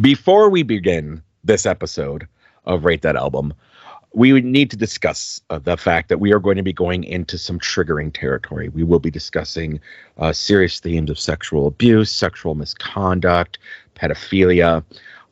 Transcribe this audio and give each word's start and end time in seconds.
Before 0.00 0.48
we 0.48 0.62
begin 0.62 1.22
this 1.44 1.66
episode 1.66 2.26
of 2.64 2.84
Rate 2.84 3.02
That 3.02 3.16
Album, 3.16 3.52
we 4.14 4.40
need 4.40 4.70
to 4.70 4.76
discuss 4.76 5.40
uh, 5.50 5.58
the 5.58 5.76
fact 5.76 6.08
that 6.08 6.20
we 6.20 6.32
are 6.32 6.38
going 6.38 6.56
to 6.56 6.62
be 6.62 6.72
going 6.72 7.04
into 7.04 7.36
some 7.36 7.58
triggering 7.58 8.12
territory. 8.12 8.68
We 8.68 8.82
will 8.82 9.00
be 9.00 9.10
discussing 9.10 9.80
uh, 10.16 10.32
serious 10.32 10.80
themes 10.80 11.10
of 11.10 11.18
sexual 11.18 11.66
abuse, 11.66 12.10
sexual 12.10 12.54
misconduct, 12.54 13.58
pedophilia. 13.94 14.84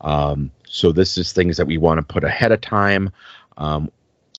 Um, 0.03 0.51
so, 0.67 0.93
this 0.93 1.16
is 1.16 1.32
things 1.32 1.57
that 1.57 1.66
we 1.66 1.79
want 1.79 1.98
to 1.98 2.03
put 2.03 2.25
ahead 2.25 2.53
of 2.53 2.61
time. 2.61 3.11
Um, 3.57 3.91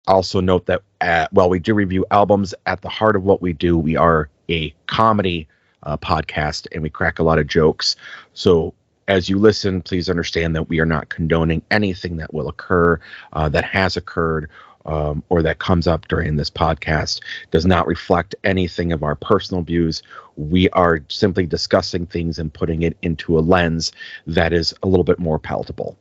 also, 0.06 0.42
note 0.42 0.68
that 0.68 0.84
at, 1.02 1.32
while 1.34 1.50
we 1.50 1.60
do 1.60 1.74
review 1.74 2.06
albums, 2.12 2.54
at 2.66 2.82
the 2.82 2.90
heart 2.90 3.16
of 3.16 3.24
what 3.24 3.42
we 3.42 3.54
do, 3.54 3.78
we 3.78 3.96
are 3.96 4.30
a 4.50 4.76
comedy 4.86 5.48
uh, 5.84 5.98
podcast 5.98 6.68
and 6.72 6.84
we 6.84 6.90
crack 6.90 7.20
a 7.20 7.24
lot 7.24 7.40
of 7.40 7.48
jokes. 7.48 7.96
So, 8.34 8.74
as 9.10 9.28
you 9.28 9.38
listen, 9.40 9.82
please 9.82 10.08
understand 10.08 10.56
that 10.56 10.70
we 10.70 10.80
are 10.80 10.86
not 10.86 11.10
condoning 11.10 11.62
anything 11.72 12.18
that 12.18 12.34
will 12.34 12.48
occur, 12.48 13.00
uh, 13.34 13.50
that 13.50 13.66
has 13.66 13.98
occurred, 13.98 14.50
um, 14.86 15.24
or 15.30 15.42
that 15.42 15.58
comes 15.60 15.88
up 15.88 16.08
during 16.08 16.36
this 16.36 16.50
podcast. 16.52 17.20
Does 17.52 17.66
not 17.66 17.88
reflect 17.88 18.36
anything 18.44 18.94
of 18.94 19.04
our 19.04 19.16
personal 19.16 19.64
views. 19.64 20.04
We 20.38 20.70
are 20.70 21.02
simply 21.10 21.48
discussing 21.48 22.06
things 22.06 22.38
and 22.38 22.54
putting 22.54 22.84
it 22.84 22.96
into 23.02 23.38
a 23.38 23.42
lens 23.42 23.92
that 24.28 24.54
is 24.54 24.74
a 24.84 24.88
little 24.88 25.04
bit 25.04 25.20
more 25.20 25.40
palatable. 25.40 25.98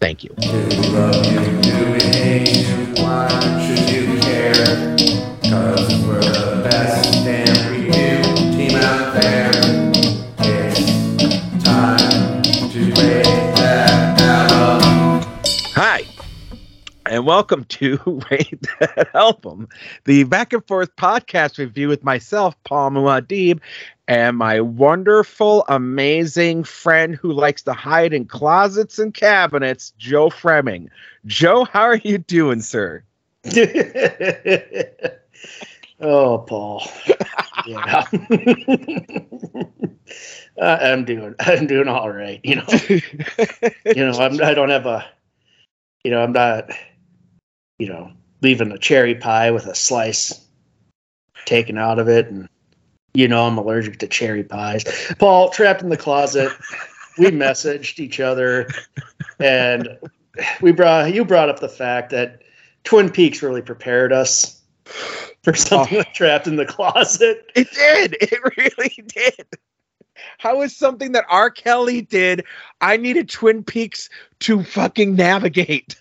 Thank 0.00 0.24
you. 0.24 0.34
Hi, 6.66 7.73
and 17.14 17.24
welcome 17.24 17.64
to 17.66 17.96
Rate 18.28 18.66
That 18.80 19.14
Album, 19.14 19.68
the 20.02 20.24
back 20.24 20.52
and 20.52 20.66
forth 20.66 20.96
podcast 20.96 21.58
review 21.58 21.86
with 21.86 22.02
myself, 22.02 22.56
Paul 22.64 22.90
Muad'Dib, 22.90 23.60
and 24.08 24.36
my 24.36 24.60
wonderful, 24.60 25.64
amazing 25.68 26.64
friend 26.64 27.14
who 27.14 27.30
likes 27.32 27.62
to 27.62 27.72
hide 27.72 28.12
in 28.14 28.24
closets 28.24 28.98
and 28.98 29.14
cabinets, 29.14 29.92
Joe 29.96 30.28
Fremming. 30.28 30.90
Joe, 31.24 31.64
how 31.64 31.82
are 31.82 31.98
you 31.98 32.18
doing, 32.18 32.60
sir? 32.60 33.04
oh, 36.00 36.38
Paul. 36.38 36.84
Yeah. 37.64 38.08
uh, 40.60 40.78
I'm 40.80 41.04
doing. 41.04 41.36
I'm 41.38 41.68
doing 41.68 41.86
all 41.86 42.10
right. 42.10 42.40
You 42.42 42.56
know. 42.56 42.66
you 43.86 44.04
know. 44.04 44.18
I'm. 44.18 44.42
I 44.42 44.52
don't 44.52 44.70
have 44.70 44.86
a. 44.86 45.06
You 46.02 46.10
know. 46.10 46.20
I'm 46.20 46.32
not. 46.32 46.70
You 47.78 47.88
know, 47.88 48.12
leaving 48.40 48.72
a 48.72 48.78
cherry 48.78 49.14
pie 49.14 49.50
with 49.50 49.66
a 49.66 49.74
slice 49.74 50.46
taken 51.44 51.78
out 51.78 51.98
of 51.98 52.08
it, 52.08 52.28
and 52.28 52.48
you 53.14 53.28
know 53.28 53.46
I'm 53.46 53.58
allergic 53.58 53.98
to 53.98 54.06
cherry 54.06 54.44
pies. 54.44 54.84
Paul, 55.18 55.50
trapped 55.50 55.82
in 55.82 55.88
the 55.88 55.96
closet. 55.96 56.52
we 57.18 57.26
messaged 57.30 57.98
each 57.98 58.20
other, 58.20 58.68
and 59.38 59.98
we 60.60 60.72
brought. 60.72 61.12
You 61.12 61.24
brought 61.24 61.48
up 61.48 61.60
the 61.60 61.68
fact 61.68 62.10
that 62.10 62.42
Twin 62.84 63.10
Peaks 63.10 63.42
really 63.42 63.62
prepared 63.62 64.12
us 64.12 64.62
for 65.42 65.54
something 65.54 65.96
oh. 65.96 65.98
like 65.98 66.14
trapped 66.14 66.46
in 66.46 66.56
the 66.56 66.66
closet. 66.66 67.50
It 67.54 67.70
did. 67.72 68.16
It 68.20 68.40
really 68.56 69.04
did. 69.06 69.46
How 70.44 70.60
is 70.60 70.76
something 70.76 71.12
that 71.12 71.24
R. 71.30 71.48
Kelly 71.48 72.02
did? 72.02 72.44
I 72.82 72.98
needed 72.98 73.30
Twin 73.30 73.64
Peaks 73.64 74.10
to 74.40 74.62
fucking 74.62 75.16
navigate. 75.16 75.96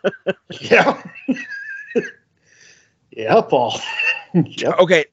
yeah. 0.62 1.02
yeah, 3.10 3.40
Paul. 3.42 3.78
yep. 4.32 4.78
Okay. 4.78 5.04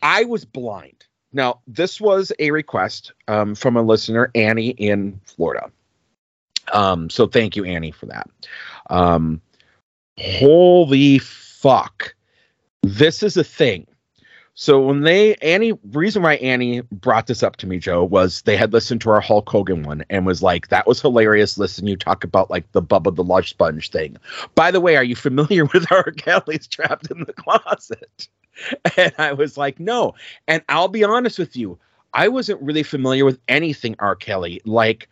I 0.00 0.22
was 0.26 0.44
blind. 0.44 1.06
Now, 1.32 1.58
this 1.66 2.00
was 2.00 2.30
a 2.38 2.52
request 2.52 3.12
um, 3.26 3.56
from 3.56 3.76
a 3.76 3.82
listener, 3.82 4.30
Annie 4.36 4.70
in 4.70 5.20
Florida. 5.24 5.68
Um, 6.72 7.10
so 7.10 7.26
thank 7.26 7.56
you, 7.56 7.64
Annie, 7.64 7.90
for 7.90 8.06
that. 8.06 8.30
Um, 8.90 9.40
holy 10.18 11.18
fuck 11.18 12.14
this 12.82 13.22
is 13.22 13.36
a 13.36 13.44
thing. 13.44 13.86
So 14.60 14.80
when 14.80 15.02
they 15.02 15.36
Annie 15.36 15.78
reason 15.92 16.24
why 16.24 16.34
Annie 16.34 16.80
brought 16.80 17.28
this 17.28 17.44
up 17.44 17.54
to 17.58 17.66
me, 17.68 17.78
Joe, 17.78 18.02
was 18.02 18.42
they 18.42 18.56
had 18.56 18.72
listened 18.72 19.00
to 19.02 19.10
our 19.10 19.20
Hulk 19.20 19.48
Hogan 19.48 19.84
one 19.84 20.04
and 20.10 20.26
was 20.26 20.42
like, 20.42 20.66
that 20.66 20.84
was 20.84 21.00
hilarious. 21.00 21.58
Listen, 21.58 21.86
you 21.86 21.96
talk 21.96 22.24
about 22.24 22.50
like 22.50 22.72
the 22.72 22.82
Bubba 22.82 23.14
the 23.14 23.22
Love 23.22 23.46
Sponge 23.46 23.88
thing. 23.88 24.16
By 24.56 24.72
the 24.72 24.80
way, 24.80 24.96
are 24.96 25.04
you 25.04 25.14
familiar 25.14 25.64
with 25.72 25.86
R. 25.92 26.10
Kelly's 26.10 26.66
trapped 26.66 27.08
in 27.08 27.20
the 27.20 27.32
closet? 27.32 28.28
And 28.96 29.14
I 29.16 29.34
was 29.34 29.56
like, 29.56 29.78
no. 29.78 30.16
And 30.48 30.64
I'll 30.68 30.88
be 30.88 31.04
honest 31.04 31.38
with 31.38 31.56
you, 31.56 31.78
I 32.12 32.26
wasn't 32.26 32.60
really 32.60 32.82
familiar 32.82 33.24
with 33.24 33.38
anything 33.46 33.94
R. 34.00 34.16
Kelly. 34.16 34.60
Like 34.64 35.08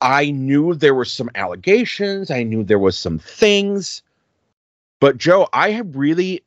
I 0.00 0.30
knew 0.30 0.74
there 0.74 0.94
were 0.94 1.04
some 1.04 1.28
allegations, 1.34 2.30
I 2.30 2.44
knew 2.44 2.64
there 2.64 2.78
was 2.78 2.96
some 2.96 3.18
things. 3.18 4.00
But 5.00 5.18
Joe, 5.18 5.48
I 5.52 5.72
have 5.72 5.94
really 5.94 6.42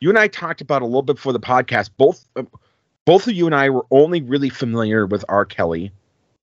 you 0.00 0.08
and 0.08 0.18
I 0.18 0.28
talked 0.28 0.60
about 0.60 0.82
a 0.82 0.86
little 0.86 1.02
bit 1.02 1.16
before 1.16 1.32
the 1.32 1.40
podcast. 1.40 1.90
Both 1.96 2.26
both 3.04 3.26
of 3.26 3.34
you 3.34 3.46
and 3.46 3.54
I 3.54 3.70
were 3.70 3.86
only 3.90 4.22
really 4.22 4.50
familiar 4.50 5.06
with 5.06 5.24
R. 5.28 5.44
Kelly 5.44 5.92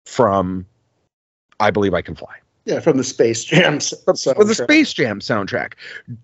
from 0.05 0.65
I 1.59 1.71
Believe 1.71 1.93
I 1.93 2.01
Can 2.01 2.15
Fly. 2.15 2.35
Yeah, 2.65 2.79
from 2.79 2.97
the 2.97 3.03
Space 3.03 3.43
Jam 3.43 3.79
soundtrack. 3.79 4.35
From 4.35 4.47
the 4.47 4.55
Space 4.55 4.93
Jam 4.93 5.19
soundtrack. 5.19 5.73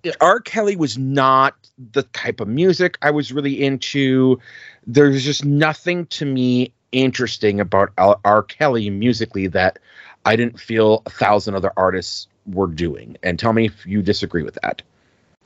Yeah. 0.04 0.14
R. 0.22 0.40
Kelly 0.40 0.76
was 0.76 0.98
not 0.98 1.56
the 1.92 2.04
type 2.04 2.40
of 2.40 2.48
music 2.48 2.98
I 3.02 3.10
was 3.10 3.32
really 3.32 3.64
into. 3.64 4.40
There's 4.86 5.24
just 5.24 5.44
nothing 5.44 6.06
to 6.08 6.26
me 6.26 6.72
interesting 6.92 7.60
about 7.60 7.92
R. 7.98 8.44
Kelly 8.44 8.90
musically 8.90 9.48
that 9.48 9.80
I 10.26 10.36
didn't 10.36 10.60
feel 10.60 11.02
a 11.06 11.10
thousand 11.10 11.56
other 11.56 11.72
artists 11.76 12.28
were 12.46 12.68
doing. 12.68 13.18
And 13.24 13.40
tell 13.40 13.54
me 13.54 13.66
if 13.66 13.86
you 13.86 14.02
disagree 14.02 14.44
with 14.44 14.58
that. 14.62 14.84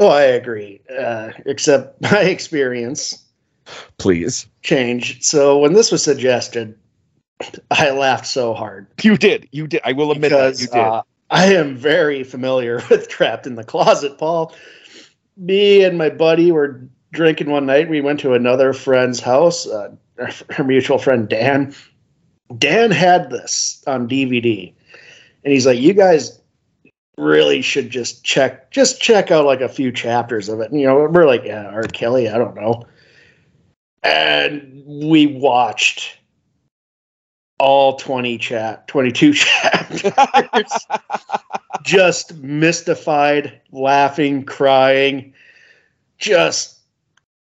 Oh, 0.02 0.08
I 0.08 0.24
agree. 0.24 0.82
Uh, 0.90 1.30
except 1.46 2.02
my 2.12 2.22
experience, 2.22 3.24
please 4.00 4.48
change. 4.64 5.22
So 5.22 5.60
when 5.60 5.74
this 5.74 5.92
was 5.92 6.04
suggested, 6.04 6.76
I 7.72 7.92
laughed 7.92 8.26
so 8.26 8.56
hard. 8.56 8.88
You 9.04 9.16
did. 9.16 9.48
You 9.52 9.68
did. 9.68 9.80
I 9.84 9.92
will 9.92 10.12
admit 10.12 10.32
because, 10.32 10.58
that 10.58 10.64
you 10.64 10.68
did. 10.70 10.88
Uh, 10.88 11.04
I 11.30 11.54
am 11.54 11.78
very 11.78 12.24
familiar 12.24 12.82
with 12.90 13.10
Trapped 13.10 13.46
in 13.46 13.54
the 13.54 13.64
Closet, 13.64 14.18
Paul. 14.18 14.56
Me 15.38 15.84
and 15.84 16.00
my 16.00 16.10
buddy 16.10 16.52
were 16.52 16.82
drinking 17.12 17.52
one 17.52 17.68
night. 17.68 17.88
We 17.88 18.02
went 18.02 18.20
to 18.22 18.34
another 18.34 18.74
friend's 18.74 19.20
house, 19.20 19.68
uh, 19.68 19.96
our 20.58 20.66
mutual 20.66 20.98
friend 20.98 21.30
Dan. 21.30 21.76
Dan 22.58 22.90
had 22.90 23.30
this 23.30 23.84
on 23.86 24.10
DVD, 24.10 24.74
and 25.46 25.54
he's 25.54 25.68
like, 25.68 25.80
"You 25.80 25.94
guys 25.94 26.41
really 27.18 27.62
should 27.62 27.90
just 27.90 28.24
check 28.24 28.72
just 28.72 29.02
check 29.02 29.32
out 29.32 29.46
like 29.46 29.62
a 29.62 29.70
few 29.70 29.92
chapters 29.92 30.50
of 30.50 30.60
it. 30.60 30.72
And, 30.72 30.80
you 30.80 30.88
know, 30.88 31.08
we're 31.12 31.28
like, 31.28 31.44
yeah, 31.44 31.68
R. 31.68 31.84
Kelly, 31.84 32.30
I 32.30 32.38
don't 32.38 32.56
know. 32.56 32.86
And 34.04 34.84
we 34.86 35.28
watched 35.28 36.18
all 37.62 37.96
20 37.98 38.40
chat 38.40 38.88
22 38.88 39.34
chapters 39.36 40.72
just 41.84 42.36
mystified 42.38 43.62
laughing 43.72 44.44
crying 44.44 45.32
just 46.18 46.80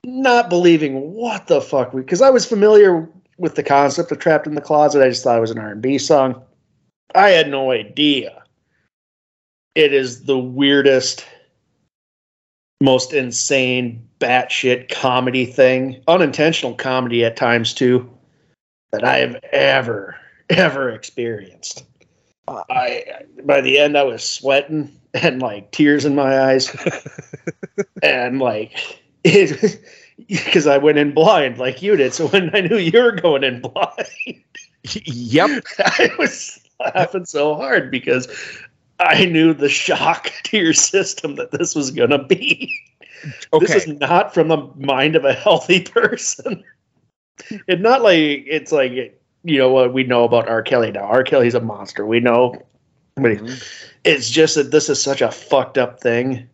not 0.05 0.49
believing 0.49 1.13
what 1.13 1.47
the 1.47 1.59
fuck 1.59 1.93
we 1.93 1.99
because 1.99 2.21
i 2.21 2.29
was 2.29 2.45
familiar 2.45 3.09
with 3.37 3.55
the 3.55 3.63
concept 3.63 4.09
of 4.09 4.17
trapped 4.17 4.47
in 4.47 4.55
the 4.55 4.61
closet 4.61 5.03
i 5.03 5.09
just 5.09 5.25
thought 5.25 5.37
it 5.37 5.41
was 5.41 5.51
an 5.51 5.59
r&b 5.59 5.97
song 5.97 6.41
i 7.13 7.27
had 7.27 7.49
no 7.49 7.71
idea 7.71 8.41
it 9.77 9.93
is 9.93 10.23
the 10.23 10.39
weirdest, 10.39 11.23
most 12.81 13.13
insane, 13.13 14.07
batshit 14.19 14.89
comedy 14.89 15.45
thing, 15.45 16.01
unintentional 16.07 16.73
comedy 16.73 17.23
at 17.23 17.37
times 17.37 17.75
too, 17.75 18.09
that 18.91 19.03
I 19.03 19.17
have 19.17 19.35
ever, 19.53 20.17
ever 20.49 20.89
experienced. 20.89 21.85
Uh, 22.47 22.63
I 22.71 23.03
by 23.43 23.61
the 23.61 23.77
end 23.77 23.95
I 23.99 24.03
was 24.03 24.23
sweating 24.23 24.99
and 25.13 25.43
like 25.43 25.69
tears 25.71 26.05
in 26.05 26.15
my 26.15 26.39
eyes, 26.39 26.75
and 28.01 28.39
like 28.39 28.99
it 29.23 29.79
because 30.27 30.65
I 30.65 30.79
went 30.79 30.97
in 30.97 31.13
blind 31.13 31.59
like 31.59 31.83
you 31.83 31.95
did. 31.95 32.15
So 32.15 32.29
when 32.29 32.49
I 32.55 32.61
knew 32.61 32.77
you 32.77 32.99
were 32.99 33.11
going 33.11 33.43
in 33.43 33.61
blind, 33.73 34.43
yep, 35.05 35.63
I 35.77 36.09
was 36.17 36.59
laughing 36.79 37.25
so 37.25 37.53
hard 37.53 37.91
because 37.91 38.27
I 38.99 39.25
knew 39.25 39.53
the 39.53 39.69
shock 39.69 40.31
to 40.45 40.57
your 40.57 40.73
system 40.73 41.35
that 41.35 41.51
this 41.51 41.75
was 41.75 41.91
going 41.91 42.09
to 42.11 42.23
be. 42.23 42.73
Okay. 43.53 43.65
This 43.65 43.75
is 43.75 43.87
not 43.99 44.33
from 44.33 44.47
the 44.47 44.57
mind 44.75 45.15
of 45.15 45.25
a 45.25 45.33
healthy 45.33 45.81
person. 45.95 46.63
it's 47.49 47.81
not 47.81 48.01
like 48.01 48.43
it's 48.47 48.71
like 48.71 48.91
you 49.43 49.57
know 49.57 49.69
what 49.71 49.93
we 49.93 50.03
know 50.03 50.23
about 50.23 50.47
R. 50.47 50.61
Kelly 50.61 50.91
now. 50.91 51.01
R. 51.03 51.23
Kelly's 51.23 51.55
a 51.55 51.59
monster. 51.61 52.05
We 52.05 52.19
know, 52.19 52.61
but 53.15 53.31
Mm-hmm. 53.33 53.55
it's 54.03 54.29
just 54.29 54.55
that 54.55 54.69
this 54.71 54.89
is 54.89 55.01
such 55.01 55.21
a 55.21 55.31
fucked 55.31 55.77
up 55.79 55.99
thing 55.99 56.47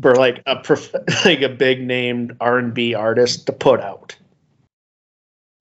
for 0.00 0.14
like 0.14 0.42
a 0.46 0.56
prof- 0.56 0.94
like 1.24 1.40
a 1.42 1.48
big 1.48 1.80
named 1.86 2.36
R 2.40 2.58
and 2.58 2.74
B 2.74 2.94
artist 2.94 3.46
to 3.46 3.52
put 3.52 3.80
out. 3.80 4.14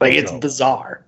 Like 0.02 0.14
it's 0.14 0.32
No. 0.32 0.40
bizarre. 0.40 1.06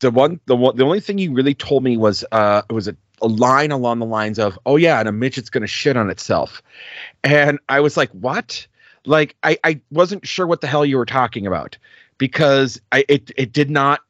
the 0.00 0.10
one 0.10 0.38
the 0.46 0.54
one 0.56 0.76
the 0.76 0.84
only 0.84 1.00
thing 1.00 1.18
you 1.18 1.32
really 1.32 1.54
told 1.54 1.82
me 1.82 1.96
was 1.96 2.24
uh 2.32 2.62
it 2.68 2.72
was 2.72 2.86
a, 2.88 2.96
a 3.22 3.26
line 3.26 3.70
along 3.70 3.98
the 3.98 4.06
lines 4.06 4.38
of 4.38 4.58
oh 4.66 4.76
yeah 4.76 5.00
and 5.00 5.08
a 5.08 5.12
midget's 5.12 5.50
gonna 5.50 5.66
shit 5.66 5.96
on 5.96 6.10
itself 6.10 6.62
and 7.24 7.58
i 7.68 7.80
was 7.80 7.96
like 7.96 8.10
what 8.10 8.66
like 9.04 9.36
i 9.42 9.58
i 9.64 9.80
wasn't 9.90 10.26
sure 10.26 10.46
what 10.46 10.60
the 10.60 10.66
hell 10.66 10.84
you 10.84 10.96
were 10.96 11.06
talking 11.06 11.46
about 11.46 11.76
because 12.18 12.80
i 12.92 13.04
it 13.08 13.30
it 13.36 13.52
did 13.52 13.70
not 13.70 14.00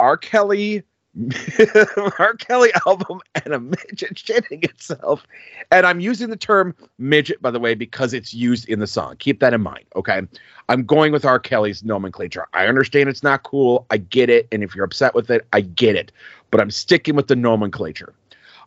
r 0.00 0.16
kelly 0.16 0.82
R. 2.18 2.34
Kelly 2.36 2.70
album 2.86 3.20
and 3.34 3.52
a 3.52 3.60
midget 3.60 4.14
shitting 4.14 4.64
itself. 4.64 5.26
And 5.70 5.86
I'm 5.86 6.00
using 6.00 6.30
the 6.30 6.36
term 6.36 6.74
midget, 6.98 7.42
by 7.42 7.50
the 7.50 7.60
way, 7.60 7.74
because 7.74 8.14
it's 8.14 8.32
used 8.32 8.68
in 8.68 8.78
the 8.78 8.86
song. 8.86 9.16
Keep 9.18 9.40
that 9.40 9.52
in 9.52 9.60
mind. 9.60 9.84
Okay. 9.94 10.22
I'm 10.68 10.84
going 10.84 11.12
with 11.12 11.24
R. 11.24 11.38
Kelly's 11.38 11.84
nomenclature. 11.84 12.46
I 12.54 12.66
understand 12.66 13.10
it's 13.10 13.22
not 13.22 13.42
cool. 13.42 13.86
I 13.90 13.98
get 13.98 14.30
it. 14.30 14.48
And 14.52 14.62
if 14.62 14.74
you're 14.74 14.84
upset 14.84 15.14
with 15.14 15.30
it, 15.30 15.46
I 15.52 15.60
get 15.60 15.96
it. 15.96 16.12
But 16.50 16.60
I'm 16.60 16.70
sticking 16.70 17.14
with 17.14 17.28
the 17.28 17.36
nomenclature. 17.36 18.14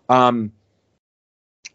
Um, 0.09 0.51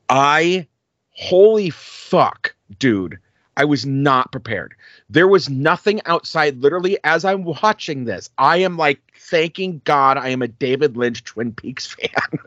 I, 0.08 0.66
holy 1.10 1.70
fuck, 1.70 2.54
dude, 2.78 3.18
I 3.56 3.64
was 3.64 3.84
not 3.84 4.32
prepared. 4.32 4.74
There 5.08 5.28
was 5.28 5.50
nothing 5.50 6.00
outside. 6.06 6.58
Literally, 6.58 6.98
as 7.04 7.24
I'm 7.24 7.44
watching 7.44 8.04
this, 8.04 8.30
I 8.38 8.58
am 8.58 8.76
like 8.76 9.00
thanking 9.18 9.80
God 9.84 10.16
I 10.16 10.28
am 10.28 10.42
a 10.42 10.48
David 10.48 10.96
Lynch 10.96 11.24
Twin 11.24 11.52
Peaks 11.52 11.86
fan 11.94 12.40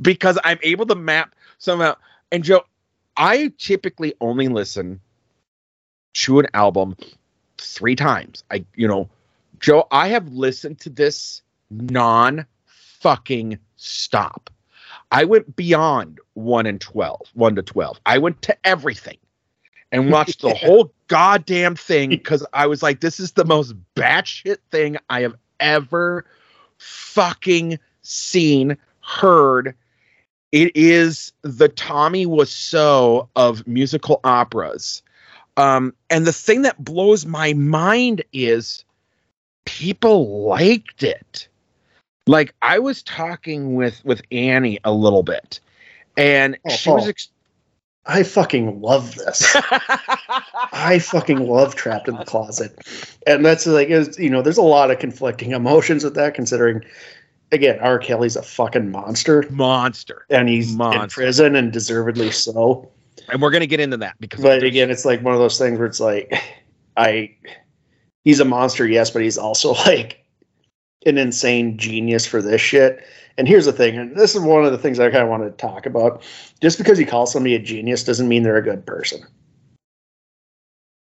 because 0.00 0.38
I'm 0.44 0.58
able 0.62 0.86
to 0.86 0.94
map 0.94 1.34
somehow. 1.58 1.94
And 2.30 2.42
Joe, 2.42 2.64
I 3.16 3.52
typically 3.58 4.14
only 4.20 4.48
listen 4.48 5.00
to 6.14 6.40
an 6.40 6.46
album 6.54 6.96
three 7.58 7.96
times. 7.96 8.44
I, 8.50 8.64
you 8.74 8.88
know, 8.88 9.08
Joe, 9.60 9.86
I 9.90 10.08
have 10.08 10.28
listened 10.28 10.80
to 10.80 10.90
this 10.90 11.42
non 11.70 12.46
fucking 12.66 13.58
stop. 13.76 14.50
I 15.12 15.24
went 15.24 15.54
beyond 15.54 16.18
one 16.32 16.64
and 16.64 16.80
12, 16.80 17.20
one 17.34 17.54
to 17.56 17.62
12. 17.62 18.00
I 18.06 18.16
went 18.16 18.40
to 18.42 18.56
everything 18.66 19.18
and 19.92 20.10
watched 20.10 20.40
the 20.40 20.54
whole 20.54 20.90
goddamn 21.08 21.76
thing 21.76 22.08
because 22.08 22.44
I 22.54 22.66
was 22.66 22.82
like, 22.82 23.00
this 23.00 23.20
is 23.20 23.32
the 23.32 23.44
most 23.44 23.74
batshit 23.94 24.56
thing 24.70 24.96
I 25.10 25.20
have 25.20 25.34
ever 25.60 26.24
fucking 26.78 27.78
seen, 28.00 28.78
heard. 29.02 29.74
It 30.50 30.72
is 30.74 31.32
the 31.42 31.68
Tommy 31.68 32.24
Wiseau 32.24 33.28
of 33.36 33.66
musical 33.66 34.18
operas. 34.24 35.02
Um, 35.58 35.92
and 36.08 36.26
the 36.26 36.32
thing 36.32 36.62
that 36.62 36.82
blows 36.82 37.26
my 37.26 37.52
mind 37.52 38.24
is 38.32 38.82
people 39.66 40.46
liked 40.46 41.02
it. 41.02 41.48
Like 42.26 42.54
I 42.62 42.78
was 42.78 43.02
talking 43.02 43.74
with 43.74 44.04
with 44.04 44.22
Annie 44.30 44.78
a 44.84 44.92
little 44.92 45.22
bit, 45.22 45.58
and 46.16 46.56
Oh, 46.66 46.70
she 46.70 46.90
was 46.90 47.02
Paul. 47.02 47.08
ex- 47.08 47.28
I 48.06 48.22
fucking 48.24 48.80
love 48.80 49.14
this. 49.14 49.56
I 50.72 50.98
fucking 51.00 51.46
love 51.46 51.76
Trapped 51.76 52.08
in 52.08 52.16
the 52.16 52.24
Closet. 52.24 52.76
And 53.28 53.44
that's 53.44 53.64
like, 53.66 53.88
is 53.88 54.18
you 54.18 54.28
know, 54.28 54.42
there's 54.42 54.56
a 54.58 54.62
lot 54.62 54.90
of 54.90 54.98
conflicting 54.98 55.52
emotions 55.52 56.02
with 56.02 56.14
that, 56.16 56.34
considering, 56.34 56.82
again, 57.52 57.78
R. 57.80 58.00
Kelly's 58.00 58.34
a 58.34 58.42
fucking 58.42 58.90
monster 58.90 59.44
monster. 59.50 60.26
and 60.30 60.48
he's 60.48 60.72
in 60.74 61.08
prison 61.08 61.54
and 61.54 61.72
deservedly 61.72 62.32
so. 62.32 62.90
And 63.28 63.40
we're 63.40 63.52
gonna 63.52 63.66
get 63.66 63.78
into 63.78 63.96
that 63.98 64.16
because 64.18 64.42
But 64.42 64.64
again, 64.64 64.90
it's 64.90 65.04
like 65.04 65.22
one 65.22 65.34
of 65.34 65.38
those 65.40 65.56
things 65.58 65.78
where 65.78 65.86
it's 65.86 66.00
like, 66.00 66.34
I, 66.96 67.36
he's 68.24 68.40
a 68.40 68.44
monster, 68.44 68.86
yes, 68.86 69.10
but 69.10 69.22
he's 69.22 69.38
also 69.38 69.72
like 69.86 70.21
an 71.06 71.18
insane 71.18 71.76
genius 71.78 72.26
for 72.26 72.42
this 72.42 72.60
shit. 72.60 73.04
And 73.38 73.48
here's 73.48 73.64
the 73.64 73.72
thing, 73.72 73.96
and 73.96 74.16
this 74.16 74.34
is 74.34 74.42
one 74.42 74.64
of 74.64 74.72
the 74.72 74.78
things 74.78 75.00
I 75.00 75.10
kind 75.10 75.22
of 75.22 75.28
want 75.28 75.44
to 75.44 75.50
talk 75.52 75.86
about. 75.86 76.22
Just 76.60 76.76
because 76.78 77.00
you 77.00 77.06
call 77.06 77.26
somebody 77.26 77.54
a 77.54 77.58
genius 77.58 78.04
doesn't 78.04 78.28
mean 78.28 78.42
they're 78.42 78.56
a 78.56 78.62
good 78.62 78.84
person. 78.84 79.22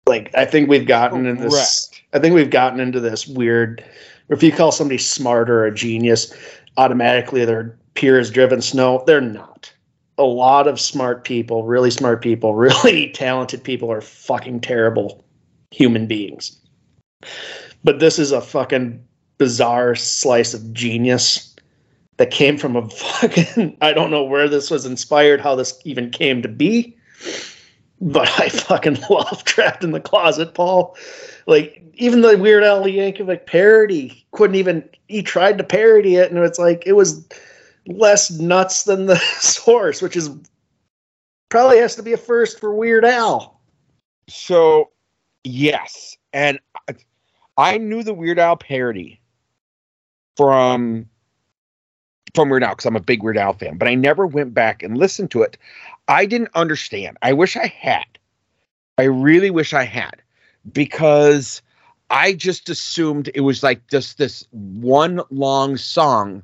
Like 0.06 0.34
I 0.34 0.44
think 0.44 0.68
we've 0.68 0.86
gotten 0.86 1.26
into 1.26 1.44
this. 1.44 1.90
I 2.12 2.18
think 2.18 2.34
we've 2.34 2.50
gotten 2.50 2.80
into 2.80 3.00
this 3.00 3.26
weird. 3.26 3.84
If 4.28 4.42
you 4.42 4.52
call 4.52 4.72
somebody 4.72 4.98
smart 4.98 5.48
or 5.48 5.64
a 5.64 5.74
genius, 5.74 6.34
automatically 6.76 7.44
their 7.44 7.78
peer 7.94 8.18
is 8.18 8.30
driven 8.30 8.60
snow. 8.60 9.04
They're 9.06 9.20
not. 9.20 9.72
A 10.18 10.24
lot 10.24 10.66
of 10.66 10.80
smart 10.80 11.24
people, 11.24 11.64
really 11.64 11.90
smart 11.90 12.22
people, 12.22 12.54
really 12.56 13.10
talented 13.10 13.64
people, 13.64 13.90
are 13.90 14.00
fucking 14.00 14.60
terrible 14.60 15.24
human 15.70 16.06
beings. 16.06 16.60
But 17.84 18.00
this 18.00 18.18
is 18.18 18.32
a 18.32 18.40
fucking 18.40 19.02
bizarre 19.38 19.94
slice 19.94 20.52
of 20.52 20.72
genius 20.72 21.54
that 22.18 22.30
came 22.30 22.58
from 22.58 22.76
a 22.76 22.88
fucking 22.90 23.76
I 23.80 23.92
don't 23.92 24.10
know 24.10 24.24
where 24.24 24.48
this 24.48 24.70
was 24.70 24.84
inspired, 24.84 25.40
how 25.40 25.54
this 25.54 25.80
even 25.84 26.10
came 26.10 26.42
to 26.42 26.48
be. 26.48 26.96
But 28.00 28.28
I 28.38 28.48
fucking 28.48 28.98
love 29.10 29.44
Trapped 29.44 29.82
in 29.82 29.92
the 29.92 30.00
Closet, 30.00 30.54
Paul. 30.54 30.96
Like 31.46 31.82
even 31.94 32.20
the 32.20 32.36
Weird 32.36 32.62
Al 32.62 32.84
Yankovic 32.84 33.46
parody 33.46 34.24
couldn't 34.32 34.56
even 34.56 34.88
he 35.08 35.22
tried 35.22 35.58
to 35.58 35.64
parody 35.64 36.16
it 36.16 36.30
and 36.30 36.38
it's 36.44 36.58
like 36.58 36.82
it 36.86 36.92
was 36.92 37.26
less 37.86 38.30
nuts 38.30 38.84
than 38.84 39.06
the 39.06 39.16
source, 39.38 40.02
which 40.02 40.16
is 40.16 40.30
probably 41.48 41.78
has 41.78 41.96
to 41.96 42.02
be 42.02 42.12
a 42.12 42.18
first 42.18 42.60
for 42.60 42.74
Weird 42.74 43.04
Al. 43.04 43.60
So, 44.28 44.90
yes, 45.44 46.16
and 46.32 46.60
I- 46.88 46.94
I 47.56 47.78
knew 47.78 48.04
the 48.04 48.14
Weird 48.14 48.38
Al 48.38 48.56
parody 48.56 49.20
from 50.38 51.06
from 52.34 52.48
Weird 52.48 52.62
Al 52.62 52.70
because 52.70 52.86
I'm 52.86 52.96
a 52.96 53.00
big 53.00 53.22
Weird 53.22 53.36
Al 53.36 53.52
fan, 53.52 53.76
but 53.76 53.88
I 53.88 53.94
never 53.94 54.26
went 54.26 54.54
back 54.54 54.82
and 54.82 54.96
listened 54.96 55.30
to 55.32 55.42
it. 55.42 55.58
I 56.06 56.24
didn't 56.24 56.50
understand. 56.54 57.18
I 57.22 57.32
wish 57.32 57.56
I 57.56 57.66
had. 57.66 58.04
I 58.96 59.02
really 59.04 59.50
wish 59.50 59.74
I 59.74 59.82
had 59.84 60.22
because 60.72 61.60
I 62.10 62.32
just 62.34 62.68
assumed 62.68 63.30
it 63.34 63.40
was 63.40 63.62
like 63.62 63.86
just 63.88 64.16
this 64.18 64.46
one 64.52 65.20
long 65.30 65.76
song 65.76 66.42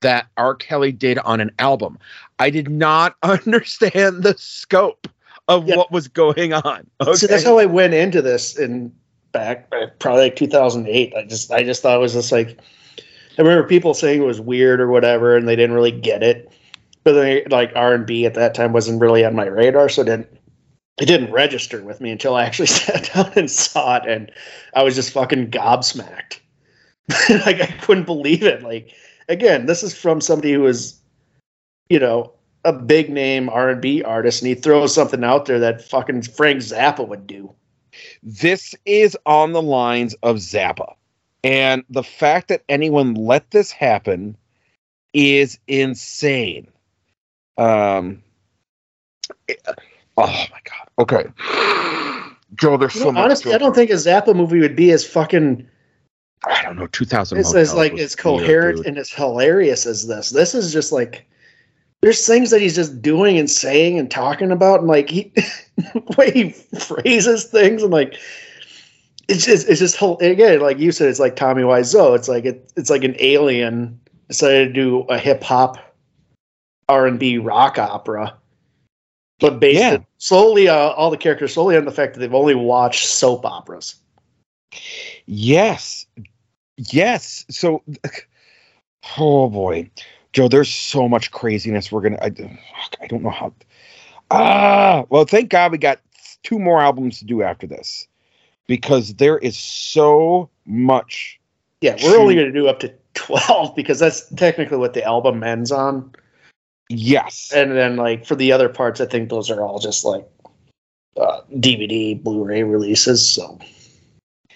that 0.00 0.28
R. 0.36 0.54
Kelly 0.54 0.92
did 0.92 1.18
on 1.18 1.40
an 1.40 1.50
album. 1.58 1.98
I 2.38 2.50
did 2.50 2.70
not 2.70 3.16
understand 3.22 4.22
the 4.22 4.34
scope 4.38 5.06
of 5.48 5.68
Yeah. 5.68 5.76
what 5.76 5.92
was 5.92 6.08
going 6.08 6.52
on. 6.54 6.88
Okay. 7.02 7.14
So 7.14 7.26
that's 7.26 7.44
how 7.44 7.58
I 7.58 7.66
went 7.66 7.92
into 7.94 8.22
this 8.22 8.56
in 8.56 8.92
back 9.32 9.70
probably 9.98 10.22
like 10.22 10.36
2008. 10.36 11.14
I 11.14 11.24
just 11.24 11.50
I 11.52 11.62
just 11.64 11.82
thought 11.82 11.96
it 11.96 12.00
was 12.00 12.14
just 12.14 12.32
like 12.32 12.58
I 13.38 13.42
remember 13.42 13.68
people 13.68 13.94
saying 13.94 14.20
it 14.20 14.26
was 14.26 14.40
weird 14.40 14.80
or 14.80 14.88
whatever, 14.88 15.36
and 15.36 15.46
they 15.46 15.54
didn't 15.54 15.76
really 15.76 15.92
get 15.92 16.22
it. 16.22 16.52
But 17.04 17.12
then 17.12 17.42
like 17.50 17.72
R 17.76 17.94
and 17.94 18.04
B 18.04 18.26
at 18.26 18.34
that 18.34 18.54
time 18.54 18.72
wasn't 18.72 19.00
really 19.00 19.24
on 19.24 19.36
my 19.36 19.46
radar, 19.46 19.88
so 19.88 20.02
it 20.02 20.06
didn't 20.06 20.28
it 21.00 21.06
didn't 21.06 21.30
register 21.30 21.82
with 21.82 22.00
me 22.00 22.10
until 22.10 22.34
I 22.34 22.44
actually 22.44 22.66
sat 22.66 23.10
down 23.14 23.32
and 23.36 23.50
saw 23.50 23.96
it, 23.96 24.08
and 24.08 24.32
I 24.74 24.82
was 24.82 24.96
just 24.96 25.12
fucking 25.12 25.50
gobsmacked. 25.50 26.40
like 27.46 27.60
I 27.60 27.74
couldn't 27.80 28.04
believe 28.04 28.42
it. 28.42 28.62
Like 28.62 28.92
again, 29.28 29.66
this 29.66 29.82
is 29.82 29.94
from 29.96 30.20
somebody 30.20 30.52
who 30.52 30.60
was, 30.60 31.00
you 31.88 32.00
know, 32.00 32.32
a 32.64 32.72
big 32.72 33.08
name 33.08 33.48
R 33.48 33.70
and 33.70 33.80
B 33.80 34.02
artist, 34.02 34.42
and 34.42 34.48
he 34.48 34.54
throws 34.54 34.92
something 34.92 35.22
out 35.22 35.46
there 35.46 35.60
that 35.60 35.82
fucking 35.82 36.22
Frank 36.22 36.58
Zappa 36.58 37.06
would 37.06 37.26
do. 37.26 37.54
this 38.22 38.74
is 38.84 39.16
on 39.26 39.52
the 39.52 39.62
lines 39.62 40.14
of 40.22 40.36
Zappa. 40.36 40.94
And 41.44 41.84
the 41.88 42.02
fact 42.02 42.48
that 42.48 42.62
anyone 42.68 43.14
let 43.14 43.50
this 43.50 43.70
happen 43.70 44.36
is 45.14 45.58
insane. 45.68 46.66
Um 47.56 48.22
it- 49.46 49.62
oh 50.16 50.26
my 50.50 50.60
god. 50.64 50.88
Okay. 50.98 51.30
Joe, 52.54 52.76
there's 52.76 52.94
You 52.94 53.00
so 53.02 53.06
know, 53.06 53.12
much. 53.12 53.24
honestly, 53.24 53.50
Joe- 53.50 53.54
I 53.56 53.58
don't 53.58 53.74
think 53.74 53.90
a 53.90 53.94
Zappa 53.94 54.34
movie 54.34 54.58
would 54.60 54.76
be 54.76 54.90
as 54.90 55.04
fucking 55.06 55.66
I 56.46 56.62
don't 56.62 56.76
know, 56.76 56.86
2000 56.88 57.38
It's 57.38 57.54
as 57.54 57.74
like 57.74 57.92
was 57.94 58.02
as 58.02 58.16
coherent 58.16 58.86
and 58.86 58.96
as 58.96 59.10
hilarious 59.10 59.86
as 59.86 60.06
this. 60.06 60.30
This 60.30 60.54
is 60.54 60.72
just 60.72 60.92
like 60.92 61.26
there's 62.00 62.24
things 62.24 62.50
that 62.50 62.60
he's 62.60 62.76
just 62.76 63.02
doing 63.02 63.38
and 63.38 63.50
saying 63.50 63.98
and 63.98 64.08
talking 64.08 64.52
about, 64.52 64.78
and 64.80 64.88
like 64.88 65.10
he 65.10 65.32
the 65.76 66.14
way 66.16 66.30
he 66.30 66.50
phrases 66.78 67.44
things, 67.46 67.82
and 67.82 67.92
like 67.92 68.14
it's 69.28 69.44
just 69.44 69.68
it's 69.68 69.78
just 69.80 69.96
hil- 69.96 70.18
again, 70.18 70.60
like 70.60 70.78
you 70.78 70.90
said, 70.92 71.08
it's 71.08 71.20
like 71.20 71.36
Tommy 71.36 71.62
Wiseau. 71.62 72.16
It's 72.16 72.28
like 72.28 72.44
it, 72.44 72.72
it's 72.76 72.90
like 72.90 73.04
an 73.04 73.16
alien 73.20 74.00
decided 74.28 74.68
to 74.68 74.72
do 74.72 75.00
a 75.08 75.18
hip 75.18 75.42
hop 75.42 75.78
R 76.88 77.06
and 77.06 77.18
B 77.18 77.38
rock 77.38 77.78
opera. 77.78 78.34
But 79.40 79.60
based 79.60 79.78
Yeah. 79.78 79.98
solely, 80.18 80.68
uh, 80.68 80.74
all 80.74 81.10
the 81.10 81.16
characters 81.16 81.54
solely 81.54 81.76
on 81.76 81.84
the 81.84 81.92
fact 81.92 82.14
that 82.14 82.20
they've 82.20 82.34
only 82.34 82.56
watched 82.56 83.06
soap 83.06 83.46
operas. 83.46 83.94
Yes. 85.26 86.06
Yes. 86.76 87.44
So, 87.50 87.82
oh 89.18 89.48
boy, 89.48 89.90
Joe, 90.32 90.48
there's 90.48 90.70
so 90.70 91.08
much 91.08 91.30
craziness. 91.30 91.92
We're 91.92 92.00
gonna. 92.00 92.18
I, 92.20 92.32
I 93.00 93.06
don't 93.06 93.22
know 93.22 93.30
how. 93.30 93.52
Ah, 94.30 95.04
well, 95.08 95.24
thank 95.24 95.50
God 95.50 95.72
we 95.72 95.78
got 95.78 96.00
two 96.42 96.58
more 96.58 96.80
albums 96.80 97.18
to 97.18 97.24
do 97.24 97.42
after 97.42 97.66
this, 97.66 98.06
because 98.68 99.14
there 99.14 99.38
is 99.38 99.58
so 99.58 100.48
much. 100.66 101.40
Yeah, 101.80 101.96
we're 102.04 102.18
only 102.18 102.36
going 102.36 102.46
to 102.46 102.52
do 102.52 102.68
up 102.68 102.78
to 102.80 102.94
twelve 103.14 103.74
because 103.74 103.98
that's 103.98 104.28
technically 104.36 104.78
what 104.78 104.94
the 104.94 105.02
album 105.02 105.42
ends 105.42 105.72
on. 105.72 106.12
Yes, 106.88 107.52
and 107.52 107.72
then 107.72 107.96
like 107.96 108.24
for 108.24 108.36
the 108.36 108.52
other 108.52 108.68
parts, 108.68 109.00
I 109.00 109.06
think 109.06 109.28
those 109.28 109.50
are 109.50 109.60
all 109.60 109.78
just 109.78 110.04
like 110.04 110.26
uh, 111.16 111.40
DVD, 111.54 112.22
Blu-ray 112.22 112.62
releases. 112.62 113.28
So, 113.28 113.58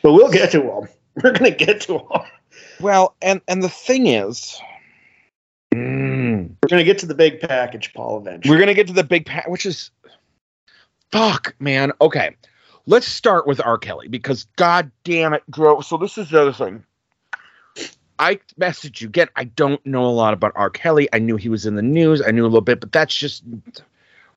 but 0.02 0.12
we'll 0.12 0.30
get 0.30 0.52
to 0.52 0.60
them. 0.60 0.88
We're 1.22 1.32
gonna 1.32 1.50
get 1.50 1.82
to 1.82 1.94
them. 1.94 2.22
Well, 2.80 3.14
and 3.20 3.40
and 3.48 3.62
the 3.62 3.68
thing 3.68 4.06
is, 4.06 4.58
mm, 5.74 6.48
we're 6.62 6.68
gonna 6.68 6.84
get 6.84 6.98
to 7.00 7.06
the 7.06 7.14
big 7.14 7.40
package, 7.40 7.92
Paul. 7.92 8.18
Eventually, 8.18 8.50
we're 8.50 8.58
gonna 8.58 8.72
get 8.72 8.86
to 8.86 8.94
the 8.94 9.04
big 9.04 9.26
pack, 9.26 9.46
which 9.48 9.66
is 9.66 9.90
fuck, 11.12 11.54
man. 11.60 11.92
Okay, 12.00 12.34
let's 12.86 13.06
start 13.06 13.46
with 13.46 13.60
R. 13.64 13.78
Kelly 13.78 14.08
because 14.08 14.44
god 14.56 14.90
damn 15.04 15.32
it, 15.34 15.42
Drew. 15.50 15.82
So 15.82 15.96
this 15.96 16.18
is 16.18 16.30
the 16.30 16.40
other 16.40 16.52
thing. 16.52 16.84
I 18.18 18.38
messaged 18.60 19.00
you 19.00 19.08
again. 19.08 19.28
I 19.36 19.44
don't 19.44 19.84
know 19.84 20.04
a 20.04 20.12
lot 20.12 20.32
about 20.32 20.52
R. 20.54 20.70
Kelly. 20.70 21.08
I 21.12 21.18
knew 21.18 21.36
he 21.36 21.48
was 21.48 21.66
in 21.66 21.74
the 21.74 21.82
news. 21.82 22.22
I 22.24 22.30
knew 22.30 22.44
a 22.44 22.46
little 22.46 22.60
bit, 22.60 22.80
but 22.80 22.92
that's 22.92 23.14
just 23.14 23.42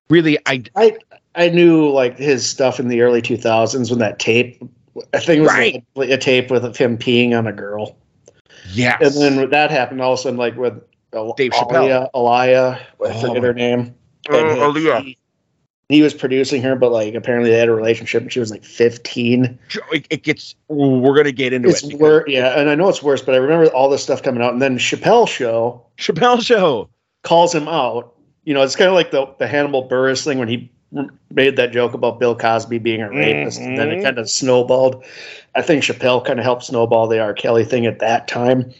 really 0.09 0.37
I 0.45 0.63
I 0.75 0.97
I 1.35 1.49
knew 1.49 1.89
like 1.89 2.17
his 2.17 2.47
stuff 2.49 2.79
in 2.79 2.87
the 2.87 3.01
early 3.01 3.21
2000s 3.21 3.89
when 3.89 3.99
that 3.99 4.19
tape 4.19 4.61
I 5.13 5.19
think 5.19 5.39
it 5.39 5.41
was 5.41 5.49
right. 5.51 5.83
a, 5.97 6.13
a, 6.13 6.17
tape 6.17 6.49
with 6.49 6.75
him 6.75 6.97
peeing 6.97 7.37
on 7.37 7.47
a 7.47 7.51
girl. 7.51 7.97
Yeah. 8.71 8.97
And 9.01 9.13
then 9.13 9.49
that 9.49 9.69
happened 9.69 10.01
all 10.01 10.13
of 10.13 10.19
a 10.19 10.21
sudden 10.21 10.37
like 10.37 10.55
with 10.55 10.81
Dave 11.11 11.51
Chappelle. 11.51 12.09
Aaliyah, 12.13 12.79
I 12.79 12.83
oh. 12.99 13.21
forget 13.21 13.43
her 13.43 13.53
name. 13.53 13.93
Uh, 14.29 14.33
Aaliyah. 14.33 15.03
He, 15.03 15.17
he, 15.89 16.01
was 16.01 16.13
producing 16.13 16.61
her, 16.61 16.75
but 16.75 16.91
like 16.91 17.13
apparently 17.13 17.51
they 17.51 17.57
had 17.57 17.69
a 17.69 17.73
relationship 17.73 18.23
and 18.23 18.31
she 18.31 18.39
was 18.39 18.51
like 18.51 18.63
15. 18.63 19.59
It, 19.91 20.07
it 20.09 20.23
gets, 20.23 20.55
we're 20.67 21.13
going 21.13 21.25
to 21.25 21.31
get 21.31 21.53
into 21.53 21.69
it's 21.69 21.83
it. 21.83 21.99
Wor- 21.99 22.25
yeah. 22.27 22.59
And 22.59 22.69
I 22.69 22.75
know 22.75 22.89
it's 22.89 23.03
worse, 23.03 23.21
but 23.21 23.35
I 23.35 23.37
remember 23.37 23.67
all 23.67 23.89
this 23.89 24.03
stuff 24.03 24.23
coming 24.23 24.41
out. 24.41 24.53
And 24.53 24.61
then 24.61 24.77
Chappelle 24.77 25.27
show. 25.27 25.85
Chappelle 25.97 26.41
show. 26.41 26.89
Calls 27.23 27.53
him 27.53 27.67
out. 27.67 28.13
You 28.43 28.53
know, 28.53 28.61
it's 28.61 28.75
kind 28.75 28.89
of 28.89 28.95
like 28.95 29.11
the, 29.11 29.27
the 29.39 29.47
Hannibal 29.47 29.89
Buress 29.89 30.23
thing 30.23 30.37
when 30.37 30.47
he 30.47 30.71
made 31.31 31.55
that 31.57 31.71
joke 31.71 31.93
about 31.93 32.19
Bill 32.19 32.35
Cosby 32.35 32.79
being 32.79 33.01
a 33.01 33.09
rapist, 33.09 33.59
mm-hmm. 33.59 33.69
and 33.69 33.77
then 33.77 33.89
it 33.89 33.95
mm-hmm. 33.95 34.03
kind 34.03 34.19
of 34.19 34.29
snowballed. 34.29 35.03
I 35.55 35.61
think 35.61 35.83
Chappelle 35.83 36.23
kind 36.23 36.39
of 36.39 36.45
helped 36.45 36.63
snowball 36.63 37.07
the 37.07 37.19
R. 37.19 37.33
Kelly 37.33 37.65
thing 37.65 37.85
at 37.85 37.99
that 37.99 38.27
time 38.27 38.71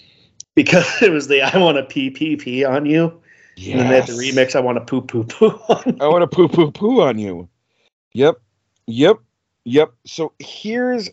because 0.56 0.88
it 1.02 1.12
was 1.12 1.28
the 1.28 1.42
"I 1.42 1.58
want 1.58 1.78
to 1.78 1.84
pee 1.84 2.66
on 2.66 2.86
you," 2.86 3.14
yes. 3.56 3.72
and 3.72 3.80
then 3.82 3.90
they 3.90 3.96
had 3.96 4.08
the 4.08 4.14
remix 4.14 4.56
"I 4.56 4.60
want 4.60 4.78
to 4.78 4.86
poo 4.86 5.02
poo 5.02 5.24
poo. 5.24 5.60
I 6.00 6.08
want 6.08 6.22
to 6.22 6.28
poo 6.28 6.48
poo 6.48 6.72
poo 6.72 7.02
on 7.02 7.18
you. 7.18 7.50
Yep, 8.14 8.40
yep, 8.88 9.18
yep. 9.64 9.94
So 10.06 10.34
here's, 10.40 11.10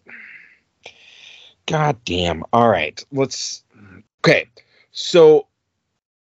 God 1.66 1.96
damn. 2.04 2.44
All 2.52 2.68
right, 2.68 3.04
let's. 3.12 3.64
Okay, 4.25 4.46
so 4.92 5.46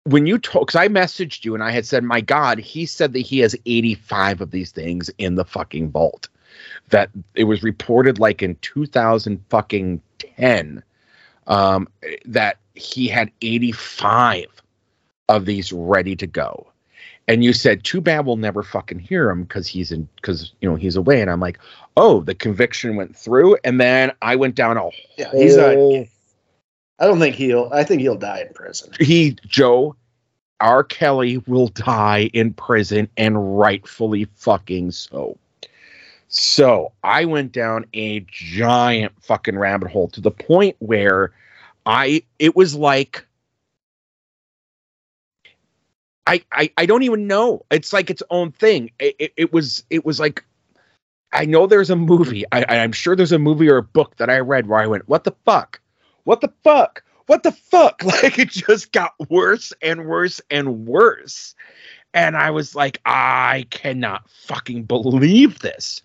when 0.04 0.26
you 0.26 0.38
told 0.38 0.66
because 0.66 0.76
I 0.76 0.88
messaged 0.88 1.44
you 1.44 1.54
and 1.54 1.62
I 1.62 1.70
had 1.70 1.86
said, 1.86 2.04
My 2.04 2.20
God, 2.20 2.58
he 2.58 2.86
said 2.86 3.12
that 3.12 3.20
he 3.20 3.38
has 3.40 3.56
85 3.66 4.40
of 4.40 4.50
these 4.50 4.70
things 4.70 5.10
in 5.18 5.34
the 5.34 5.44
fucking 5.44 5.90
vault. 5.90 6.28
That 6.90 7.10
it 7.34 7.44
was 7.44 7.62
reported 7.62 8.18
like 8.18 8.42
in 8.42 8.56
2000 8.56 9.42
fucking 9.48 10.02
10 10.36 10.82
um, 11.46 11.88
that 12.24 12.58
he 12.74 13.08
had 13.08 13.30
85 13.42 14.46
of 15.30 15.46
these 15.46 15.72
ready 15.72 16.16
to 16.16 16.26
go. 16.26 16.66
And 17.28 17.44
you 17.44 17.52
said, 17.52 17.84
too 17.84 18.00
bad 18.00 18.26
we'll 18.26 18.36
never 18.36 18.62
fucking 18.62 18.98
hear 18.98 19.30
him 19.30 19.44
because 19.44 19.68
he's 19.68 19.92
in 19.92 20.08
because 20.16 20.52
you 20.60 20.68
know 20.68 20.74
he's 20.74 20.96
away. 20.96 21.20
And 21.20 21.30
I'm 21.30 21.40
like, 21.40 21.58
oh, 21.96 22.20
the 22.20 22.34
conviction 22.34 22.96
went 22.96 23.16
through, 23.16 23.56
and 23.62 23.80
then 23.80 24.12
I 24.20 24.36
went 24.36 24.56
down 24.56 24.76
a 24.76 24.90
yeah, 25.16 25.30
he's 25.32 25.56
a 25.56 26.08
I 26.98 27.06
don't 27.06 27.20
think 27.20 27.36
he'll. 27.36 27.70
I 27.72 27.84
think 27.84 28.02
he'll 28.02 28.16
die 28.16 28.44
in 28.46 28.52
prison. 28.52 28.92
He 28.98 29.36
Joe 29.46 29.94
R. 30.60 30.84
Kelly 30.84 31.38
will 31.46 31.68
die 31.68 32.30
in 32.32 32.52
prison, 32.52 33.08
and 33.16 33.58
rightfully 33.58 34.26
fucking 34.34 34.90
so. 34.90 35.38
So 36.28 36.92
I 37.02 37.24
went 37.24 37.52
down 37.52 37.86
a 37.94 38.20
giant 38.28 39.12
fucking 39.22 39.58
rabbit 39.58 39.90
hole 39.90 40.08
to 40.08 40.20
the 40.20 40.30
point 40.30 40.76
where 40.80 41.32
I 41.86 42.22
it 42.38 42.54
was 42.54 42.74
like 42.74 43.26
I 46.26 46.42
I, 46.52 46.70
I 46.76 46.86
don't 46.86 47.02
even 47.02 47.26
know. 47.26 47.64
It's 47.70 47.92
like 47.92 48.10
its 48.10 48.22
own 48.30 48.52
thing. 48.52 48.90
It, 48.98 49.16
it, 49.18 49.32
it 49.36 49.52
was 49.52 49.84
it 49.90 50.04
was 50.04 50.20
like 50.20 50.44
I 51.32 51.44
know 51.44 51.66
there's 51.66 51.90
a 51.90 51.96
movie. 51.96 52.44
I, 52.50 52.64
I'm 52.68 52.92
sure 52.92 53.14
there's 53.14 53.32
a 53.32 53.38
movie 53.38 53.68
or 53.68 53.76
a 53.76 53.82
book 53.82 54.16
that 54.16 54.28
I 54.28 54.38
read 54.38 54.66
where 54.66 54.80
I 54.80 54.86
went, 54.86 55.08
"What 55.08 55.24
the 55.24 55.34
fuck? 55.44 55.80
What 56.24 56.40
the 56.40 56.52
fuck? 56.64 57.02
what 57.30 57.44
the 57.44 57.52
fuck? 57.52 58.02
Like 58.04 58.40
it 58.40 58.50
just 58.50 58.90
got 58.90 59.12
worse 59.30 59.72
and 59.80 60.06
worse 60.06 60.40
and 60.50 60.84
worse. 60.84 61.54
And 62.12 62.36
I 62.36 62.50
was 62.50 62.74
like, 62.74 63.00
I 63.06 63.66
cannot 63.70 64.28
fucking 64.28 64.82
believe 64.82 65.60
this. 65.60 66.02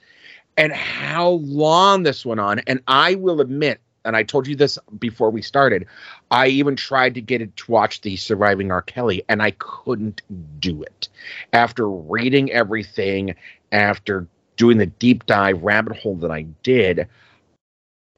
And 0.55 0.71
how 0.71 1.29
long 1.29 2.03
this 2.03 2.27
went 2.27 2.39
on. 2.39 2.59
And 2.67 2.79
I 2.87 3.15
will 3.15 3.41
admit, 3.41 3.81
and 4.05 4.15
I 4.15 4.23
told 4.23 4.47
you 4.47 4.55
this 4.55 4.77
before 4.99 5.31
we 5.31 5.41
started, 5.41 5.87
I 6.31 6.47
even 6.47 6.75
tried 6.75 7.15
to 7.15 7.21
get 7.21 7.41
it 7.41 7.55
to 7.57 7.71
watch 7.71 8.01
the 8.01 8.15
Surviving 8.15 8.71
R. 8.71 8.81
Kelly, 8.81 9.23
and 9.27 9.41
I 9.41 9.51
couldn't 9.51 10.21
do 10.59 10.83
it. 10.83 11.09
After 11.51 11.89
reading 11.89 12.51
everything, 12.51 13.35
after 13.71 14.27
doing 14.55 14.77
the 14.77 14.85
deep 14.85 15.25
dive 15.25 15.61
rabbit 15.63 15.97
hole 15.97 16.15
that 16.17 16.31
I 16.31 16.43
did, 16.63 17.07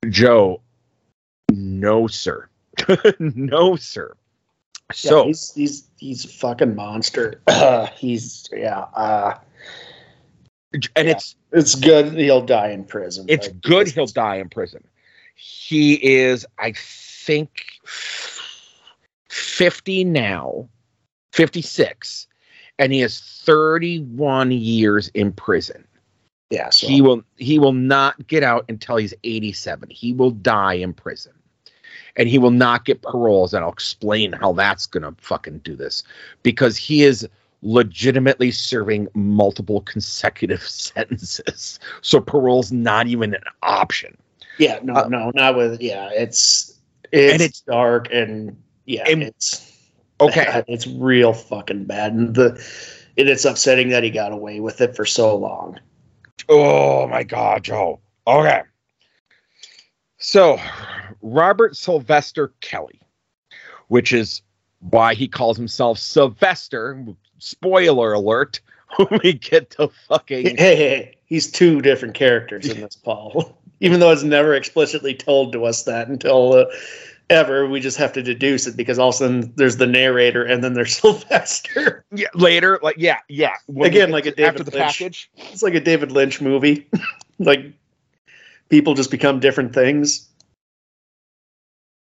Joe, 0.09 0.61
no, 1.51 2.07
sir. 2.07 2.49
no, 3.19 3.75
sir. 3.75 4.15
So 4.93 5.21
yeah, 5.21 5.27
he's 5.27 5.53
he's 5.53 5.87
he's 5.97 6.25
a 6.25 6.29
fucking 6.29 6.75
monster. 6.75 7.41
Uh, 7.47 7.87
he's 7.97 8.49
yeah. 8.53 8.85
Uh, 8.93 9.37
and 10.73 11.07
yeah, 11.07 11.13
it's 11.13 11.35
it's 11.51 11.75
good 11.75 12.13
he'll 12.13 12.45
die 12.45 12.69
in 12.69 12.83
prison. 12.83 13.25
It's 13.27 13.47
like, 13.47 13.61
good 13.61 13.87
he'll 13.87 14.05
die 14.05 14.37
in 14.37 14.49
prison. 14.49 14.83
He 15.37 15.93
is, 15.95 16.45
I 16.57 16.73
think, 16.75 17.65
fifty 19.29 20.03
now, 20.03 20.67
fifty 21.31 21.61
six, 21.61 22.27
and 22.79 22.91
he 22.91 22.99
has 23.01 23.19
thirty 23.19 23.99
one 23.99 24.51
years 24.51 25.09
in 25.09 25.31
prison. 25.31 25.87
Yeah, 26.49 26.69
so. 26.69 26.87
he 26.87 27.01
will 27.01 27.23
he 27.37 27.59
will 27.59 27.73
not 27.73 28.27
get 28.27 28.43
out 28.43 28.65
until 28.67 28.97
he's 28.97 29.13
eighty 29.23 29.53
seven. 29.53 29.89
He 29.89 30.13
will 30.13 30.31
die 30.31 30.73
in 30.73 30.93
prison 30.93 31.33
and 32.17 32.27
he 32.27 32.37
will 32.37 32.51
not 32.51 32.83
get 32.83 33.01
paroles. 33.01 33.53
And 33.53 33.63
I'll 33.63 33.71
explain 33.71 34.33
how 34.33 34.51
that's 34.53 34.85
going 34.85 35.03
to 35.03 35.15
fucking 35.21 35.59
do 35.59 35.75
this 35.75 36.03
because 36.43 36.75
he 36.75 37.03
is 37.03 37.27
legitimately 37.61 38.51
serving 38.51 39.07
multiple 39.13 39.81
consecutive 39.81 40.61
sentences. 40.67 41.79
So 42.01 42.19
parole's 42.19 42.71
not 42.71 43.07
even 43.07 43.33
an 43.33 43.43
option. 43.63 44.17
Yeah, 44.57 44.79
no, 44.83 44.93
uh, 44.93 45.07
no, 45.07 45.31
not 45.33 45.55
with 45.55 45.81
yeah. 45.81 46.09
It's 46.13 46.73
it's, 47.11 47.33
and 47.33 47.41
it's 47.41 47.61
dark 47.61 48.07
and 48.11 48.61
yeah, 48.85 49.03
and, 49.07 49.23
it's 49.23 49.79
okay. 50.19 50.63
It's 50.67 50.87
real 50.87 51.33
fucking 51.33 51.85
bad, 51.85 52.13
and 52.13 52.35
the 52.35 52.49
and 53.17 53.29
it's 53.29 53.45
upsetting 53.45 53.89
that 53.89 54.03
he 54.03 54.09
got 54.09 54.31
away 54.31 54.59
with 54.59 54.81
it 54.81 54.95
for 54.95 55.05
so 55.05 55.35
long. 55.35 55.79
Oh 56.49 57.07
my 57.07 57.23
god, 57.23 57.63
Joe. 57.63 57.99
Okay. 58.25 58.61
So, 60.19 60.59
Robert 61.21 61.75
Sylvester 61.75 62.53
Kelly, 62.61 62.99
which 63.87 64.11
is 64.11 64.41
why 64.79 65.13
he 65.13 65.27
calls 65.27 65.57
himself 65.57 65.99
Sylvester. 65.99 67.05
Spoiler 67.39 68.13
alert. 68.13 68.59
When 68.95 69.19
we 69.21 69.33
get 69.33 69.71
to 69.71 69.89
fucking. 70.07 70.55
Hey, 70.55 70.75
hey, 70.77 71.17
he's 71.25 71.51
two 71.51 71.81
different 71.81 72.13
characters 72.13 72.69
in 72.69 72.79
this, 72.81 72.95
Paul. 72.95 73.57
Even 73.79 73.99
though 73.99 74.11
it's 74.11 74.23
never 74.23 74.55
explicitly 74.55 75.13
told 75.13 75.53
to 75.53 75.65
us 75.65 75.83
that 75.83 76.07
until 76.07 76.53
uh, 76.53 76.65
ever, 77.29 77.67
we 77.67 77.79
just 77.79 77.97
have 77.97 78.13
to 78.13 78.23
deduce 78.23 78.67
it 78.67 78.75
because 78.75 78.97
all 78.97 79.09
of 79.09 79.15
a 79.15 79.17
sudden 79.17 79.53
there's 79.55 79.77
the 79.77 79.87
narrator 79.87 80.43
and 80.43 80.63
then 80.63 80.73
there's 80.73 80.97
Sylvester. 81.01 82.03
Yeah, 82.11 82.27
later, 82.33 82.79
like 82.81 82.95
yeah, 82.97 83.19
yeah. 83.27 83.53
When 83.67 83.89
Again, 83.89 84.11
like 84.11 84.25
a 84.25 84.31
David 84.31 84.49
after 84.49 84.63
the 84.63 84.71
Lynch, 84.71 84.99
package. 84.99 85.29
It's 85.35 85.63
like 85.63 85.75
a 85.75 85.79
David 85.79 86.11
Lynch 86.11 86.41
movie. 86.41 86.87
like 87.39 87.73
people 88.69 88.93
just 88.93 89.11
become 89.11 89.39
different 89.39 89.73
things. 89.73 90.27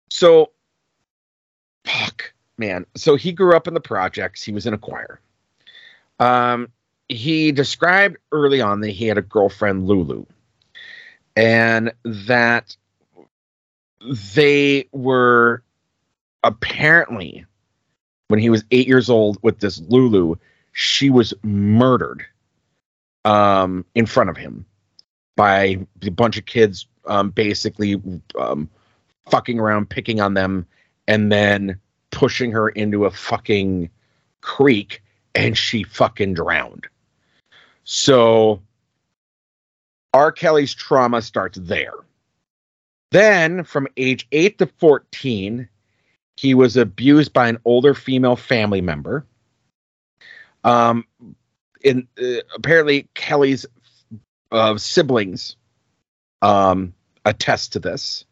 So, 0.10 0.52
fuck, 1.86 2.34
man. 2.58 2.86
So 2.96 3.16
he 3.16 3.32
grew 3.32 3.56
up 3.56 3.68
in 3.68 3.74
the 3.74 3.80
projects. 3.82 4.44
He 4.44 4.52
was 4.52 4.66
in 4.66 4.74
a 4.74 4.78
choir. 4.78 5.20
Um, 6.20 6.70
he 7.10 7.52
described 7.52 8.18
early 8.32 8.62
on 8.62 8.82
that 8.82 8.92
he 8.92 9.08
had 9.08 9.18
a 9.18 9.22
girlfriend, 9.22 9.88
Lulu, 9.88 10.26
and 11.36 11.94
that 12.04 12.76
they 14.36 14.88
were 14.92 15.64
apparently 16.44 17.46
when 18.28 18.40
he 18.40 18.50
was 18.50 18.64
eight 18.72 18.88
years 18.88 19.10
old 19.10 19.38
with 19.42 19.60
this 19.60 19.80
Lulu, 19.90 20.36
she 20.72 21.10
was 21.10 21.34
murdered 21.44 22.26
um, 23.26 23.86
in 23.96 24.06
front 24.06 24.30
of 24.30 24.38
him 24.38 24.66
by 25.36 25.86
a 26.02 26.10
bunch 26.10 26.38
of 26.38 26.46
kids, 26.46 26.88
um, 27.06 27.30
basically 27.30 28.02
um, 28.40 28.70
fucking 29.30 29.60
around, 29.60 29.90
picking 29.90 30.20
on 30.20 30.34
them, 30.34 30.66
and 31.08 31.32
then 31.32 31.80
pushing 32.12 32.52
her 32.52 32.70
into 32.70 33.06
a 33.06 33.12
fucking 33.12 33.90
creek, 34.42 35.02
and 35.36 35.58
she 35.58 35.84
fucking 35.84 36.34
drowned. 36.34 36.88
So 37.84 38.62
R. 40.14 40.32
Kelly's 40.32 40.74
trauma 40.74 41.22
starts 41.22 41.58
there. 41.62 41.94
Then, 43.12 43.64
from 43.64 43.88
age 43.98 44.28
8 44.32 44.58
to 44.60 44.68
14, 44.68 45.68
he 46.38 46.54
was 46.54 46.78
abused 46.78 47.34
by 47.34 47.48
an 47.48 47.60
older 47.66 47.94
female 47.94 48.36
family 48.36 48.82
member. 48.82 49.26
Um, 50.64 51.06
in 51.84 52.08
uh, 52.22 52.42
apparently 52.56 53.08
Kelly's 53.14 53.66
uh, 54.52 54.78
siblings 54.78 55.58
um, 56.42 56.94
attest 57.26 57.74
to 57.74 57.80
this. 57.80 58.26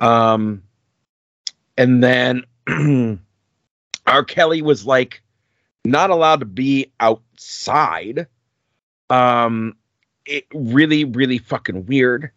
Um, 0.00 0.62
and 1.76 2.02
then 2.02 2.44
R. 4.06 4.24
Kelly 4.24 4.62
was 4.62 4.86
like 4.86 5.22
not 5.84 6.10
allowed 6.10 6.40
to 6.40 6.46
be 6.46 6.92
outside. 7.00 8.26
Um, 9.10 9.76
it 10.26 10.46
really, 10.54 11.04
really 11.04 11.38
fucking 11.38 11.86
weird. 11.86 12.30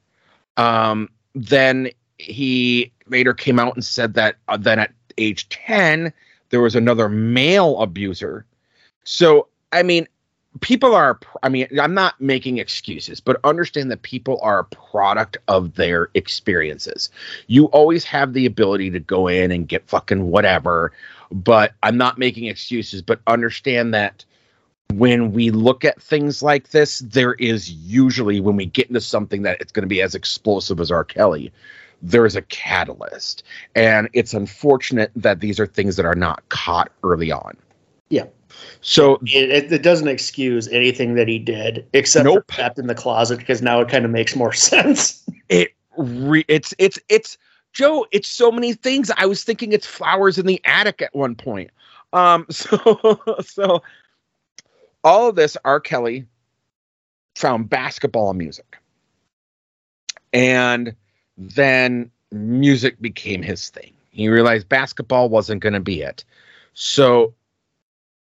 Um, 0.57 1.09
then 1.33 1.89
he 2.17 2.91
later 3.07 3.33
came 3.33 3.59
out 3.59 3.75
and 3.75 3.83
said 3.83 4.13
that 4.13 4.37
uh, 4.47 4.57
then 4.57 4.79
at 4.79 4.91
age 5.17 5.47
10 5.49 6.11
there 6.49 6.61
was 6.61 6.75
another 6.75 7.09
male 7.09 7.79
abuser 7.81 8.45
so 9.03 9.47
i 9.71 9.83
mean 9.83 10.07
people 10.61 10.95
are 10.95 11.19
i 11.43 11.49
mean 11.49 11.67
i'm 11.79 11.93
not 11.93 12.19
making 12.19 12.57
excuses 12.57 13.19
but 13.19 13.39
understand 13.43 13.91
that 13.91 14.01
people 14.01 14.39
are 14.41 14.59
a 14.59 14.63
product 14.65 15.37
of 15.47 15.75
their 15.75 16.09
experiences 16.13 17.09
you 17.47 17.65
always 17.67 18.03
have 18.03 18.33
the 18.33 18.45
ability 18.45 18.89
to 18.89 18.99
go 18.99 19.27
in 19.27 19.51
and 19.51 19.67
get 19.67 19.87
fucking 19.87 20.31
whatever 20.31 20.91
but 21.31 21.73
i'm 21.83 21.97
not 21.97 22.17
making 22.17 22.45
excuses 22.45 23.01
but 23.01 23.19
understand 23.27 23.93
that 23.93 24.23
when 24.93 25.31
we 25.31 25.49
look 25.49 25.83
at 25.83 26.01
things 26.01 26.41
like 26.43 26.69
this 26.69 26.99
there 26.99 27.33
is 27.35 27.71
usually 27.71 28.39
when 28.39 28.55
we 28.55 28.65
get 28.65 28.87
into 28.87 29.01
something 29.01 29.41
that 29.41 29.59
it's 29.59 29.71
going 29.71 29.81
to 29.83 29.87
be 29.87 30.01
as 30.01 30.15
explosive 30.15 30.79
as 30.79 30.91
r 30.91 31.03
kelly 31.03 31.51
there's 32.01 32.35
a 32.35 32.41
catalyst 32.43 33.43
and 33.75 34.07
it's 34.13 34.33
unfortunate 34.33 35.11
that 35.15 35.39
these 35.39 35.59
are 35.59 35.65
things 35.65 35.95
that 35.95 36.05
are 36.05 36.15
not 36.15 36.47
caught 36.49 36.91
early 37.03 37.31
on 37.31 37.57
Yeah. 38.09 38.25
so 38.81 39.15
It, 39.25 39.49
it, 39.49 39.71
it 39.71 39.81
doesn't 39.83 40.07
excuse 40.07 40.67
anything 40.67 41.15
that 41.15 41.27
he 41.27 41.39
did, 41.39 41.85
except 41.93 42.25
Nope. 42.25 42.45
for 42.47 42.55
trapped 42.55 42.77
in 42.79 42.87
the 42.87 42.95
closet, 42.95 43.39
because 43.39 43.61
now 43.61 43.81
it 43.81 43.89
kind 43.89 44.05
of 44.05 44.11
makes 44.11 44.35
more 44.35 44.53
sense. 44.71 45.23
it 45.49 45.69
re- 45.97 46.45
it's 46.47 46.73
it's 46.77 46.99
it's 47.09 47.37
joe 47.73 48.05
it's 48.11 48.29
so 48.29 48.51
many 48.51 48.73
things 48.73 49.09
i 49.17 49.25
was 49.25 49.43
thinking 49.43 49.71
it's 49.73 49.87
flowers 49.87 50.37
in 50.37 50.45
the 50.45 50.61
attic 50.65 51.01
at 51.01 51.13
one 51.15 51.35
point 51.35 51.71
um 52.13 52.45
so 52.51 53.19
so 53.41 53.81
all 55.05 55.29
of 55.29 55.35
this 55.35 55.55
r 55.63 55.79
kelly 55.79 56.25
found 57.35 57.69
basketball 57.69 58.29
and 58.29 58.37
music 58.37 58.77
and 60.33 60.93
then 61.37 62.11
music 62.31 62.99
became 63.01 63.41
his 63.41 63.69
thing 63.69 63.93
he 64.11 64.27
realized 64.27 64.67
basketball 64.67 65.29
wasn't 65.29 65.61
going 65.61 65.73
to 65.73 65.79
be 65.79 66.01
it 66.01 66.25
so 66.73 67.33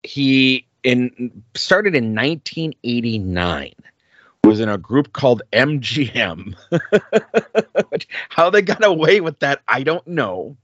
he 0.04 0.68
in 0.84 1.32
started 1.56 1.96
in 1.96 2.14
1989 2.14 3.74
was 4.44 4.60
in 4.60 4.70
a 4.70 4.78
group 4.78 5.12
called 5.14 5.42
MGM. 5.54 6.54
How 8.30 8.52
they 8.52 8.62
got 8.62 8.86
away 8.86 9.20
with 9.20 9.40
that, 9.40 9.62
I 9.68 9.82
don't 9.82 10.06
know. 10.06 10.56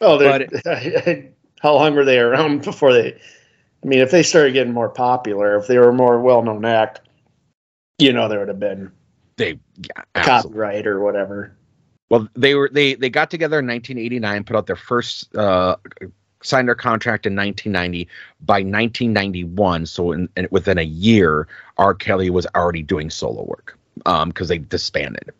Oh, 0.00 0.16
they're- 0.18 1.32
how 1.60 1.74
long 1.74 1.96
were 1.96 2.04
they 2.04 2.20
around 2.20 2.62
before 2.62 2.92
they? 2.92 3.20
I 3.82 3.86
mean, 3.86 4.00
if 4.00 4.10
they 4.10 4.22
started 4.22 4.52
getting 4.52 4.72
more 4.72 4.88
popular, 4.88 5.56
if 5.56 5.66
they 5.66 5.78
were 5.78 5.90
a 5.90 5.94
more 5.94 6.20
well-known 6.20 6.64
act, 6.64 7.00
you 7.98 8.12
know, 8.12 8.28
there 8.28 8.38
would 8.38 8.48
have 8.48 8.60
been 8.60 8.90
They 9.36 9.58
yeah, 9.76 10.02
copyright 10.14 10.86
or 10.86 11.00
whatever. 11.00 11.56
Well, 12.10 12.28
they 12.34 12.54
were 12.54 12.70
they 12.72 12.94
they 12.94 13.10
got 13.10 13.30
together 13.30 13.58
in 13.58 13.66
1989, 13.66 14.44
put 14.44 14.56
out 14.56 14.66
their 14.66 14.76
first 14.76 15.34
uh 15.36 15.76
signed 16.42 16.68
their 16.68 16.74
contract 16.74 17.26
in 17.26 17.34
1990. 17.36 18.08
By 18.40 18.58
1991, 18.60 19.86
so 19.86 20.12
in, 20.12 20.28
in 20.36 20.48
within 20.50 20.78
a 20.78 20.82
year, 20.82 21.48
R. 21.76 21.94
Kelly 21.94 22.30
was 22.30 22.46
already 22.54 22.82
doing 22.82 23.10
solo 23.10 23.44
work 23.44 23.78
um 24.06 24.30
because 24.30 24.48
they 24.48 24.58
disbanded. 24.58 25.30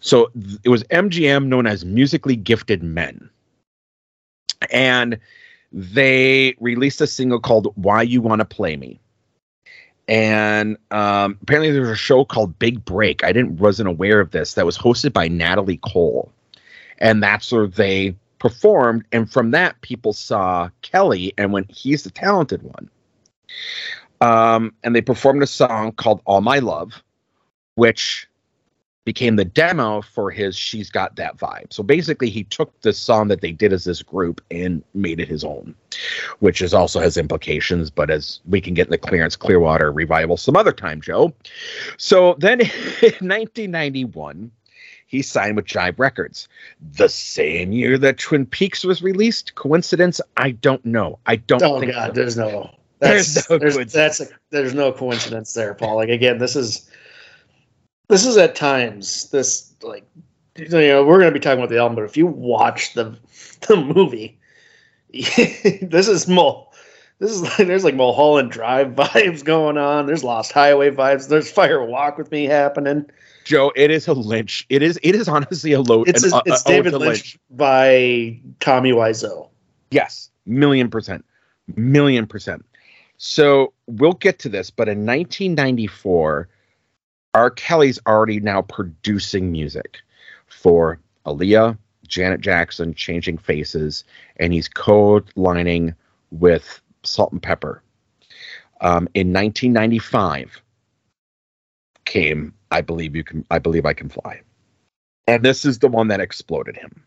So 0.00 0.30
th- 0.34 0.58
it 0.64 0.68
was 0.70 0.84
MGM 0.84 1.46
known 1.46 1.66
as 1.66 1.84
Musically 1.84 2.36
Gifted 2.36 2.82
Men. 2.82 3.28
And 4.70 5.18
they 5.72 6.54
released 6.60 7.00
a 7.00 7.06
single 7.06 7.40
called 7.40 7.72
Why 7.76 8.02
You 8.02 8.20
Want 8.20 8.40
to 8.40 8.44
Play 8.44 8.76
Me. 8.76 9.00
And 10.08 10.76
um, 10.90 11.38
apparently 11.42 11.72
there's 11.72 11.88
a 11.88 11.96
show 11.96 12.24
called 12.24 12.58
Big 12.58 12.84
Break. 12.84 13.24
I 13.24 13.32
didn't 13.32 13.58
wasn't 13.58 13.88
aware 13.88 14.20
of 14.20 14.30
this 14.30 14.54
that 14.54 14.64
was 14.64 14.78
hosted 14.78 15.12
by 15.12 15.28
Natalie 15.28 15.80
Cole. 15.82 16.32
And 16.98 17.22
that's 17.22 17.50
where 17.50 17.66
they 17.66 18.16
performed. 18.38 19.04
And 19.12 19.30
from 19.30 19.50
that, 19.50 19.80
people 19.80 20.12
saw 20.12 20.70
Kelly 20.82 21.34
and 21.36 21.52
went, 21.52 21.70
he's 21.70 22.04
the 22.04 22.10
talented 22.10 22.62
one. 22.62 22.88
Um, 24.20 24.72
and 24.82 24.94
they 24.94 25.02
performed 25.02 25.42
a 25.42 25.46
song 25.46 25.92
called 25.92 26.22
All 26.24 26.40
My 26.40 26.60
Love, 26.60 27.02
which 27.74 28.28
became 29.06 29.36
the 29.36 29.44
demo 29.44 30.02
for 30.02 30.30
his 30.30 30.56
She's 30.56 30.90
Got 30.90 31.16
That 31.16 31.38
Vibe. 31.38 31.72
So 31.72 31.82
basically, 31.82 32.28
he 32.28 32.44
took 32.44 32.78
the 32.82 32.92
song 32.92 33.28
that 33.28 33.40
they 33.40 33.52
did 33.52 33.72
as 33.72 33.84
this 33.84 34.02
group 34.02 34.42
and 34.50 34.82
made 34.94 35.20
it 35.20 35.28
his 35.28 35.44
own, 35.44 35.74
which 36.40 36.60
is 36.60 36.74
also 36.74 37.00
has 37.00 37.16
implications. 37.16 37.88
But 37.88 38.10
as 38.10 38.40
we 38.46 38.60
can 38.60 38.74
get 38.74 38.88
in 38.88 38.90
the 38.90 38.98
Creedence 38.98 39.38
Clearwater 39.38 39.90
revival 39.92 40.36
some 40.36 40.56
other 40.56 40.72
time, 40.72 41.00
Joe. 41.00 41.32
So 41.96 42.34
then 42.40 42.60
in 42.60 42.68
1991, 42.68 44.50
he 45.06 45.22
signed 45.22 45.54
with 45.56 45.66
Jive 45.66 45.98
Records. 45.98 46.48
The 46.92 47.08
same 47.08 47.70
year 47.72 47.96
that 47.98 48.18
Twin 48.18 48.44
Peaks 48.44 48.84
was 48.84 49.02
released. 49.02 49.54
Coincidence? 49.54 50.20
I 50.36 50.50
don't 50.50 50.84
know. 50.84 51.20
I 51.26 51.36
don't 51.36 51.62
Oh 51.62 51.78
think 51.78 51.92
God, 51.92 52.08
so. 52.08 52.12
there's 52.12 52.36
no. 52.36 52.70
There's 53.00 53.34
That's, 53.34 53.50
no 53.50 53.58
there's, 53.58 53.92
that's 53.92 54.20
a, 54.20 54.26
there's 54.50 54.74
no 54.74 54.90
coincidence 54.90 55.52
there, 55.52 55.74
Paul. 55.74 55.96
Like 55.96 56.08
again, 56.08 56.38
this 56.38 56.56
is 56.56 56.90
this 58.08 58.24
is 58.26 58.36
at 58.36 58.54
times 58.54 59.30
this 59.30 59.72
like 59.82 60.04
you 60.56 60.68
know 60.68 61.04
we're 61.04 61.18
gonna 61.18 61.32
be 61.32 61.40
talking 61.40 61.58
about 61.58 61.70
the 61.70 61.78
album, 61.78 61.96
but 61.96 62.04
if 62.04 62.16
you 62.16 62.26
watch 62.26 62.94
the 62.94 63.16
the 63.68 63.76
movie, 63.76 64.38
this 65.12 66.08
is 66.08 66.28
Mul. 66.28 66.72
This 67.18 67.30
is 67.30 67.42
like 67.42 67.56
there's 67.66 67.84
like 67.84 67.94
Mulholland 67.94 68.50
Drive 68.50 68.88
vibes 68.88 69.44
going 69.44 69.78
on. 69.78 70.06
There's 70.06 70.24
Lost 70.24 70.52
Highway 70.52 70.90
vibes. 70.90 71.28
There's 71.28 71.50
Fire 71.50 71.84
Walk 71.84 72.18
with 72.18 72.30
Me 72.30 72.44
happening. 72.44 73.06
Joe, 73.44 73.72
it 73.76 73.90
is 73.90 74.08
a 74.08 74.12
Lynch. 74.12 74.66
It 74.68 74.82
is. 74.82 74.98
It 75.02 75.14
is 75.14 75.28
honestly 75.28 75.72
a 75.72 75.80
load. 75.80 76.08
It's 76.08 76.24
a, 76.24 76.36
a- 76.36 76.42
it's 76.46 76.62
a 76.62 76.64
David 76.68 76.90
to 76.90 76.98
Lynch 76.98 77.38
by 77.50 78.38
Tommy 78.60 78.92
Wiseau. 78.92 79.48
Yes, 79.90 80.30
million 80.46 80.90
percent, 80.90 81.24
million 81.76 82.26
percent. 82.26 82.64
So 83.18 83.72
we'll 83.86 84.12
get 84.12 84.38
to 84.40 84.48
this, 84.48 84.70
but 84.70 84.88
in 84.88 85.06
1994, 85.06 86.48
R. 87.36 87.50
Kelly's 87.50 88.00
already 88.06 88.40
now 88.40 88.62
producing 88.62 89.52
music 89.52 89.98
for 90.46 90.98
Aaliyah, 91.26 91.76
Janet 92.08 92.40
Jackson, 92.40 92.94
Changing 92.94 93.36
Faces, 93.36 94.04
and 94.38 94.54
he's 94.54 94.68
co-lining 94.68 95.94
with 96.30 96.80
Salt-N-Pepa. 97.02 97.78
Um, 98.80 99.06
in 99.12 99.34
1995 99.34 100.62
came 102.06 102.54
I 102.70 102.80
believe 102.80 103.14
you 103.14 103.24
can 103.24 103.44
I 103.50 103.58
believe 103.58 103.84
I 103.84 103.92
can 103.92 104.08
fly. 104.08 104.40
And 105.26 105.42
this 105.44 105.66
is 105.66 105.80
the 105.80 105.88
one 105.88 106.08
that 106.08 106.20
exploded 106.20 106.76
him. 106.76 107.04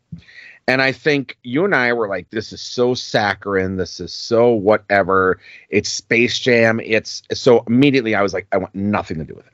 And 0.67 0.81
I 0.81 0.91
think 0.91 1.37
you 1.41 1.65
and 1.65 1.73
I 1.73 1.93
were 1.93 2.07
like, 2.07 2.29
this 2.29 2.53
is 2.53 2.61
so 2.61 2.93
saccharine. 2.93 3.77
This 3.77 3.99
is 3.99 4.13
so 4.13 4.51
whatever. 4.51 5.39
It's 5.69 5.89
Space 5.89 6.37
Jam. 6.37 6.79
It's 6.83 7.23
so 7.33 7.63
immediately 7.65 8.13
I 8.13 8.21
was 8.21 8.33
like, 8.33 8.45
I 8.51 8.57
want 8.57 8.75
nothing 8.75 9.17
to 9.17 9.23
do 9.23 9.33
with 9.33 9.47
it. 9.47 9.53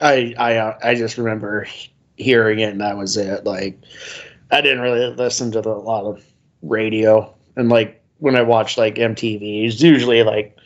I 0.00 0.34
I 0.38 0.56
uh, 0.56 0.78
I 0.82 0.94
just 0.94 1.18
remember 1.18 1.66
hearing 2.16 2.60
it 2.60 2.70
and 2.70 2.80
that 2.80 2.96
was 2.96 3.16
it. 3.16 3.44
Like 3.44 3.78
I 4.50 4.60
didn't 4.60 4.80
really 4.80 5.14
listen 5.14 5.50
to 5.52 5.60
the, 5.60 5.70
a 5.70 5.72
lot 5.72 6.04
of 6.04 6.24
radio 6.62 7.34
and 7.56 7.68
like 7.68 8.02
when 8.18 8.36
I 8.36 8.42
watched 8.42 8.78
like 8.78 8.96
MTV, 8.96 9.66
it's 9.66 9.80
usually 9.80 10.22
like 10.22 10.56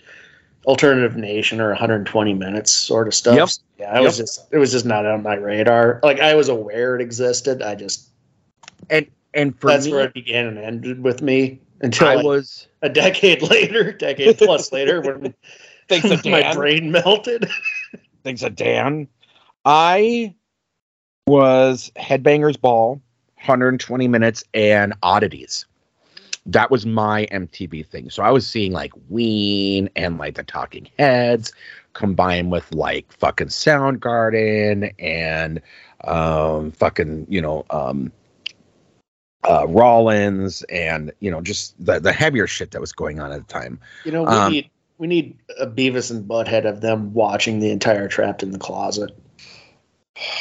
Alternative 0.66 1.16
Nation 1.16 1.60
or 1.60 1.68
120 1.68 2.34
Minutes 2.34 2.72
sort 2.72 3.08
of 3.08 3.14
stuff. 3.14 3.36
Yep. 3.36 3.48
Yeah, 3.78 3.98
it 3.98 4.02
was 4.02 4.16
just 4.16 4.46
it 4.52 4.58
was 4.58 4.70
just 4.70 4.84
not 4.84 5.06
on 5.06 5.22
my 5.22 5.34
radar. 5.34 6.00
Like 6.02 6.20
I 6.20 6.34
was 6.34 6.48
aware 6.48 6.94
it 6.94 7.02
existed. 7.02 7.62
I 7.62 7.74
just 7.74 8.08
and 8.90 9.06
and 9.34 9.58
for 9.58 9.68
That's 9.68 9.86
me, 9.86 9.92
where 9.92 10.04
it 10.04 10.14
began 10.14 10.46
and 10.46 10.58
ended 10.58 11.02
with 11.02 11.22
me 11.22 11.60
until 11.80 12.08
I 12.08 12.14
like, 12.16 12.24
was 12.24 12.68
a 12.82 12.88
decade 12.88 13.42
later, 13.50 13.92
decade 13.92 14.38
plus 14.38 14.72
later, 14.72 15.00
when 15.00 15.34
thanks 15.88 16.08
to 16.08 16.30
my 16.30 16.54
brain 16.54 16.92
melted. 16.92 17.50
Thanks 18.22 18.42
to 18.42 18.50
Dan. 18.50 19.08
I 19.64 20.35
was 21.27 21.92
Headbangers 21.96 22.61
Ball, 22.61 23.01
120 23.37 24.09
minutes, 24.09 24.44
and 24.55 24.94
Oddities. 25.03 25.66
That 26.46 26.70
was 26.70 26.85
my 26.85 27.27
MTV 27.31 27.87
thing. 27.87 28.11
So 28.11 28.22
I 28.22 28.31
was 28.31 28.46
seeing 28.46 28.72
like 28.72 28.92
Ween 29.09 29.88
and 29.94 30.18
like 30.18 30.35
the 30.35 30.42
Talking 30.42 30.88
Heads 30.98 31.53
combined 31.92 32.51
with 32.51 32.75
like 32.75 33.12
fucking 33.12 33.48
Soundgarden 33.48 34.92
and 34.98 35.62
um 36.05 36.72
fucking, 36.72 37.27
you 37.29 37.40
know, 37.40 37.64
um 37.70 38.11
uh 39.44 39.66
Rollins 39.68 40.62
and 40.64 41.12
you 41.20 41.31
know 41.31 41.40
just 41.40 41.75
the 41.85 42.01
the 42.01 42.12
heavier 42.12 42.48
shit 42.48 42.72
that 42.72 42.81
was 42.81 42.92
going 42.92 43.20
on 43.20 43.31
at 43.31 43.46
the 43.46 43.53
time. 43.53 43.79
You 44.05 44.11
know, 44.11 44.25
we 44.25 44.37
Um, 44.37 44.53
need 44.53 44.70
we 44.98 45.07
need 45.07 45.38
a 45.61 45.66
Beavis 45.68 46.11
and 46.11 46.29
Butthead 46.29 46.64
of 46.64 46.81
them 46.81 47.12
watching 47.12 47.61
the 47.61 47.70
entire 47.70 48.09
Trapped 48.09 48.42
in 48.42 48.51
the 48.51 48.59
Closet. 48.59 49.16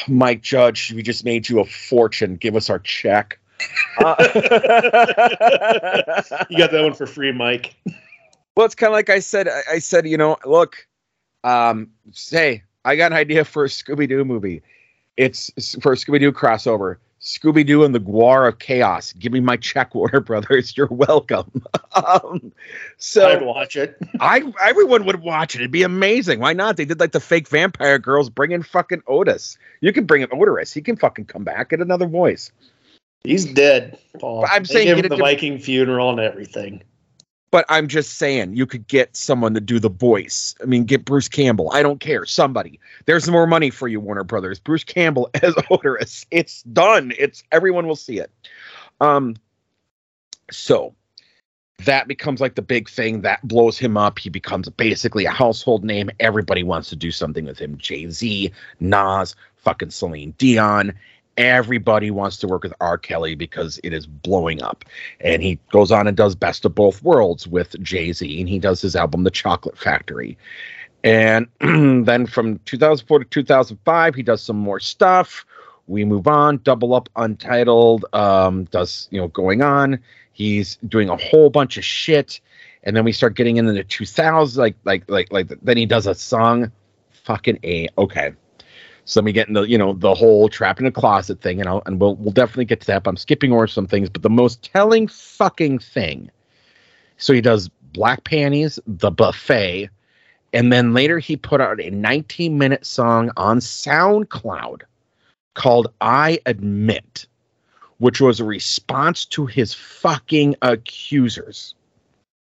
Mike 0.07 0.41
Judge, 0.41 0.91
we 0.93 1.01
just 1.01 1.25
made 1.25 1.49
you 1.49 1.59
a 1.59 1.65
fortune. 1.65 2.35
Give 2.35 2.55
us 2.55 2.69
our 2.69 2.79
check. 2.79 3.39
Uh, 4.03 4.15
You 6.49 6.57
got 6.57 6.71
that 6.71 6.81
one 6.83 6.93
for 6.93 7.05
free, 7.05 7.31
Mike. 7.31 7.75
well, 8.55 8.65
it's 8.65 8.75
kind 8.75 8.89
of 8.89 8.93
like 8.93 9.09
I 9.09 9.19
said. 9.19 9.47
I, 9.47 9.61
I 9.73 9.79
said, 9.79 10.07
you 10.07 10.17
know, 10.17 10.37
look, 10.45 10.87
um, 11.43 11.89
say 12.11 12.63
I 12.85 12.95
got 12.95 13.11
an 13.11 13.17
idea 13.17 13.45
for 13.45 13.65
a 13.65 13.67
Scooby 13.67 14.07
Doo 14.09 14.25
movie. 14.25 14.61
It's 15.17 15.51
s- 15.57 15.75
for 15.81 15.93
a 15.93 15.95
Scooby 15.95 16.19
Doo 16.19 16.31
crossover. 16.31 16.97
Scooby 17.21 17.65
Doo 17.65 17.83
and 17.83 17.93
the 17.93 17.99
GWAR 17.99 18.47
of 18.47 18.57
Chaos. 18.57 19.13
Give 19.13 19.31
me 19.31 19.39
my 19.39 19.55
check, 19.55 19.93
Warner 19.95 20.19
Brothers. 20.19 20.75
You're 20.75 20.87
welcome. 20.87 21.63
um, 21.93 22.51
so 22.97 23.29
I'd 23.29 23.45
watch 23.45 23.75
it. 23.75 23.97
I 24.19 24.43
everyone 24.61 25.05
would 25.05 25.21
watch 25.21 25.55
it. 25.55 25.61
It'd 25.61 25.71
be 25.71 25.83
amazing. 25.83 26.39
Why 26.39 26.53
not? 26.53 26.77
They 26.77 26.85
did 26.85 26.99
like 26.99 27.11
the 27.11 27.19
fake 27.19 27.47
vampire 27.47 27.99
girls. 27.99 28.29
Bring 28.29 28.51
in 28.51 28.63
fucking 28.63 29.03
Otis. 29.07 29.57
You 29.81 29.93
can 29.93 30.05
bring 30.05 30.21
in 30.21 30.29
Otis. 30.31 30.73
He 30.73 30.81
can 30.81 30.95
fucking 30.95 31.25
come 31.25 31.43
back. 31.43 31.69
Get 31.69 31.81
another 31.81 32.07
voice. 32.07 32.51
He's 33.23 33.45
dead, 33.45 33.99
Paul. 34.19 34.45
I'm 34.49 34.63
They 34.63 34.73
saying 34.73 34.87
get 34.87 35.05
him 35.05 35.09
the 35.09 35.17
Viking 35.17 35.59
funeral 35.59 36.09
and 36.09 36.19
everything. 36.19 36.81
But 37.51 37.65
I'm 37.67 37.87
just 37.87 38.13
saying, 38.13 38.55
you 38.55 38.65
could 38.65 38.87
get 38.87 39.15
someone 39.15 39.53
to 39.53 39.61
do 39.61 39.77
the 39.77 39.89
voice. 39.89 40.55
I 40.61 40.65
mean, 40.65 40.85
get 40.85 41.03
Bruce 41.03 41.27
Campbell. 41.27 41.69
I 41.71 41.83
don't 41.83 41.99
care. 41.99 42.25
Somebody. 42.25 42.79
There's 43.05 43.29
more 43.29 43.45
money 43.45 43.69
for 43.69 43.89
you, 43.89 43.99
Warner 43.99 44.23
Brothers. 44.23 44.59
Bruce 44.59 44.85
Campbell 44.85 45.29
as 45.41 45.53
Otis. 45.69 46.25
It's 46.31 46.63
done. 46.63 47.13
It's 47.19 47.43
everyone 47.51 47.87
will 47.87 47.95
see 47.95 48.19
it. 48.19 48.31
Um. 49.01 49.35
So 50.49 50.95
that 51.85 52.07
becomes 52.07 52.41
like 52.41 52.55
the 52.55 52.61
big 52.61 52.89
thing 52.89 53.21
that 53.21 53.45
blows 53.47 53.77
him 53.77 53.97
up. 53.97 54.19
He 54.19 54.29
becomes 54.29 54.69
basically 54.69 55.25
a 55.25 55.31
household 55.31 55.83
name. 55.83 56.09
Everybody 56.19 56.63
wants 56.63 56.89
to 56.89 56.95
do 56.95 57.11
something 57.11 57.45
with 57.45 57.59
him. 57.59 57.77
Jay 57.77 58.09
Z, 58.09 58.51
Nas, 58.79 59.35
fucking 59.55 59.91
Celine 59.91 60.33
Dion. 60.37 60.93
Everybody 61.37 62.11
wants 62.11 62.37
to 62.37 62.47
work 62.47 62.63
with 62.63 62.73
R. 62.81 62.97
Kelly 62.97 63.35
because 63.35 63.79
it 63.83 63.93
is 63.93 64.05
blowing 64.05 64.61
up. 64.61 64.85
And 65.21 65.41
he 65.41 65.59
goes 65.71 65.91
on 65.91 66.07
and 66.07 66.15
does 66.15 66.35
Best 66.35 66.65
of 66.65 66.75
Both 66.75 67.01
Worlds 67.03 67.47
with 67.47 67.81
Jay 67.81 68.11
Z, 68.11 68.39
and 68.39 68.49
he 68.49 68.59
does 68.59 68.81
his 68.81 68.95
album, 68.95 69.23
The 69.23 69.31
Chocolate 69.31 69.77
Factory. 69.77 70.37
And 71.03 71.47
then 71.59 72.25
from 72.25 72.59
2004 72.65 73.19
to 73.19 73.25
2005, 73.25 74.15
he 74.15 74.23
does 74.23 74.41
some 74.41 74.57
more 74.57 74.79
stuff. 74.79 75.45
We 75.87 76.05
move 76.05 76.27
on, 76.27 76.57
Double 76.63 76.93
Up 76.93 77.09
Untitled, 77.15 78.05
um, 78.13 78.65
does, 78.65 79.07
you 79.11 79.19
know, 79.19 79.27
going 79.29 79.61
on. 79.61 79.99
He's 80.33 80.77
doing 80.87 81.09
a 81.09 81.17
whole 81.17 81.49
bunch 81.49 81.77
of 81.77 81.83
shit. 81.83 82.39
And 82.83 82.95
then 82.95 83.03
we 83.03 83.11
start 83.11 83.35
getting 83.35 83.57
into 83.57 83.73
the 83.73 83.83
2000s, 83.83 84.57
like, 84.57 84.75
like, 84.85 85.09
like, 85.09 85.31
like, 85.31 85.49
then 85.61 85.77
he 85.77 85.85
does 85.85 86.07
a 86.07 86.15
song. 86.15 86.71
Fucking 87.23 87.59
A. 87.63 87.87
Okay. 87.97 88.31
So 89.05 89.21
we 89.21 89.31
get 89.31 89.47
into 89.47 89.67
you 89.67 89.77
know 89.77 89.93
the 89.93 90.13
whole 90.13 90.49
trap 90.49 90.79
in 90.79 90.85
a 90.85 90.91
closet 90.91 91.41
thing, 91.41 91.59
and 91.59 91.67
I'll, 91.67 91.81
and 91.85 91.99
we'll 91.99 92.15
we'll 92.15 92.31
definitely 92.31 92.65
get 92.65 92.81
to 92.81 92.87
that. 92.87 93.03
But 93.03 93.11
I'm 93.11 93.17
skipping 93.17 93.51
over 93.51 93.67
some 93.67 93.87
things, 93.87 94.09
but 94.09 94.21
the 94.21 94.29
most 94.29 94.63
telling 94.63 95.07
fucking 95.07 95.79
thing. 95.79 96.29
So 97.17 97.33
he 97.33 97.41
does 97.41 97.69
Black 97.93 98.23
Panties, 98.23 98.79
the 98.87 99.11
buffet, 99.11 99.89
and 100.53 100.71
then 100.71 100.93
later 100.93 101.19
he 101.19 101.35
put 101.35 101.61
out 101.61 101.79
a 101.81 101.89
19 101.89 102.57
minute 102.57 102.85
song 102.85 103.31
on 103.37 103.59
SoundCloud 103.59 104.81
called 105.55 105.91
"I 106.01 106.39
Admit," 106.45 107.25
which 107.97 108.21
was 108.21 108.39
a 108.39 108.45
response 108.45 109.25
to 109.27 109.45
his 109.45 109.73
fucking 109.73 110.55
accusers. 110.61 111.75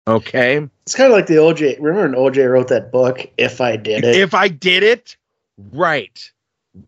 Okay. 0.08 0.68
It's 0.86 0.96
kind 0.96 1.12
of 1.12 1.16
like 1.16 1.28
the 1.28 1.36
OJ. 1.36 1.78
Remember 1.80 2.18
when 2.18 2.34
OJ 2.34 2.50
wrote 2.52 2.68
that 2.70 2.92
book, 2.92 3.28
If 3.38 3.62
I 3.62 3.78
Did 3.78 4.04
It? 4.04 4.16
If 4.16 4.34
I 4.34 4.48
did 4.48 4.84
it, 4.84 5.16
right, 5.72 6.32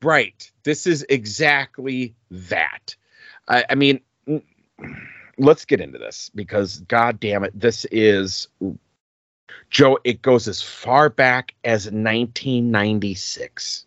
right. 0.01 0.51
This 0.63 0.87
is 0.87 1.05
exactly 1.09 2.15
that. 2.31 2.95
I, 3.47 3.65
I 3.69 3.75
mean, 3.75 3.99
let's 5.37 5.65
get 5.65 5.81
into 5.81 5.97
this 5.97 6.31
because, 6.33 6.79
god 6.81 7.19
damn 7.19 7.43
it, 7.43 7.57
this 7.59 7.85
is 7.91 8.47
Joe. 9.69 9.99
It 10.03 10.21
goes 10.21 10.47
as 10.47 10.61
far 10.61 11.09
back 11.09 11.55
as 11.63 11.85
1996. 11.85 13.85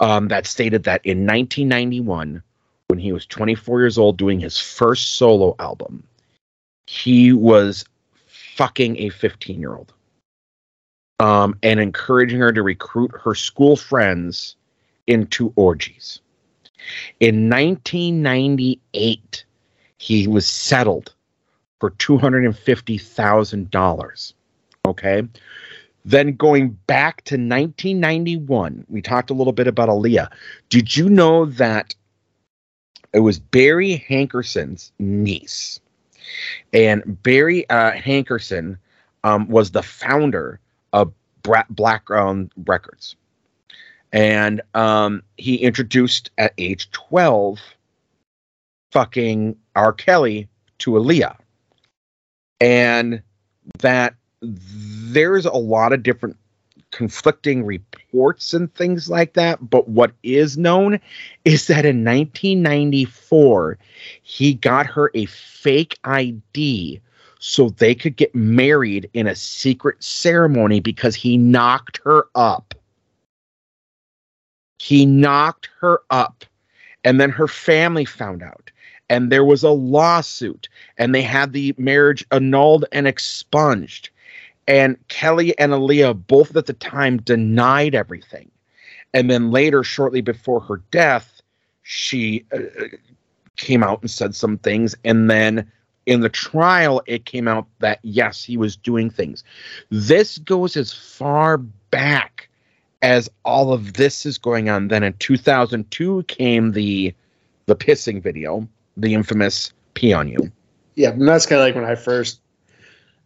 Um, 0.00 0.28
that 0.28 0.46
stated 0.46 0.84
that 0.84 1.00
in 1.04 1.26
1991, 1.26 2.42
when 2.88 2.98
he 2.98 3.12
was 3.12 3.26
24 3.26 3.80
years 3.80 3.96
old, 3.96 4.16
doing 4.16 4.40
his 4.40 4.58
first 4.58 5.16
solo 5.16 5.54
album, 5.58 6.04
he 6.86 7.32
was 7.32 7.84
fucking 8.26 8.98
a 8.98 9.08
15 9.08 9.60
year 9.60 9.74
old 9.74 9.92
um, 11.20 11.56
and 11.62 11.80
encouraging 11.80 12.40
her 12.40 12.52
to 12.52 12.62
recruit 12.62 13.12
her 13.24 13.34
school 13.34 13.76
friends 13.76 14.56
into 15.06 15.52
orgies. 15.56 16.20
In 17.20 17.48
1998, 17.48 19.44
he 19.98 20.26
was 20.26 20.46
settled 20.46 21.14
for 21.80 21.90
$250,000. 21.92 24.32
Okay. 24.86 25.22
Then 26.04 26.36
going 26.36 26.70
back 26.86 27.24
to 27.24 27.34
1991, 27.34 28.84
we 28.88 29.00
talked 29.00 29.30
a 29.30 29.34
little 29.34 29.54
bit 29.54 29.66
about 29.66 29.88
Aaliyah. 29.88 30.30
Did 30.68 30.96
you 30.96 31.08
know 31.08 31.46
that 31.46 31.94
it 33.14 33.20
was 33.20 33.38
Barry 33.38 34.04
Hankerson's 34.08 34.92
niece? 34.98 35.80
And 36.72 37.22
Barry 37.22 37.68
uh, 37.70 37.92
Hankerson 37.92 38.76
um, 39.22 39.48
was 39.48 39.70
the 39.70 39.82
founder 39.82 40.60
of 40.92 41.12
Bra- 41.42 41.64
Blackground 41.70 42.50
Records. 42.66 43.16
And 44.14 44.62
um, 44.74 45.22
he 45.36 45.56
introduced 45.56 46.30
at 46.38 46.54
age 46.56 46.90
12 46.92 47.60
fucking 48.92 49.56
R. 49.74 49.92
Kelly 49.92 50.48
to 50.78 50.92
Aaliyah. 50.92 51.36
And 52.60 53.20
that 53.80 54.14
there's 54.40 55.46
a 55.46 55.52
lot 55.52 55.92
of 55.92 56.04
different 56.04 56.36
conflicting 56.92 57.64
reports 57.64 58.54
and 58.54 58.72
things 58.72 59.10
like 59.10 59.32
that. 59.32 59.68
But 59.68 59.88
what 59.88 60.12
is 60.22 60.56
known 60.56 61.00
is 61.44 61.66
that 61.66 61.84
in 61.84 62.04
1994, 62.04 63.78
he 64.22 64.54
got 64.54 64.86
her 64.86 65.10
a 65.14 65.26
fake 65.26 65.98
ID 66.04 67.00
so 67.40 67.70
they 67.70 67.96
could 67.96 68.14
get 68.14 68.32
married 68.32 69.10
in 69.12 69.26
a 69.26 69.34
secret 69.34 70.02
ceremony 70.04 70.78
because 70.78 71.16
he 71.16 71.36
knocked 71.36 72.00
her 72.04 72.28
up. 72.36 72.74
He 74.78 75.06
knocked 75.06 75.68
her 75.80 76.00
up. 76.10 76.44
And 77.04 77.20
then 77.20 77.30
her 77.30 77.48
family 77.48 78.04
found 78.04 78.42
out. 78.42 78.70
And 79.10 79.30
there 79.30 79.44
was 79.44 79.62
a 79.62 79.70
lawsuit. 79.70 80.68
And 80.96 81.14
they 81.14 81.22
had 81.22 81.52
the 81.52 81.74
marriage 81.76 82.24
annulled 82.30 82.86
and 82.92 83.06
expunged. 83.06 84.10
And 84.66 84.96
Kelly 85.08 85.56
and 85.58 85.72
Aaliyah 85.72 86.26
both 86.26 86.56
at 86.56 86.66
the 86.66 86.72
time 86.72 87.18
denied 87.18 87.94
everything. 87.94 88.50
And 89.12 89.30
then 89.30 89.50
later, 89.50 89.84
shortly 89.84 90.22
before 90.22 90.60
her 90.60 90.78
death, 90.90 91.40
she 91.82 92.44
uh, 92.52 92.58
came 93.56 93.82
out 93.82 94.00
and 94.00 94.10
said 94.10 94.34
some 94.34 94.58
things. 94.58 94.96
And 95.04 95.30
then 95.30 95.70
in 96.06 96.20
the 96.20 96.28
trial, 96.28 97.02
it 97.06 97.26
came 97.26 97.46
out 97.46 97.66
that 97.80 98.00
yes, 98.02 98.42
he 98.42 98.56
was 98.56 98.76
doing 98.76 99.10
things. 99.10 99.44
This 99.90 100.38
goes 100.38 100.76
as 100.76 100.92
far 100.92 101.58
back 101.58 102.48
as 103.04 103.28
all 103.44 103.72
of 103.74 103.92
this 103.92 104.24
is 104.24 104.38
going 104.38 104.70
on. 104.70 104.88
Then 104.88 105.02
in 105.02 105.12
2002 105.18 106.24
came 106.24 106.72
the 106.72 107.14
the 107.66 107.76
pissing 107.76 108.22
video, 108.22 108.66
the 108.96 109.14
infamous 109.14 109.72
"Pee 109.92 110.12
on 110.12 110.28
You." 110.28 110.50
Yeah, 110.94 111.10
and 111.10 111.28
that's 111.28 111.46
kind 111.46 111.60
of 111.60 111.66
like 111.66 111.74
when 111.74 111.84
I 111.84 111.94
first 111.94 112.40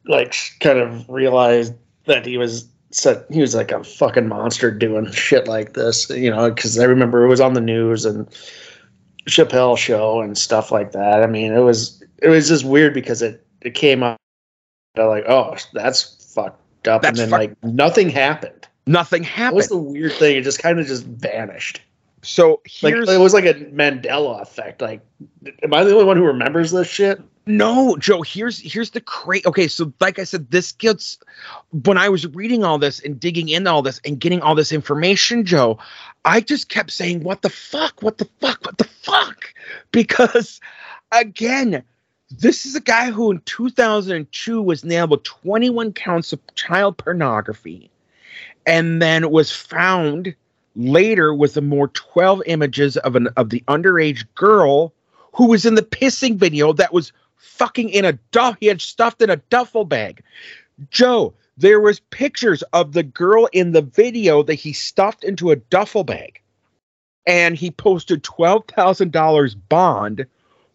like 0.06 0.34
kind 0.60 0.78
of 0.78 1.08
realized 1.08 1.74
that 2.06 2.26
he 2.26 2.36
was 2.36 2.66
said 2.90 3.24
he 3.30 3.40
was 3.40 3.54
like 3.54 3.70
a 3.70 3.84
fucking 3.84 4.26
monster 4.26 4.70
doing 4.70 5.10
shit 5.12 5.46
like 5.46 5.74
this, 5.74 6.10
you 6.10 6.30
know, 6.30 6.50
because 6.50 6.78
I 6.78 6.84
remember 6.84 7.24
it 7.24 7.28
was 7.28 7.40
on 7.40 7.54
the 7.54 7.60
news 7.60 8.04
and 8.04 8.28
Chappelle 9.28 9.78
show 9.78 10.20
and 10.20 10.36
stuff 10.36 10.72
like 10.72 10.90
that. 10.92 11.22
I 11.22 11.26
mean, 11.26 11.52
it 11.52 11.60
was 11.60 12.02
it 12.20 12.28
was 12.28 12.48
just 12.48 12.64
weird 12.64 12.94
because 12.94 13.22
it 13.22 13.46
it 13.60 13.74
came 13.74 14.02
out 14.02 14.18
like, 14.96 15.24
oh, 15.28 15.56
that's 15.72 16.32
fucked 16.34 16.88
up, 16.88 17.02
That's 17.02 17.10
and 17.10 17.18
then 17.18 17.30
fuck- 17.30 17.38
like 17.38 17.64
nothing 17.64 18.10
happened. 18.10 18.66
Nothing 18.88 19.22
happened. 19.22 19.56
was 19.56 19.68
the 19.68 19.76
weird 19.76 20.12
thing. 20.14 20.36
It 20.36 20.42
just 20.42 20.60
kind 20.60 20.80
of 20.80 20.86
just 20.86 21.04
vanished. 21.04 21.82
so 22.22 22.62
Like 22.82 22.94
it 22.94 23.20
was 23.20 23.34
like 23.34 23.44
a 23.44 23.52
Mandela 23.54 24.40
effect. 24.40 24.80
Like, 24.80 25.02
am 25.62 25.74
I 25.74 25.84
the 25.84 25.92
only 25.92 26.04
one 26.06 26.16
who 26.16 26.24
remembers 26.24 26.70
this 26.70 26.88
shit? 26.88 27.20
No, 27.44 27.96
Joe, 27.98 28.22
here's 28.22 28.58
here's 28.58 28.90
the 28.90 29.02
crazy. 29.02 29.46
Okay, 29.46 29.68
so 29.68 29.92
like 30.00 30.18
I 30.18 30.24
said, 30.24 30.50
this 30.50 30.72
gets 30.72 31.18
when 31.84 31.98
I 31.98 32.08
was 32.08 32.26
reading 32.28 32.64
all 32.64 32.78
this 32.78 33.00
and 33.00 33.20
digging 33.20 33.50
into 33.50 33.70
all 33.70 33.82
this 33.82 34.00
and 34.06 34.18
getting 34.18 34.40
all 34.40 34.54
this 34.54 34.72
information, 34.72 35.44
Joe, 35.44 35.78
I 36.24 36.40
just 36.40 36.70
kept 36.70 36.90
saying, 36.90 37.24
What 37.24 37.42
the 37.42 37.50
fuck? 37.50 38.02
What 38.02 38.16
the 38.16 38.28
fuck? 38.40 38.64
What 38.64 38.78
the 38.78 38.84
fuck? 38.84 39.52
Because 39.92 40.62
again, 41.12 41.82
this 42.30 42.64
is 42.64 42.74
a 42.74 42.80
guy 42.80 43.10
who 43.10 43.30
in 43.32 43.40
2002 43.44 44.62
was 44.62 44.82
nailed 44.82 45.10
with 45.10 45.24
21 45.24 45.92
counts 45.92 46.32
of 46.32 46.40
child 46.54 46.96
pornography 46.96 47.90
and 48.68 49.00
then 49.00 49.30
was 49.30 49.50
found 49.50 50.34
later 50.76 51.34
with 51.34 51.54
the 51.54 51.62
more 51.62 51.88
12 51.88 52.42
images 52.46 52.96
of 52.98 53.16
an 53.16 53.28
of 53.36 53.48
the 53.48 53.64
underage 53.66 54.24
girl 54.34 54.92
who 55.32 55.48
was 55.48 55.64
in 55.64 55.74
the 55.74 55.82
pissing 55.82 56.36
video 56.36 56.72
that 56.74 56.92
was 56.92 57.12
fucking 57.36 57.88
in 57.88 58.04
a 58.04 58.12
duff 58.30 58.56
he 58.60 58.66
had 58.66 58.80
stuffed 58.80 59.22
in 59.22 59.30
a 59.30 59.36
duffel 59.50 59.84
bag. 59.84 60.22
Joe 60.90 61.32
there 61.56 61.80
was 61.80 61.98
pictures 62.10 62.62
of 62.72 62.92
the 62.92 63.02
girl 63.02 63.48
in 63.52 63.72
the 63.72 63.82
video 63.82 64.44
that 64.44 64.54
he 64.54 64.72
stuffed 64.72 65.24
into 65.24 65.50
a 65.50 65.56
duffel 65.56 66.04
bag. 66.04 66.40
And 67.26 67.56
he 67.56 67.72
posted 67.72 68.22
$12000 68.22 69.56
bond 69.68 70.26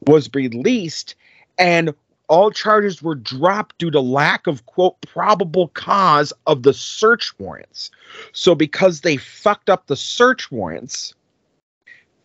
was 0.06 0.30
released 0.34 1.16
and 1.58 1.94
all 2.34 2.52
charges 2.52 3.02
were 3.02 3.16
dropped 3.16 3.78
due 3.78 3.92
to 3.92 4.00
lack 4.00 4.48
of 4.48 4.66
quote 4.66 5.00
probable 5.02 5.68
cause 5.70 6.34
of 6.48 6.64
the 6.64 6.74
search 6.74 7.38
warrants 7.40 7.92
so 8.32 8.56
because 8.56 9.02
they 9.02 9.18
fucked 9.18 9.70
up 9.70 9.88
the 9.88 9.96
search 9.96 10.52
warrants 10.52 11.14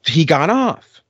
he 0.05 0.25
got 0.25 0.51
off 0.51 1.03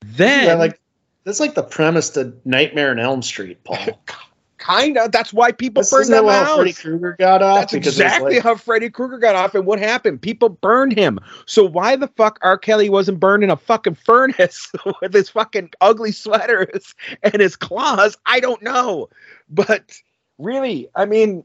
then 0.00 0.46
yeah, 0.46 0.54
like 0.54 0.80
that's 1.24 1.40
like 1.40 1.54
the 1.54 1.62
premise 1.62 2.08
to 2.10 2.32
Nightmare 2.46 2.90
on 2.90 2.98
Elm 2.98 3.20
Street, 3.20 3.62
Paul. 3.64 3.76
kind 4.58 4.98
of 4.98 5.12
that's 5.12 5.32
why 5.32 5.52
people 5.52 5.82
That's 5.82 5.90
burned 5.90 6.02
isn't 6.02 6.26
that 6.26 6.46
that 6.46 6.54
Freddy 6.56 6.72
Krueger 6.72 7.16
got 7.18 7.42
off? 7.42 7.56
that's 7.60 7.72
Because 7.72 7.98
it 7.98 8.04
was 8.04 8.12
exactly 8.12 8.34
like- 8.34 8.42
how 8.42 8.56
Freddy 8.56 8.90
Krueger 8.90 9.18
got 9.18 9.34
off, 9.36 9.54
and 9.54 9.64
what 9.64 9.78
happened? 9.78 10.20
People 10.20 10.48
burned 10.48 10.92
him. 10.92 11.18
So 11.46 11.64
why 11.64 11.96
the 11.96 12.08
fuck 12.08 12.38
R. 12.42 12.58
Kelly 12.58 12.90
wasn't 12.90 13.20
burned 13.20 13.44
in 13.44 13.50
a 13.50 13.56
fucking 13.56 13.94
furnace 13.94 14.70
with 15.00 15.14
his 15.14 15.28
fucking 15.30 15.70
ugly 15.80 16.12
sweaters 16.12 16.94
and 17.22 17.40
his 17.40 17.56
claws? 17.56 18.16
I 18.26 18.40
don't 18.40 18.62
know. 18.62 19.08
But 19.48 19.92
really, 20.38 20.88
I 20.94 21.04
mean, 21.06 21.44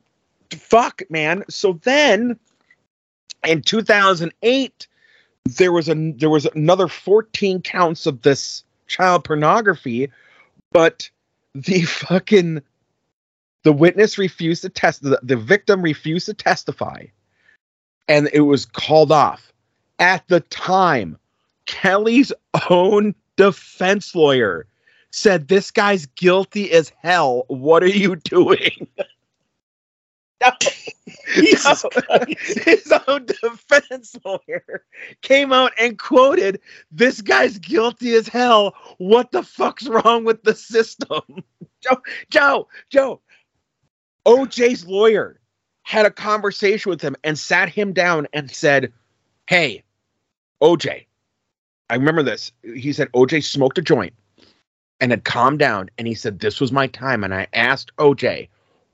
fuck, 0.51 1.03
man. 1.09 1.43
So 1.49 1.79
then, 1.83 2.37
in 3.47 3.61
2008, 3.61 4.87
there 5.45 5.71
was 5.71 5.89
a 5.89 6.11
there 6.17 6.29
was 6.29 6.45
another 6.47 6.87
14 6.87 7.61
counts 7.61 8.05
of 8.05 8.21
this 8.21 8.63
child 8.87 9.23
pornography, 9.23 10.09
but 10.71 11.09
the 11.55 11.81
fucking 11.83 12.61
the 13.63 13.73
witness 13.73 14.17
refused 14.17 14.61
to 14.63 14.69
test 14.69 15.01
the, 15.01 15.19
the 15.23 15.37
victim 15.37 15.81
refused 15.81 16.25
to 16.27 16.33
testify. 16.33 17.05
And 18.07 18.29
it 18.33 18.41
was 18.41 18.65
called 18.65 19.11
off. 19.11 19.51
At 19.99 20.27
the 20.27 20.41
time 20.41 21.17
kelly's 21.65 22.33
own 22.69 23.15
defense 23.37 24.13
lawyer 24.13 24.67
said 25.11 25.47
this 25.47 25.71
guy's 25.71 26.05
guilty 26.07 26.71
as 26.71 26.91
hell. 27.01 27.45
What 27.47 27.83
are 27.83 27.87
you 27.87 28.15
doing? 28.17 28.87
Jesus 31.35 31.85
No. 32.09 32.19
His 32.37 32.93
own 33.07 33.25
defense 33.25 34.15
lawyer 34.25 34.83
came 35.21 35.53
out 35.53 35.71
and 35.79 35.97
quoted 35.97 36.59
this 36.91 37.21
guy's 37.21 37.57
guilty 37.59 38.13
as 38.15 38.27
hell. 38.27 38.75
What 38.97 39.31
the 39.31 39.43
fuck's 39.43 39.87
wrong 39.87 40.25
with 40.25 40.43
the 40.43 40.55
system? 40.55 41.21
Joe 41.81 42.01
joe 42.29 42.67
joe 42.89 43.19
oj's 44.25 44.85
lawyer 44.85 45.39
had 45.83 46.05
a 46.05 46.11
conversation 46.11 46.89
with 46.89 47.01
him 47.01 47.15
and 47.23 47.37
sat 47.37 47.69
him 47.69 47.93
down 47.93 48.27
and 48.33 48.49
said 48.49 48.91
hey 49.47 49.83
oj 50.61 51.05
i 51.89 51.95
remember 51.95 52.23
this 52.23 52.51
he 52.61 52.93
said 52.93 53.11
oj 53.13 53.43
smoked 53.43 53.77
a 53.77 53.81
joint 53.81 54.13
and 54.99 55.11
had 55.11 55.23
calmed 55.23 55.59
down 55.59 55.89
and 55.97 56.07
he 56.07 56.13
said 56.13 56.39
this 56.39 56.61
was 56.61 56.71
my 56.71 56.87
time 56.87 57.23
and 57.23 57.33
i 57.33 57.47
asked 57.53 57.95
oj 57.97 58.47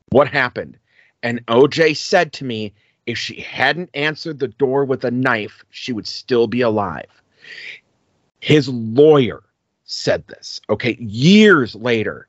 what 0.10 0.28
happened 0.28 0.78
and 1.22 1.46
oj 1.48 1.96
said 1.96 2.34
to 2.34 2.46
me 2.46 2.74
if 3.10 3.18
she 3.18 3.42
hadn't 3.42 3.90
answered 3.96 4.38
the 4.38 4.48
door 4.48 4.86
with 4.86 5.04
a 5.04 5.10
knife, 5.10 5.66
she 5.72 5.92
would 5.92 6.06
still 6.06 6.46
be 6.46 6.62
alive. 6.62 7.10
His 8.40 8.70
lawyer 8.70 9.42
said 9.86 10.28
this, 10.28 10.62
okay, 10.70 10.96
years 11.00 11.74
later. 11.74 12.28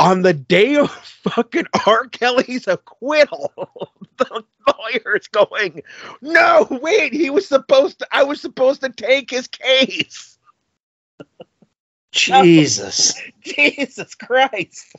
On 0.00 0.22
the 0.22 0.34
day 0.34 0.76
of 0.76 0.90
fucking 1.22 1.66
R. 1.86 2.06
Kelly's 2.06 2.66
acquittal, 2.66 3.52
the 4.16 4.44
lawyer's 4.66 5.28
going, 5.28 5.82
No, 6.20 6.66
wait, 6.70 7.12
he 7.12 7.30
was 7.30 7.46
supposed 7.46 8.00
to, 8.00 8.08
I 8.10 8.24
was 8.24 8.40
supposed 8.40 8.80
to 8.82 8.90
take 8.90 9.30
his 9.30 9.46
case. 9.46 10.38
Jesus. 12.12 13.14
Jesus 13.42 14.14
Christ. 14.14 14.96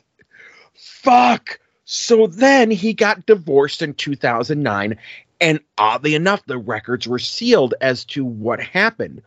Fuck. 0.74 1.60
So 1.84 2.26
then 2.26 2.70
he 2.70 2.92
got 2.92 3.26
divorced 3.26 3.80
in 3.80 3.94
2009. 3.94 4.98
And 5.40 5.60
oddly 5.78 6.14
enough, 6.14 6.44
the 6.46 6.58
records 6.58 7.06
were 7.06 7.18
sealed 7.18 7.74
as 7.80 8.04
to 8.06 8.24
what 8.24 8.60
happened. 8.60 9.22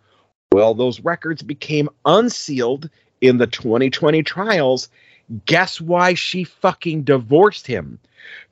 Well, 0.51 0.73
those 0.73 0.99
records 0.99 1.41
became 1.41 1.89
unsealed 2.05 2.89
in 3.21 3.37
the 3.37 3.47
2020 3.47 4.23
trials. 4.23 4.89
Guess 5.45 5.79
why 5.81 6.13
she 6.15 6.43
fucking 6.43 7.03
divorced 7.03 7.67
him? 7.67 7.99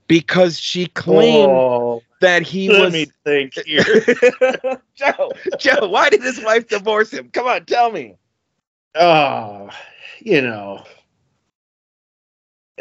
Because 0.07 0.59
she 0.59 0.85
claimed 0.87 1.51
Oh, 1.51 2.01
that 2.21 2.41
he 2.43 2.69
let 2.69 2.85
was. 2.85 2.93
me 2.93 3.07
think 3.25 3.53
here. 3.65 3.83
Joe, 4.95 5.31
Joe, 5.59 5.87
why 5.89 6.09
did 6.09 6.21
his 6.23 6.41
wife 6.43 6.67
divorce 6.67 7.11
him? 7.11 7.29
Come 7.33 7.47
on, 7.47 7.65
tell 7.65 7.91
me. 7.91 8.15
oh, 8.95 9.69
you 10.21 10.41
know. 10.41 10.83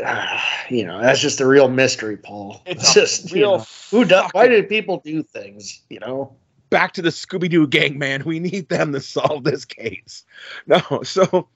Ah, 0.04 0.44
you 0.68 0.84
know, 0.84 1.00
that's 1.00 1.20
just 1.20 1.40
a 1.40 1.46
real 1.46 1.68
mystery, 1.68 2.18
Paul. 2.18 2.60
It's, 2.66 2.90
a 2.96 3.00
just 3.00 3.30
you 3.30 3.36
real 3.36 3.58
know, 3.58 3.66
who 3.90 4.04
does 4.04 4.30
why 4.32 4.44
fucking- 4.44 4.62
do 4.62 4.68
people 4.68 5.00
do 5.04 5.22
things, 5.22 5.82
you 5.88 5.98
know? 6.00 6.36
back 6.68 6.92
to 6.92 7.00
the 7.00 7.10
Scooby 7.10 7.48
Doo 7.48 7.66
gang, 7.66 7.96
man. 7.96 8.24
We 8.26 8.40
need 8.40 8.68
them 8.68 8.92
to 8.92 9.00
solve 9.00 9.44
this 9.44 9.64
case. 9.64 10.24
No, 10.66 10.80
so 11.04 11.48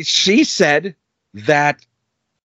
she 0.00 0.44
said 0.44 0.94
that 1.34 1.84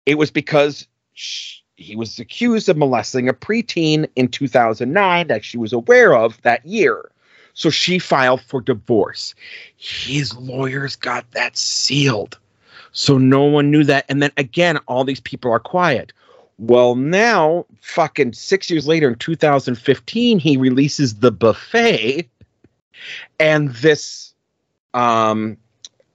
it 0.06 0.16
was 0.16 0.32
because 0.32 0.88
sh 1.14 1.62
he 1.76 1.96
was 1.96 2.20
accused 2.20 2.70
of 2.70 2.78
molesting 2.78 3.28
a 3.28 3.34
preteen 3.34 4.08
in 4.16 4.28
2009 4.28 5.28
that 5.28 5.44
she 5.44 5.58
was 5.58 5.74
aware 5.74 6.16
of 6.16 6.40
that 6.44 6.64
year. 6.66 7.12
So 7.54 7.70
she 7.70 8.00
filed 8.00 8.42
for 8.42 8.62
divorce. 8.62 9.34
His 9.78 10.36
lawyers 10.38 10.96
got 10.96 11.30
that 11.32 11.58
sealed. 11.58 12.38
So 12.92 13.18
no 13.18 13.44
one 13.44 13.72
knew 13.72 13.84
that. 13.86 14.06
And 14.10 14.22
then 14.22 14.32
again, 14.38 14.78
all 14.88 15.04
these 15.04 15.20
people 15.20 15.52
are 15.52 15.60
quiet. 15.60 16.14
Well, 16.60 16.96
now, 16.96 17.66
fucking 17.82 18.34
six 18.34 18.70
years 18.70 18.88
later 18.88 19.10
in 19.10 19.16
2015, 19.16 20.40
he 20.40 20.58
releases 20.58 21.16
The 21.16 21.32
Buffet. 21.32 22.30
And 23.40 23.70
this, 23.76 24.34
um, 24.94 25.58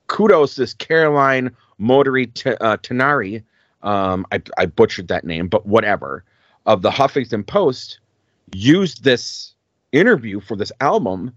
kudos, 0.07 0.55
this 0.55 0.73
Caroline 0.73 1.51
Motory 1.81 2.33
T- 2.33 2.51
uh, 2.51 2.77
Tenari, 2.79 3.43
um, 3.83 4.27
I, 4.33 4.43
I 4.59 4.67
butchered 4.67 5.09
that 5.09 5.25
name, 5.25 5.49
but 5.49 5.67
whatever, 5.67 6.25
of 6.65 6.83
the 6.83 6.91
Huffington 6.91 7.47
Post, 7.47 8.01
used 8.53 9.05
this 9.05 9.55
interview 9.93 10.41
for 10.41 10.57
this 10.57 10.73
album 10.81 11.35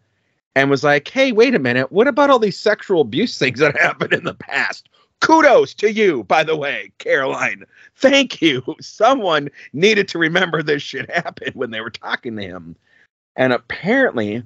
and 0.56 0.70
was 0.70 0.84
like, 0.84 1.08
hey, 1.08 1.32
wait 1.32 1.56
a 1.56 1.60
minute, 1.60 1.92
what 1.92 2.08
about 2.08 2.30
all 2.30 2.40
these 2.40 2.60
sexual 2.60 3.02
abuse 3.02 3.38
things 3.38 3.60
that 3.60 3.78
happened 3.80 4.14
in 4.14 4.24
the 4.24 4.34
past? 4.34 4.90
Kudos 5.22 5.74
to 5.76 5.92
you, 5.92 6.24
by 6.24 6.44
the 6.44 6.56
way, 6.56 6.92
Caroline. 6.98 7.66
Thank 7.96 8.42
you. 8.42 8.64
Someone 8.82 9.50
needed 9.74 10.08
to 10.10 10.18
remember 10.18 10.64
this 10.64 10.82
shit 10.82 11.10
happened 11.12 11.56
when 11.56 11.72
they 11.72 11.82
were 11.82 11.90
talking 11.90 12.36
to 12.38 12.42
him. 12.42 12.76
And 13.36 13.54
apparently, 13.54 14.44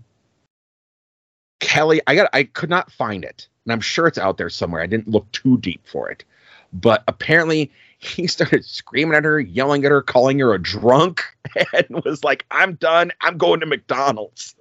Kelly, 1.60 2.02
I 2.08 2.16
got 2.16 2.30
I 2.34 2.44
could 2.44 2.70
not 2.70 2.92
find 2.92 3.24
it. 3.24 3.48
And 3.66 3.72
I'm 3.74 3.82
sure 3.82 4.08
it's 4.08 4.18
out 4.18 4.38
there 4.38 4.50
somewhere. 4.50 4.82
I 4.82 4.88
didn't 4.88 5.08
look 5.08 5.32
too 5.32 5.58
deep 5.58 5.86
for 5.88 6.10
it. 6.10 6.24
But 6.74 7.04
apparently 7.08 7.72
he 8.00 8.28
started 8.28 8.66
screaming 8.66 9.16
at 9.16 9.24
her, 9.24 9.40
yelling 9.40 9.86
at 9.86 9.92
her, 9.92 10.02
calling 10.02 10.40
her 10.40 10.54
a 10.54 10.62
drunk, 10.62 11.24
and 11.74 12.04
was 12.04 12.24
like, 12.24 12.46
I'm 12.52 12.74
done. 12.76 13.12
I'm 13.22 13.38
going 13.38 13.60
to 13.62 13.66
McDonald's. 13.66 14.56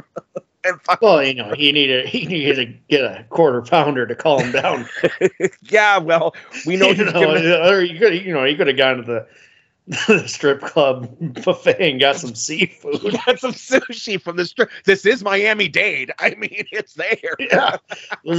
and 0.64 0.80
fuck- 0.82 1.02
Well, 1.02 1.22
you 1.22 1.34
know, 1.34 1.52
he 1.54 1.72
needed 1.72 2.06
he 2.06 2.26
needed 2.26 2.56
to 2.56 2.64
get 2.88 3.02
a 3.04 3.24
quarter 3.30 3.62
pounder 3.62 4.06
to 4.06 4.14
calm 4.14 4.50
down. 4.52 4.88
yeah, 5.62 5.98
well, 5.98 6.34
we 6.66 6.76
know 6.76 6.88
you 6.88 7.04
he's 7.04 7.12
know, 7.12 7.68
or 7.70 7.82
you 7.82 7.98
could 7.98 8.14
you 8.14 8.32
know 8.32 8.44
he 8.44 8.56
could 8.56 8.66
have 8.68 8.76
gone 8.76 8.96
to 8.98 9.02
the, 9.02 9.26
the 9.88 10.26
strip 10.26 10.60
club 10.60 11.08
buffet 11.44 11.80
and 11.80 12.00
got 12.00 12.16
some 12.16 12.34
seafood. 12.36 13.00
got 13.26 13.38
some 13.38 13.52
sushi 13.52 14.20
from 14.20 14.36
the 14.36 14.44
strip. 14.44 14.70
This 14.84 15.04
is 15.04 15.22
Miami 15.24 15.68
Dade. 15.68 16.12
I 16.18 16.34
mean, 16.36 16.64
it's 16.72 16.94
there. 16.94 17.36
Yeah, 17.50 17.76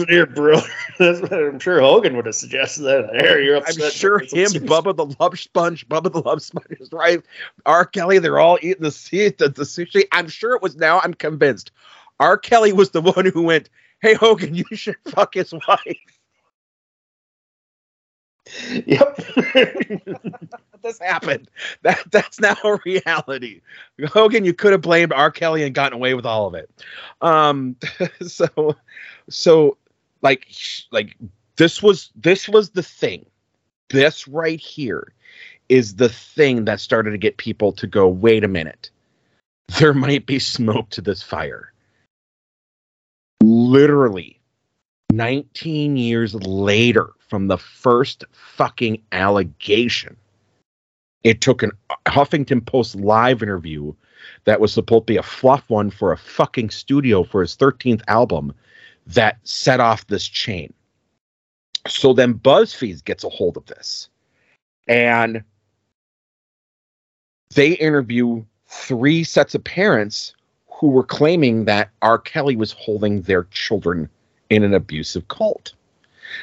here, 0.08 0.26
bro. 0.26 0.60
That's 0.98 1.20
I'm 1.32 1.60
sure 1.60 1.80
Hogan 1.82 2.16
would 2.16 2.26
have 2.26 2.36
suggested 2.36 2.84
that. 2.84 3.10
There, 3.12 3.42
you're 3.42 3.58
upset. 3.58 3.84
I'm 3.86 3.92
sure 3.92 4.20
him, 4.20 4.28
sushi. 4.28 4.66
Bubba 4.66 4.96
the 4.96 5.16
Love 5.20 5.38
Sponge, 5.38 5.88
Bubba 5.88 6.12
the 6.12 6.22
Love 6.22 6.42
Sponge 6.42 6.66
is 6.80 6.92
right. 6.92 7.22
R. 7.66 7.86
Kelly, 7.86 8.20
they're 8.20 8.40
all 8.40 8.58
eating 8.62 8.82
the, 8.84 8.92
sea- 8.92 9.30
the, 9.30 9.50
the 9.50 9.64
sushi. 9.64 10.04
I'm 10.12 10.30
sure 10.30 10.56
it 10.56 10.62
was 10.62 10.76
now. 10.78 11.00
I'm 11.02 11.14
convinced. 11.14 11.72
R. 12.20 12.38
Kelly 12.38 12.74
was 12.74 12.92
the 12.92 13.02
one 13.02 13.26
who 13.26 13.44
went, 13.44 13.70
Hey, 14.02 14.14
Hogan, 14.16 14.56
you 14.56 14.66
should 14.74 14.96
fuck 15.06 15.34
his 15.34 15.54
wife. 15.54 16.20
Yep. 18.86 19.20
this 20.84 21.00
happened. 21.00 21.50
That 21.82 22.00
That's 22.12 22.40
now 22.40 22.58
a 22.64 22.78
reality. 22.86 23.62
Hogan, 24.06 24.46
you 24.46 24.54
could 24.54 24.72
have 24.72 24.82
blamed 24.82 25.14
R. 25.14 25.32
Kelly 25.32 25.64
and 25.64 25.74
gotten 25.74 25.94
away 25.94 26.14
with 26.14 26.26
all 26.26 26.48
of 26.48 26.54
it. 26.54 26.70
Um, 27.22 27.76
so, 28.28 28.76
so 29.30 29.78
like, 30.22 30.48
like 30.92 31.16
this 31.56 31.82
was 31.82 32.12
this 32.16 32.50
was 32.50 32.72
the 32.72 32.84
thing. 32.84 33.26
This 33.90 34.28
right 34.28 34.60
here 34.60 35.14
is 35.70 35.96
the 35.96 36.10
thing 36.10 36.66
that 36.66 36.80
started 36.80 37.12
to 37.12 37.18
get 37.18 37.38
people 37.38 37.72
to 37.74 37.88
go, 37.88 38.08
wait 38.08 38.44
a 38.44 38.48
minute, 38.48 38.90
there 39.80 39.94
might 39.94 40.26
be 40.26 40.40
smoke 40.40 40.90
to 40.90 41.02
this 41.02 41.24
fire. 41.24 41.72
Literally, 43.42 44.40
19 45.12 45.96
years 45.96 46.34
later 46.36 47.10
from 47.34 47.48
the 47.48 47.58
first 47.58 48.24
fucking 48.32 49.02
allegation, 49.12 50.16
it 51.24 51.42
took 51.42 51.64
an 51.64 51.72
Huffington 52.06 52.64
Post 52.64 52.94
live 52.94 53.42
interview 53.42 53.92
that 54.44 54.60
was 54.60 54.72
supposed 54.72 55.08
to 55.08 55.14
be 55.14 55.18
a 55.18 55.24
fluff 55.24 55.68
one 55.68 55.90
for 55.90 56.12
a 56.12 56.18
fucking 56.18 56.70
studio 56.70 57.24
for 57.24 57.42
his 57.42 57.58
13th 57.58 58.04
album 58.08 58.54
that 59.08 59.40
set 59.42 59.80
off 59.80 60.06
this 60.06 60.28
chain. 60.28 60.72
So 61.88 62.14
then 62.14 62.36
BuzzFeed 62.36 63.04
gets 63.04 63.24
a 63.24 63.30
hold 63.30 63.58
of 63.58 63.66
this 63.66 64.10
and 64.88 65.44
they 67.56 67.72
interview 67.72 68.46
three 68.68 69.24
sets 69.24 69.56
of 69.56 69.64
parents 69.64 70.36
who 70.68 70.90
were 70.90 71.04
claiming 71.04 71.66
that 71.66 71.90
R. 72.04 72.20
Kelly 72.20 72.56
was 72.56 72.74
holding 72.74 73.24
their 73.24 73.46
children 73.46 74.08
in 74.52 74.62
an 74.62 74.76
abusive 74.76 75.28
cult. 75.30 75.74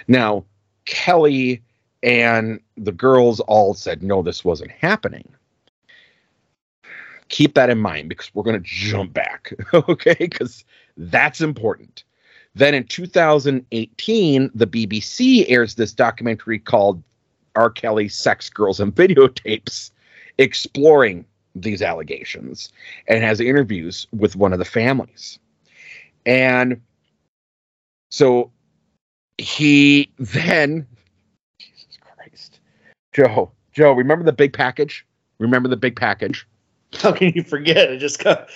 Now, 0.09 0.45
Kelly 0.91 1.63
and 2.03 2.61
the 2.77 2.93
girls 2.93 3.41
all 3.41 3.75
said, 3.75 4.03
no, 4.03 4.23
this 4.23 4.45
wasn't 4.45 4.73
happening. 4.73 5.27
Keep 7.29 7.55
that 7.55 7.71
in 7.71 7.79
mind 7.79 8.09
because 8.09 8.35
we're 8.35 8.43
going 8.43 8.61
to 8.61 8.69
jump 8.69 9.13
back, 9.13 9.55
okay? 9.75 10.17
Because 10.19 10.65
that's 10.97 11.41
important. 11.41 12.03
Then 12.57 12.75
in 12.75 12.85
2018, 12.85 14.51
the 14.53 14.67
BBC 14.67 15.45
airs 15.49 15.77
this 15.77 15.93
documentary 15.93 16.59
called 16.59 17.01
R. 17.55 17.71
Kelly 17.71 18.09
Sex, 18.09 18.51
Girls, 18.51 18.81
and 18.81 18.93
Videotapes, 18.93 19.93
exploring 20.39 21.25
these 21.55 21.83
allegations 21.83 22.73
and 23.07 23.23
has 23.23 23.41
interviews 23.41 24.09
with 24.13 24.35
one 24.35 24.53
of 24.53 24.59
the 24.59 24.65
families. 24.65 25.39
And 26.27 26.81
so 28.09 28.51
he 29.41 30.11
then, 30.19 30.87
Jesus 31.59 31.99
Christ, 32.01 32.61
Joe, 33.13 33.51
Joe, 33.73 33.93
remember 33.93 34.25
the 34.25 34.33
big 34.33 34.53
package? 34.53 35.07
Remember 35.39 35.69
the 35.69 35.77
big 35.77 35.97
package? 35.97 36.47
How 36.95 37.13
can 37.13 37.33
you 37.35 37.43
forget? 37.43 37.91
It 37.91 37.99
just 37.99 38.19
kind 38.19 38.39
of, 38.39 38.47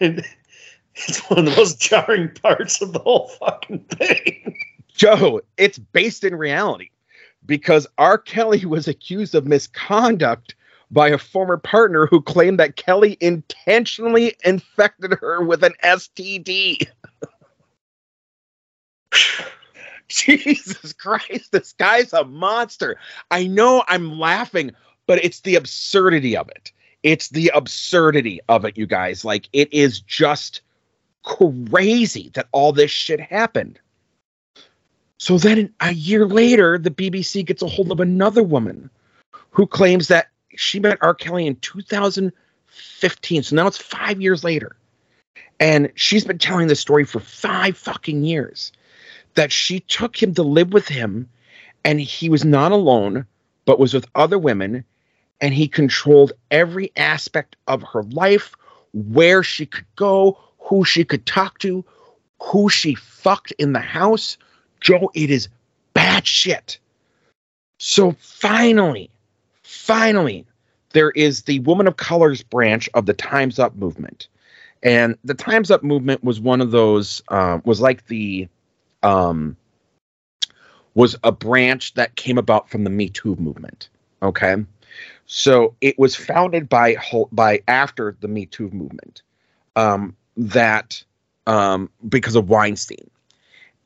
it's 0.00 1.20
one 1.28 1.38
of 1.38 1.44
the 1.46 1.54
most 1.56 1.80
jarring 1.80 2.30
parts 2.42 2.82
of 2.82 2.92
the 2.92 2.98
whole 2.98 3.28
fucking 3.40 3.80
thing. 3.84 4.56
Joe, 4.94 5.40
it's 5.56 5.78
based 5.78 6.24
in 6.24 6.34
reality 6.34 6.90
because 7.46 7.86
R. 7.98 8.18
Kelly 8.18 8.64
was 8.64 8.86
accused 8.86 9.34
of 9.34 9.46
misconduct 9.46 10.54
by 10.90 11.08
a 11.08 11.18
former 11.18 11.56
partner 11.56 12.06
who 12.06 12.20
claimed 12.20 12.60
that 12.60 12.76
Kelly 12.76 13.16
intentionally 13.20 14.36
infected 14.44 15.14
her 15.20 15.42
with 15.42 15.64
an 15.64 15.72
STD. 15.82 16.86
Jesus 20.08 20.92
Christ, 20.92 21.52
this 21.52 21.72
guy's 21.72 22.12
a 22.12 22.24
monster. 22.24 22.96
I 23.30 23.46
know 23.46 23.84
I'm 23.88 24.18
laughing, 24.18 24.72
but 25.06 25.24
it's 25.24 25.40
the 25.40 25.56
absurdity 25.56 26.36
of 26.36 26.48
it. 26.48 26.72
It's 27.02 27.28
the 27.28 27.50
absurdity 27.54 28.40
of 28.48 28.64
it, 28.64 28.78
you 28.78 28.86
guys. 28.86 29.24
Like, 29.24 29.48
it 29.52 29.72
is 29.72 30.00
just 30.00 30.62
crazy 31.22 32.30
that 32.34 32.48
all 32.52 32.72
this 32.72 32.90
shit 32.90 33.20
happened. 33.20 33.78
So 35.18 35.38
then 35.38 35.72
a 35.80 35.94
year 35.94 36.26
later, 36.26 36.78
the 36.78 36.90
BBC 36.90 37.44
gets 37.44 37.62
a 37.62 37.66
hold 37.66 37.90
of 37.90 38.00
another 38.00 38.42
woman 38.42 38.90
who 39.50 39.66
claims 39.66 40.08
that 40.08 40.28
she 40.56 40.80
met 40.80 40.98
R. 41.00 41.14
Kelly 41.14 41.46
in 41.46 41.56
2015. 41.56 43.42
So 43.42 43.56
now 43.56 43.66
it's 43.66 43.78
five 43.78 44.20
years 44.20 44.44
later. 44.44 44.76
And 45.60 45.90
she's 45.94 46.24
been 46.24 46.38
telling 46.38 46.66
this 46.66 46.80
story 46.80 47.04
for 47.04 47.20
five 47.20 47.76
fucking 47.76 48.24
years 48.24 48.72
that 49.34 49.52
she 49.52 49.80
took 49.80 50.20
him 50.20 50.34
to 50.34 50.42
live 50.42 50.72
with 50.72 50.88
him 50.88 51.28
and 51.84 52.00
he 52.00 52.28
was 52.28 52.44
not 52.44 52.72
alone, 52.72 53.26
but 53.64 53.78
was 53.78 53.94
with 53.94 54.06
other 54.14 54.38
women. 54.38 54.84
And 55.40 55.52
he 55.52 55.68
controlled 55.68 56.32
every 56.50 56.92
aspect 56.96 57.56
of 57.66 57.82
her 57.82 58.02
life, 58.04 58.54
where 58.92 59.42
she 59.42 59.66
could 59.66 59.86
go, 59.96 60.38
who 60.58 60.84
she 60.84 61.04
could 61.04 61.26
talk 61.26 61.58
to, 61.58 61.84
who 62.40 62.68
she 62.68 62.94
fucked 62.94 63.52
in 63.58 63.72
the 63.72 63.80
house. 63.80 64.38
Joe, 64.80 65.10
it 65.14 65.30
is 65.30 65.48
bad 65.92 66.26
shit. 66.26 66.78
So 67.78 68.16
finally, 68.20 69.10
finally, 69.62 70.46
there 70.92 71.10
is 71.10 71.42
the 71.42 71.58
Woman 71.60 71.88
of 71.88 71.96
Colors 71.96 72.42
branch 72.42 72.88
of 72.94 73.06
the 73.06 73.12
Time's 73.12 73.58
Up 73.58 73.74
movement. 73.74 74.28
And 74.82 75.16
the 75.24 75.34
Time's 75.34 75.70
Up 75.70 75.82
movement 75.82 76.22
was 76.22 76.40
one 76.40 76.60
of 76.60 76.70
those, 76.70 77.22
uh, 77.28 77.58
was 77.64 77.80
like 77.80 78.06
the, 78.06 78.48
um, 79.04 79.56
was 80.94 81.16
a 81.22 81.32
branch 81.32 81.94
that 81.94 82.16
came 82.16 82.38
about 82.38 82.68
from 82.68 82.84
the 82.84 82.90
Me 82.90 83.08
Too 83.08 83.36
movement. 83.36 83.88
Okay. 84.22 84.56
So 85.26 85.74
it 85.80 85.98
was 85.98 86.14
founded 86.14 86.68
by, 86.68 86.96
by 87.32 87.62
after 87.68 88.16
the 88.20 88.28
Me 88.28 88.46
Too 88.46 88.70
movement, 88.70 89.22
um, 89.76 90.16
that, 90.36 91.02
um, 91.46 91.90
because 92.08 92.36
of 92.36 92.48
Weinstein 92.48 93.10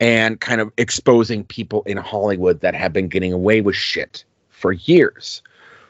and 0.00 0.40
kind 0.40 0.60
of 0.60 0.72
exposing 0.78 1.44
people 1.44 1.82
in 1.82 1.96
Hollywood 1.96 2.60
that 2.60 2.74
have 2.74 2.92
been 2.92 3.08
getting 3.08 3.32
away 3.32 3.60
with 3.60 3.74
shit 3.74 4.24
for 4.50 4.72
years. 4.72 5.42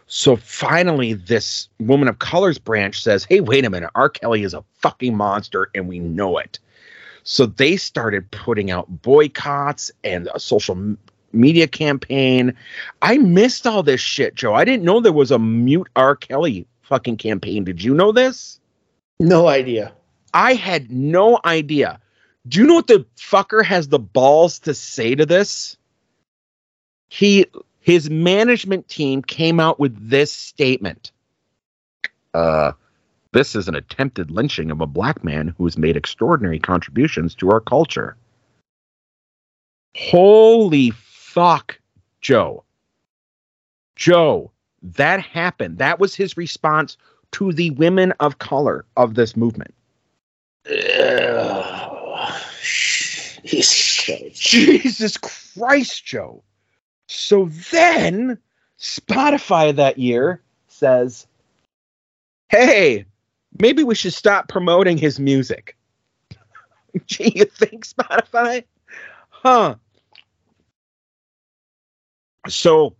So 0.07 0.37
finally, 0.37 1.13
this 1.13 1.69
woman 1.81 2.09
of 2.09 2.19
colors 2.19 2.59
branch 2.59 3.03
says, 3.03 3.25
Hey, 3.25 3.41
wait 3.41 3.67
a 3.67 3.71
minute, 3.71 3.91
R. 3.95 4.09
Kelly 4.09 4.43
is 4.43 4.55
a 4.55 4.65
fucking 4.79 5.15
monster 5.15 5.71
and 5.75 5.87
we 5.87 5.99
know 5.99 6.39
it. 6.39 6.59
So 7.31 7.45
they 7.45 7.77
started 7.77 8.31
putting 8.31 8.71
out 8.71 9.03
boycotts 9.03 9.91
and 10.03 10.31
a 10.35 10.41
social 10.41 10.75
m- 10.75 10.97
media 11.35 11.69
campaign. 11.69 12.55
I 13.03 13.19
missed 13.19 13.67
all 13.67 13.83
this 13.83 14.01
shit, 14.01 14.35
Joe. 14.35 14.55
I 14.55 14.65
didn't 14.65 14.83
know 14.83 14.99
there 15.01 15.13
was 15.13 15.31
a 15.31 15.39
mute 15.39 15.89
R. 15.95 16.17
Kelly 16.17 16.67
fucking 16.81 17.19
campaign. 17.19 17.65
Did 17.65 17.85
you 17.85 17.93
know 17.93 18.13
this? 18.13 18.61
No 19.21 19.47
idea. 19.47 19.93
I 20.33 20.55
had 20.55 20.91
no 20.91 21.39
idea. 21.45 22.01
Do 22.49 22.61
you 22.61 22.67
know 22.67 22.77
what 22.77 22.87
the 22.87 23.05
fucker 23.19 23.63
has 23.63 23.89
the 23.89 23.99
balls 23.99 24.61
to 24.61 24.73
say 24.73 25.15
to 25.15 25.27
this? 25.27 25.77
He 27.11 27.45
his 27.81 28.09
management 28.09 28.89
team 28.89 29.21
came 29.21 29.61
out 29.61 29.79
with 29.79 30.09
this 30.09 30.33
statement. 30.33 31.13
Uh 32.33 32.73
this 33.33 33.55
is 33.55 33.69
an 33.69 33.75
attempted 33.75 34.31
lynching 34.31 34.71
of 34.71 34.81
a 34.81 34.87
black 34.87 35.23
man 35.23 35.55
who 35.59 35.65
has 35.65 35.77
made 35.77 35.97
extraordinary 35.97 36.59
contributions 36.59 37.35
to 37.37 37.51
our 37.51 37.61
culture. 37.61 38.17
Holy 39.97 40.91
fuck, 40.91 41.79
Joe. 42.21 42.65
Joe, 43.97 44.51
that 44.83 45.21
happened. 45.21 45.79
That 45.79 45.99
was 45.99 46.15
his 46.15 46.37
response 46.37 46.97
to 47.33 47.53
the 47.53 47.71
women 47.73 48.13
of 48.21 48.39
color 48.39 48.87
of 48.97 49.15
this 49.15 49.37
movement. 49.37 49.75
Jesus 53.45 55.17
Christ, 55.19 56.05
Joe. 56.05 56.43
So 57.09 57.47
then 57.71 58.39
Spotify 58.79 59.75
that 59.75 59.99
year 59.99 60.41
says, 60.69 61.27
hey, 62.49 63.07
maybe 63.61 63.85
we 63.85 63.95
should 63.95 64.13
stop 64.13 64.49
promoting 64.49 64.99
his 64.99 65.19
music. 65.19 65.77
Gee, 67.07 67.33
you 67.35 67.45
think 67.45 67.87
Spotify? 67.87 68.65
Huh. 69.29 69.77
So, 72.49 72.97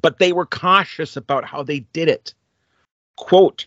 but 0.00 0.18
they 0.18 0.32
were 0.32 0.46
cautious 0.46 1.16
about 1.16 1.44
how 1.44 1.62
they 1.62 1.80
did 1.80 2.08
it. 2.08 2.34
Quote, 3.16 3.66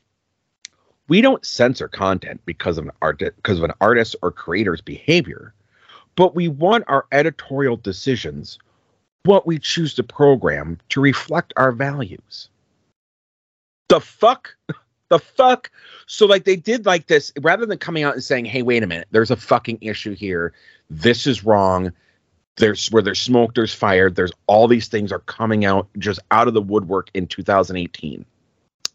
we 1.07 1.21
don't 1.21 1.45
censor 1.45 1.87
content 1.87 2.41
because 2.45 2.77
of 2.77 2.85
an 2.85 2.91
art 3.01 3.19
because 3.19 3.59
of 3.59 3.63
an 3.63 3.73
artist 3.79 4.15
or 4.21 4.31
creator's 4.31 4.81
behavior, 4.81 5.53
but 6.15 6.35
we 6.35 6.47
want 6.47 6.85
our 6.87 7.05
editorial 7.11 7.77
decisions, 7.77 8.57
what 9.23 9.45
we 9.45 9.59
choose 9.59 9.93
to 9.95 10.03
program, 10.03 10.79
to 10.89 11.01
reflect 11.01 11.53
our 11.57 11.71
values. 11.71 12.49
The 13.89 14.01
fuck? 14.01 14.55
The 15.09 15.19
fuck? 15.19 15.71
So 16.07 16.25
like 16.25 16.45
they 16.45 16.55
did 16.55 16.85
like 16.85 17.07
this 17.07 17.31
rather 17.41 17.65
than 17.65 17.77
coming 17.77 18.03
out 18.03 18.13
and 18.13 18.23
saying, 18.23 18.45
"Hey, 18.45 18.61
wait 18.61 18.83
a 18.83 18.87
minute, 18.87 19.07
there's 19.11 19.31
a 19.31 19.35
fucking 19.35 19.79
issue 19.81 20.15
here. 20.15 20.53
This 20.89 21.27
is 21.27 21.43
wrong." 21.43 21.91
There's 22.57 22.87
where 22.87 23.01
there's 23.01 23.19
smoke, 23.19 23.53
there's 23.53 23.73
fire. 23.73 24.09
There's 24.09 24.31
all 24.47 24.69
these 24.69 24.87
things 24.87 25.11
are 25.11 25.19
coming 25.19 25.65
out 25.65 25.89
just 25.99 26.21
out 26.31 26.47
of 26.47 26.53
the 26.53 26.61
woodwork 26.61 27.09
in 27.13 27.27
2018. 27.27 28.25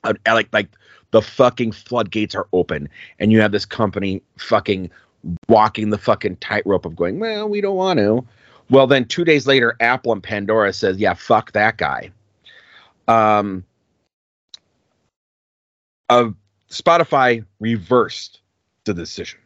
Uh, 0.03 0.15
like 0.27 0.49
like 0.53 0.71
the 1.11 1.21
fucking 1.21 1.73
floodgates 1.73 2.35
are 2.35 2.49
open, 2.55 2.89
and 3.19 3.31
you 3.31 3.41
have 3.43 3.53
this 3.53 3.67
company 3.67 4.23
fucking 4.39 4.91
walking 5.49 5.91
the 5.91 5.99
fucking 5.99 6.37
tightrope 6.37 6.87
of 6.87 6.97
going, 6.97 7.19
well, 7.19 7.49
we 7.49 7.61
don't 7.61 7.77
want 7.77 7.99
to. 7.99 8.25
Well, 8.71 8.87
then 8.87 9.05
two 9.05 9.25
days 9.25 9.47
later, 9.47 9.77
Apple 9.81 10.13
and 10.13 10.23
Pandora 10.23 10.73
says, 10.73 10.99
yeah, 10.99 11.15
fuck 11.15 11.53
that 11.53 11.77
guy. 11.77 12.11
Um, 13.09 13.65
uh, 16.11 16.31
Spotify 16.69 17.45
reversed 17.61 18.41
the 18.85 18.93
decision. 18.93 19.39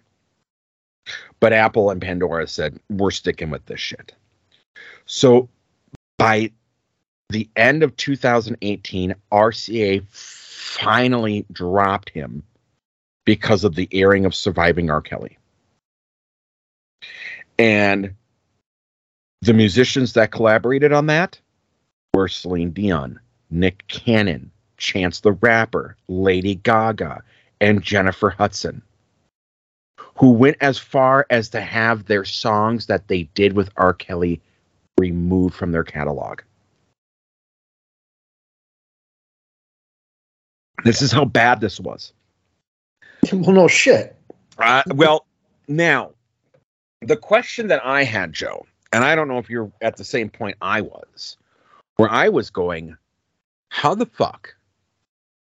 But 1.39 1.53
Apple 1.53 1.91
and 1.91 2.01
Pandora 2.01 2.49
said, 2.49 2.81
we're 2.89 3.11
sticking 3.11 3.51
with 3.51 3.65
this 3.67 3.81
shit. 3.81 4.15
So 5.05 5.49
by 6.19 6.51
the 7.29 7.49
end 7.55 7.83
of 7.83 7.97
2018, 7.97 9.15
RCA 9.31 10.05
finally 10.09 11.45
dropped 11.53 12.09
him 12.11 12.43
because 13.27 13.65
of 13.65 13.75
the 13.75 13.89
airing 13.93 14.25
of 14.25 14.35
Surviving 14.35 14.91
R. 14.91 15.03
Kelly. 15.03 15.39
And 17.59 18.15
the 19.43 19.53
musicians 19.53 20.15
that 20.15 20.31
collaborated 20.31 20.93
on 20.93 21.07
that 21.07 21.39
were 22.15 22.29
Celine 22.29 22.71
Dion, 22.71 23.21
Nick 23.51 23.87
Cannon, 23.89 24.51
Chance 24.85 25.21
the 25.21 25.33
Rapper, 25.33 25.97
Lady 26.09 26.57
Gaga, 26.57 27.23
and 27.61 27.83
Jennifer 27.83 28.31
Hudson, 28.31 28.83
who 30.17 30.31
went 30.31 30.59
as 30.61 30.79
far 30.79 31.27
as 31.31 31.49
to 31.51 31.61
have 31.61 32.05
their 32.05 32.25
songs 32.25 32.87
that 32.87 33.09
they 33.09 33.25
did 33.35 33.55
with 33.55 33.71
R. 33.77 33.95
Kelly 33.95 34.41
removed 34.99 35.55
from 35.55 35.73
their 35.73 35.85
catalog. 35.85 36.43
This 40.85 41.01
is 41.01 41.11
how 41.11 41.25
bad 41.25 41.61
this 41.61 41.81
was. 41.81 42.13
Well, 43.33 43.53
no 43.53 43.69
shit. 43.69 44.15
Uh, 44.59 44.83
well, 44.89 45.25
now, 45.67 46.11
the 47.01 47.17
question 47.17 47.69
that 47.69 47.81
I 47.83 48.05
had, 48.05 48.35
Joe, 48.35 48.67
and 48.93 49.03
I 49.03 49.15
don't 49.15 49.29
know 49.29 49.39
if 49.39 49.49
you're 49.49 49.73
at 49.81 49.97
the 49.97 50.05
same 50.05 50.29
point 50.29 50.59
I 50.61 50.83
was, 50.83 51.39
where 51.97 52.11
I 52.11 52.29
was 52.29 52.51
going, 52.51 52.99
how 53.71 53.95
the 53.95 54.05
fuck 54.05 54.55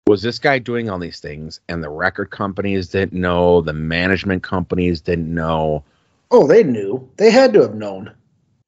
was 0.08 0.22
this 0.22 0.38
guy 0.38 0.60
doing 0.60 0.90
all 0.90 1.00
these 1.00 1.20
things 1.20 1.60
and 1.68 1.84
the 1.84 1.90
record 1.90 2.30
companies 2.30 2.90
didn't 2.90 3.20
know, 3.20 3.62
the 3.62 3.74
management 3.74 4.44
companies 4.44 5.02
didn't 5.02 5.34
know? 5.34 5.84
Oh, 6.32 6.48
they 6.48 6.64
knew. 6.64 7.08
They 7.18 7.32
had 7.32 7.54
to 7.54 7.62
have 7.62 7.76
known. 7.76 8.14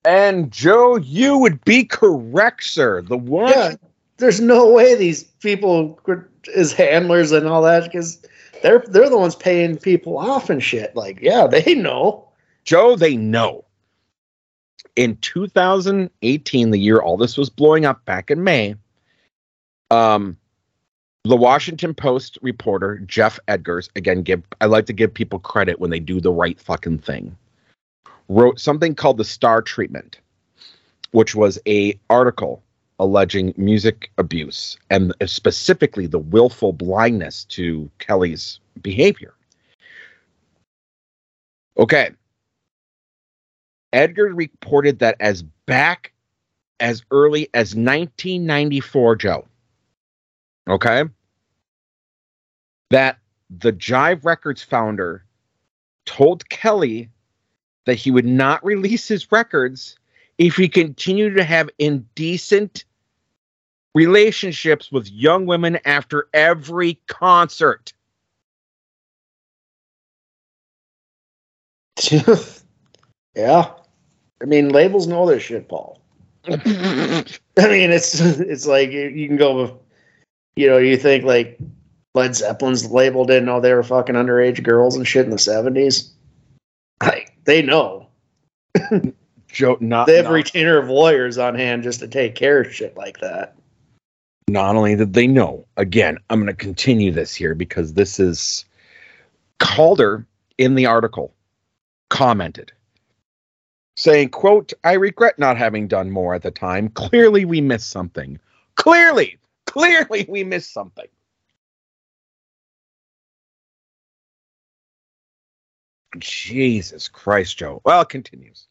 And 0.05 0.51
Joe, 0.51 0.95
you 0.95 1.37
would 1.37 1.63
be 1.65 1.83
correct, 1.83 2.63
sir. 2.63 3.01
The 3.01 3.17
one. 3.17 3.51
Yeah, 3.51 3.75
there's 4.17 4.39
no 4.39 4.71
way 4.71 4.95
these 4.95 5.23
people 5.23 5.99
as 6.55 6.71
handlers 6.71 7.31
and 7.31 7.47
all 7.47 7.61
that 7.63 7.83
because 7.83 8.25
they're 8.63 8.83
they're 8.87 9.09
the 9.09 9.17
ones 9.17 9.35
paying 9.35 9.77
people 9.77 10.17
off 10.17 10.49
and 10.49 10.63
shit. 10.63 10.95
Like, 10.95 11.19
yeah, 11.21 11.45
they 11.47 11.75
know. 11.75 12.27
Joe, 12.63 12.95
they 12.95 13.15
know. 13.15 13.65
In 14.95 15.17
2018, 15.17 16.71
the 16.71 16.79
year 16.79 16.99
all 16.99 17.17
this 17.17 17.37
was 17.37 17.49
blowing 17.49 17.85
up 17.85 18.03
back 18.05 18.31
in 18.31 18.43
May, 18.43 18.75
um, 19.91 20.37
the 21.27 21.35
Washington 21.35 21.93
Post 21.93 22.37
reporter 22.41 22.99
Geoff 22.99 23.39
Edgers, 23.47 23.89
again, 23.95 24.21
give 24.21 24.43
I 24.61 24.65
like 24.65 24.85
to 24.87 24.93
give 24.93 25.13
people 25.13 25.39
credit 25.39 25.79
when 25.79 25.89
they 25.89 25.99
do 25.99 26.21
the 26.21 26.31
right 26.31 26.59
fucking 26.59 26.99
thing, 26.99 27.35
wrote 28.29 28.59
something 28.59 28.95
called 28.95 29.17
the 29.17 29.25
Star 29.25 29.61
Treatment, 29.61 30.19
which 31.11 31.35
was 31.35 31.59
a 31.67 31.99
article 32.09 32.63
alleging 32.99 33.53
music 33.57 34.11
abuse 34.17 34.77
and 34.89 35.13
specifically 35.25 36.07
the 36.07 36.19
willful 36.19 36.73
blindness 36.73 37.43
to 37.45 37.89
Kelly's 37.99 38.59
behavior. 38.81 39.33
Okay. 41.77 42.11
Edgar 43.93 44.33
reported 44.33 44.99
that 44.99 45.15
as 45.19 45.43
back 45.65 46.11
as 46.79 47.03
early 47.11 47.49
as 47.53 47.75
1994, 47.75 49.15
Joe. 49.15 49.47
Okay. 50.67 51.03
That 52.89 53.19
the 53.49 53.73
Jive 53.73 54.23
Records 54.23 54.63
founder 54.63 55.25
told 56.05 56.47
Kelly 56.49 57.09
that 57.85 57.95
he 57.95 58.11
would 58.11 58.25
not 58.25 58.63
release 58.65 59.07
his 59.07 59.31
records 59.31 59.97
if 60.37 60.55
he 60.55 60.69
continued 60.69 61.35
to 61.35 61.43
have 61.43 61.69
indecent 61.79 62.85
relationships 63.95 64.91
with 64.91 65.09
young 65.09 65.45
women 65.45 65.79
after 65.85 66.27
every 66.33 66.99
concert. 67.07 67.93
yeah. 73.35 73.71
I 74.41 74.45
mean, 74.45 74.69
labels 74.69 75.07
know 75.07 75.25
their 75.25 75.39
shit, 75.39 75.67
Paul. 75.67 75.99
I 76.47 76.53
mean, 77.57 77.91
it's 77.91 78.19
it's 78.19 78.67
like 78.67 78.91
you 78.91 79.27
can 79.27 79.35
go 79.35 79.79
you 80.55 80.67
know, 80.67 80.77
you 80.77 80.97
think 80.97 81.23
like 81.23 81.57
Led 82.17 82.35
Zeppelin's 82.35 82.89
label 82.89 83.25
didn't 83.25 83.45
know 83.45 83.59
they 83.59 83.73
were 83.73 83.83
fucking 83.83 84.15
underage 84.15 84.63
girls 84.63 84.95
and 84.95 85.07
shit 85.07 85.25
in 85.25 85.31
the 85.31 85.37
seventies. 85.37 86.11
Like 87.01 87.33
they 87.45 87.61
know. 87.61 88.07
Joe, 89.47 89.77
not 89.79 90.07
they 90.07 90.17
have 90.17 90.25
not, 90.25 90.31
a 90.31 90.35
retainer 90.35 90.77
of 90.77 90.89
lawyers 90.89 91.37
on 91.37 91.55
hand 91.55 91.83
just 91.83 92.01
to 92.01 92.07
take 92.07 92.35
care 92.35 92.61
of 92.61 92.73
shit 92.73 92.97
like 92.97 93.19
that 93.19 93.57
not 94.49 94.75
only 94.75 94.95
did 94.95 95.13
they 95.13 95.27
know, 95.27 95.65
again, 95.75 96.17
I'm 96.29 96.39
going 96.39 96.47
to 96.47 96.53
continue 96.53 97.11
this 97.11 97.35
here 97.35 97.53
because 97.53 97.93
this 97.93 98.19
is 98.19 98.65
Calder 99.59 100.25
in 100.57 100.75
the 100.75 100.85
article 100.85 101.33
commented 102.09 102.71
saying, 103.97 104.29
quote, 104.29 104.73
I 104.83 104.93
regret 104.93 105.37
not 105.39 105.57
having 105.57 105.87
done 105.87 106.11
more 106.11 106.35
at 106.35 106.43
the 106.43 106.51
time. 106.51 106.89
Clearly 106.89 107.45
we 107.45 107.61
missed 107.61 107.89
something. 107.89 108.39
Clearly, 108.75 109.37
clearly 109.65 110.25
we 110.29 110.43
missed 110.43 110.71
something. 110.71 111.07
Jesus 116.19 117.07
Christ, 117.07 117.57
Joe. 117.57 117.81
Well, 117.83 118.01
it 118.01 118.09
continues. 118.09 118.67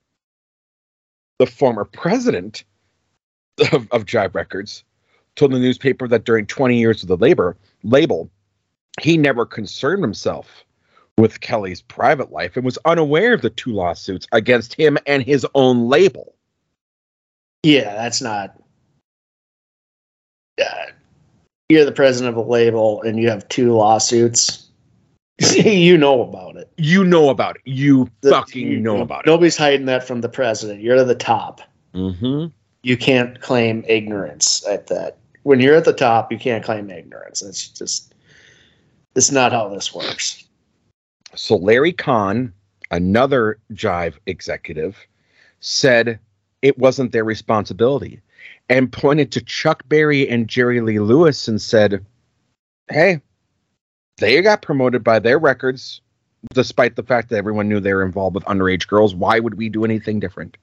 The 1.39 1.47
former 1.47 1.84
president 1.84 2.64
of, 3.72 3.89
of 3.91 4.05
Jive 4.07 4.34
Records 4.34 4.84
told 5.34 5.53
the 5.53 5.59
newspaper 5.59 6.09
that 6.09 6.24
during 6.24 6.47
20 6.47 6.78
years 6.78 7.03
of 7.03 7.09
the 7.09 7.16
labor 7.16 7.57
label, 7.82 8.30
he 9.01 9.16
never 9.16 9.45
concerned 9.45 10.03
himself 10.03 10.64
with 11.18 11.41
Kelly's 11.41 11.82
private 11.82 12.32
life 12.32 12.57
and 12.57 12.64
was 12.64 12.78
unaware 12.84 13.32
of 13.32 13.43
the 13.43 13.51
two 13.51 13.72
lawsuits 13.72 14.26
against 14.32 14.74
him 14.74 14.99
and 15.07 15.22
his 15.22 15.47
own 15.55 15.89
label. 15.89 16.34
Yeah, 17.62 17.95
that's 17.95 18.20
not. 18.20 18.61
Uh, 20.61 20.87
you're 21.68 21.84
the 21.84 21.93
president 21.93 22.37
of 22.37 22.47
a 22.47 22.49
label 22.49 23.03
and 23.03 23.18
you 23.18 23.28
have 23.28 23.49
two 23.49 23.74
lawsuits. 23.74 24.66
you 25.55 25.99
know 25.99 26.22
about 26.22 26.57
it. 26.57 26.70
You 26.76 27.05
know 27.05 27.28
about 27.28 27.57
it. 27.57 27.62
You 27.64 28.11
the, 28.22 28.30
fucking 28.30 28.66
you, 28.66 28.80
know 28.80 29.01
about 29.01 29.26
nobody's 29.26 29.26
it. 29.26 29.30
Nobody's 29.30 29.57
hiding 29.57 29.87
that 29.87 30.07
from 30.07 30.20
the 30.20 30.28
president. 30.28 30.80
You're 30.80 30.97
at 30.97 31.07
the 31.07 31.14
top. 31.14 31.61
Mm-hmm. 31.95 32.47
You 32.82 32.97
can't 32.97 33.41
claim 33.41 33.84
ignorance 33.87 34.64
at 34.66 34.87
that 34.89 35.18
when 35.47 35.61
you're 35.61 35.76
at 35.76 35.84
the 35.84 35.93
top, 35.93 36.32
you 36.32 36.39
can't 36.39 36.64
claim 36.64 36.91
ignorance. 36.91 37.41
It's 37.41 37.68
just 37.68 38.16
it's 39.14 39.30
not 39.30 39.53
how 39.53 39.68
this 39.68 39.95
works. 39.95 40.45
So 41.37 41.55
Larry 41.55 41.93
Khan, 41.93 42.53
another 42.91 43.61
Jive 43.72 44.14
executive, 44.26 44.99
said 45.61 46.18
it 46.62 46.76
wasn't 46.78 47.12
their 47.12 47.22
responsibility 47.22 48.20
and 48.68 48.91
pointed 48.91 49.30
to 49.32 49.41
Chuck 49.41 49.84
Berry 49.89 50.28
and 50.28 50.49
Jerry 50.49 50.80
Lee 50.80 50.99
Lewis 50.99 51.47
and 51.47 51.62
said, 51.62 52.05
Hey, 52.91 53.20
they 54.19 54.41
got 54.43 54.62
promoted 54.62 55.05
by 55.05 55.19
their 55.19 55.39
records. 55.39 56.01
despite 56.55 56.95
the 56.95 57.03
fact 57.03 57.29
that 57.31 57.37
everyone 57.39 57.69
knew 57.69 57.81
they 57.81 57.93
were 57.93 58.05
involved 58.05 58.35
with 58.35 58.45
underage 58.45 58.87
girls. 58.87 59.14
Why 59.14 59.41
would 59.41 59.55
we 59.55 59.69
do 59.69 59.85
anything 59.85 60.21
different? 60.21 60.57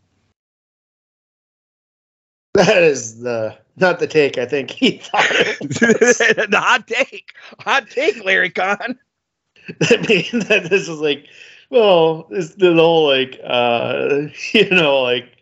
That 2.54 2.84
is 2.84 3.20
the 3.20 3.58
not 3.76 4.00
the 4.00 4.08
take. 4.08 4.38
I 4.38 4.46
think 4.46 4.70
he 4.70 4.98
thought. 4.98 5.28
the 5.60 6.48
hot 6.54 6.88
take, 6.88 7.34
hot 7.60 7.90
take, 7.90 8.24
Larry 8.24 8.52
Khan. 8.52 8.78
I 9.82 9.98
mean, 10.08 10.40
that 10.48 10.68
this 10.70 10.88
is 10.88 11.00
like, 11.00 11.26
well, 11.70 12.28
it's 12.30 12.56
the 12.56 12.74
whole 12.74 13.08
like, 13.08 13.40
uh, 13.44 14.28
you 14.54 14.70
know, 14.70 15.02
like 15.02 15.36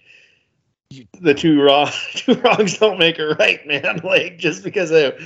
the 1.20 1.34
two 1.34 1.62
wrong, 1.62 1.89
two 2.16 2.36
wrongs 2.36 2.78
don't 2.78 2.99
make 2.99 3.20
a 3.20 3.36
right, 3.36 3.66
man. 3.68 3.99
Like 4.03 4.38
just 4.38 4.64
because 4.64 4.91
it 4.91 5.20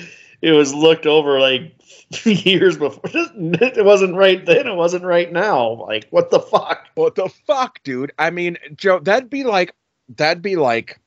it 0.45 0.51
was 0.51 0.75
looked 0.75 1.07
over 1.07 1.39
like 1.39 1.75
years 2.23 2.77
before, 2.77 3.01
it 3.13 3.83
wasn't 3.83 4.15
right 4.15 4.45
then. 4.45 4.67
It 4.67 4.75
wasn't 4.75 5.03
right 5.03 5.31
now. 5.31 5.69
Like 5.87 6.07
what 6.11 6.29
the 6.29 6.39
fuck? 6.39 6.85
What 6.93 7.15
the 7.15 7.29
fuck, 7.47 7.81
dude? 7.83 8.11
I 8.19 8.29
mean, 8.29 8.57
Joe, 8.75 8.99
that'd 8.99 9.29
be 9.29 9.43
like 9.43 9.73
that'd 10.09 10.43
be 10.43 10.55
like 10.55 10.99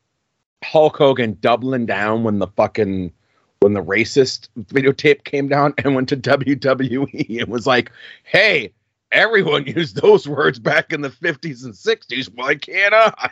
Hulk 0.64 0.96
Hogan 0.96 1.38
doubling 1.40 1.86
down 1.86 2.24
when 2.24 2.40
the 2.40 2.48
fucking 2.48 3.12
when 3.60 3.74
the 3.74 3.82
racist 3.82 4.48
videotape 4.58 5.22
came 5.22 5.46
down 5.46 5.72
and 5.78 5.94
went 5.94 6.08
to 6.08 6.16
WWE 6.16 7.40
and 7.40 7.48
was 7.48 7.66
like, 7.66 7.92
"Hey, 8.24 8.72
everyone 9.12 9.66
used 9.76 10.02
those 10.02 10.26
words 10.26 10.58
back 10.58 10.92
in 10.92 11.02
the 11.02 11.10
50s 11.10 11.64
and 11.64 11.74
60s. 11.74 12.28
Why 12.34 12.56
can't 12.56 12.92
I?" 12.92 13.30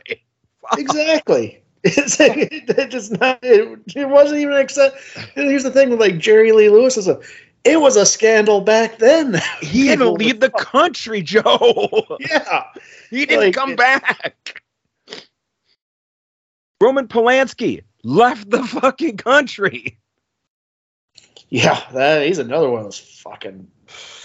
exactly. 0.78 1.64
It's 1.86 2.18
it, 2.20 2.90
just 2.90 3.12
not. 3.20 3.38
It, 3.42 3.78
it 3.94 4.08
wasn't 4.08 4.40
even 4.40 4.54
accept. 4.54 4.96
Here's 5.34 5.62
the 5.62 5.70
thing 5.70 5.90
with 5.90 6.00
like 6.00 6.18
Jerry 6.18 6.52
Lee 6.52 6.68
Lewis 6.68 6.96
is 6.96 7.08
a. 7.08 7.20
It 7.64 7.80
was 7.80 7.96
a 7.96 8.06
scandal 8.06 8.60
back 8.60 8.98
then. 8.98 9.40
He 9.60 9.88
had 9.88 9.98
to 9.98 10.10
leave 10.10 10.40
the 10.40 10.50
country, 10.50 11.22
Joe. 11.22 12.06
Yeah, 12.20 12.64
he 13.10 13.26
didn't 13.26 13.46
like, 13.46 13.54
come 13.54 13.76
back. 13.76 14.62
Roman 16.80 17.08
Polanski 17.08 17.82
left 18.04 18.50
the 18.50 18.62
fucking 18.62 19.16
country. 19.16 19.98
Yeah, 21.48 21.80
that 21.92 22.26
he's 22.26 22.38
another 22.38 22.68
one 22.68 22.80
of 22.80 22.86
those 22.86 22.98
fucking 22.98 23.66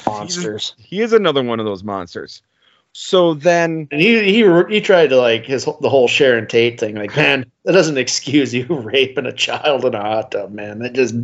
monsters. 0.05 0.73
He's, 0.77 0.85
he 0.85 1.01
is 1.01 1.13
another 1.13 1.43
one 1.43 1.59
of 1.59 1.65
those 1.65 1.83
monsters. 1.83 2.41
So 2.93 3.33
then, 3.33 3.87
and 3.91 4.01
he 4.01 4.21
he 4.23 4.63
he 4.69 4.81
tried 4.81 5.07
to 5.07 5.17
like 5.17 5.45
his 5.45 5.65
the 5.65 5.89
whole 5.89 6.07
Sharon 6.07 6.47
Tate 6.47 6.79
thing. 6.79 6.95
Like, 6.95 7.15
man, 7.15 7.49
that 7.63 7.71
doesn't 7.71 7.97
excuse 7.97 8.53
you 8.53 8.65
raping 8.69 9.25
a 9.25 9.33
child 9.33 9.85
in 9.85 9.95
a 9.95 10.01
hot 10.01 10.31
tub, 10.31 10.51
man. 10.51 10.79
That 10.79 10.93
just 10.93 11.15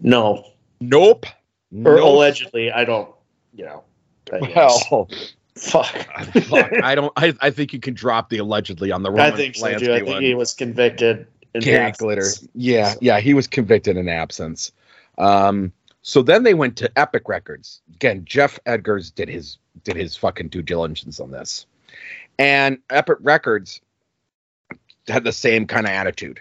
no, 0.00 0.44
nope, 0.80 1.26
or 1.72 1.96
nope. 1.96 2.04
allegedly. 2.04 2.72
I 2.72 2.84
don't, 2.84 3.08
you 3.54 3.64
know. 3.64 3.84
Well, 4.32 5.08
fuck. 5.56 5.92
fuck. 6.42 6.82
I 6.82 6.94
don't. 6.94 7.12
I, 7.16 7.34
I 7.40 7.50
think 7.50 7.72
you 7.72 7.80
can 7.80 7.94
drop 7.94 8.30
the 8.30 8.38
allegedly 8.38 8.90
on 8.90 9.02
the 9.02 9.10
Roman 9.10 9.32
I 9.32 9.36
think 9.36 9.56
so 9.56 9.78
too. 9.78 9.92
I 9.92 9.98
think 9.98 10.08
one. 10.08 10.22
he 10.22 10.34
was 10.34 10.54
convicted. 10.54 11.26
In 11.54 11.92
glitter. 11.98 12.26
Yeah, 12.54 12.94
yeah, 13.02 13.20
he 13.20 13.34
was 13.34 13.46
convicted 13.46 13.98
in 13.98 14.08
absence. 14.08 14.72
Um, 15.18 15.70
so 16.02 16.22
then 16.22 16.42
they 16.42 16.54
went 16.54 16.76
to 16.78 16.98
Epic 16.98 17.28
Records. 17.28 17.80
Again, 17.94 18.24
Geoff 18.24 18.58
Edgers 18.66 19.14
did 19.14 19.28
his 19.28 19.58
did 19.84 19.96
his 19.96 20.16
fucking 20.16 20.48
due 20.48 20.62
diligence 20.62 21.20
on 21.20 21.30
this. 21.30 21.66
And 22.38 22.78
Epic 22.90 23.18
Records 23.20 23.80
had 25.08 25.24
the 25.24 25.32
same 25.32 25.66
kind 25.66 25.86
of 25.86 25.92
attitude. 25.92 26.40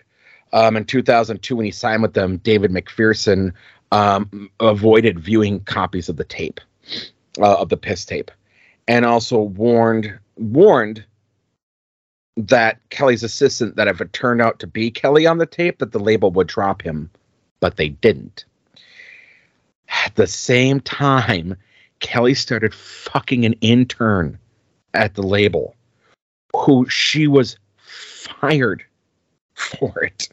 Um, 0.53 0.75
in 0.75 0.85
2002, 0.85 1.55
when 1.55 1.65
he 1.65 1.71
signed 1.71 2.01
with 2.01 2.13
them, 2.13 2.37
David 2.37 2.71
McPherson 2.71 3.53
um, 3.91 4.49
avoided 4.59 5.19
viewing 5.19 5.61
copies 5.61 6.09
of 6.09 6.17
the 6.17 6.23
tape, 6.23 6.59
uh, 7.39 7.55
of 7.59 7.69
the 7.69 7.77
piss 7.77 8.03
tape, 8.03 8.31
and 8.87 9.05
also 9.05 9.39
warned 9.39 10.17
warned 10.37 11.05
that 12.35 12.79
Kelly's 12.89 13.23
assistant 13.23 13.75
that 13.75 13.87
if 13.87 14.01
it 14.01 14.11
turned 14.13 14.41
out 14.41 14.59
to 14.59 14.67
be 14.67 14.89
Kelly 14.89 15.27
on 15.27 15.37
the 15.37 15.45
tape, 15.45 15.79
that 15.79 15.91
the 15.91 15.99
label 15.99 16.31
would 16.31 16.47
drop 16.47 16.81
him, 16.81 17.11
but 17.59 17.77
they 17.77 17.89
didn't. 17.89 18.45
At 19.91 20.15
the 20.15 20.27
same 20.27 20.79
time, 20.79 21.55
Kelly 21.99 22.33
started 22.33 22.73
fucking 22.73 23.45
an 23.45 23.53
intern 23.61 24.39
at 24.93 25.13
the 25.13 25.21
label 25.21 25.75
who 26.55 26.87
she 26.89 27.27
was 27.27 27.57
fired 27.77 28.83
for 29.53 30.03
it. 30.03 30.29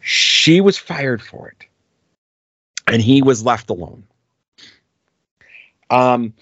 She 0.00 0.60
was 0.60 0.76
fired 0.76 1.22
for 1.22 1.48
it. 1.48 1.66
And 2.86 3.00
he 3.00 3.22
was 3.22 3.44
left 3.44 3.70
alone. 3.70 4.04
Um, 5.90 6.34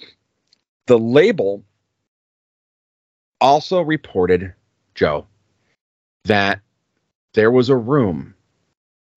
the 0.86 0.98
label 0.98 1.62
also 3.40 3.80
reported, 3.82 4.52
Joe, 4.94 5.26
that 6.24 6.60
there 7.34 7.50
was 7.50 7.68
a 7.68 7.76
room 7.76 8.34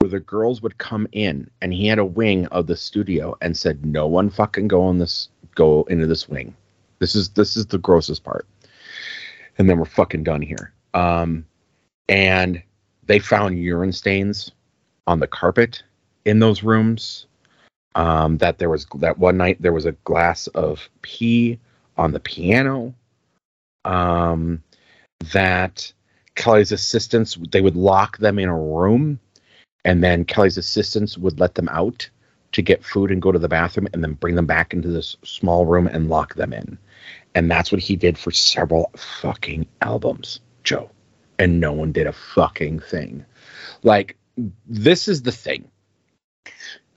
where 0.06 0.20
the 0.20 0.24
girls 0.24 0.62
would 0.62 0.78
come 0.78 1.08
in 1.14 1.49
and 1.62 1.74
he 1.74 1.88
had 1.88 1.97
a 1.97 2.06
wing 2.06 2.45
of 2.47 2.68
the 2.68 2.76
studio 2.76 3.36
and 3.41 3.58
said 3.58 3.84
no 3.84 4.06
one 4.06 4.30
fucking 4.30 4.68
go 4.68 4.84
on 4.84 4.99
this 4.99 5.30
go 5.56 5.84
into 5.89 6.06
this 6.06 6.30
wing. 6.30 6.56
This 6.99 7.16
is 7.16 7.30
this 7.30 7.58
is 7.58 7.66
the 7.66 7.80
grossest 7.80 8.24
part. 8.24 8.45
And 9.58 9.68
then 9.68 9.80
we're 9.80 9.86
fucking 9.86 10.24
done 10.24 10.43
here. 10.43 10.74
Um 10.93 11.43
and 12.08 12.62
they 13.08 13.18
found 13.18 13.58
urine 13.58 13.93
stains 13.93 14.51
on 15.08 15.20
the 15.20 15.28
carpet 15.28 15.82
in 16.24 16.38
those 16.38 16.62
rooms. 16.62 17.26
Um 17.95 18.38
that 18.38 18.60
there 18.60 18.70
was 18.70 18.86
that 18.99 19.18
one 19.18 19.38
night 19.38 19.60
there 19.60 19.74
was 19.74 19.88
a 19.88 19.93
glass 20.03 20.45
of 20.47 20.88
pee 21.01 21.60
on 21.97 22.12
the 22.12 22.20
piano. 22.20 22.93
Um 23.86 24.62
that 25.34 25.91
kelly's 26.36 26.74
assistants 26.74 27.39
they 27.51 27.62
would 27.62 27.78
lock 27.78 28.18
them 28.18 28.38
in 28.38 28.49
a 28.49 28.60
room 28.60 29.20
and 29.86 30.03
then 30.03 30.25
Kelly's 30.25 30.57
assistants 30.57 31.17
would 31.17 31.39
let 31.39 31.55
them 31.55 31.69
out 31.69 32.09
to 32.51 32.61
get 32.61 32.83
food 32.83 33.11
and 33.11 33.21
go 33.21 33.31
to 33.31 33.39
the 33.39 33.47
bathroom 33.47 33.88
and 33.93 34.03
then 34.03 34.13
bring 34.13 34.36
them 34.36 34.47
back 34.47 34.73
into 34.73 34.89
this 34.89 35.15
small 35.23 35.65
room 35.65 35.88
and 35.88 36.09
lock 36.09 36.36
them 36.36 36.51
in. 36.51 36.77
And 37.36 37.51
that's 37.51 37.71
what 37.71 37.81
he 37.81 37.95
did 37.95 38.17
for 38.17 38.31
several 38.31 38.91
fucking 38.97 39.67
albums, 39.81 40.39
Joe. 40.63 40.89
And 41.38 41.59
no 41.59 41.71
one 41.71 41.91
did 41.91 42.07
a 42.07 42.13
fucking 42.13 42.79
thing. 42.79 43.25
Like, 43.83 44.17
this 44.65 45.07
is 45.07 45.21
the 45.21 45.31
thing 45.31 45.69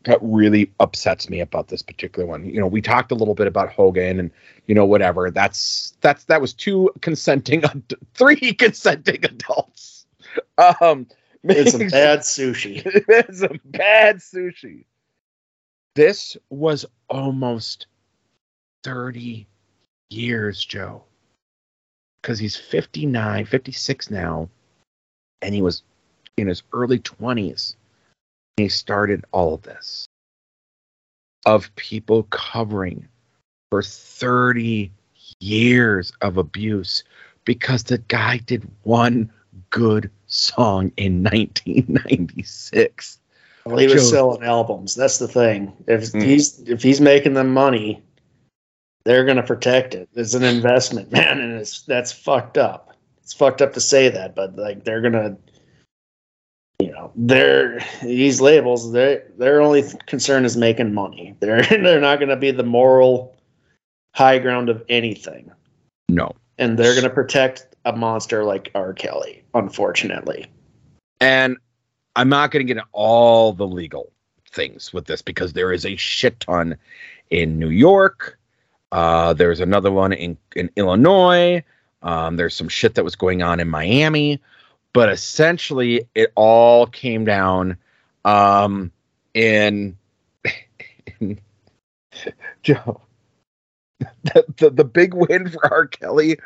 that 0.05 0.18
really 0.22 0.72
upsets 0.80 1.28
me 1.28 1.41
about 1.41 1.68
this 1.68 1.82
particular 1.82 2.26
one. 2.26 2.45
You 2.47 2.61
know, 2.61 2.66
we 2.66 2.80
talked 2.80 3.12
a 3.12 3.16
little 3.16 3.34
bit 3.34 3.47
about 3.47 3.70
Hogan 3.70 4.18
and 4.20 4.30
you 4.66 4.74
know 4.74 4.86
whatever. 4.86 5.30
That's 5.30 5.95
that's 6.01 6.24
that 6.24 6.41
was 6.41 6.55
two 6.55 6.91
consenting 7.01 7.62
three 8.14 8.55
consenting 8.55 9.24
adults. 9.24 10.07
Um 10.80 11.07
it's 11.49 11.72
some 11.72 11.88
bad 11.88 12.20
sushi. 12.20 12.82
it's 13.09 13.40
some 13.40 13.61
bad 13.64 14.16
sushi. 14.16 14.84
This 15.94 16.36
was 16.51 16.86
almost 17.09 17.86
30 18.84 19.46
years, 20.11 20.64
Joe. 20.64 21.03
Because 22.22 22.38
he's 22.38 22.57
59, 22.57 23.46
56 23.46 24.11
now, 24.11 24.49
and 25.42 25.55
he 25.55 25.62
was 25.62 25.82
in 26.36 26.49
his 26.49 26.62
early 26.72 26.99
20s. 26.99 27.76
He 28.57 28.68
started 28.68 29.24
all 29.32 29.55
of 29.55 29.62
this 29.62 30.09
of 31.46 31.74
people 31.76 32.24
covering 32.24 33.09
for 33.70 33.82
30 33.82 34.90
years 35.40 36.12
of 36.20 36.36
abuse 36.36 37.05
because 37.44 37.84
the 37.84 37.99
guy 37.99 38.36
did 38.38 38.68
one 38.82 39.30
good 39.70 40.11
song 40.29 40.93
in 40.97 41.24
1996. 41.24 43.18
Well, 43.64 43.79
he 43.79 43.87
was 43.87 44.05
Joe. 44.05 44.11
selling 44.11 44.45
albums. 44.45 44.95
That's 44.95 45.18
the 45.18 45.29
thing. 45.29 45.72
If 45.87 46.12
mm. 46.12 46.22
he's 46.22 46.61
if 46.61 46.83
he's 46.83 47.01
making 47.01 47.35
them 47.35 47.53
money, 47.53 48.03
they're 49.05 49.24
going 49.24 49.37
to 49.37 49.43
protect 49.43 49.95
it. 49.95 50.09
It's 50.14 50.35
an 50.35 50.45
investment, 50.45 51.12
man, 51.12 51.41
and 51.41 51.53
it's 51.55 51.83
that's 51.83 52.12
fucked 52.12 52.57
up. 52.57 52.97
It's 53.22 53.35
fucked 53.35 53.61
up 53.61 53.74
to 53.74 53.81
say 53.81 54.09
that, 54.09 54.35
but 54.35 54.57
like 54.57 54.85
they're 54.85 55.03
gonna, 55.03 55.37
you 56.79 56.91
know, 56.93 57.12
they're 57.14 57.85
these 58.03 58.41
labels. 58.41 58.93
Their 58.93 59.24
their 59.37 59.61
only 59.61 59.85
concern 60.07 60.45
is 60.47 60.57
making 60.57 60.95
money. 60.95 61.37
They're 61.41 61.62
they're 61.62 62.01
not 62.01 62.18
going 62.18 62.31
to 62.31 62.37
be 62.37 62.51
the 62.53 62.62
moral 62.62 63.37
high 64.14 64.39
ground 64.39 64.70
of 64.70 64.83
anything. 64.89 65.51
No, 66.09 66.33
and 66.57 66.79
they're 66.79 66.95
going 66.95 67.05
to 67.05 67.11
protect 67.11 67.68
a 67.89 67.97
monster 67.97 68.45
like 68.45 68.70
R. 68.74 68.93
Kelly, 68.93 69.43
unfortunately. 69.55 70.47
And 71.20 71.57
I'm 72.14 72.28
not 72.28 72.51
going 72.51 72.64
to 72.64 72.72
get 72.72 72.76
into 72.78 72.89
all 72.93 73.55
the 73.55 73.66
legal 73.66 74.12
things 74.51 74.93
with 74.93 75.07
this 75.07 75.22
because 75.22 75.55
there 75.55 75.72
is 75.72 75.86
a 75.86 75.97
shit 75.97 76.39
ton 76.41 76.76
in 77.30 77.59
New 77.59 77.70
York. 77.70 78.39
Uh, 78.93 79.32
there's 79.32 79.61
another 79.61 79.91
one 79.91 80.12
in, 80.12 80.36
in 80.55 80.70
Illinois. 80.76 81.64
Um, 82.03 82.36
there's 82.36 82.55
some 82.55 82.68
shit 82.68 82.95
that 82.97 83.05
was 83.05 83.16
going 83.16 83.43
on 83.43 83.59
in 83.59 83.68
Miami. 83.68 84.43
But 84.93 85.09
essentially, 85.11 86.07
it 86.14 86.30
all 86.34 86.86
came 86.86 87.24
down 87.24 87.78
um, 88.24 88.93
in, 89.32 89.97
Joe, 92.62 93.01
the, 93.99 94.45
the, 94.59 94.70
the 94.70 94.84
big 94.84 95.14
win 95.14 95.49
for 95.49 95.72
R. 95.72 95.86
Kelly 95.86 96.39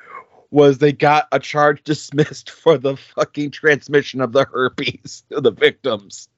was 0.53 0.79
they 0.79 0.93
got 0.93 1.27
a 1.33 1.41
charge 1.41 1.83
dismissed 1.83 2.51
for 2.51 2.79
the 2.79 2.97
fucking 2.97 3.51
transmission 3.51 4.21
of 4.21 4.33
the 4.33 4.45
herpes 4.45 5.25
to 5.31 5.41
the 5.41 5.51
victims. 5.51 6.29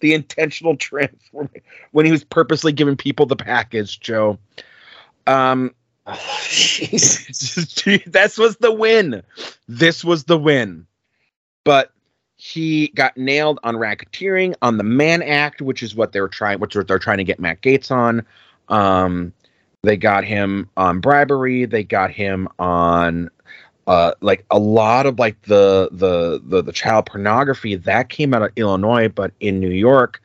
The 0.00 0.12
intentional 0.12 0.76
transfer 0.76 1.48
when 1.92 2.04
he 2.04 2.10
was 2.10 2.24
purposely 2.24 2.72
giving 2.72 2.96
people 2.96 3.26
the 3.26 3.36
package, 3.36 4.00
Joe. 4.00 4.36
Um, 5.28 5.72
that's 6.06 6.18
was 8.38 8.56
the 8.56 8.74
win. 8.76 9.22
This 9.68 10.04
was 10.04 10.24
the 10.24 10.36
win. 10.36 10.84
But 11.62 11.92
he 12.36 12.88
got 12.88 13.16
nailed 13.16 13.60
on 13.62 13.76
racketeering, 13.76 14.54
on 14.62 14.78
the 14.78 14.84
Mann 14.84 15.22
Act, 15.22 15.62
which 15.62 15.82
is 15.82 15.94
what 15.94 16.12
they 16.12 16.20
were 16.20 16.28
trying, 16.28 16.58
which 16.58 16.74
they're 16.74 16.98
trying 16.98 17.18
to 17.18 17.24
get 17.24 17.38
Matt 17.38 17.60
Gaetz 17.60 17.92
on. 17.92 18.24
Um, 18.68 19.32
they 19.82 19.96
got 19.96 20.24
him 20.24 20.68
on 20.76 21.00
bribery. 21.00 21.64
They 21.64 21.84
got 21.84 22.10
him 22.10 22.48
on 22.58 23.30
uh, 23.86 24.12
like 24.20 24.44
a 24.50 24.58
lot 24.58 25.06
of 25.06 25.18
like 25.18 25.40
the, 25.42 25.88
the 25.92 26.42
the 26.44 26.62
the 26.62 26.72
child 26.72 27.06
pornography 27.06 27.74
that 27.74 28.08
came 28.08 28.34
out 28.34 28.42
of 28.42 28.50
Illinois, 28.56 29.08
but 29.08 29.32
in 29.40 29.60
New 29.60 29.70
York, 29.70 30.20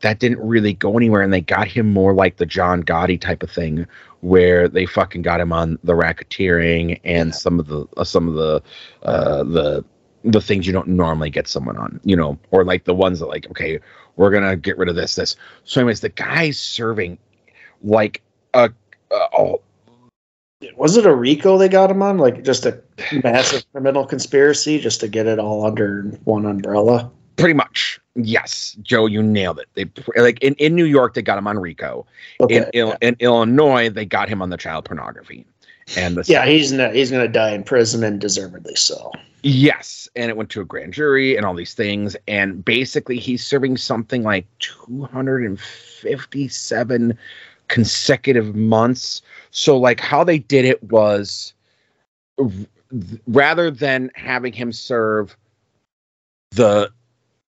that 0.00 0.20
didn't 0.20 0.40
really 0.40 0.74
go 0.74 0.96
anywhere, 0.96 1.22
and 1.22 1.32
they 1.32 1.40
got 1.40 1.66
him 1.66 1.92
more 1.92 2.14
like 2.14 2.36
the 2.36 2.46
John 2.46 2.82
Gotti 2.82 3.20
type 3.20 3.42
of 3.42 3.50
thing, 3.50 3.86
where 4.20 4.68
they 4.68 4.86
fucking 4.86 5.22
got 5.22 5.40
him 5.40 5.52
on 5.52 5.78
the 5.82 5.94
racketeering 5.94 7.00
and 7.02 7.34
some 7.34 7.58
of 7.58 7.66
the 7.66 7.86
uh, 7.96 8.04
some 8.04 8.28
of 8.28 8.34
the 8.34 8.62
uh, 9.02 9.42
the 9.42 9.84
the 10.24 10.40
things 10.40 10.66
you 10.66 10.72
don't 10.72 10.88
normally 10.88 11.30
get 11.30 11.48
someone 11.48 11.76
on, 11.76 12.00
you 12.04 12.14
know, 12.14 12.38
or 12.50 12.64
like 12.64 12.84
the 12.84 12.94
ones 12.94 13.20
that 13.20 13.26
like, 13.26 13.48
okay, 13.50 13.78
we're 14.16 14.30
gonna 14.30 14.56
get 14.56 14.76
rid 14.76 14.88
of 14.88 14.96
this, 14.96 15.14
this. 15.14 15.34
So, 15.64 15.80
anyways, 15.80 16.00
the 16.00 16.08
guy's 16.10 16.58
serving 16.58 17.18
like 17.82 18.22
a, 18.54 18.70
a 19.10 19.26
oh, 19.36 19.60
was 20.76 20.96
it 20.96 21.06
a 21.06 21.14
RICO 21.14 21.56
they 21.58 21.68
got 21.68 21.88
him 21.90 22.02
on? 22.02 22.18
Like 22.18 22.42
just 22.44 22.66
a 22.66 22.80
massive 23.22 23.64
criminal 23.72 24.04
conspiracy 24.06 24.80
just 24.80 25.00
to 25.00 25.08
get 25.08 25.26
it 25.26 25.38
all 25.38 25.66
under 25.66 26.02
one 26.24 26.46
umbrella? 26.46 27.10
Pretty 27.36 27.54
much. 27.54 28.00
Yes. 28.16 28.76
Joe, 28.82 29.06
you 29.06 29.22
nailed 29.22 29.60
it. 29.60 29.68
They 29.74 29.88
like 30.20 30.42
in, 30.42 30.54
in 30.54 30.74
New 30.74 30.86
York 30.86 31.14
they 31.14 31.22
got 31.22 31.38
him 31.38 31.46
on 31.46 31.56
RICO. 31.58 32.04
Okay, 32.40 32.68
in, 32.72 32.88
yeah. 32.88 32.96
in 33.00 33.14
Illinois 33.20 33.88
they 33.88 34.04
got 34.04 34.28
him 34.28 34.42
on 34.42 34.50
the 34.50 34.56
child 34.56 34.84
pornography. 34.84 35.46
And 35.96 36.16
the 36.16 36.24
Yeah, 36.26 36.44
he's 36.44 36.72
not, 36.72 36.92
he's 36.94 37.10
going 37.10 37.24
to 37.24 37.32
die 37.32 37.52
in 37.52 37.62
prison 37.62 38.04
and 38.04 38.20
deservedly 38.20 38.74
so. 38.74 39.10
Yes, 39.42 40.06
and 40.16 40.28
it 40.28 40.36
went 40.36 40.50
to 40.50 40.60
a 40.60 40.64
grand 40.64 40.92
jury 40.92 41.36
and 41.36 41.46
all 41.46 41.54
these 41.54 41.74
things 41.74 42.16
and 42.26 42.64
basically 42.64 43.20
he's 43.20 43.46
serving 43.46 43.76
something 43.76 44.24
like 44.24 44.48
257 44.58 47.16
consecutive 47.68 48.54
months 48.54 49.22
so 49.50 49.76
like 49.76 50.00
how 50.00 50.24
they 50.24 50.38
did 50.38 50.64
it 50.64 50.82
was 50.84 51.52
rather 53.26 53.70
than 53.70 54.10
having 54.14 54.52
him 54.52 54.72
serve 54.72 55.36
the 56.52 56.90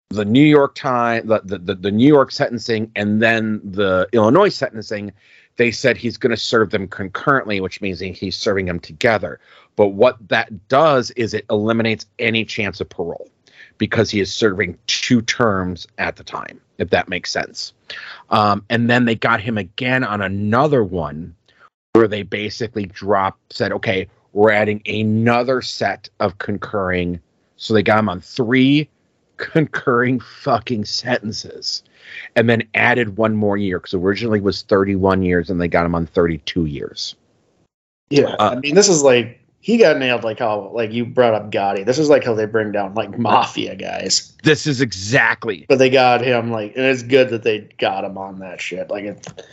the 0.09 0.25
New 0.25 0.43
York 0.43 0.75
time 0.75 1.27
the, 1.27 1.41
the 1.43 1.75
the 1.75 1.91
New 1.91 2.07
York 2.07 2.31
sentencing 2.31 2.91
and 2.95 3.21
then 3.21 3.61
the 3.63 4.07
Illinois 4.11 4.49
sentencing, 4.49 5.11
they 5.57 5.71
said 5.71 5.97
he's 5.97 6.17
going 6.17 6.31
to 6.31 6.37
serve 6.37 6.71
them 6.71 6.87
concurrently, 6.87 7.59
which 7.59 7.81
means 7.81 7.99
he's 7.99 8.35
serving 8.35 8.65
them 8.65 8.79
together. 8.79 9.39
But 9.75 9.89
what 9.89 10.15
that 10.29 10.67
does 10.67 11.11
is 11.11 11.33
it 11.33 11.45
eliminates 11.49 12.05
any 12.17 12.43
chance 12.43 12.81
of 12.81 12.89
parole 12.89 13.29
because 13.77 14.09
he 14.09 14.19
is 14.19 14.33
serving 14.33 14.77
two 14.87 15.21
terms 15.21 15.85
at 15.97 16.15
the 16.15 16.23
time, 16.23 16.59
if 16.79 16.89
that 16.89 17.07
makes 17.07 17.31
sense. 17.31 17.73
Um, 18.29 18.65
and 18.69 18.89
then 18.89 19.05
they 19.05 19.15
got 19.15 19.41
him 19.41 19.57
again 19.57 20.03
on 20.03 20.21
another 20.21 20.83
one 20.83 21.35
where 21.93 22.07
they 22.07 22.23
basically 22.23 22.85
dropped, 22.85 23.53
said, 23.53 23.71
okay, 23.71 24.07
we're 24.33 24.51
adding 24.51 24.81
another 24.87 25.61
set 25.61 26.09
of 26.19 26.37
concurring. 26.37 27.19
So 27.57 27.73
they 27.73 27.83
got 27.83 27.99
him 27.99 28.09
on 28.09 28.21
three 28.21 28.89
concurring 29.37 30.19
fucking 30.19 30.85
sentences 30.85 31.83
and 32.35 32.49
then 32.49 32.63
added 32.73 33.17
one 33.17 33.35
more 33.35 33.57
year 33.57 33.79
because 33.79 33.93
originally 33.93 34.41
was 34.41 34.61
31 34.63 35.23
years 35.23 35.49
and 35.49 35.59
they 35.59 35.67
got 35.67 35.85
him 35.85 35.95
on 35.95 36.05
32 36.05 36.65
years. 36.65 37.15
Yeah. 38.09 38.35
Uh, 38.39 38.55
I 38.55 38.59
mean, 38.59 38.75
this 38.75 38.89
is 38.89 39.03
like 39.03 39.38
he 39.61 39.77
got 39.77 39.97
nailed 39.97 40.23
like 40.23 40.39
how 40.39 40.69
like 40.73 40.91
you 40.91 41.05
brought 41.05 41.33
up 41.33 41.51
Gotti. 41.51 41.85
This 41.85 41.99
is 41.99 42.09
like 42.09 42.23
how 42.23 42.33
they 42.33 42.45
bring 42.45 42.71
down 42.71 42.93
like 42.93 43.17
mafia 43.17 43.75
guys. 43.75 44.35
This 44.43 44.65
is 44.65 44.81
exactly. 44.81 45.65
But 45.67 45.79
they 45.79 45.89
got 45.89 46.21
him 46.21 46.51
like, 46.51 46.75
and 46.75 46.85
it's 46.85 47.03
good 47.03 47.29
that 47.29 47.43
they 47.43 47.69
got 47.77 48.05
him 48.05 48.17
on 48.17 48.39
that 48.39 48.61
shit. 48.61 48.89
Like 48.89 49.03
it, 49.03 49.43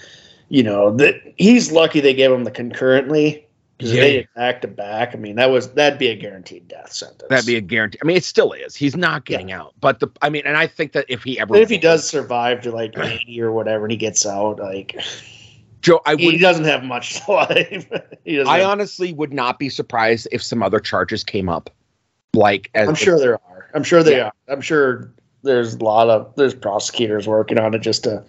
you 0.49 0.63
know, 0.63 0.95
that 0.97 1.17
he's 1.37 1.73
lucky 1.73 2.01
they 2.01 2.15
gave 2.15 2.31
him 2.31 2.45
the 2.45 2.53
concurrently 2.53 3.47
because 3.79 3.93
yeah. 3.93 4.01
they 4.01 4.29
back 4.37 4.63
to 4.63 4.69
back. 4.69 5.13
I 5.13 5.19
mean, 5.19 5.37
that 5.37 5.51
was 5.51 5.73
that'd 5.73 5.99
be 5.99 6.09
a 6.09 6.15
guaranteed 6.15 6.69
death 6.69 6.93
sentence. 6.93 7.25
That'd 7.29 7.47
be 7.47 7.57
a 7.57 7.61
guarantee. 7.61 7.99
I 8.01 8.07
mean, 8.07 8.17
it 8.17 8.25
still 8.25 8.53
is. 8.53 8.77
He's 8.77 8.97
not 8.97 9.25
getting 9.25 9.49
yeah. 9.49 9.63
out. 9.63 9.75
But 9.81 9.99
the, 9.99 10.09
I 10.23 10.31
mean, 10.31 10.43
and 10.47 10.57
I 10.57 10.69
think 10.69 10.93
that 10.93 11.07
if 11.09 11.25
he 11.25 11.39
ever, 11.41 11.57
if 11.57 11.69
he 11.69 11.79
does 11.79 12.07
survive 12.09 12.63
to 12.63 12.71
like 12.71 12.97
eighty 12.97 13.41
or 13.41 13.51
whatever, 13.51 13.85
and 13.85 13.91
he 13.91 13.99
gets 13.99 14.25
out, 14.25 14.61
like 14.61 14.97
Joe, 15.87 16.01
I 16.05 16.17
he 16.17 16.37
doesn't 16.37 16.65
have 16.65 16.83
much 16.83 17.21
life. 17.29 17.87
I 18.27 18.59
have, 18.59 18.67
honestly 18.67 19.13
would 19.13 19.33
not 19.33 19.61
be 19.61 19.69
surprised 19.69 20.27
if 20.33 20.43
some 20.43 20.61
other 20.61 20.81
charges 20.81 21.23
came 21.23 21.49
up. 21.49 21.71
Like, 22.35 22.73
I'm 22.75 22.97
sure 22.97 23.21
there 23.21 23.35
are. 23.35 23.71
I'm 23.73 23.85
sure 23.85 24.03
they 24.03 24.17
yeah. 24.17 24.25
are. 24.25 24.33
I'm 24.49 24.61
sure 24.61 25.13
there's 25.45 25.75
a 25.75 25.85
lot 25.85 26.11
of 26.11 26.35
there's 26.35 26.55
prosecutors 26.55 27.29
working 27.29 27.61
on 27.61 27.73
it 27.73 27.83
just 27.83 28.03
to 28.03 28.25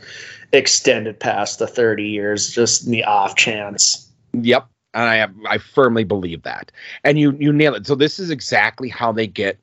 extend 0.53 1.08
it 1.08 1.20
past 1.20 1.58
the 1.58 1.66
30 1.66 2.08
years, 2.08 2.51
just 2.51 2.86
in 2.86 2.91
the 2.91 3.03
off 3.03 3.36
chance. 3.36 4.08
Yep, 4.34 4.68
and 4.93 5.03
I 5.05 5.16
have, 5.16 5.34
I 5.49 5.58
firmly 5.58 6.03
believe 6.03 6.43
that. 6.43 6.72
And 7.03 7.18
you 7.18 7.32
you 7.39 7.51
nail 7.51 7.74
it. 7.74 7.88
So 7.88 7.95
this 7.95 8.20
is 8.20 8.30
exactly 8.30 8.88
how 8.88 9.12
they 9.12 9.26
get 9.26 9.58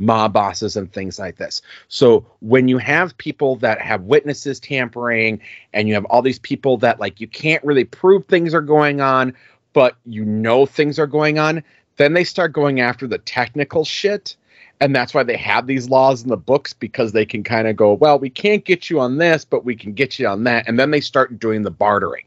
mob 0.00 0.32
bosses 0.32 0.76
and 0.76 0.92
things 0.92 1.18
like 1.18 1.36
this. 1.36 1.62
So 1.88 2.26
when 2.40 2.66
you 2.66 2.78
have 2.78 3.16
people 3.18 3.56
that 3.56 3.80
have 3.80 4.02
witnesses 4.02 4.58
tampering 4.58 5.40
and 5.72 5.86
you 5.86 5.94
have 5.94 6.06
all 6.06 6.22
these 6.22 6.38
people 6.38 6.78
that 6.78 6.98
like 6.98 7.20
you 7.20 7.28
can't 7.28 7.62
really 7.62 7.84
prove 7.84 8.24
things 8.24 8.54
are 8.54 8.62
going 8.62 9.00
on, 9.00 9.34
but 9.72 9.96
you 10.04 10.24
know 10.24 10.66
things 10.66 10.98
are 10.98 11.06
going 11.06 11.38
on, 11.38 11.62
then 11.96 12.14
they 12.14 12.24
start 12.24 12.52
going 12.52 12.80
after 12.80 13.06
the 13.06 13.18
technical 13.18 13.84
shit. 13.84 14.36
And 14.80 14.96
that's 14.96 15.12
why 15.12 15.22
they 15.22 15.36
have 15.36 15.66
these 15.66 15.90
laws 15.90 16.22
in 16.22 16.30
the 16.30 16.38
books 16.38 16.72
because 16.72 17.12
they 17.12 17.26
can 17.26 17.44
kind 17.44 17.68
of 17.68 17.76
go, 17.76 17.92
well, 17.92 18.18
we 18.18 18.30
can't 18.30 18.64
get 18.64 18.88
you 18.88 18.98
on 18.98 19.18
this, 19.18 19.44
but 19.44 19.66
we 19.66 19.76
can 19.76 19.92
get 19.92 20.18
you 20.18 20.26
on 20.26 20.44
that. 20.44 20.66
And 20.66 20.78
then 20.78 20.90
they 20.90 21.02
start 21.02 21.38
doing 21.38 21.62
the 21.62 21.70
bartering. 21.70 22.24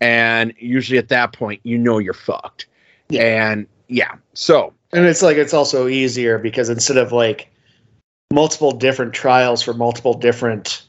And 0.00 0.52
usually 0.58 0.98
at 0.98 1.08
that 1.08 1.32
point, 1.32 1.60
you 1.62 1.78
know 1.78 1.98
you're 1.98 2.14
fucked. 2.14 2.66
Yeah. 3.08 3.22
And 3.22 3.66
yeah, 3.86 4.16
so 4.34 4.74
and 4.92 5.06
it's 5.06 5.22
like 5.22 5.36
it's 5.36 5.54
also 5.54 5.86
easier 5.86 6.38
because 6.38 6.68
instead 6.68 6.96
of 6.96 7.12
like 7.12 7.50
multiple 8.32 8.72
different 8.72 9.12
trials 9.12 9.62
for 9.62 9.74
multiple 9.74 10.14
different 10.14 10.84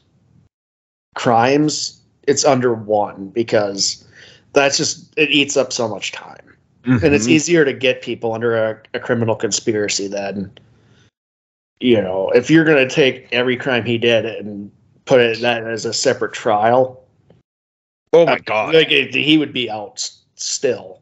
crimes, 1.14 2.00
it's 2.26 2.44
under 2.44 2.72
one 2.74 3.28
because 3.28 4.06
that's 4.52 4.76
just 4.76 5.12
it 5.16 5.30
eats 5.30 5.56
up 5.56 5.72
so 5.72 5.88
much 5.88 6.12
time. 6.12 6.38
Mm-hmm. 6.84 7.04
And 7.04 7.14
it's 7.14 7.24
mm-hmm. 7.24 7.32
easier 7.32 7.64
to 7.64 7.72
get 7.72 8.00
people 8.00 8.32
under 8.32 8.56
a, 8.56 8.80
a 8.94 9.00
criminal 9.00 9.36
conspiracy 9.36 10.08
than 10.08 10.50
you 11.80 12.00
know, 12.00 12.30
if 12.30 12.50
you're 12.50 12.64
going 12.64 12.86
to 12.86 12.94
take 12.94 13.26
every 13.32 13.56
crime 13.56 13.84
he 13.84 13.98
did 13.98 14.26
and 14.26 14.70
put 15.06 15.20
it 15.20 15.40
that 15.40 15.66
as 15.66 15.84
a 15.84 15.92
separate 15.92 16.32
trial. 16.32 17.02
Oh 18.12 18.26
my 18.26 18.38
god! 18.38 18.74
Like 18.74 18.90
it, 18.90 19.14
he 19.14 19.38
would 19.38 19.52
be 19.52 19.70
out 19.70 20.10
still. 20.34 20.99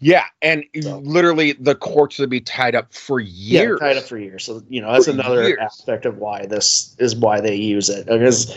Yeah, 0.00 0.24
and 0.42 0.64
so. 0.80 0.98
literally 0.98 1.52
the 1.54 1.74
courts 1.74 2.18
would 2.18 2.30
be 2.30 2.40
tied 2.40 2.74
up 2.76 2.94
for 2.94 3.18
years. 3.18 3.78
Yeah, 3.80 3.88
tied 3.88 3.96
up 3.96 4.04
for 4.04 4.16
years. 4.16 4.44
So 4.44 4.62
you 4.68 4.80
know 4.80 4.92
that's 4.92 5.06
for 5.06 5.10
another 5.10 5.48
years. 5.48 5.58
aspect 5.60 6.06
of 6.06 6.18
why 6.18 6.46
this 6.46 6.94
is 6.98 7.16
why 7.16 7.40
they 7.40 7.56
use 7.56 7.88
it 7.88 8.06
because 8.06 8.54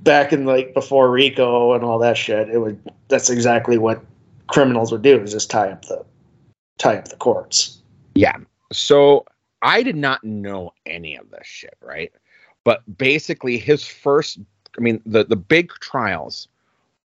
back 0.00 0.32
in 0.32 0.46
like 0.46 0.74
before 0.74 1.10
RICO 1.10 1.74
and 1.74 1.84
all 1.84 1.98
that 2.00 2.16
shit, 2.16 2.48
it 2.48 2.58
would 2.58 2.80
that's 3.08 3.30
exactly 3.30 3.78
what 3.78 4.04
criminals 4.48 4.90
would 4.90 5.02
do 5.02 5.20
is 5.20 5.32
just 5.32 5.50
tie 5.50 5.70
up 5.70 5.84
the 5.84 6.04
tie 6.78 6.96
up 6.96 7.08
the 7.08 7.16
courts. 7.16 7.78
Yeah. 8.14 8.36
So 8.72 9.24
I 9.62 9.82
did 9.82 9.96
not 9.96 10.24
know 10.24 10.72
any 10.86 11.16
of 11.16 11.30
this 11.30 11.46
shit, 11.46 11.76
right? 11.80 12.12
But 12.64 12.82
basically, 12.98 13.56
his 13.56 13.86
first, 13.86 14.38
I 14.76 14.80
mean, 14.80 15.00
the 15.06 15.24
the 15.24 15.36
big 15.36 15.70
trials 15.80 16.48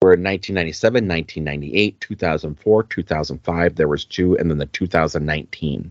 were 0.02 0.12
in 0.12 0.22
1997, 0.22 1.08
1998, 1.08 2.00
2004, 2.00 2.82
2005. 2.84 3.74
There 3.74 3.88
was 3.88 4.04
two, 4.04 4.36
and 4.36 4.50
then 4.50 4.58
the 4.58 4.66
2019. 4.66 5.90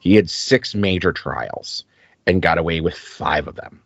He 0.00 0.14
had 0.14 0.30
six 0.30 0.74
major 0.74 1.12
trials 1.12 1.84
and 2.26 2.42
got 2.42 2.58
away 2.58 2.80
with 2.80 2.94
five 2.94 3.46
of 3.46 3.56
them. 3.56 3.80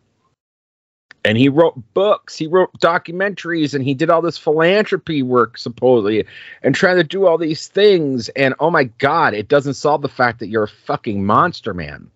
And 1.25 1.37
he 1.37 1.47
wrote 1.47 1.81
books, 1.93 2.37
he 2.37 2.47
wrote 2.47 2.77
documentaries, 2.79 3.73
and 3.73 3.83
he 3.83 3.93
did 3.93 4.09
all 4.09 4.21
this 4.21 4.37
philanthropy 4.37 5.23
work, 5.23 5.57
supposedly, 5.57 6.25
and 6.63 6.75
trying 6.75 6.97
to 6.97 7.03
do 7.03 7.27
all 7.27 7.37
these 7.37 7.67
things. 7.67 8.27
And 8.29 8.53
oh 8.59 8.69
my 8.69 8.85
God, 8.85 9.33
it 9.33 9.47
doesn't 9.47 9.75
solve 9.75 10.01
the 10.01 10.09
fact 10.09 10.39
that 10.39 10.47
you're 10.47 10.63
a 10.63 10.67
fucking 10.67 11.25
monster, 11.25 11.73
man. 11.73 12.09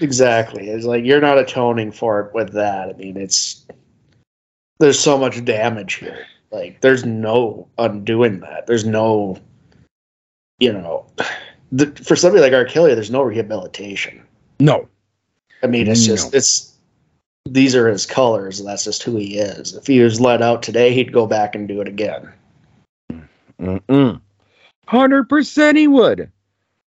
Exactly. 0.00 0.68
It's 0.68 0.86
like 0.86 1.04
you're 1.04 1.20
not 1.20 1.38
atoning 1.38 1.92
for 1.92 2.20
it 2.20 2.34
with 2.34 2.52
that. 2.52 2.88
I 2.88 2.92
mean, 2.94 3.18
it's 3.18 3.66
there's 4.78 4.98
so 4.98 5.18
much 5.18 5.44
damage 5.44 5.94
here. 5.94 6.26
Like, 6.54 6.80
there's 6.82 7.04
no 7.04 7.68
undoing 7.78 8.38
that. 8.40 8.68
There's 8.68 8.84
no, 8.84 9.36
you 10.60 10.72
know, 10.72 11.04
the, 11.72 11.86
for 11.86 12.14
somebody 12.14 12.42
like 12.42 12.52
R. 12.52 12.64
Kelly, 12.64 12.94
there's 12.94 13.10
no 13.10 13.22
rehabilitation. 13.22 14.22
No. 14.60 14.88
I 15.64 15.66
mean, 15.66 15.88
it's 15.88 16.06
just 16.06 16.34
it's 16.34 16.76
these 17.46 17.74
are 17.74 17.88
his 17.88 18.06
colors, 18.06 18.60
and 18.60 18.68
that's 18.68 18.84
just 18.84 19.02
who 19.02 19.16
he 19.16 19.38
is. 19.38 19.74
If 19.74 19.86
he 19.86 20.00
was 20.00 20.20
let 20.20 20.42
out 20.42 20.62
today, 20.62 20.92
he'd 20.92 21.12
go 21.12 21.26
back 21.26 21.54
and 21.54 21.66
do 21.66 21.80
it 21.80 21.88
again. 21.88 22.30
Mm-mm. 23.60 24.20
100% 24.88 25.76
he 25.76 25.88
would. 25.88 26.30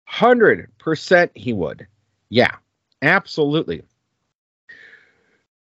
100% 0.09 1.29
he 1.33 1.53
would. 1.53 1.87
Yeah, 2.29 2.55
absolutely. 3.01 3.81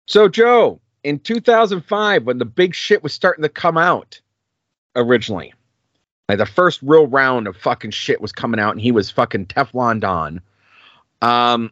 So, 0.07 0.27
Joe, 0.27 0.81
in 1.03 1.19
2005, 1.19 2.23
when 2.23 2.37
the 2.37 2.45
big 2.45 2.73
shit 2.73 3.03
was 3.03 3.13
starting 3.13 3.43
to 3.43 3.49
come 3.49 3.77
out 3.77 4.19
originally, 4.95 5.53
like 6.29 6.37
the 6.37 6.45
first 6.45 6.81
real 6.81 7.07
round 7.07 7.47
of 7.47 7.57
fucking 7.57 7.91
shit 7.91 8.21
was 8.21 8.31
coming 8.31 8.59
out, 8.59 8.71
and 8.71 8.81
he 8.81 8.91
was 8.91 9.11
fucking 9.11 9.47
Teflon 9.47 9.99
Don. 9.99 10.41
Um, 11.21 11.71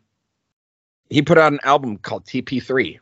he 1.09 1.21
put 1.21 1.37
out 1.37 1.53
an 1.53 1.59
album 1.63 1.97
called 1.97 2.25
TP3. 2.25 2.99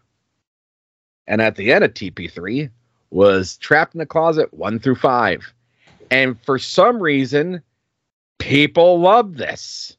And 1.27 1.41
at 1.41 1.55
the 1.55 1.71
end 1.71 1.83
of 1.83 1.93
TP3 1.93 2.69
was 3.11 3.57
Trapped 3.57 3.93
in 3.93 3.99
the 3.99 4.05
Closet 4.05 4.53
1 4.53 4.79
through 4.79 4.95
5. 4.95 5.53
And 6.09 6.39
for 6.43 6.57
some 6.57 6.99
reason, 6.99 7.61
people 8.39 8.99
love 8.99 9.37
this. 9.37 9.95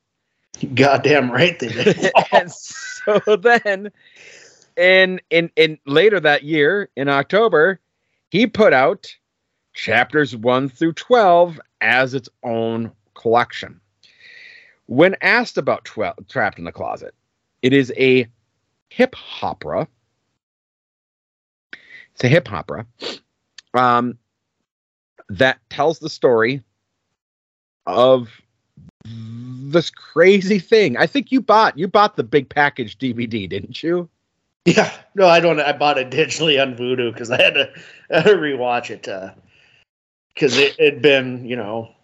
Goddamn 0.75 1.31
right 1.31 1.59
they 1.59 1.69
did. 1.69 2.11
and 2.33 2.51
so 2.51 3.21
then 3.37 3.93
in 4.81 5.21
in 5.29 5.51
in 5.57 5.79
later 5.85 6.19
that 6.19 6.43
year 6.43 6.89
in 6.97 7.09
October, 7.09 7.81
he 8.31 8.47
put 8.47 8.73
out 8.73 9.15
chapters 9.75 10.35
1 10.35 10.71
through 10.71 10.95
12 10.95 11.61
as 11.83 12.15
its 12.15 12.29
own 12.43 12.91
collection. 13.15 13.81
When 14.87 15.17
asked 15.21 15.59
about 15.59 15.85
12 15.85 16.27
Trapped 16.29 16.59
in 16.59 16.65
the 16.65 16.73
Closet, 16.73 17.15
it 17.63 17.73
is 17.73 17.93
a 17.97 18.27
hip 18.89 19.15
opera. 19.43 19.87
It's 22.15 22.25
a 22.25 22.29
hip 22.29 22.51
opera 22.51 22.87
um, 23.75 24.19
that 25.29 25.59
tells 25.69 25.99
the 25.99 26.11
story 26.11 26.63
of 27.87 28.31
this 29.05 29.91
crazy 29.91 30.59
thing. 30.59 30.97
I 30.97 31.07
think 31.07 31.31
you 31.31 31.41
bought 31.43 31.79
you 31.79 31.87
bought 31.87 32.17
the 32.17 32.25
big 32.25 32.49
package 32.49 32.99
DVD, 32.99 33.49
didn't 33.49 33.83
you? 33.83 34.09
Yeah, 34.67 34.93
no, 35.15 35.27
I 35.27 35.41
don't. 35.41 35.59
I 35.59 35.73
bought 35.73 35.99
it 35.99 36.11
digitally 36.11 36.61
on 36.61 36.77
Vudu 36.77 37.13
because 37.13 37.31
I 37.31 37.43
had 37.43 37.55
to, 37.55 37.71
I 38.11 38.17
had 38.17 38.25
to 38.25 38.35
rewatch 38.35 38.91
it 38.91 39.09
because 40.35 40.57
it 40.59 40.79
had 40.79 41.01
been, 41.01 41.45
you 41.47 41.57
know, 41.57 41.95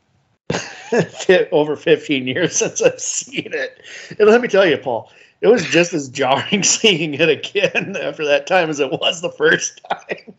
over 1.52 1.76
15 1.76 2.26
years 2.26 2.56
since 2.56 2.82
I've 2.82 3.00
seen 3.00 3.52
it. 3.52 3.82
And 4.18 4.28
let 4.28 4.40
me 4.40 4.48
tell 4.48 4.66
you, 4.66 4.78
Paul, 4.78 5.10
it 5.40 5.48
was 5.48 5.64
just 5.64 5.92
as 5.92 6.08
jarring 6.08 6.62
seeing 6.62 7.14
it 7.14 7.28
again 7.28 7.96
after 8.00 8.24
that 8.24 8.46
time 8.46 8.70
as 8.70 8.80
it 8.80 8.90
was 8.90 9.20
the 9.20 9.32
first 9.32 9.80
time. 9.90 10.34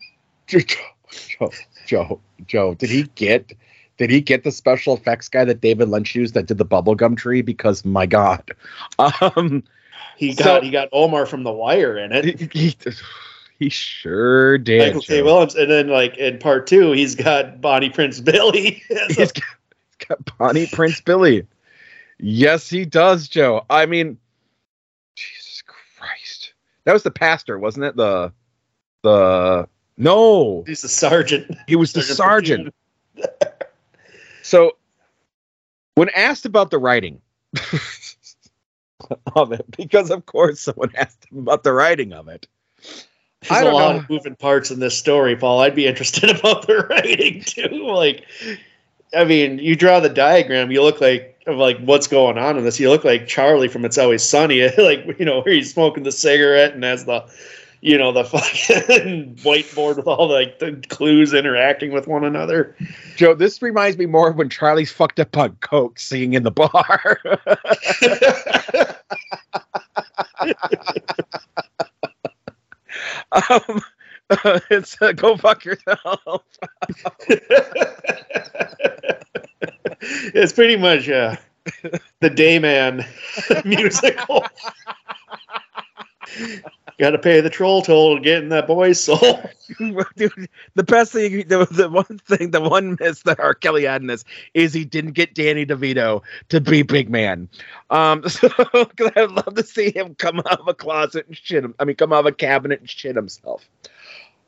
Joe, 0.46 1.50
Joe, 1.86 2.20
Joe, 2.46 2.74
did 2.74 2.90
he 2.90 3.04
get 3.14 3.52
did 3.98 4.10
he 4.10 4.20
get 4.20 4.44
the 4.44 4.52
special 4.52 4.96
effects 4.96 5.28
guy 5.28 5.44
that 5.44 5.60
David 5.60 5.88
Lynch 5.88 6.14
used 6.14 6.34
that 6.34 6.46
did 6.46 6.58
the 6.58 6.64
bubblegum 6.64 7.16
tree? 7.16 7.42
Because 7.42 7.84
my 7.84 8.06
God. 8.06 8.50
Um 8.98 9.62
He 10.18 10.32
So- 10.32 10.44
got 10.44 10.64
he 10.64 10.70
got 10.70 10.88
Omar 10.92 11.24
from 11.26 11.44
The 11.44 11.52
Wire 11.52 11.96
in 11.96 12.12
it. 12.12 12.24
he, 12.40 12.48
he, 12.52 12.76
he 13.58 13.68
sure 13.68 14.58
did. 14.58 14.80
Michael 14.88 15.00
K. 15.02 15.22
Williams, 15.22 15.54
and 15.54 15.70
then 15.70 15.88
like 15.88 16.16
in 16.18 16.38
part 16.38 16.66
two, 16.66 16.92
he's 16.92 17.14
got 17.14 17.60
Bonnie 17.60 17.88
Prince 17.90 18.20
Billy. 18.20 18.82
a- 18.90 19.06
He's 19.14 19.32
got, 19.32 19.44
he's 19.44 20.06
got 20.08 20.36
Bonnie 20.38 20.66
Prince 20.66 21.00
Billy. 21.00 21.46
Yes, 22.18 22.68
he 22.68 22.84
does, 22.84 23.28
Joe. 23.28 23.64
I 23.70 23.86
mean, 23.86 24.18
Jesus 25.14 25.62
Christ. 25.96 26.52
That 26.84 26.92
was 26.92 27.04
the 27.04 27.12
pastor, 27.12 27.58
wasn't 27.58 27.84
it? 27.86 27.96
The 27.96 28.32
the 29.02 29.68
no, 29.96 30.64
he's 30.66 30.82
the 30.82 30.88
sergeant. 30.88 31.56
he 31.68 31.76
was 31.76 31.92
the 31.92 32.02
Sergeant 32.02 32.74
sergeant. 33.16 33.34
So 34.42 34.76
when 35.94 36.08
asked 36.10 36.44
about 36.46 36.70
the 36.70 36.78
writing 36.78 37.20
of 39.34 39.52
it, 39.52 39.64
because 39.76 40.10
of 40.10 40.26
course 40.26 40.60
someone 40.60 40.92
asked 40.96 41.26
him 41.30 41.38
about 41.38 41.62
the 41.62 41.72
writing 41.72 42.12
of 42.12 42.28
it. 42.28 42.46
There's 43.42 43.52
I 43.52 43.60
a 43.60 43.64
don't 43.64 43.74
lot 43.74 43.94
know. 43.94 44.00
of 44.00 44.10
moving 44.10 44.36
parts 44.36 44.70
in 44.70 44.80
this 44.80 44.98
story, 44.98 45.36
Paul. 45.36 45.60
I'd 45.60 45.74
be 45.74 45.86
interested 45.86 46.30
about 46.38 46.66
the 46.66 46.86
writing 46.88 47.42
too. 47.42 47.86
Like, 47.86 48.24
I 49.16 49.24
mean, 49.24 49.58
you 49.58 49.76
draw 49.76 50.00
the 50.00 50.08
diagram, 50.08 50.70
you 50.70 50.82
look 50.82 51.00
like 51.00 51.38
of 51.48 51.56
like 51.56 51.78
what's 51.80 52.06
going 52.06 52.38
on 52.38 52.58
in 52.58 52.64
this. 52.64 52.78
You 52.78 52.90
look 52.90 53.04
like 53.04 53.26
Charlie 53.26 53.68
from 53.68 53.84
It's 53.84 53.98
Always 53.98 54.22
Sunny, 54.22 54.68
like 54.78 55.18
you 55.18 55.24
know 55.24 55.40
where 55.40 55.54
he's 55.54 55.72
smoking 55.72 56.04
the 56.04 56.12
cigarette 56.12 56.74
and 56.74 56.84
has 56.84 57.04
the, 57.04 57.24
you 57.80 57.98
know, 57.98 58.12
the 58.12 58.24
fucking 58.30 59.36
whiteboard 59.36 59.96
with 59.96 60.06
all 60.06 60.28
like 60.28 60.58
the 60.58 60.72
clues 60.88 61.34
interacting 61.34 61.92
with 61.92 62.06
one 62.06 62.24
another. 62.24 62.76
Joe, 63.16 63.34
this 63.34 63.62
reminds 63.62 63.98
me 63.98 64.06
more 64.06 64.30
of 64.30 64.36
when 64.36 64.48
Charlie's 64.48 64.92
fucked 64.92 65.20
up 65.20 65.36
on 65.36 65.56
coke 65.60 65.98
singing 65.98 66.34
in 66.34 66.42
the 66.42 66.50
bar. 66.50 67.20
um, 73.32 73.80
it's 74.70 75.00
uh, 75.00 75.12
go 75.12 75.36
fuck 75.36 75.64
yourself. 75.64 76.42
it's 80.34 80.52
pretty 80.52 80.76
much 80.76 81.08
uh, 81.08 81.36
the 82.20 82.30
Dayman 82.30 83.06
musical. 83.64 84.44
Got 86.98 87.10
to 87.10 87.18
pay 87.18 87.40
the 87.40 87.50
troll 87.50 87.82
toll 87.82 88.16
to 88.16 88.22
get 88.22 88.42
in 88.42 88.48
that 88.48 88.66
boy's 88.66 88.98
soul. 88.98 89.18
Dude, 90.16 90.48
the 90.74 90.82
best 90.82 91.12
thing, 91.12 91.46
the, 91.46 91.66
the 91.70 91.88
one 91.88 92.18
thing, 92.26 92.50
the 92.50 92.60
one 92.60 92.96
miss 92.98 93.22
that 93.22 93.38
R. 93.38 93.54
Kelly 93.54 93.84
had 93.84 94.00
in 94.00 94.08
this 94.08 94.24
is 94.54 94.72
he 94.72 94.84
didn't 94.84 95.12
get 95.12 95.34
Danny 95.34 95.64
DeVito 95.64 96.22
to 96.48 96.60
be 96.60 96.82
Big 96.82 97.08
Man. 97.08 97.48
Um, 97.90 98.28
so 98.28 98.48
I'd 98.74 99.30
love 99.30 99.54
to 99.54 99.62
see 99.62 99.92
him 99.94 100.16
come 100.16 100.40
out 100.40 100.60
of 100.60 100.66
a 100.66 100.74
closet 100.74 101.26
and 101.28 101.36
shit 101.36 101.64
him. 101.64 101.74
I 101.78 101.84
mean, 101.84 101.96
come 101.96 102.12
out 102.12 102.20
of 102.20 102.26
a 102.26 102.32
cabinet 102.32 102.80
and 102.80 102.90
shit 102.90 103.14
himself. 103.14 103.68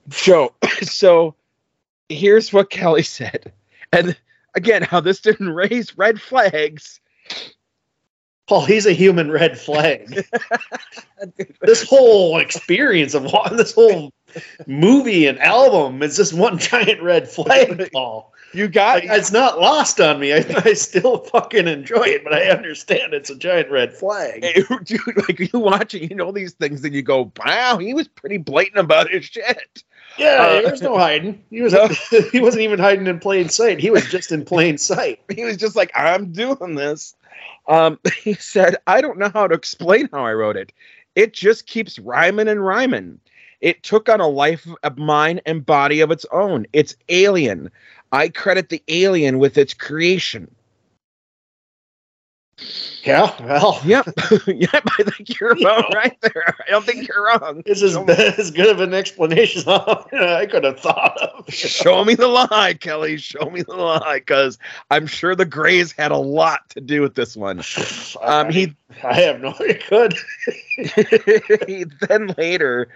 Joe, 0.09 0.53
so 0.83 1.35
here's 2.09 2.53
what 2.53 2.71
Kelly 2.71 3.03
said, 3.03 3.53
and 3.93 4.17
again, 4.55 4.83
how 4.83 5.01
this 5.01 5.21
didn't 5.21 5.51
raise 5.51 5.97
red 5.97 6.21
flags. 6.21 7.01
Paul, 8.51 8.65
he's 8.65 8.85
a 8.85 8.93
human 8.93 9.31
red 9.31 9.57
flag. 9.57 10.27
this 11.61 11.89
whole 11.89 12.41
experience 12.41 13.15
of 13.15 13.23
this 13.57 13.73
whole 13.73 14.13
movie 14.67 15.27
and 15.29 15.39
album 15.39 16.03
is 16.03 16.17
just 16.17 16.35
one 16.35 16.59
giant 16.59 17.01
red 17.01 17.29
flag, 17.31 17.89
Paul. 17.93 18.33
You 18.53 18.67
got 18.67 19.05
Like, 19.05 19.19
it's 19.21 19.31
not 19.31 19.61
lost 19.61 20.01
on 20.01 20.19
me. 20.19 20.33
I, 20.33 20.45
I 20.65 20.73
still 20.73 21.19
fucking 21.19 21.69
enjoy 21.69 22.03
it, 22.03 22.25
but 22.25 22.35
I 22.35 22.47
understand 22.51 23.15
it's 23.15 23.31
a 23.31 23.37
giant 23.37 23.71
red 23.71 23.95
flag. 23.95 24.43
dude, 24.85 25.01
like 25.29 25.39
you 25.39 25.61
watch 25.61 25.95
it, 25.95 26.11
you 26.11 26.17
know 26.17 26.33
these 26.33 26.55
things, 26.55 26.85
and 26.85 26.93
you 26.93 27.03
go, 27.03 27.31
"Wow, 27.47 27.79
he 27.79 27.95
was 27.95 28.09
pretty 28.09 28.39
blatant 28.39 28.79
about 28.79 29.11
his 29.11 29.27
shit." 29.27 29.85
Yeah, 30.19 30.39
Uh, 30.41 30.63
there 30.63 30.73
was 30.73 30.83
no 30.83 30.99
hiding. 30.99 31.41
He 31.51 31.63
was 31.63 31.73
No. 31.73 31.87
he 32.33 32.41
wasn't 32.41 32.63
even 32.63 32.81
hiding 32.81 33.07
in 33.07 33.21
plain 33.21 33.49
sight. 33.49 33.79
He 33.79 33.91
was 33.91 34.11
just 34.11 34.33
in 34.33 34.45
plain 34.45 34.77
sight. 34.77 35.21
He 35.33 35.45
was 35.45 35.57
just 35.57 35.77
like, 35.77 35.93
"I'm 35.95 36.33
doing 36.33 36.75
this." 36.75 37.15
Um, 37.69 37.99
he 38.23 38.35
said, 38.35 38.77
"I 38.87 39.01
don't 39.01 39.19
know 39.19 39.31
how 39.31 39.47
to 39.47 39.55
explain 39.55 40.09
how 40.13 40.25
I 40.25 40.35
wrote 40.35 40.57
it. 40.57 40.73
It 41.15 41.33
just 41.35 41.67
keeps 41.67 41.99
rhyming 41.99 42.49
and 42.49 42.65
rhyming. 42.65 43.21
It 43.61 43.83
took 43.83 44.09
on 44.09 44.21
a 44.21 44.29
life 44.29 44.67
of 44.83 44.99
mind 44.99 45.43
and 45.47 45.65
body 45.67 46.01
of 46.01 46.11
its 46.11 46.27
own. 46.33 46.67
It's 46.73 46.97
alien. 47.09 47.71
I 48.13 48.29
credit 48.31 48.69
the 48.71 48.83
alien 48.89 49.39
with 49.39 49.59
its 49.59 49.75
creation." 49.75 50.55
Yeah, 53.03 53.35
well, 53.43 53.81
Yep, 53.85 54.07
yep. 54.47 54.83
I 54.99 55.03
think 55.03 55.41
you're 55.41 55.53
about 55.61 55.95
right 55.95 56.17
there. 56.21 56.55
I 56.67 56.71
don't 56.71 56.85
think 56.85 57.09
you're 57.09 57.25
wrong. 57.25 57.63
it's 57.65 57.83
as, 57.83 57.97
as 58.39 58.51
good 58.51 58.69
of 58.69 58.81
an 58.81 58.93
explanation 58.93 59.63
as 59.63 59.69
I 59.69 60.47
could 60.47 60.65
have 60.65 60.79
thought 60.81 61.17
of. 61.19 61.53
Show 61.53 62.05
me 62.05 62.15
the 62.15 62.29
lie, 62.29 62.75
Kelly. 62.79 63.17
Show 63.17 63.49
me 63.51 63.63
the 63.63 63.75
lie, 63.75 64.19
because 64.19 64.59
I'm 64.91 65.07
sure 65.07 65.35
the 65.35 65.47
Grays 65.47 65.93
had 65.93 66.11
a 66.11 66.19
lot 66.19 66.69
to 66.71 66.81
do 66.81 67.01
with 67.01 67.15
this 67.15 67.37
one. 67.37 67.63
Um, 68.23 68.51
he 68.51 68.75
I 69.03 69.15
have 69.23 69.41
no 69.41 69.55
idea. 69.61 69.79
Could 69.79 70.15
he 71.67 71.85
then 72.09 72.35
later 72.37 72.89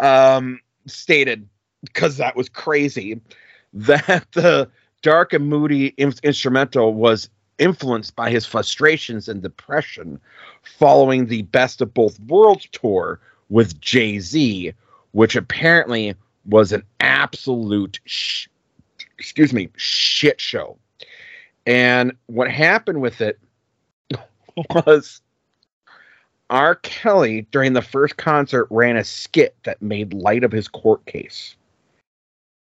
um, 0.00 0.60
stated, 0.86 1.48
because 1.84 2.16
that 2.16 2.34
was 2.34 2.48
crazy, 2.48 3.20
that 3.74 4.26
the 4.32 4.68
dark 5.02 5.32
and 5.32 5.48
moody 5.48 5.88
in- 5.88 6.14
instrumental 6.22 6.94
was 6.94 7.28
influenced 7.58 8.16
by 8.16 8.30
his 8.30 8.46
frustrations 8.46 9.28
and 9.28 9.42
depression 9.42 10.20
following 10.62 11.26
the 11.26 11.42
Best 11.42 11.80
of 11.80 11.94
Both 11.94 12.18
Worlds 12.20 12.68
tour 12.72 13.20
with 13.48 13.80
Jay 13.80 14.18
Z, 14.18 14.72
which 15.12 15.36
apparently 15.36 16.14
was 16.46 16.72
an 16.72 16.82
absolute 17.00 18.00
sh- 18.04 18.48
excuse 19.18 19.52
me, 19.52 19.68
shit 19.76 20.40
show. 20.40 20.76
And 21.66 22.12
what 22.26 22.50
happened 22.50 23.00
with 23.00 23.20
it 23.20 23.38
was 24.70 25.20
R. 26.50 26.74
Kelly 26.76 27.46
during 27.50 27.72
the 27.72 27.82
first 27.82 28.16
concert 28.16 28.66
ran 28.70 28.96
a 28.96 29.04
skit 29.04 29.56
that 29.62 29.80
made 29.80 30.12
light 30.12 30.44
of 30.44 30.52
his 30.52 30.68
court 30.68 31.04
case. 31.06 31.56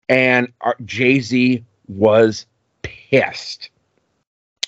And 0.08 0.52
uh, 0.62 0.72
Jay 0.84 1.20
Z 1.20 1.64
was 1.88 2.46
pissed 2.82 3.70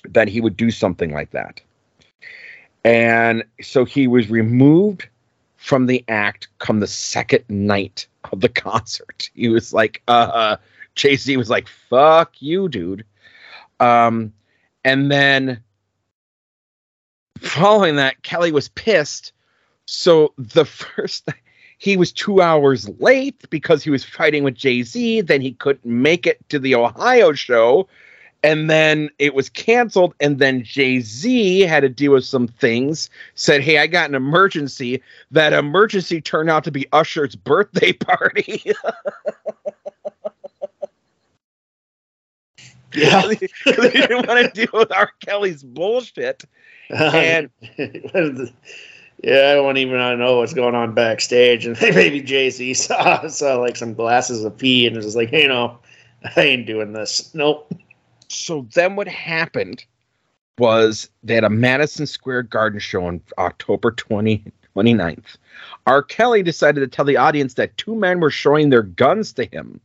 that 0.09 0.29
he 0.29 0.41
would 0.41 0.57
do 0.57 0.71
something 0.71 1.13
like 1.13 1.31
that. 1.31 1.61
And 2.85 3.45
so 3.61 3.85
he 3.85 4.07
was 4.07 4.31
removed 4.31 5.09
from 5.57 5.87
the 5.87 6.05
act 6.09 6.49
come 6.59 6.81
the 6.81 6.87
second 6.87 7.45
night 7.49 8.07
of 8.33 8.41
the 8.41 8.49
concert. 8.49 9.31
He 9.35 9.49
was 9.49 9.73
like, 9.73 10.03
uh, 10.09 10.57
Jay 10.95 11.17
Z 11.17 11.37
was 11.37 11.51
like, 11.51 11.69
fuck 11.69 12.41
you, 12.41 12.69
dude. 12.69 13.05
Um, 13.81 14.33
and 14.85 15.11
then 15.11 15.63
following 17.39 17.97
that, 17.97 18.23
Kelly 18.23 18.53
was 18.53 18.69
pissed. 18.69 19.33
So 19.87 20.33
the 20.39 20.65
first, 20.65 21.29
he 21.79 21.97
was 21.97 22.13
two 22.13 22.41
hours 22.41 22.89
late 23.01 23.49
because 23.51 23.83
he 23.83 23.91
was 23.91 24.05
fighting 24.05 24.45
with 24.45 24.55
Jay 24.55 24.83
Z. 24.83 25.23
Then 25.23 25.41
he 25.41 25.53
couldn't 25.53 25.85
make 25.85 26.27
it 26.27 26.47
to 26.49 26.59
the 26.59 26.75
Ohio 26.75 27.33
show. 27.33 27.89
And 28.45 28.71
then 28.71 29.11
it 29.19 29.35
was 29.35 29.49
canceled. 29.49 30.15
And 30.21 30.39
then 30.39 30.63
Jay 30.63 31.01
Z 31.01 31.61
had 31.61 31.81
to 31.81 31.89
deal 31.89 32.13
with 32.13 32.25
some 32.25 32.47
things, 32.47 33.11
said, 33.35 33.63
Hey, 33.63 33.79
I 33.79 33.87
got 33.87 34.09
an 34.09 34.15
emergency. 34.15 35.03
That 35.31 35.53
emergency 35.53 36.21
turned 36.21 36.49
out 36.51 36.65
to 36.65 36.71
be 36.71 36.87
Usher's 36.93 37.35
birthday 37.35 37.93
party. 37.95 38.63
Yeah, 42.95 43.27
they 43.67 43.91
didn't 43.91 44.27
want 44.27 44.45
to 44.47 44.51
deal 44.55 44.71
with 44.73 44.91
R. 44.93 45.11
Kelly's 45.25 45.63
bullshit. 45.63 46.45
And 46.91 47.51
yeah, 47.79 49.51
I 49.51 49.55
don't 49.55 49.77
even 49.77 50.19
know 50.19 50.39
what's 50.39 50.55
going 50.55 50.75
on 50.75 50.95
backstage. 50.95 51.67
And 51.67 51.79
maybe 51.81 52.21
Jay 52.23 52.51
Z 52.51 52.75
saw 52.75 53.27
saw 53.29 53.57
like 53.57 53.77
some 53.77 53.95
glasses 53.95 54.45
of 54.45 54.57
pee 54.57 54.87
and 54.87 54.97
was 54.97 55.17
like, 55.17 55.31
"Hey, 55.31 55.47
no, 55.47 55.79
I 56.37 56.41
ain't 56.41 56.67
doing 56.67 56.93
this. 56.93 57.35
Nope." 57.35 57.73
So 58.29 58.67
then, 58.75 58.97
what 58.97 59.09
happened 59.09 59.85
was 60.59 61.09
they 61.23 61.35
had 61.35 61.45
a 61.45 61.51
Madison 61.51 62.07
Square 62.07 62.45
Garden 62.45 62.81
show 62.81 63.05
on 63.05 63.21
October 63.39 63.93
20, 63.93 64.45
29th. 64.77 65.37
R. 65.87 66.03
Kelly 66.03 66.43
decided 66.43 66.81
to 66.81 66.89
tell 66.89 67.05
the 67.05 67.17
audience 67.17 67.55
that 67.55 67.77
two 67.77 67.95
men 67.95 68.21
were 68.21 68.31
showing 68.31 68.71
their 68.71 68.83
guns 68.83 69.33
to 69.35 69.45
him 69.45 69.81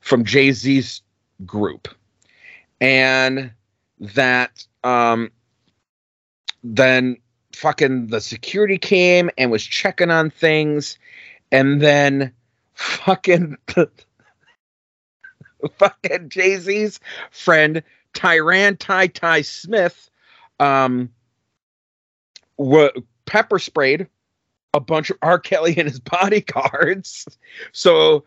from 0.00 0.24
Jay 0.24 0.52
Z's 0.52 1.02
group 1.44 1.88
and 2.80 3.50
that 3.98 4.66
um, 4.82 5.30
then 6.62 7.16
fucking 7.54 8.08
the 8.08 8.20
security 8.20 8.78
came 8.78 9.30
and 9.38 9.50
was 9.50 9.64
checking 9.64 10.10
on 10.10 10.30
things, 10.30 10.98
and 11.50 11.80
then 11.80 12.32
fucking 12.74 13.56
fucking 15.78 16.28
Jay 16.28 16.56
Z's 16.58 17.00
friend 17.30 17.82
Tyran 18.14 18.78
Ty 18.78 19.08
Ty 19.08 19.42
Smith 19.42 20.10
um, 20.60 21.10
w- 22.58 22.90
pepper 23.26 23.58
sprayed 23.58 24.06
a 24.72 24.80
bunch 24.80 25.10
of 25.10 25.18
R. 25.22 25.38
Kelly 25.38 25.74
and 25.76 25.88
his 25.88 26.00
bodyguards. 26.00 27.26
So 27.72 28.24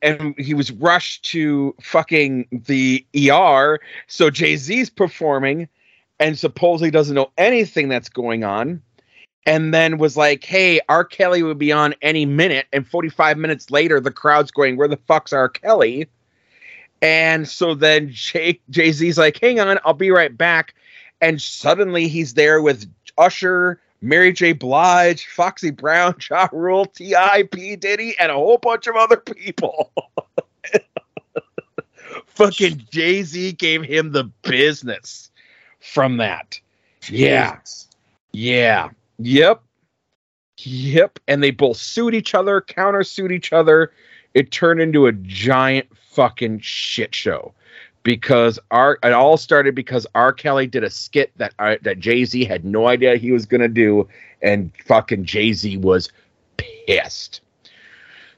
and 0.00 0.38
he 0.38 0.54
was 0.54 0.70
rushed 0.70 1.24
to 1.26 1.74
fucking 1.80 2.46
the 2.52 3.04
ER. 3.16 3.80
So 4.06 4.30
Jay 4.30 4.56
Z's 4.56 4.90
performing 4.90 5.68
and 6.20 6.38
supposedly 6.38 6.90
doesn't 6.90 7.14
know 7.14 7.30
anything 7.36 7.88
that's 7.88 8.08
going 8.08 8.44
on. 8.44 8.82
And 9.44 9.74
then 9.74 9.98
was 9.98 10.16
like, 10.16 10.44
hey, 10.44 10.80
R. 10.88 11.04
Kelly 11.04 11.42
would 11.42 11.58
be 11.58 11.72
on 11.72 11.96
any 12.00 12.26
minute. 12.26 12.66
And 12.72 12.86
45 12.86 13.38
minutes 13.38 13.72
later, 13.72 13.98
the 13.98 14.12
crowd's 14.12 14.52
going, 14.52 14.76
where 14.76 14.86
the 14.86 14.98
fuck's 14.98 15.32
R. 15.32 15.48
Kelly? 15.48 16.08
And 17.02 17.48
so 17.48 17.74
then 17.74 18.10
Jay 18.70 18.92
Z's 18.92 19.18
like, 19.18 19.38
hang 19.38 19.60
on, 19.60 19.78
I'll 19.84 19.92
be 19.92 20.10
right 20.10 20.34
back. 20.36 20.74
And 21.20 21.42
suddenly 21.42 22.08
he's 22.08 22.34
there 22.34 22.62
with 22.62 22.90
Usher, 23.18 23.80
Mary 24.00 24.32
J. 24.32 24.52
Blige, 24.52 25.26
Foxy 25.26 25.70
Brown, 25.70 26.14
Ja 26.30 26.48
Rule, 26.52 26.86
T.I., 26.86 27.44
P. 27.52 27.76
Diddy, 27.76 28.16
and 28.18 28.32
a 28.32 28.34
whole 28.34 28.58
bunch 28.58 28.86
of 28.86 28.96
other 28.96 29.18
people. 29.18 29.92
Fucking 32.26 32.86
Jay 32.90 33.22
Z 33.22 33.52
gave 33.52 33.82
him 33.82 34.12
the 34.12 34.24
business 34.42 35.30
from 35.80 36.16
that. 36.16 36.58
Yeah. 37.08 37.58
Yeah. 38.32 38.90
Yep. 39.18 39.62
Yep. 40.58 41.18
And 41.28 41.42
they 41.42 41.50
both 41.50 41.76
sued 41.76 42.14
each 42.14 42.34
other, 42.34 42.60
countersued 42.60 43.32
each 43.32 43.52
other. 43.52 43.92
It 44.34 44.50
turned 44.50 44.80
into 44.80 45.06
a 45.06 45.12
giant 45.12 45.88
fucking 46.12 46.60
shit 46.60 47.14
show 47.14 47.52
because 48.02 48.58
our 48.70 48.98
it 49.02 49.12
all 49.12 49.36
started 49.36 49.74
because 49.74 50.06
R. 50.14 50.32
Kelly 50.32 50.66
did 50.66 50.84
a 50.84 50.90
skit 50.90 51.32
that 51.36 51.54
uh, 51.58 51.76
that 51.82 51.98
Jay 51.98 52.24
Z 52.24 52.44
had 52.44 52.64
no 52.64 52.88
idea 52.88 53.16
he 53.16 53.32
was 53.32 53.46
gonna 53.46 53.68
do, 53.68 54.08
and 54.42 54.70
fucking 54.84 55.24
Jay 55.24 55.52
Z 55.52 55.76
was 55.78 56.10
pissed. 56.56 57.40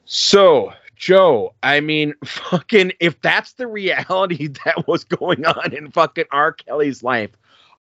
So 0.04 0.72
Joe, 0.96 1.54
I 1.62 1.80
mean, 1.80 2.14
fucking, 2.24 2.92
if 3.00 3.20
that's 3.20 3.54
the 3.54 3.66
reality 3.66 4.46
that 4.64 4.86
was 4.86 5.04
going 5.04 5.44
on 5.44 5.72
in 5.72 5.90
fucking 5.90 6.26
R. 6.30 6.52
Kelly's 6.52 7.02
life, 7.02 7.30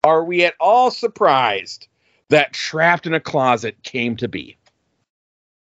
are 0.04 0.24
we 0.24 0.44
at 0.44 0.56
all 0.60 0.92
surprised 0.92 1.88
that 2.30 2.54
Trapped 2.54 3.06
in 3.06 3.14
a 3.14 3.20
Closet 3.20 3.82
came 3.84 4.16
to 4.18 4.28
be? 4.28 4.58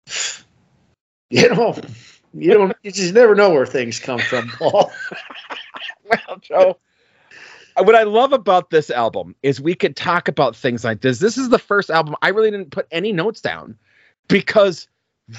You 1.32 1.48
know, 1.54 1.80
you 2.34 2.54
don't, 2.54 2.76
you 2.84 2.92
just 2.92 3.14
never 3.14 3.36
know 3.36 3.50
where 3.50 3.66
things 3.66 4.00
come 4.00 4.20
from, 4.20 4.50
Paul. 4.58 4.92
well, 6.06 6.38
Joe, 6.42 6.78
what 7.78 7.96
I 7.96 8.04
love 8.04 8.34
about 8.34 8.70
this 8.70 8.90
album 8.90 9.36
is 9.44 9.62
we 9.62 9.76
could 9.76 9.96
talk 9.96 10.28
about 10.28 10.56
things 10.56 10.84
like 10.84 11.02
this. 11.02 11.20
This 11.20 11.38
is 11.38 11.50
the 11.50 11.60
first 11.60 11.90
album 11.90 12.16
I 12.22 12.30
really 12.30 12.52
didn't 12.52 12.72
put 12.72 12.88
any 12.92 13.12
notes 13.12 13.42
down 13.42 13.78
because 14.28 14.88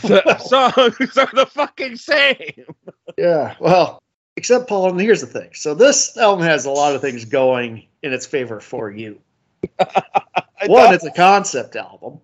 the 0.02 0.38
songs 0.38 1.16
are 1.16 1.30
the 1.32 1.46
fucking 1.46 1.96
same. 1.96 2.74
Yeah, 3.18 3.54
well, 3.60 4.02
except 4.36 4.68
Paul, 4.68 4.90
and 4.90 5.00
here's 5.00 5.20
the 5.20 5.26
thing. 5.26 5.50
So 5.54 5.74
this 5.74 6.16
album 6.16 6.44
has 6.44 6.64
a 6.64 6.70
lot 6.70 6.94
of 6.94 7.00
things 7.00 7.24
going 7.24 7.86
in 8.02 8.12
its 8.12 8.26
favor 8.26 8.60
for 8.60 8.90
you. 8.90 9.20
One, 10.66 10.94
it's 10.94 11.04
a 11.04 11.12
concept 11.12 11.76
album. 11.76 12.20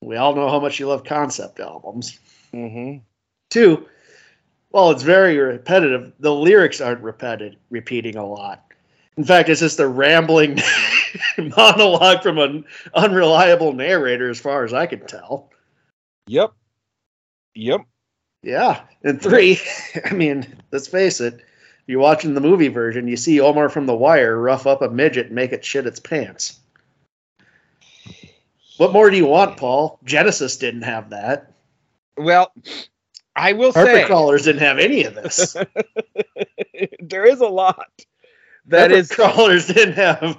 We 0.00 0.16
all 0.16 0.34
know 0.34 0.48
how 0.48 0.60
much 0.60 0.78
you 0.78 0.88
love 0.88 1.04
concept 1.04 1.60
albums. 1.60 2.18
Mm-hmm. 2.52 2.98
Two, 3.50 3.86
well, 4.70 4.90
it's 4.90 5.02
very 5.02 5.38
repetitive. 5.38 6.12
The 6.20 6.34
lyrics 6.34 6.80
aren't 6.80 7.00
repeated, 7.00 7.56
repeating 7.70 8.16
a 8.16 8.26
lot. 8.26 8.62
In 9.16 9.24
fact, 9.24 9.48
it's 9.48 9.60
just 9.60 9.80
a 9.80 9.88
rambling 9.88 10.60
monologue 11.56 12.22
from 12.22 12.38
an 12.38 12.64
unreliable 12.94 13.72
narrator, 13.72 14.28
as 14.28 14.38
far 14.38 14.64
as 14.64 14.74
I 14.74 14.86
can 14.86 15.00
tell. 15.06 15.50
Yep. 16.26 16.52
Yep. 17.54 17.80
Yeah. 18.42 18.82
And 19.02 19.20
three, 19.20 19.58
I 20.04 20.12
mean, 20.12 20.46
let's 20.72 20.88
face 20.88 21.20
it, 21.20 21.40
you're 21.86 22.00
watching 22.00 22.34
the 22.34 22.40
movie 22.40 22.68
version, 22.68 23.08
you 23.08 23.16
see 23.16 23.40
Omar 23.40 23.68
from 23.68 23.86
The 23.86 23.94
Wire 23.94 24.38
rough 24.38 24.66
up 24.66 24.82
a 24.82 24.90
midget 24.90 25.26
and 25.26 25.34
make 25.34 25.52
it 25.52 25.64
shit 25.64 25.86
its 25.86 26.00
pants. 26.00 26.58
What 28.76 28.92
more 28.92 29.08
do 29.08 29.16
you 29.16 29.26
want, 29.26 29.56
Paul? 29.56 29.98
Genesis 30.04 30.56
didn't 30.58 30.82
have 30.82 31.10
that. 31.10 31.52
Well, 32.18 32.52
I 33.36 33.52
will 33.52 33.72
Carpet 33.72 33.94
say 33.94 34.04
crawlers 34.06 34.44
didn't 34.44 34.62
have 34.62 34.78
any 34.78 35.04
of 35.04 35.14
this. 35.14 35.56
there 37.00 37.26
is 37.26 37.40
a 37.40 37.46
lot 37.46 37.90
that 38.66 38.90
Carpet 38.90 38.96
is 38.96 39.10
crawlers 39.10 39.66
didn't 39.66 39.94
have 39.94 40.38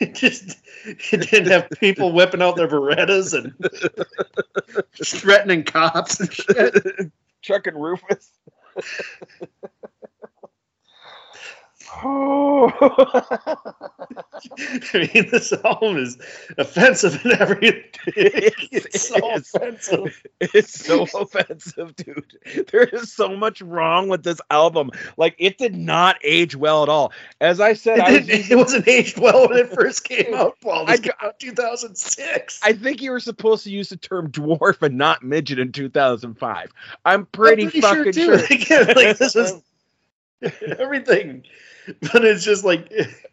it 0.00 0.14
just 0.14 0.58
it 0.84 1.30
didn't 1.30 1.50
have 1.50 1.68
people 1.80 2.12
whipping 2.12 2.42
out 2.42 2.56
their 2.56 2.68
Berettas 2.68 3.34
and 3.34 3.54
just 4.94 5.16
threatening 5.16 5.64
cops 5.64 6.20
and 6.20 6.32
shit. 6.32 7.12
Chuck 7.42 7.66
and 7.66 7.80
Rufus. 7.80 8.30
Oh. 12.04 12.70
I 14.94 15.10
mean, 15.14 15.30
this 15.30 15.52
album 15.64 15.96
is 15.98 16.18
offensive 16.56 17.24
in 17.24 17.32
every. 17.32 17.84
It's- 18.16 18.54
It's 18.88 19.08
so 19.08 19.16
it 19.16 19.36
is. 19.40 19.54
offensive. 19.54 20.22
It's 20.40 20.84
so 20.86 21.02
offensive, 21.14 21.96
dude. 21.96 22.66
There 22.70 22.84
is 22.84 23.12
so 23.12 23.36
much 23.36 23.60
wrong 23.60 24.08
with 24.08 24.22
this 24.22 24.40
album. 24.50 24.90
Like 25.16 25.34
it 25.38 25.58
did 25.58 25.74
not 25.74 26.16
age 26.22 26.54
well 26.56 26.82
at 26.82 26.88
all. 26.88 27.12
As 27.40 27.60
I 27.60 27.72
said, 27.74 28.00
I, 28.00 28.10
It, 28.10 28.14
was 28.20 28.26
didn't- 28.26 28.50
it 28.50 28.56
wasn't 28.56 28.88
aged 28.88 29.18
well 29.18 29.48
when 29.48 29.58
it 29.58 29.70
first 29.72 30.04
came 30.04 30.34
out, 30.34 30.56
Paul. 30.60 30.86
This 30.86 31.00
I- 31.00 31.02
came 31.02 31.12
out 31.22 31.38
2006. 31.40 32.60
I 32.62 32.72
think 32.72 33.02
you 33.02 33.10
were 33.10 33.20
supposed 33.20 33.64
to 33.64 33.70
use 33.70 33.88
the 33.88 33.96
term 33.96 34.30
dwarf 34.30 34.82
and 34.82 34.96
not 34.96 35.22
midget 35.22 35.58
in 35.58 35.72
2005. 35.72 36.72
I'm 37.04 37.26
pretty, 37.26 37.64
I'm 37.64 37.70
fucking 37.70 38.12
too. 38.12 38.38
sure. 38.38 38.44
Again, 38.50 38.86
like 38.96 39.18
this 39.18 39.34
was 39.34 39.60
everything. 40.78 41.44
But 42.12 42.24
it's 42.24 42.44
just 42.44 42.64
like 42.64 42.92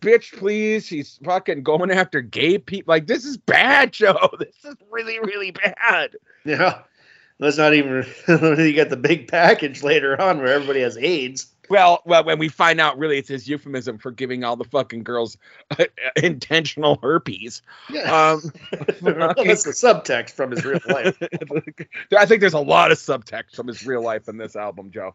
Bitch, 0.00 0.36
please. 0.36 0.88
He's 0.88 1.18
fucking 1.24 1.62
going 1.62 1.90
after 1.90 2.20
gay 2.20 2.58
people. 2.58 2.92
Like, 2.92 3.06
this 3.06 3.24
is 3.24 3.36
bad, 3.36 3.92
Joe. 3.94 4.30
This 4.38 4.64
is 4.64 4.76
really, 4.90 5.18
really 5.20 5.50
bad. 5.50 6.16
Yeah. 6.44 6.82
Let's 7.40 7.58
not 7.58 7.74
even 7.74 8.06
you 8.28 8.72
get 8.72 8.90
the 8.90 8.96
big 8.96 9.26
package 9.28 9.82
later 9.82 10.20
on 10.20 10.38
where 10.38 10.48
everybody 10.48 10.80
has 10.80 10.96
AIDS. 10.96 11.48
Well, 11.68 12.00
well, 12.04 12.22
when 12.22 12.38
we 12.38 12.48
find 12.48 12.80
out, 12.80 12.96
really, 12.96 13.18
it's 13.18 13.28
his 13.28 13.48
euphemism 13.48 13.98
for 13.98 14.12
giving 14.12 14.44
all 14.44 14.54
the 14.54 14.64
fucking 14.64 15.02
girls 15.02 15.36
intentional 16.22 16.98
herpes. 17.02 17.62
Yeah. 17.90 18.02
Um, 18.02 18.52
well, 19.02 19.34
that's 19.34 19.64
the 19.64 19.70
subtext 19.70 20.32
from 20.32 20.52
his 20.52 20.64
real 20.64 20.78
life. 20.86 21.16
I 22.16 22.26
think 22.26 22.40
there's 22.40 22.52
a 22.52 22.60
lot 22.60 22.92
of 22.92 22.98
subtext 22.98 23.56
from 23.56 23.66
his 23.66 23.84
real 23.84 24.02
life 24.02 24.28
in 24.28 24.36
this 24.36 24.56
album, 24.56 24.90
Joe. 24.90 25.14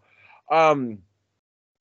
Um. 0.52 1.00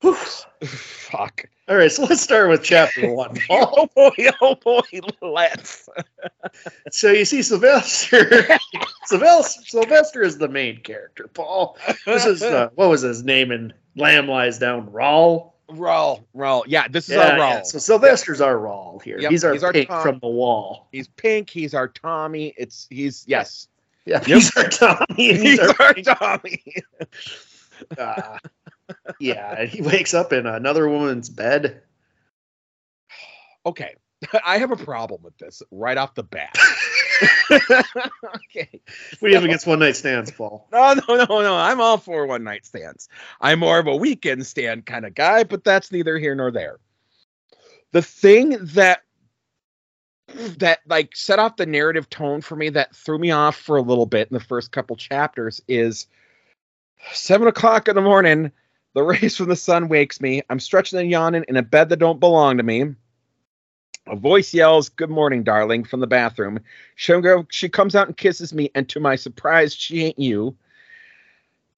fuck. 0.65 1.45
All 1.67 1.75
right, 1.75 1.91
so 1.91 2.03
let's 2.03 2.21
start 2.21 2.49
with 2.49 2.63
chapter 2.63 3.11
one. 3.13 3.37
Oh 3.49 3.87
boy, 3.95 4.11
oh 4.41 4.55
boy, 4.55 4.81
let's. 5.21 5.87
So 6.91 7.11
you 7.11 7.25
see 7.25 7.41
Sylvester. 7.41 8.47
Sylvester, 9.05 9.61
Sylvester 9.65 10.23
is 10.23 10.37
the 10.37 10.47
main 10.47 10.81
character. 10.81 11.27
Paul. 11.33 11.77
This 12.05 12.25
is 12.25 12.41
uh, 12.41 12.69
what 12.75 12.89
was 12.89 13.01
his 13.01 13.23
name 13.23 13.51
in 13.51 13.73
Lamb 13.95 14.27
Lies 14.27 14.57
Down? 14.57 14.87
Rawl. 14.89 15.51
Rawl, 15.69 16.23
Rawl. 16.35 16.63
Yeah, 16.65 16.87
this 16.87 17.09
is 17.09 17.15
Yeah, 17.15 17.27
our 17.27 17.31
Rawl. 17.37 17.53
yeah. 17.53 17.61
So 17.61 17.77
Sylvester's 17.77 18.41
our 18.41 18.55
Rawl 18.55 19.03
here. 19.03 19.19
Yep, 19.19 19.29
He's 19.31 19.43
our 19.43 19.53
he's 19.53 19.63
our 19.63 19.71
pink 19.71 19.87
Tom. 19.89 20.01
from 20.01 20.19
the 20.19 20.27
wall. 20.27 20.87
He's 20.91 21.07
pink. 21.09 21.47
He's 21.51 21.75
our 21.75 21.87
Tommy. 21.87 22.55
It's 22.57 22.87
he's 22.89 23.23
yes. 23.27 23.67
Yeah, 24.05 24.23
he's 24.23 24.55
our 24.57 24.67
Tommy. 24.69 25.05
He's, 25.15 25.41
He's 25.41 25.59
our 25.59 25.75
our. 25.79 25.93
Tommy. 25.93 26.63
Uh, 27.97 28.37
yeah, 29.19 29.65
he 29.65 29.81
wakes 29.81 30.13
up 30.13 30.33
in 30.33 30.45
another 30.45 30.87
woman's 30.87 31.29
bed. 31.29 31.81
Okay, 33.65 33.95
I 34.45 34.57
have 34.57 34.71
a 34.71 34.77
problem 34.77 35.21
with 35.23 35.37
this 35.37 35.61
right 35.71 35.97
off 35.97 36.15
the 36.15 36.23
bat. 36.23 36.57
okay. 37.51 38.81
We 39.21 39.29
do 39.29 39.29
you 39.29 39.35
have 39.35 39.43
against 39.43 39.67
one 39.67 39.79
night 39.79 39.95
stands, 39.95 40.31
Paul? 40.31 40.67
No, 40.71 40.93
no, 40.93 41.15
no, 41.15 41.41
no. 41.41 41.55
I'm 41.55 41.81
all 41.81 41.97
for 41.97 42.25
one 42.25 42.43
night 42.43 42.65
stands. 42.65 43.09
I'm 43.41 43.59
more 43.59 43.79
of 43.79 43.87
a 43.87 43.95
weekend 43.95 44.45
stand 44.45 44.85
kind 44.85 45.05
of 45.05 45.15
guy, 45.15 45.43
but 45.43 45.63
that's 45.63 45.91
neither 45.91 46.17
here 46.17 46.35
nor 46.35 46.51
there. 46.51 46.79
The 47.91 48.01
thing 48.01 48.57
that 48.73 49.01
that 50.59 50.79
like 50.87 51.15
set 51.15 51.39
off 51.39 51.55
the 51.55 51.65
narrative 51.65 52.07
tone 52.09 52.41
for 52.41 52.55
me 52.55 52.69
that 52.69 52.95
threw 52.95 53.17
me 53.17 53.31
off 53.31 53.55
for 53.55 53.77
a 53.77 53.81
little 53.81 54.05
bit 54.05 54.27
in 54.29 54.35
the 54.35 54.43
first 54.43 54.71
couple 54.71 54.95
chapters 54.95 55.59
is 55.67 56.05
seven 57.11 57.47
o'clock 57.47 57.87
in 57.87 57.95
the 57.95 58.01
morning. 58.01 58.51
The 58.93 59.03
rays 59.03 59.37
from 59.37 59.49
the 59.49 59.55
sun 59.55 59.87
wakes 59.87 60.19
me. 60.19 60.41
I'm 60.49 60.59
stretching 60.59 60.99
and 60.99 61.09
yawning 61.09 61.45
in 61.47 61.57
a 61.57 61.61
bed 61.61 61.89
that 61.89 61.97
don't 61.97 62.19
belong 62.19 62.57
to 62.57 62.63
me. 62.63 62.95
A 64.07 64.15
voice 64.15 64.53
yells, 64.53 64.89
"Good 64.89 65.11
morning, 65.11 65.43
darling," 65.43 65.83
from 65.83 65.99
the 65.99 66.07
bathroom. 66.07 66.59
She, 66.95 67.13
go- 67.21 67.45
she 67.49 67.69
comes 67.69 67.95
out 67.95 68.07
and 68.07 68.17
kisses 68.17 68.53
me, 68.53 68.71
and 68.73 68.89
to 68.89 68.99
my 68.99 69.15
surprise, 69.15 69.75
she 69.75 70.03
ain't 70.05 70.17
you. 70.17 70.55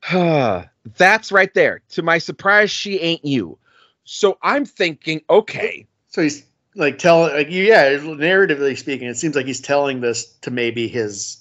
That's 0.11 1.31
right 1.31 1.53
there. 1.53 1.81
To 1.89 2.01
my 2.01 2.17
surprise, 2.17 2.71
she 2.71 2.99
ain't 2.99 3.25
you. 3.25 3.57
So 4.03 4.37
I'm 4.41 4.65
thinking, 4.65 5.21
okay, 5.29 5.85
So 6.07 6.21
he's 6.21 6.43
like 6.75 6.97
telling, 6.97 7.33
like, 7.33 7.47
yeah, 7.49 7.89
narratively 7.89 8.77
speaking, 8.77 9.07
it 9.07 9.17
seems 9.17 9.35
like 9.35 9.45
he's 9.45 9.61
telling 9.61 10.01
this 10.01 10.25
to 10.41 10.51
maybe 10.51 10.87
his 10.87 11.37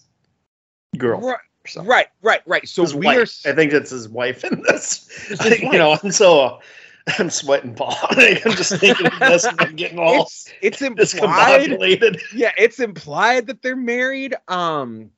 girl. 0.99 1.21
right, 1.21 1.39
something. 1.71 1.91
right, 1.91 2.09
right, 2.23 2.41
right. 2.47 2.69
So 2.69 2.83
His 2.83 2.95
we 2.95 3.07
wife. 3.07 3.45
are. 3.45 3.51
I 3.51 3.55
think 3.55 3.73
it's 3.73 3.91
his 3.91 4.09
wife 4.09 4.45
in 4.45 4.63
this. 4.63 5.07
You 5.61 5.73
know, 5.79 5.99
and 6.03 6.15
so 6.15 6.41
uh, 6.41 6.59
I'm 7.19 7.31
sweating, 7.31 7.75
Paul. 7.75 7.97
I'm 8.11 8.53
just 8.53 8.77
thinking 8.77 9.07
of 9.07 9.19
this 9.19 9.45
and 9.45 9.61
I'm 9.61 9.77
getting 9.77 9.99
all 9.99 10.23
It's, 10.23 10.53
it's 10.63 10.83
implied. 10.83 11.79
yeah, 12.35 12.53
it's 12.59 12.81
implied 12.81 13.47
that 13.47 13.63
they're 13.63 13.77
married. 13.77 14.35
Um, 14.49 15.11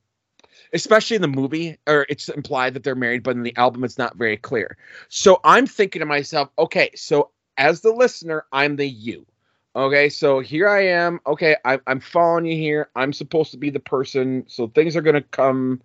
especially 0.73 1.17
in 1.17 1.23
the 1.23 1.29
movie, 1.29 1.79
or 1.87 2.07
it's 2.09 2.29
implied 2.29 2.75
that 2.75 2.83
they're 2.83 2.95
married, 2.95 3.23
but 3.23 3.37
in 3.37 3.43
the 3.43 3.57
album, 3.57 3.85
it's 3.85 3.99
not 3.99 4.17
very 4.17 4.37
clear. 4.37 4.77
So 5.09 5.41
I'm 5.45 5.67
thinking 5.67 6.01
to 6.01 6.07
myself, 6.07 6.49
okay, 6.59 6.91
so 6.95 7.31
as 7.59 7.81
the 7.81 7.93
listener, 7.93 8.47
I'm 8.53 8.77
the 8.77 8.89
you. 8.89 9.27
Okay, 9.75 10.09
so 10.09 10.41
here 10.41 10.69
I 10.69 10.87
am. 10.87 11.21
Okay, 11.27 11.57
I, 11.65 11.79
I'm 11.87 12.01
following 12.01 12.47
you 12.47 12.57
here. 12.57 12.91
I'm 12.95 13.13
supposed 13.13 13.51
to 13.53 13.57
be 13.57 13.71
the 13.71 13.81
person, 13.81 14.45
so 14.47 14.67
things 14.69 14.97
are 14.97 15.03
gonna 15.03 15.23
come 15.23 15.81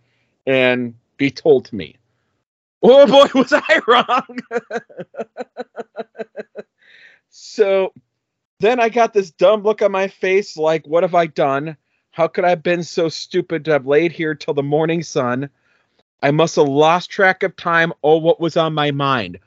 and 0.48 0.96
be 1.18 1.30
told 1.30 1.66
to 1.66 1.76
me. 1.76 1.96
Oh 2.82 3.06
boy, 3.06 3.40
was 3.40 3.54
I 3.54 3.82
wrong? 3.86 4.40
so 7.30 7.94
then 8.60 8.80
I 8.80 8.90
got 8.90 9.14
this 9.14 9.30
dumb 9.30 9.62
look 9.62 9.82
on 9.82 9.92
my 9.92 10.08
face, 10.08 10.58
like, 10.58 10.88
what 10.88 11.04
have 11.04 11.14
I 11.14 11.28
done? 11.28 11.78
How 12.12 12.28
could 12.28 12.46
I 12.46 12.50
have 12.50 12.64
been 12.64 12.84
so 12.84 13.10
stupid 13.10 13.66
to 13.66 13.72
have 13.72 13.86
laid 13.86 14.12
here 14.12 14.34
till 14.34 14.56
the 14.56 14.64
morning 14.64 15.04
sun? 15.04 15.50
I 16.24 16.32
must 16.32 16.56
have 16.56 16.68
lost 16.68 17.12
track 17.12 17.44
of 17.44 17.56
time. 17.56 17.94
Oh, 18.04 18.18
what 18.18 18.40
was 18.40 18.58
on 18.58 18.74
my 18.74 18.90
mind? 18.90 19.40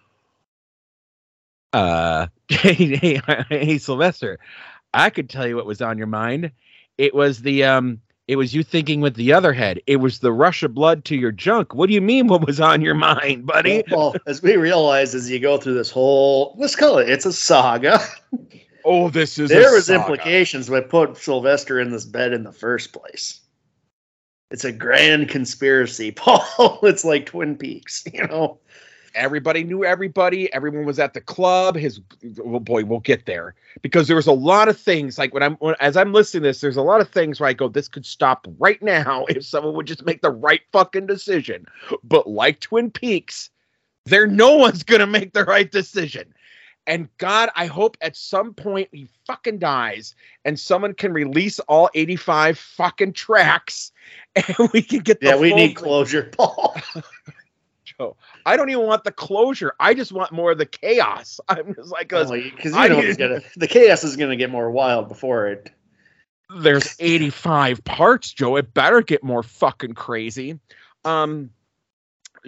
Uh, 1.73 2.27
hey, 2.49 2.75
hey, 2.75 3.21
hey, 3.49 3.79
Sylvester, 3.79 4.39
I 4.93 5.11
could 5.11 5.31
tell 5.31 5.47
you 5.47 5.57
what 5.57 5.67
was 5.67 5.81
on 5.81 5.99
your 5.99 6.07
mind. 6.07 6.53
It 6.99 7.15
was 7.15 7.41
the 7.41 7.65
um, 7.65 8.01
it 8.31 8.37
was 8.37 8.55
you 8.55 8.63
thinking 8.63 9.01
with 9.01 9.17
the 9.17 9.33
other 9.33 9.53
head. 9.53 9.81
It 9.89 9.97
was 9.97 10.21
the 10.21 10.33
rush 10.33 10.63
of 10.63 10.73
blood 10.73 11.05
to 11.07 11.17
your 11.17 11.33
junk. 11.33 11.75
What 11.75 11.89
do 11.89 11.95
you 11.95 12.01
mean? 12.01 12.29
What 12.29 12.47
was 12.47 12.61
on 12.61 12.81
your 12.81 12.95
mind, 12.95 13.45
buddy? 13.45 13.83
Well, 13.91 14.15
as 14.25 14.41
we 14.41 14.55
realize 14.55 15.17
as 15.17 15.29
you 15.29 15.41
go 15.41 15.59
through 15.59 15.75
this 15.75 15.91
whole, 15.91 16.55
let's 16.57 16.77
call 16.77 16.99
it, 16.99 17.11
it's 17.11 17.27
a 17.27 17.33
saga. 17.33 18.01
Oh, 18.83 19.11
this 19.11 19.39
is 19.39 19.51
there 19.51 19.75
was 19.75 19.89
saga. 19.89 20.01
implications 20.01 20.71
by 20.71 20.81
put 20.81 21.19
Sylvester 21.19 21.79
in 21.79 21.91
this 21.91 22.07
bed 22.07 22.33
in 22.33 22.45
the 22.45 22.53
first 22.53 22.95
place. 22.95 23.41
It's 24.51 24.65
a 24.65 24.73
grand 24.73 25.29
conspiracy, 25.29 26.11
Paul. 26.17 26.79
It's 26.85 27.05
like 27.05 27.27
Twin 27.27 27.57
Peaks, 27.57 28.05
you 28.11 28.27
know. 28.27 28.59
Everybody 29.15 29.65
knew 29.65 29.85
everybody. 29.85 30.53
Everyone 30.53 30.85
was 30.85 30.99
at 30.99 31.15
the 31.15 31.21
club. 31.21 31.77
His 31.77 32.01
oh 32.43 32.61
boy 32.61 32.85
we'll 32.85 33.01
get 33.01 33.27
there. 33.27 33.55
Because 33.83 34.07
there 34.07 34.17
was 34.17 34.27
a 34.27 34.33
lot 34.33 34.69
of 34.69 34.79
things 34.79 35.19
like 35.19 35.33
when 35.35 35.43
i'm 35.43 35.57
when, 35.57 35.75
as 35.81 35.97
i'm 35.97 36.13
listening 36.13 36.43
to 36.43 36.49
this 36.49 36.61
there's 36.61 36.77
a 36.77 36.83
lot 36.83 37.01
of 37.01 37.09
things 37.09 37.41
where 37.41 37.49
i 37.49 37.53
go 37.53 37.69
this 37.69 37.89
could 37.89 38.07
stop 38.07 38.47
right 38.59 38.83
now 38.83 39.25
if 39.29 39.45
someone 39.45 39.75
would 39.75 39.87
just 39.87 40.05
make 40.05 40.23
the 40.23 40.31
right 40.31 40.63
fucking 40.73 41.07
decision. 41.07 41.67
But 42.05 42.29
like 42.29 42.61
twin 42.61 42.91
peaks 42.91 43.51
there 44.07 44.27
no 44.27 44.57
one's 44.57 44.83
gonna 44.83 45.07
make 45.07 45.33
the 45.33 45.45
right 45.45 45.71
decision. 45.71 46.35
And 46.87 47.09
god 47.19 47.51
i 47.55 47.67
hope 47.67 47.97
at 48.01 48.17
some 48.17 48.55
point 48.55 48.89
he 48.93 49.09
fucking 49.27 49.59
dies 49.59 50.15
and 50.45 50.59
someone 50.59 50.95
can 50.95 51.13
release 51.13 51.59
all 51.61 51.91
85 51.95 52.59
fucking 52.59 53.13
tracks 53.13 53.93
and 54.37 54.71
we 54.73 54.83
can 54.83 55.01
get 55.01 55.21
the 55.21 55.29
Yeah, 55.29 55.37
we 55.37 55.53
need 55.53 55.75
closure, 55.75 56.31
Paul. 56.37 56.77
I 58.47 58.57
don't 58.57 58.71
even 58.71 58.87
want 58.87 59.05
the 59.05 59.13
closure. 59.13 59.75
I 59.79 59.95
just 59.95 60.13
want 60.13 60.33
more 60.33 60.53
of 60.53 60.59
the 60.59 60.67
chaos. 60.67 61.41
I'm 61.49 61.75
just 61.75 61.91
like, 61.91 62.09
Because 62.09 62.73
I 62.75 62.87
you 62.87 62.91
know 62.91 63.15
gonna, 63.17 63.41
the 63.57 63.69
chaos 63.69 64.05
is 64.05 64.17
going 64.17 64.31
to 64.31 64.37
get 64.37 64.51
more 64.51 64.71
wild 64.71 65.09
before 65.09 65.49
it. 65.49 65.71
there's 66.61 66.97
85 66.99 67.85
parts, 67.85 68.33
Joe. 68.33 68.57
It 68.57 68.75
better 68.75 69.03
get 69.03 69.23
more 69.23 69.43
fucking 69.43 69.95
crazy. 69.95 70.59
Um, 71.05 71.51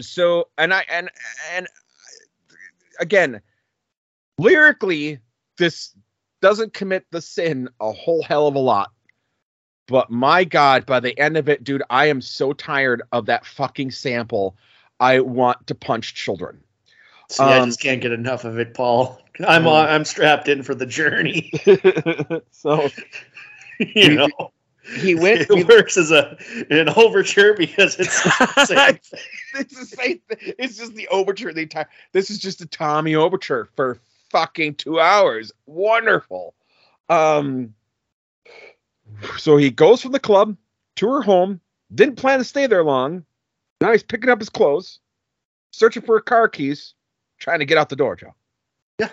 so 0.00 0.48
and 0.59 0.72
I 0.72 0.84
and 0.90 1.11
and 1.53 1.68
again, 2.98 3.40
lyrically, 4.38 5.18
this 5.59 5.94
doesn't 6.40 6.74
commit 6.74 7.07
the 7.11 7.22
sin 7.22 7.68
a 7.80 7.92
whole 7.92 8.22
hell 8.22 8.46
of 8.46 8.55
a 8.55 8.59
lot. 8.59 8.90
But 9.86 10.11
my 10.11 10.44
God, 10.44 10.86
by 10.86 11.00
the 11.00 11.18
end 11.18 11.36
of 11.36 11.48
it, 11.48 11.64
dude, 11.64 11.82
I 11.90 12.07
am 12.07 12.20
so 12.20 12.53
tired 12.53 13.03
of 13.12 13.26
that 13.26 13.44
fucking 13.44 13.90
sample. 13.90 14.57
I 15.03 15.18
want 15.18 15.66
to 15.66 15.74
punch 15.74 16.14
children. 16.14 16.62
See, 17.28 17.42
I 17.42 17.59
Um, 17.59 17.68
just 17.68 17.80
can't 17.80 18.00
get 18.00 18.12
enough 18.12 18.44
of 18.44 18.59
it, 18.61 18.72
Paul. 18.72 19.20
I'm 19.44 19.66
Um, 19.66 19.74
I'm 19.74 20.05
strapped 20.05 20.48
in 20.48 20.62
for 20.62 20.76
the 20.76 20.86
journey. 20.86 21.50
so 22.53 22.88
you 23.80 24.14
know, 24.14 24.53
he 24.96 25.16
went. 25.16 25.50
it 25.50 25.66
works 25.68 25.96
as 25.96 26.12
a 26.12 26.36
an 26.70 26.88
overture 26.90 27.55
because 27.55 27.98
it's 27.98 28.22
the 28.22 28.64
same 28.66 28.98
it's 29.61 29.76
the 29.76 29.86
same 29.86 30.20
thing. 30.28 30.55
It's 30.59 30.76
just 30.76 30.94
the 30.94 31.09
overture. 31.09 31.53
The 31.53 31.62
entire. 31.62 31.88
This 32.12 32.30
is 32.30 32.38
just 32.38 32.61
a 32.61 32.66
Tommy 32.66 33.16
overture 33.16 33.68
for 33.74 33.98
fucking 34.30 34.76
two 34.76 35.00
hours. 35.00 35.50
Wonderful. 35.66 36.55
Um. 37.09 37.74
So 39.36 39.57
he 39.57 39.70
goes 39.70 40.00
from 40.00 40.12
the 40.12 40.20
club 40.20 40.57
to 40.96 41.09
her 41.09 41.22
home. 41.22 41.61
Didn't 41.92 42.16
plan 42.16 42.38
to 42.38 42.44
stay 42.44 42.66
there 42.68 42.84
long. 42.84 43.24
Now 43.83 43.91
he's 43.91 44.05
picking 44.05 44.30
up 44.30 44.39
his 44.39 44.49
clothes, 44.49 45.01
searching 45.72 46.05
for 46.05 46.20
car 46.20 46.49
keys, 46.49 46.95
trying 47.41 47.59
to 47.59 47.64
get 47.64 47.78
out 47.78 47.89
the 47.89 47.97
door. 47.97 48.14
Joe. 48.14 48.33
Yeah. 49.01 49.11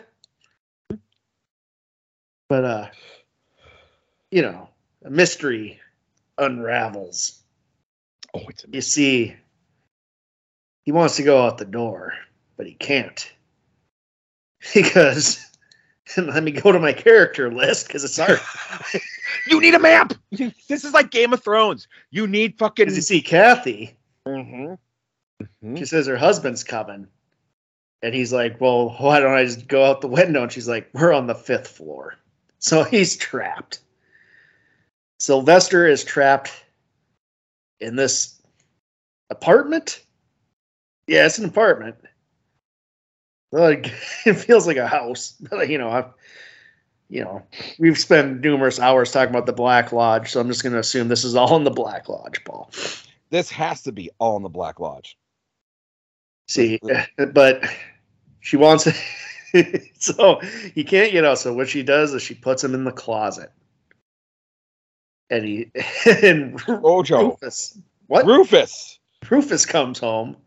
But 2.48 2.66
uh, 2.66 2.88
you 4.30 4.44
know, 4.44 4.70
a 5.04 5.10
mystery 5.10 5.80
unravels. 6.38 7.42
Oh, 8.36 8.44
it's 8.48 8.64
a 8.64 8.68
You 8.72 8.82
see, 8.82 9.36
he 10.84 10.92
wants 10.92 11.16
to 11.16 11.24
go 11.24 11.44
out 11.44 11.58
the 11.58 11.66
door, 11.66 12.14
but 12.56 12.68
he 12.68 12.76
can't 12.76 13.34
because 14.76 15.44
let 16.16 16.44
me 16.44 16.52
go 16.52 16.72
to 16.72 16.80
my 16.80 16.94
character 16.94 17.52
list 17.52 17.88
because 17.88 18.04
it's 18.04 18.18
hard. 18.18 18.40
You 19.48 19.62
need 19.62 19.74
a 19.74 19.80
map. 19.80 20.14
This 20.32 20.84
is 20.84 20.94
like 20.94 21.12
Game 21.12 21.34
of 21.34 21.44
Thrones. 21.44 21.88
You 22.12 22.28
need 22.28 22.58
fucking. 22.58 22.90
You 22.90 23.02
see 23.02 23.22
Kathy, 23.22 23.96
Mhm. 24.28 24.78
Mhm. 25.64 25.78
she 25.78 25.86
says 25.86 26.08
her 26.08 26.18
husband's 26.18 26.64
coming. 26.64 27.08
And 28.02 28.14
he's 28.16 28.32
like, 28.34 28.60
Well, 28.62 28.92
why 29.00 29.20
don't 29.20 29.34
I 29.34 29.46
just 29.46 29.68
go 29.68 29.86
out 29.86 30.02
the 30.02 30.08
window? 30.08 30.44
And 30.44 30.52
she's 30.52 30.68
like, 30.68 30.90
We're 30.94 31.14
on 31.14 31.28
the 31.28 31.36
fifth 31.36 31.68
floor. 31.68 32.16
So 32.60 32.84
he's 32.86 33.18
trapped. 33.18 33.80
Sylvester 35.20 35.86
is 35.88 36.04
trapped 36.04 36.52
in 37.80 37.96
this 37.96 38.42
apartment. 39.30 40.04
Yeah, 41.08 41.26
it's 41.26 41.40
an 41.40 41.46
apartment. 41.46 41.96
Like 43.52 43.88
it 44.26 44.36
feels 44.36 44.68
like 44.68 44.78
a 44.78 44.88
house. 44.88 45.36
You 45.68 45.78
know, 45.78 45.90
I've 45.90 46.06
you 47.10 47.24
know, 47.24 47.42
we've 47.80 47.98
spent 47.98 48.42
numerous 48.42 48.80
hours 48.80 49.12
talking 49.12 49.32
about 49.34 49.48
the 49.48 49.54
Black 49.54 49.92
Lodge, 49.92 50.32
so 50.32 50.40
I'm 50.40 50.48
just 50.48 50.64
gonna 50.64 50.78
assume 50.80 51.08
this 51.08 51.24
is 51.24 51.36
all 51.36 51.56
in 51.58 51.64
the 51.64 51.72
Black 51.72 52.08
Lodge, 52.08 52.44
Paul. 52.46 52.70
This 53.32 53.50
has 53.52 53.84
to 53.84 53.92
be 53.92 54.10
all 54.20 54.38
in 54.38 54.44
the 54.44 54.50
Black 54.50 54.80
Lodge. 54.80 55.18
See, 56.48 56.80
but 57.34 57.64
she 58.40 58.58
wants 58.58 58.88
it. 58.88 58.96
so 60.00 60.40
he 60.74 60.84
can't 60.84 61.12
get 61.12 61.26
out. 61.26 61.40
So 61.40 61.54
what 61.54 61.70
she 61.70 61.84
does 61.84 62.14
is 62.14 62.22
she 62.22 62.34
puts 62.34 62.64
him 62.64 62.74
in 62.74 62.84
the 62.84 62.92
closet, 62.92 63.52
and 65.30 65.46
he 65.46 65.72
and 66.24 66.60
Ojo. 66.68 67.30
Rufus, 67.30 67.78
what 68.08 68.26
Rufus. 68.26 69.00
Rufus 69.30 69.66
comes 69.66 70.00
home, 70.00 70.38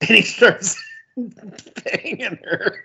and 0.00 0.10
he 0.10 0.22
starts 0.22 0.82
banging 1.16 2.38
her, 2.44 2.84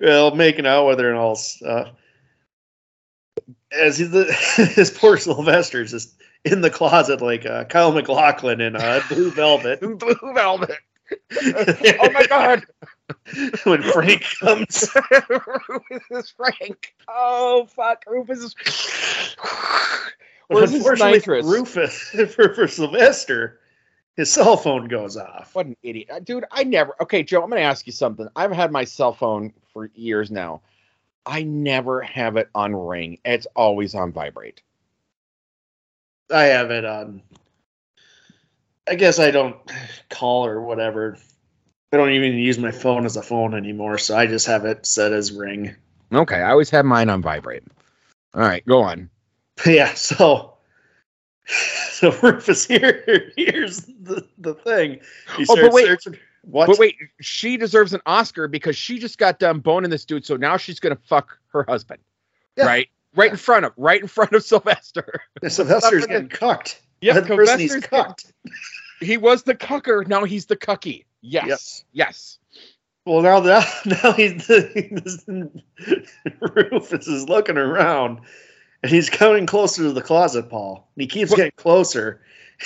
well, 0.00 0.34
making 0.34 0.66
out 0.66 0.86
with 0.86 0.98
her 0.98 1.10
and 1.10 1.18
all 1.18 1.36
stuff. 1.36 1.88
As 3.70 3.98
he's 3.98 4.10
the 4.10 4.32
his 4.74 4.90
poor 4.90 5.18
Sylvester's 5.18 5.90
just 5.90 6.14
in 6.44 6.60
the 6.60 6.70
closet 6.70 7.20
like 7.20 7.46
uh, 7.46 7.64
Kyle 7.64 7.92
MacLachlan 7.92 8.60
in 8.60 8.76
uh, 8.76 9.00
Blue 9.08 9.30
Velvet. 9.30 9.80
Blue 9.98 10.32
Velvet. 10.34 10.78
oh 11.42 12.10
my 12.12 12.26
god. 12.28 12.66
when 13.64 13.82
Frank 13.82 14.24
comes. 14.40 14.94
Rufus 15.68 16.02
is 16.10 16.30
Frank. 16.30 16.94
Oh 17.08 17.66
fuck. 17.66 18.04
Rufus 18.08 18.40
is 18.40 18.54
Where's 20.48 20.72
Unfortunately, 20.72 21.20
for 21.20 21.42
Rufus 21.42 22.10
for, 22.34 22.54
for 22.54 22.66
Sylvester, 22.66 23.60
his 24.16 24.30
cell 24.32 24.56
phone 24.56 24.88
goes 24.88 25.16
off. 25.16 25.54
What 25.54 25.66
an 25.66 25.76
idiot. 25.82 26.08
Uh, 26.10 26.20
Dude, 26.20 26.44
I 26.50 26.64
never 26.64 26.94
okay, 27.02 27.22
Joe, 27.22 27.42
I'm 27.42 27.50
gonna 27.50 27.62
ask 27.62 27.86
you 27.86 27.92
something. 27.92 28.28
I've 28.34 28.52
had 28.52 28.72
my 28.72 28.84
cell 28.84 29.12
phone 29.12 29.52
for 29.72 29.90
years 29.94 30.30
now. 30.30 30.62
I 31.24 31.42
never 31.42 32.00
have 32.02 32.36
it 32.36 32.48
on 32.54 32.74
ring. 32.74 33.18
It's 33.24 33.46
always 33.54 33.94
on 33.94 34.12
vibrate. 34.12 34.62
I 36.30 36.44
have 36.44 36.70
it 36.70 36.84
on. 36.84 37.22
I 38.88 38.94
guess 38.94 39.18
I 39.18 39.30
don't 39.30 39.56
call 40.08 40.46
or 40.46 40.60
whatever. 40.60 41.18
I 41.92 41.96
don't 41.96 42.12
even 42.12 42.34
use 42.34 42.58
my 42.58 42.70
phone 42.70 43.06
as 43.06 43.16
a 43.16 43.22
phone 43.22 43.54
anymore, 43.54 43.98
so 43.98 44.16
I 44.16 44.26
just 44.26 44.46
have 44.46 44.64
it 44.64 44.84
set 44.86 45.12
as 45.12 45.32
ring. 45.32 45.74
Okay, 46.12 46.36
I 46.36 46.50
always 46.50 46.70
have 46.70 46.84
mine 46.84 47.08
on 47.08 47.22
vibrate. 47.22 47.64
All 48.34 48.42
right, 48.42 48.64
go 48.66 48.82
on. 48.82 49.10
Yeah, 49.66 49.92
so 49.94 50.54
so 51.90 52.12
Rufus 52.22 52.64
here 52.64 53.32
here's 53.36 53.80
the, 53.80 54.24
the 54.38 54.54
thing. 54.54 55.00
He 55.36 55.46
Oh, 55.48 55.56
but 55.56 55.72
wait. 55.72 55.86
searching. 55.86 56.16
But 56.44 56.78
wait, 56.78 56.96
she 57.20 57.56
deserves 57.56 57.92
an 57.92 58.00
Oscar 58.06 58.46
because 58.46 58.76
she 58.76 59.00
just 59.00 59.18
got 59.18 59.40
done 59.40 59.58
boning 59.58 59.90
this 59.90 60.04
dude, 60.04 60.24
so 60.24 60.36
now 60.36 60.56
she's 60.56 60.78
gonna 60.78 60.98
fuck 61.08 61.36
her 61.48 61.64
husband. 61.68 61.98
Yeah. 62.56 62.66
Right? 62.66 62.88
Right 63.14 63.30
in 63.30 63.36
front 63.36 63.64
of 63.64 63.72
right 63.76 64.00
in 64.00 64.06
front 64.08 64.32
of 64.32 64.42
Sylvester. 64.44 65.22
Sylvester's 65.48 66.06
getting 66.06 66.28
cucked. 66.28 66.82
Yep, 67.00 67.14
By 67.14 67.20
the 67.20 67.26
person 67.36 67.58
he's 67.60 67.70
Sylvester's 67.72 67.90
cucked. 67.90 68.32
He 69.00 69.16
was 69.16 69.44
the 69.44 69.54
cucker, 69.54 70.04
now 70.08 70.24
he's 70.24 70.46
the 70.46 70.56
cucky. 70.56 71.04
Yes. 71.22 71.84
Yes. 71.92 72.38
Well, 73.06 73.22
now 73.22 73.38
that 73.38 73.66
now 74.02 74.12
he's 74.12 74.48
Rufus 76.40 77.06
is 77.06 77.28
looking 77.28 77.56
around, 77.56 78.18
and 78.82 78.90
he's 78.90 79.08
coming 79.08 79.46
closer 79.46 79.82
to 79.84 79.92
the 79.92 80.02
closet, 80.02 80.50
Paul. 80.50 80.88
And 80.96 81.02
he 81.02 81.06
keeps 81.06 81.30
What- 81.30 81.36
getting 81.36 81.52
closer. 81.56 82.20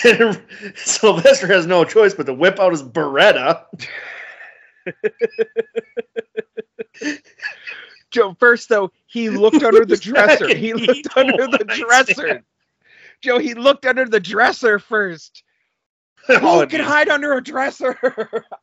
And 0.05 0.41
Sylvester 0.75 1.47
has 1.49 1.67
no 1.67 1.85
choice 1.85 2.15
but 2.15 2.25
to 2.25 2.33
whip 2.33 2.59
out 2.59 2.73
his 2.73 2.83
Beretta. 2.83 3.65
Joe, 8.13 8.37
first 8.39 8.69
though, 8.69 8.93
he 9.07 9.29
looked 9.31 9.63
under 9.63 9.85
the 9.85 9.97
dresser. 9.97 10.49
He 10.49 10.55
He 10.55 10.75
looked 10.75 11.09
under 11.17 11.47
the 11.49 11.65
dresser. 11.65 12.13
understand. 12.23 12.45
Joe, 13.23 13.39
he 13.39 13.55
looked 13.55 13.87
under 13.87 14.05
the 14.05 14.21
dresser 14.21 14.79
first. 14.79 15.43
Oh, 16.29 16.61
Who 16.61 16.67
can 16.69 16.81
hide 16.81 17.09
under 17.09 17.33
a 17.35 17.43
dresser? 17.43 17.97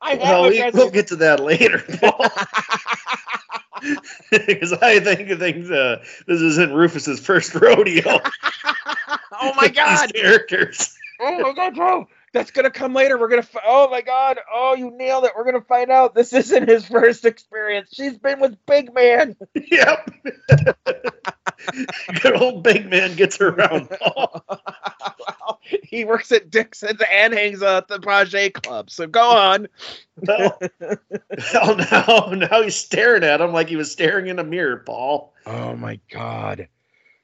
I 0.02 0.12
have 0.12 0.20
well, 0.20 0.46
a 0.46 0.50
we, 0.50 0.58
dresser. 0.60 0.78
we'll 0.78 0.92
get 0.92 1.08
to 1.08 1.16
that 1.18 1.40
later, 1.42 1.84
Paul, 2.00 2.26
because 4.32 4.74
I 4.74 5.00
think 5.00 5.30
I 5.32 5.36
think 5.36 5.70
uh, 5.72 5.98
this 6.28 6.42
isn't 6.42 6.74
Rufus's 6.74 7.20
first 7.20 7.54
rodeo. 7.56 8.20
oh 9.42 9.54
my 9.56 9.68
god! 9.68 10.14
characters. 10.14 10.96
Oh 11.20 11.40
my 11.40 11.54
god, 11.54 11.76
Joe! 11.76 12.08
That's 12.34 12.52
gonna 12.52 12.70
come 12.72 12.94
later. 12.94 13.18
We're 13.18 13.28
gonna. 13.30 13.44
Fi- 13.44 13.62
oh 13.66 13.90
my 13.90 14.02
god! 14.02 14.40
Oh, 14.54 14.76
you 14.76 14.92
nailed 14.92 15.26
it. 15.26 15.32
We're 15.36 15.46
gonna 15.46 15.62
find 15.62 15.90
out. 15.92 16.14
This 16.16 16.32
isn't 16.34 16.68
his 16.70 16.86
first 16.86 17.26
experience. 17.26 17.90
She's 17.94 18.18
been 18.18 18.40
with 18.40 18.58
Big 18.66 18.94
Man. 18.94 19.36
Yep. 19.72 20.12
Good 22.22 22.42
old 22.42 22.64
big 22.64 22.90
man 22.90 23.16
gets 23.16 23.40
around. 23.42 23.90
Paul. 23.90 24.44
Well, 24.48 25.60
he 25.84 26.06
works 26.06 26.32
at 26.32 26.50
Dixon's 26.50 27.02
and 27.12 27.34
hangs 27.34 27.62
out 27.62 27.92
at 27.92 28.02
the 28.02 28.26
Page 28.30 28.54
Club. 28.54 28.90
So 28.90 29.08
go 29.08 29.30
on. 29.30 29.68
Well, 30.18 30.58
well, 30.80 30.98
oh, 31.56 32.32
now, 32.34 32.48
now 32.48 32.62
he's 32.64 32.76
staring 32.76 33.24
at 33.24 33.42
him 33.42 33.52
like 33.52 33.68
he 33.70 33.76
was 33.76 33.92
staring 33.92 34.28
in 34.28 34.40
a 34.40 34.44
mirror, 34.44 34.78
Paul. 34.78 35.34
Oh 35.46 35.76
my 35.76 36.00
god. 36.12 36.68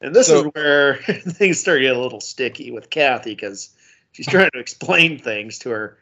And 0.01 0.13
this 0.13 0.27
So- 0.27 0.39
is 0.39 0.51
where 0.53 0.95
things 0.97 1.59
start 1.59 1.81
getting 1.81 1.97
a 1.97 2.01
little 2.01 2.21
sticky 2.21 2.71
with 2.71 2.89
Kathy 2.89 3.33
because 3.33 3.69
she's 4.15 4.27
trying 4.27 4.49
to 4.53 4.59
explain 4.59 5.19
things 5.19 5.59
to 5.59 5.69
her 5.69 5.97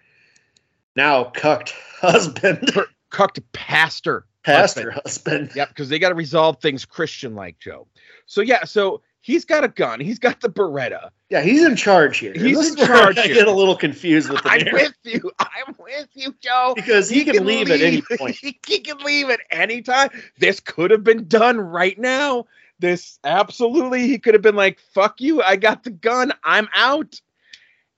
now 0.95 1.25
cucked 1.25 1.73
husband, 1.99 2.71
Cucked 3.09 3.39
pastor. 3.51 4.25
pastor 4.43 4.91
husband. 4.91 5.51
Yep, 5.55 5.69
because 5.69 5.89
they 5.89 5.99
got 5.99 6.09
to 6.09 6.15
resolve 6.15 6.61
things 6.61 6.85
Christian 6.85 7.35
like 7.35 7.59
Joe. 7.59 7.87
So 8.25 8.41
yeah, 8.41 8.63
so 8.65 9.01
he's 9.21 9.45
got 9.45 9.63
a 9.63 9.67
gun. 9.67 9.99
He's 9.99 10.19
got 10.19 10.41
the 10.41 10.49
Beretta. 10.49 11.09
Yeah, 11.29 11.41
he's 11.41 11.63
in 11.63 11.75
charge 11.75 12.19
here. 12.19 12.33
He's 12.33 12.57
this 12.57 12.79
in 12.79 12.85
charge 12.85 13.17
I 13.17 13.27
get 13.27 13.47
a 13.47 13.51
little 13.51 13.75
confused 13.75 14.29
with 14.29 14.43
the. 14.43 14.49
I'm 14.49 14.63
narrative 14.63 14.93
with 15.03 15.13
you. 15.13 15.31
I'm 15.39 15.75
with 15.79 16.09
you, 16.13 16.35
Joe. 16.41 16.73
because 16.75 17.09
he, 17.09 17.23
can, 17.25 17.45
leave, 17.45 17.71
at 17.71 17.81
any 17.81 18.03
point. 18.17 18.35
He, 18.41 18.59
he 18.67 18.79
can 18.79 18.97
leave 18.99 19.29
at 19.29 19.39
any 19.49 19.81
time. 19.81 20.09
This 20.37 20.59
could 20.59 20.91
have 20.91 21.03
been 21.03 21.27
done 21.27 21.59
right 21.59 21.97
now. 21.97 22.45
This 22.79 23.17
absolutely, 23.23 24.07
he 24.07 24.19
could 24.19 24.33
have 24.33 24.43
been 24.43 24.55
like, 24.55 24.79
"Fuck 24.93 25.21
you! 25.21 25.41
I 25.41 25.55
got 25.55 25.83
the 25.83 25.91
gun. 25.91 26.33
I'm 26.43 26.67
out." 26.75 27.19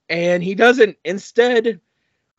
And 0.09 0.43
he 0.43 0.55
doesn't. 0.55 0.97
Instead, 1.03 1.79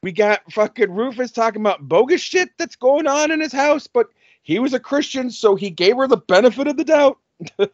we 0.03 0.13
got 0.13 0.53
fucking 0.53 0.93
Rufus 0.93 1.33
talking 1.33 1.61
about 1.61 1.89
bogus 1.89 2.21
shit 2.21 2.51
that's 2.59 2.77
going 2.77 3.07
on 3.07 3.31
in 3.31 3.41
his 3.41 3.53
house. 3.53 3.87
But 3.87 4.09
he 4.43 4.59
was 4.59 4.75
a 4.75 4.81
Christian, 4.81 5.31
so 5.31 5.57
he 5.57 5.71
gave 5.71 5.97
her 5.97 6.07
the 6.07 6.17
benefit 6.17 6.69
of 6.69 6.77
the 6.77 6.85
doubt. 6.85 7.19
God 7.59 7.71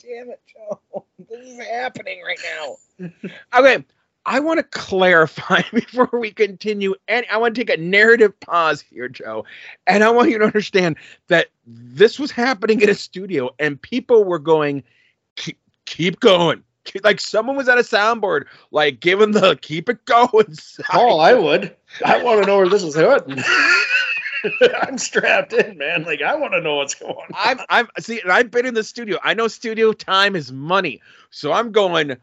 damn 0.00 0.30
it, 0.30 0.40
Joe! 0.46 1.04
This 1.30 1.46
is 1.46 1.58
happening 1.58 2.22
right 2.22 2.38
now. 2.56 2.76
Okay, 3.56 3.84
I 4.26 4.40
want 4.40 4.58
to 4.58 4.64
clarify 4.64 5.62
before 5.72 6.08
we 6.12 6.30
continue, 6.30 6.94
and 7.08 7.26
I 7.30 7.36
want 7.36 7.54
to 7.54 7.64
take 7.64 7.76
a 7.76 7.80
narrative 7.80 8.38
pause 8.40 8.80
here, 8.80 9.08
Joe. 9.08 9.44
And 9.86 10.02
I 10.02 10.10
want 10.10 10.30
you 10.30 10.38
to 10.38 10.44
understand 10.44 10.96
that 11.28 11.48
this 11.66 12.18
was 12.18 12.30
happening 12.30 12.80
in 12.80 12.88
a 12.88 12.94
studio, 12.94 13.50
and 13.58 13.80
people 13.80 14.24
were 14.24 14.38
going, 14.38 14.82
"Keep, 15.36 16.20
going." 16.20 16.62
Like 17.02 17.20
someone 17.20 17.56
was 17.56 17.68
at 17.68 17.78
a 17.78 17.82
soundboard, 17.82 18.44
like 18.70 19.00
giving 19.00 19.32
the 19.32 19.56
"keep 19.60 19.88
it 19.88 20.04
going." 20.04 20.54
sign. 20.54 20.86
Oh, 20.92 21.18
I 21.18 21.34
would. 21.34 21.74
I 22.04 22.22
want 22.22 22.42
to 22.42 22.46
know 22.46 22.58
where 22.58 22.68
this 22.68 22.82
is 22.82 22.94
heading. 22.94 23.42
I'm 24.82 24.98
strapped 24.98 25.52
in, 25.52 25.78
man. 25.78 26.04
Like 26.04 26.22
I 26.22 26.34
want 26.34 26.52
to 26.52 26.60
know 26.60 26.76
what's 26.76 26.94
going 26.94 27.14
on. 27.14 27.24
I'm, 27.34 27.58
I'm 27.68 27.88
see, 27.98 28.20
and 28.20 28.30
I've 28.30 28.50
been 28.50 28.66
in 28.66 28.74
the 28.74 28.84
studio. 28.84 29.18
I 29.22 29.34
know 29.34 29.48
studio 29.48 29.92
time 29.92 30.36
is 30.36 30.52
money, 30.52 31.00
so 31.30 31.52
I'm 31.52 31.72
going. 31.72 32.16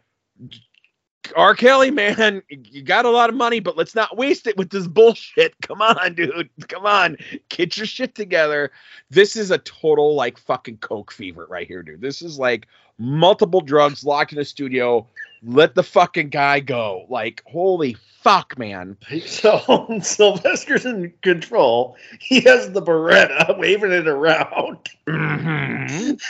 R. 1.36 1.56
Kelly, 1.56 1.92
man, 1.92 2.42
you 2.50 2.82
got 2.82 3.06
a 3.06 3.10
lot 3.10 3.30
of 3.30 3.36
money, 3.36 3.60
but 3.60 3.78
let's 3.78 3.96
not 3.96 4.18
waste 4.18 4.48
it 4.48 4.58
with 4.58 4.70
this 4.70 4.88
bullshit. 4.88 5.54
Come 5.62 5.82
on, 5.82 6.16
dude. 6.16 6.50
Come 6.68 6.86
on. 6.86 7.18
Get 7.50 7.78
your 7.78 7.86
shit 7.86 8.16
together. 8.16 8.72
This 9.10 9.36
is 9.36 9.52
a 9.52 9.60
total 9.60 10.16
like 10.16 10.38
fucking 10.38 10.78
coke 10.78 11.12
fever 11.12 11.46
right 11.50 11.68
here, 11.68 11.84
dude. 11.84 12.02
This 12.02 12.22
is 12.22 12.40
like 12.40 12.68
multiple 12.98 13.62
drugs 13.62 14.04
locked 14.04 14.34
in 14.34 14.40
a 14.40 14.46
studio 14.46 15.06
let 15.44 15.76
the 15.76 15.84
fucking 15.84 16.30
guy 16.30 16.60
go. 16.60 17.06
Like, 17.10 17.44
holy 17.46 17.98
fuck, 18.22 18.58
man. 18.58 18.98
So 19.26 19.88
Sylvester's 20.02 20.86
in 20.86 21.14
control. 21.22 21.96
He 22.20 22.42
has 22.42 22.72
the 22.72 22.82
Beretta 22.82 23.58
waving 23.58 23.92
it 23.92 24.08
around. 24.08 24.78
Mhm. 25.08 26.22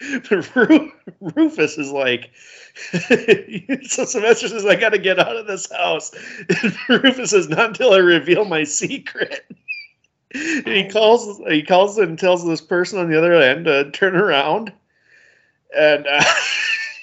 Ru- 0.30 0.92
Rufus 1.20 1.78
is 1.78 1.90
like, 1.90 2.30
so 2.92 4.04
Sylvester 4.04 4.48
says, 4.48 4.64
I 4.64 4.76
got 4.76 4.90
to 4.90 4.98
get 4.98 5.18
out 5.18 5.36
of 5.36 5.46
this 5.46 5.70
house. 5.70 6.12
And 6.62 6.76
Rufus 7.02 7.30
says, 7.30 7.48
Not 7.48 7.70
until 7.70 7.92
I 7.92 7.98
reveal 7.98 8.44
my 8.44 8.64
secret. 8.64 9.44
And 10.32 10.66
he 10.68 10.88
calls, 10.88 11.40
he 11.48 11.62
calls 11.62 11.98
and 11.98 12.18
tells 12.18 12.46
this 12.46 12.60
person 12.60 12.98
on 12.98 13.10
the 13.10 13.18
other 13.18 13.32
end 13.34 13.64
to 13.64 13.90
turn 13.90 14.14
around. 14.14 14.72
And 15.76 16.06
uh, 16.06 16.24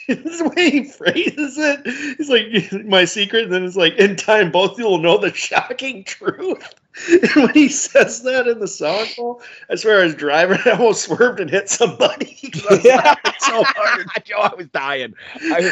this 0.07 0.41
way 0.41 0.69
he 0.69 0.83
phrases 0.85 1.57
it, 1.57 1.85
he's 2.17 2.29
like, 2.29 2.85
My 2.85 3.05
secret. 3.05 3.45
And 3.45 3.53
then 3.53 3.65
it's 3.65 3.75
like, 3.75 3.95
In 3.95 4.15
time, 4.15 4.51
both 4.51 4.73
of 4.73 4.79
you 4.79 4.85
will 4.85 4.99
know 4.99 5.17
the 5.17 5.33
shocking 5.33 6.03
truth. 6.03 6.75
And 7.09 7.29
when 7.35 7.53
he 7.53 7.69
says 7.69 8.23
that 8.23 8.47
in 8.47 8.59
the 8.59 8.67
song, 8.67 9.05
Paul, 9.15 9.41
I 9.69 9.75
swear 9.75 10.01
I 10.01 10.05
was 10.05 10.15
driving, 10.15 10.59
I 10.65 10.71
almost 10.71 11.03
swerved 11.03 11.39
and 11.39 11.49
hit 11.49 11.69
somebody. 11.69 12.37
I 12.69 12.75
laughing 12.75 13.33
so 13.39 13.63
hard. 13.63 14.07
Joe, 14.23 14.37
I 14.37 14.55
was 14.55 14.67
dying. 14.67 15.13
I, 15.35 15.71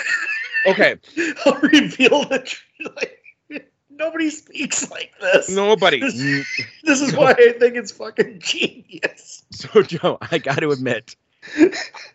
okay, 0.68 0.98
I'll 1.45 1.60
reveal 1.60 2.26
the 2.26 2.40
truth. 2.40 2.95
Like, 2.95 3.72
nobody 3.90 4.30
speaks 4.30 4.90
like 4.91 5.14
this. 5.22 5.50
nobody. 5.50 6.00
This, 6.00 6.62
this 6.84 7.02
is 7.02 7.16
why 7.16 7.32
I 7.32 7.54
think 7.54 7.76
it's 7.76 7.91
fucking 7.91 8.40
genius. 8.40 9.44
So, 9.52 9.82
Joe, 9.82 10.18
I 10.22 10.40
got 10.40 10.60
to 10.60 10.72
admit, 10.72 11.16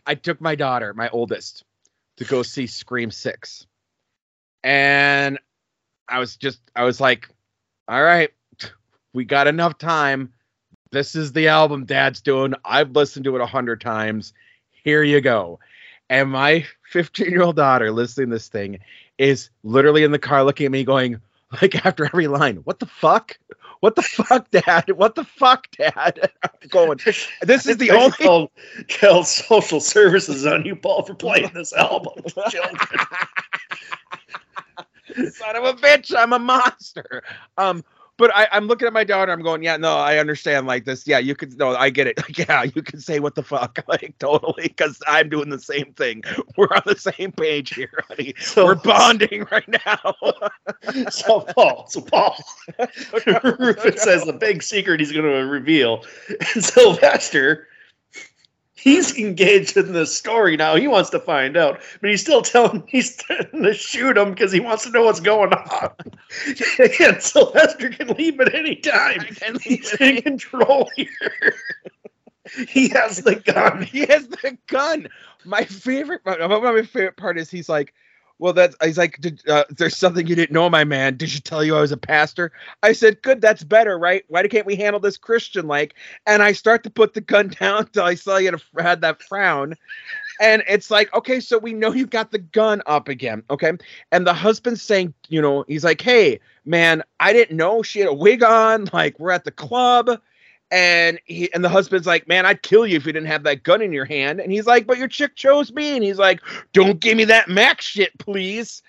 I 0.06 0.14
took 0.14 0.40
my 0.40 0.54
daughter, 0.54 0.92
my 0.92 1.08
oldest, 1.08 1.64
to 2.18 2.24
go 2.24 2.42
see 2.42 2.66
Scream 2.66 3.10
6. 3.10 3.66
And 4.64 5.38
I 6.08 6.18
was 6.18 6.36
just, 6.36 6.60
I 6.74 6.84
was 6.84 7.00
like, 7.00 7.28
all 7.86 8.02
right, 8.02 8.30
we 9.12 9.24
got 9.24 9.46
enough 9.46 9.78
time. 9.78 10.32
This 10.90 11.14
is 11.14 11.32
the 11.32 11.48
album 11.48 11.84
dad's 11.84 12.20
doing. 12.20 12.54
I've 12.64 12.92
listened 12.92 13.24
to 13.24 13.36
it 13.36 13.42
a 13.42 13.46
hundred 13.46 13.80
times. 13.80 14.32
Here 14.70 15.02
you 15.02 15.20
go. 15.20 15.60
And 16.08 16.30
my 16.30 16.66
15 16.90 17.30
year 17.30 17.42
old 17.42 17.56
daughter 17.56 17.90
listening 17.90 18.28
to 18.28 18.36
this 18.36 18.48
thing 18.48 18.78
is 19.18 19.50
literally 19.62 20.04
in 20.04 20.12
the 20.12 20.18
car 20.18 20.44
looking 20.44 20.66
at 20.66 20.72
me 20.72 20.84
going, 20.84 21.20
like 21.60 21.74
after 21.86 22.06
every 22.06 22.28
line, 22.28 22.56
what 22.64 22.78
the 22.78 22.86
fuck? 22.86 23.38
What 23.80 23.94
the 23.94 24.02
fuck, 24.02 24.50
dad? 24.50 24.90
What 24.96 25.14
the 25.14 25.24
fuck, 25.24 25.70
dad? 25.70 26.32
I'm 26.42 26.50
going, 26.68 26.98
this 27.42 27.66
is 27.66 27.76
the 27.76 27.92
only 27.92 28.10
called, 28.10 28.50
called 28.88 29.26
social 29.26 29.80
services 29.80 30.46
on 30.46 30.64
you, 30.64 30.74
Paul, 30.74 31.04
for 31.04 31.14
playing 31.14 31.50
this 31.54 31.72
album 31.72 32.14
son 35.32 35.56
of 35.56 35.64
a 35.64 35.72
bitch 35.74 36.14
i'm 36.16 36.32
a 36.32 36.38
monster 36.38 37.22
um 37.56 37.84
but 38.18 38.34
I, 38.34 38.48
I'm 38.52 38.66
looking 38.66 38.86
at 38.86 38.92
my 38.92 39.04
daughter. 39.04 39.32
I'm 39.32 39.42
going, 39.42 39.62
yeah, 39.62 39.76
no, 39.76 39.96
I 39.96 40.18
understand. 40.18 40.66
Like 40.66 40.84
this, 40.84 41.06
yeah, 41.06 41.18
you 41.18 41.34
could, 41.34 41.56
no, 41.56 41.74
I 41.74 41.88
get 41.88 42.06
it. 42.06 42.18
Like, 42.28 42.48
yeah, 42.48 42.64
you 42.64 42.82
can 42.82 43.00
say 43.00 43.20
what 43.20 43.36
the 43.36 43.42
fuck, 43.44 43.78
like 43.88 44.14
totally, 44.18 44.64
because 44.64 45.00
I'm 45.06 45.28
doing 45.28 45.48
the 45.48 45.58
same 45.58 45.94
thing. 45.94 46.24
We're 46.56 46.66
on 46.66 46.82
the 46.84 46.96
same 46.96 47.32
page 47.32 47.74
here, 47.74 48.04
honey. 48.08 48.34
So, 48.40 48.66
We're 48.66 48.74
bonding 48.74 49.46
right 49.50 49.68
now. 49.86 50.14
so 51.10 51.40
Paul, 51.40 51.86
so 51.88 52.00
Paul, 52.00 52.36
Rufus 53.58 54.04
has 54.04 54.26
a 54.26 54.32
big 54.32 54.62
secret 54.62 55.00
he's 55.00 55.12
going 55.12 55.24
to 55.24 55.46
reveal. 55.46 56.04
And 56.54 56.64
Sylvester, 56.64 57.67
he's 58.78 59.16
engaged 59.18 59.76
in 59.76 59.92
this 59.92 60.16
story 60.16 60.56
now. 60.56 60.76
He 60.76 60.88
wants 60.88 61.10
to 61.10 61.18
find 61.18 61.56
out, 61.56 61.80
but 62.00 62.10
he's 62.10 62.20
still 62.20 62.42
telling 62.42 62.84
he's 62.88 63.16
threatening 63.16 63.64
to 63.64 63.74
shoot 63.74 64.16
him 64.16 64.30
because 64.30 64.52
he 64.52 64.60
wants 64.60 64.84
to 64.84 64.90
know 64.90 65.04
what's 65.04 65.20
going 65.20 65.52
on. 65.52 65.90
and 67.00 67.22
Sylvester 67.22 67.90
can 67.90 68.08
leave 68.08 68.40
at 68.40 68.54
any 68.54 68.76
time. 68.76 69.26
He's 69.62 69.92
in 69.94 70.00
any- 70.00 70.22
control 70.22 70.90
here. 70.96 71.08
he 72.68 72.88
has 72.90 73.18
the 73.18 73.36
gun. 73.36 73.82
he 73.82 74.06
has 74.06 74.26
the 74.28 74.56
gun. 74.68 75.08
My 75.44 75.64
favorite, 75.64 76.22
my, 76.24 76.36
my 76.36 76.82
favorite 76.82 77.16
part 77.16 77.38
is 77.38 77.50
he's 77.50 77.68
like, 77.68 77.94
well, 78.38 78.52
that's 78.52 78.76
he's 78.82 78.98
like, 78.98 79.18
uh, 79.48 79.64
there's 79.70 79.96
something 79.96 80.26
you 80.26 80.36
didn't 80.36 80.52
know, 80.52 80.70
my 80.70 80.84
man. 80.84 81.16
Did 81.16 81.34
you 81.34 81.40
tell 81.40 81.64
you 81.64 81.76
I 81.76 81.80
was 81.80 81.92
a 81.92 81.96
pastor? 81.96 82.52
I 82.82 82.92
said, 82.92 83.20
good, 83.22 83.40
that's 83.40 83.64
better, 83.64 83.98
right? 83.98 84.24
Why 84.28 84.46
can't 84.46 84.66
we 84.66 84.76
handle 84.76 85.00
this 85.00 85.16
Christian 85.16 85.66
like? 85.66 85.94
And 86.26 86.42
I 86.42 86.52
start 86.52 86.84
to 86.84 86.90
put 86.90 87.14
the 87.14 87.20
gun 87.20 87.48
down 87.60 87.80
until 87.80 88.04
I 88.04 88.14
saw 88.14 88.36
you 88.36 88.56
had 88.78 89.00
that 89.00 89.22
frown. 89.22 89.74
And 90.40 90.62
it's 90.68 90.90
like, 90.90 91.12
okay, 91.14 91.40
so 91.40 91.58
we 91.58 91.72
know 91.72 91.92
you 91.92 92.06
got 92.06 92.30
the 92.30 92.38
gun 92.38 92.80
up 92.86 93.08
again, 93.08 93.42
okay? 93.50 93.72
And 94.12 94.24
the 94.24 94.34
husband's 94.34 94.82
saying, 94.82 95.14
you 95.28 95.42
know, 95.42 95.64
he's 95.66 95.82
like, 95.82 96.00
hey, 96.00 96.38
man, 96.64 97.02
I 97.18 97.32
didn't 97.32 97.56
know 97.56 97.82
she 97.82 97.98
had 97.98 98.08
a 98.08 98.14
wig 98.14 98.44
on. 98.44 98.88
Like, 98.92 99.18
we're 99.18 99.32
at 99.32 99.44
the 99.44 99.50
club 99.50 100.20
and 100.70 101.18
he 101.24 101.52
and 101.54 101.64
the 101.64 101.68
husband's 101.68 102.06
like, 102.06 102.28
"Man, 102.28 102.44
I'd 102.46 102.62
kill 102.62 102.86
you 102.86 102.96
if 102.96 103.06
you 103.06 103.12
didn't 103.12 103.28
have 103.28 103.42
that 103.44 103.62
gun 103.62 103.80
in 103.82 103.92
your 103.92 104.04
hand." 104.04 104.40
And 104.40 104.52
he's 104.52 104.66
like, 104.66 104.86
"But 104.86 104.98
your 104.98 105.08
chick 105.08 105.34
chose 105.36 105.72
me." 105.72 105.94
And 105.96 106.04
he's 106.04 106.18
like, 106.18 106.40
"Don't 106.72 107.00
give 107.00 107.16
me 107.16 107.24
that 107.24 107.48
Mac 107.48 107.80
shit, 107.80 108.16
please." 108.18 108.82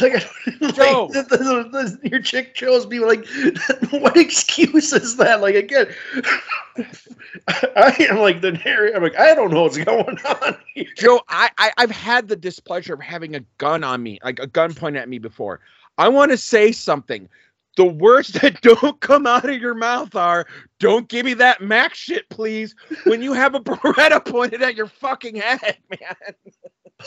Like, 0.00 0.12
like 0.60 0.74
Joe. 0.74 1.08
the- 1.12 1.22
the- 1.22 1.98
the- 2.02 2.08
your 2.08 2.20
chick 2.20 2.54
chose 2.54 2.86
me. 2.86 2.98
Like, 3.00 3.26
what 3.90 4.16
excuse 4.16 4.92
is 4.92 5.16
that? 5.16 5.40
Like, 5.40 5.54
again, 5.54 5.86
I 7.48 7.96
am 8.10 8.18
like 8.18 8.40
the 8.40 8.52
narrator. 8.52 8.96
I'm 8.96 9.02
like, 9.02 9.18
I 9.18 9.34
don't 9.34 9.50
know 9.52 9.62
what's 9.62 9.78
going 9.78 10.18
on 10.18 10.56
here. 10.74 10.86
Joe, 10.96 11.20
I, 11.28 11.50
I 11.58 11.72
I've 11.78 11.90
had 11.90 12.28
the 12.28 12.36
displeasure 12.36 12.94
of 12.94 13.00
having 13.00 13.34
a 13.36 13.40
gun 13.58 13.84
on 13.84 14.02
me, 14.02 14.18
like 14.24 14.38
a 14.38 14.46
gun 14.46 14.74
pointed 14.74 15.00
at 15.02 15.08
me 15.08 15.18
before. 15.18 15.60
I 15.98 16.08
want 16.08 16.30
to 16.30 16.36
say 16.36 16.72
something. 16.72 17.28
The 17.76 17.84
words 17.84 18.28
that 18.40 18.60
don't 18.62 19.00
come 19.00 19.26
out 19.26 19.48
of 19.48 19.60
your 19.60 19.74
mouth 19.74 20.14
are, 20.16 20.46
"Don't 20.80 21.08
give 21.08 21.24
me 21.24 21.34
that 21.34 21.60
Mac 21.60 21.94
shit, 21.94 22.28
please." 22.28 22.74
When 23.04 23.22
you 23.22 23.32
have 23.32 23.54
a 23.54 23.60
Beretta 23.60 24.24
pointed 24.30 24.62
at 24.62 24.74
your 24.74 24.88
fucking 24.88 25.36
head, 25.36 25.76
man. 25.90 26.16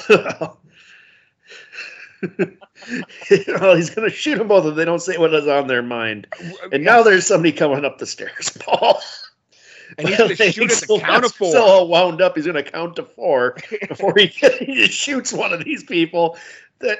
well, 0.10 0.62
he's 3.76 3.90
gonna 3.90 4.10
shoot 4.10 4.38
them 4.38 4.48
both 4.48 4.66
if 4.66 4.76
they 4.76 4.86
don't 4.86 5.02
say 5.02 5.18
what 5.18 5.34
is 5.34 5.48
on 5.48 5.68
their 5.68 5.82
mind. 5.82 6.28
And 6.72 6.84
now 6.84 7.04
there's 7.04 7.26
somebody 7.26 7.52
coming 7.52 7.84
up 7.84 7.98
the 7.98 8.06
stairs, 8.06 8.56
Paul. 8.60 9.02
and 9.98 10.08
he's 10.08 10.18
gonna 10.18 10.36
shoot 10.36 10.72
at 10.72 10.88
the 10.88 11.00
count 11.00 11.26
of 11.26 11.34
four. 11.34 11.50
Still 11.50 11.64
all 11.64 11.88
wound 11.88 12.22
up. 12.22 12.36
He's 12.36 12.46
gonna 12.46 12.64
count 12.64 12.96
to 12.98 13.04
four 13.04 13.58
before 13.88 14.14
he, 14.18 14.28
he 14.28 14.88
shoots 14.88 15.34
one 15.34 15.52
of 15.52 15.66
these 15.66 15.84
people. 15.84 16.38
That 16.80 17.00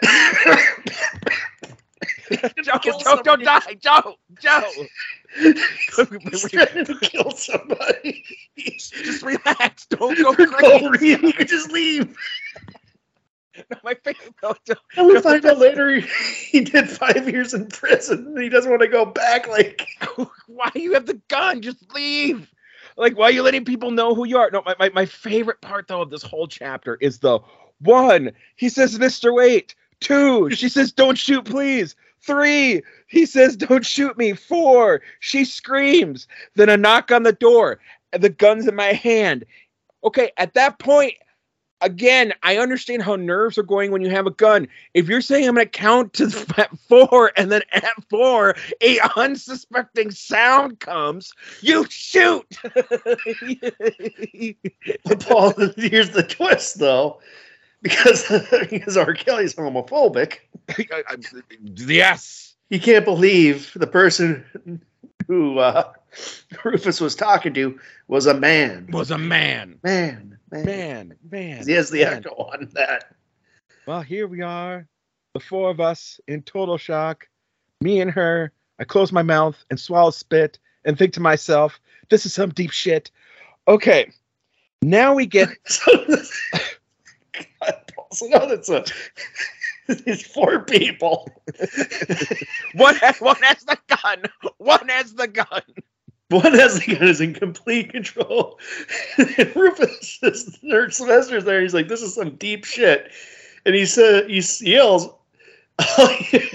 Joe, 2.64 2.78
Joe, 2.82 3.22
don't 3.24 3.44
die, 3.44 3.76
Joe, 3.80 4.16
Joe. 4.40 4.64
He's 5.38 6.50
trying 6.50 6.86
to 6.86 6.96
kill 7.02 7.32
somebody. 7.32 8.24
Just 8.58 9.24
relax. 9.24 9.86
Don't 9.88 10.18
go 10.18 10.34
Go 10.34 10.46
crazy. 10.48 11.16
leave. 11.16 11.24
You 11.24 11.34
could 11.34 11.48
just 11.48 11.72
leave. 11.72 12.16
No, 13.70 13.78
My 13.84 13.94
favorite. 14.04 14.34
No, 14.42 14.56
And 14.96 15.08
we 15.08 15.20
find 15.22 15.46
out 15.46 15.58
later 15.60 16.00
he, 16.00 16.08
he 16.50 16.62
did 16.62 16.90
five 16.90 17.28
years 17.30 17.54
in 17.54 17.68
prison 17.68 18.28
and 18.28 18.42
he 18.42 18.50
doesn't 18.50 18.70
want 18.70 18.82
to 18.82 18.88
go 18.88 19.06
back. 19.06 19.48
Like, 19.48 19.88
why 20.48 20.70
you 20.76 20.94
have 20.94 21.06
the 21.06 21.20
gun? 21.28 21.62
Just 21.62 21.94
leave. 21.94 22.52
Like, 22.98 23.18
why 23.18 23.26
are 23.26 23.32
you 23.32 23.44
letting 23.44 23.66
people 23.66 23.92
know 23.92 24.14
who 24.16 24.26
you 24.26 24.38
are? 24.38 24.50
No, 24.52 24.62
my, 24.66 24.76
my, 24.80 24.90
my 24.90 25.06
favorite 25.06 25.62
part 25.62 25.88
though 25.88 26.02
of 26.02 26.10
this 26.10 26.24
whole 26.24 26.48
chapter 26.48 26.98
is 27.02 27.20
the 27.20 27.40
one. 27.80 28.32
He 28.56 28.70
says, 28.70 28.98
Mr. 28.98 29.34
Wait. 29.34 29.76
Two. 30.00 30.50
She 30.52 30.70
says, 30.70 30.92
Don't 30.94 31.18
shoot, 31.18 31.44
please. 31.46 31.96
Three. 32.22 32.82
He 33.08 33.26
says, 33.26 33.56
Don't 33.56 33.86
shoot 33.86 34.18
me. 34.18 34.34
Four. 34.34 35.02
She 35.20 35.46
screams. 35.46 36.28
Then 36.56 36.70
a 36.70 36.78
knock 36.78 37.12
on 37.12 37.24
the 37.24 37.34
door. 37.34 37.80
The 38.12 38.30
gun's 38.30 38.68
in 38.68 38.76
my 38.76 38.94
hand. 38.94 39.46
Okay, 40.04 40.32
at 40.38 40.54
that 40.54 40.80
point, 40.80 41.14
again, 41.82 42.34
I 42.44 42.58
understand 42.58 43.02
how 43.02 43.16
nerves 43.16 43.58
are 43.58 43.64
going 43.64 43.92
when 43.92 44.02
you 44.02 44.10
have 44.10 44.28
a 44.28 44.32
gun. 44.32 44.68
If 44.94 45.08
you're 45.08 45.22
saying 45.22 45.48
I'm 45.48 45.56
going 45.56 45.66
to 45.66 45.72
count 45.72 46.14
to 46.14 46.30
four 46.88 47.32
and 47.36 47.52
then 47.52 47.62
at 47.72 47.86
four, 48.10 48.56
a 48.82 49.00
unsuspecting 49.16 50.12
sound 50.12 50.80
comes, 50.80 51.32
you 51.62 51.86
shoot. 51.90 52.46
Paul, 55.20 55.54
here's 55.78 56.12
the 56.12 56.26
twist 56.28 56.80
though. 56.80 57.20
Because, 57.84 58.28
because 58.70 58.98
R. 58.98 59.14
Kelly's 59.14 59.56
homophobic. 59.56 60.40
yes. 61.76 62.56
He 62.70 62.78
can't 62.78 63.06
believe 63.06 63.72
the 63.74 63.88
person 63.88 64.82
who 65.28 65.60
uh, 65.60 65.94
Rufus 66.66 67.00
was 67.00 67.16
talking 67.16 67.54
to 67.54 67.80
was 68.10 68.26
a 68.26 68.34
man. 68.34 68.90
Was 68.92 69.12
a 69.12 69.18
man. 69.18 69.80
Man, 69.82 70.38
man. 70.52 70.66
Man, 70.66 71.16
man. 71.32 71.66
He 71.66 71.72
has 71.72 71.90
the 71.90 72.04
man. 72.04 72.18
echo 72.18 72.32
on 72.32 72.70
that. 72.74 73.16
Well, 73.88 74.02
here 74.02 74.28
we 74.28 74.42
are, 74.42 74.86
the 75.34 75.40
four 75.40 75.70
of 75.70 75.80
us 75.80 76.20
in 76.28 76.42
total 76.42 76.78
shock. 76.78 77.30
Me 77.80 78.02
and 78.02 78.12
her. 78.12 78.52
I 78.80 78.84
close 78.84 79.12
my 79.12 79.24
mouth 79.24 79.64
and 79.70 79.80
swallow 79.80 80.12
spit 80.12 80.60
and 80.86 80.98
think 80.98 81.14
to 81.14 81.22
myself, 81.22 81.80
this 82.10 82.26
is 82.26 82.34
some 82.34 82.50
deep 82.50 82.72
shit. 82.72 83.12
Okay. 83.68 84.12
Now 84.82 85.14
we 85.14 85.26
get 85.26 85.50
Paul. 87.62 88.08
So 88.12 88.28
that's 88.30 88.70
a 88.70 88.86
it's 89.88 90.24
four 90.24 90.60
people. 90.60 91.30
one 92.74 92.96
has, 92.96 93.20
one 93.20 93.42
has 93.42 93.64
the 93.64 93.78
gun. 93.88 94.24
One 94.58 94.88
has 94.90 95.14
the 95.14 95.28
gun. 95.28 95.62
One 96.30 96.54
has 96.54 96.80
the 96.80 96.96
gun 96.96 97.08
is 97.08 97.22
in 97.22 97.34
complete 97.34 97.92
control. 97.92 98.60
and 99.18 99.30
Rufus 99.56 100.20
is 100.22 100.60
or 100.72 100.92
Sylvester's 100.92 101.44
there. 101.44 101.62
He's 101.62 101.74
like, 101.74 101.88
"This 101.88 102.02
is 102.02 102.14
some 102.14 102.36
deep 102.36 102.66
shit," 102.66 103.12
and 103.66 103.74
he 103.74 103.86
said, 103.86 104.30
he 104.30 104.44
yells, 104.62 105.10
"Oh 105.80 106.18
yeah, 106.32 106.46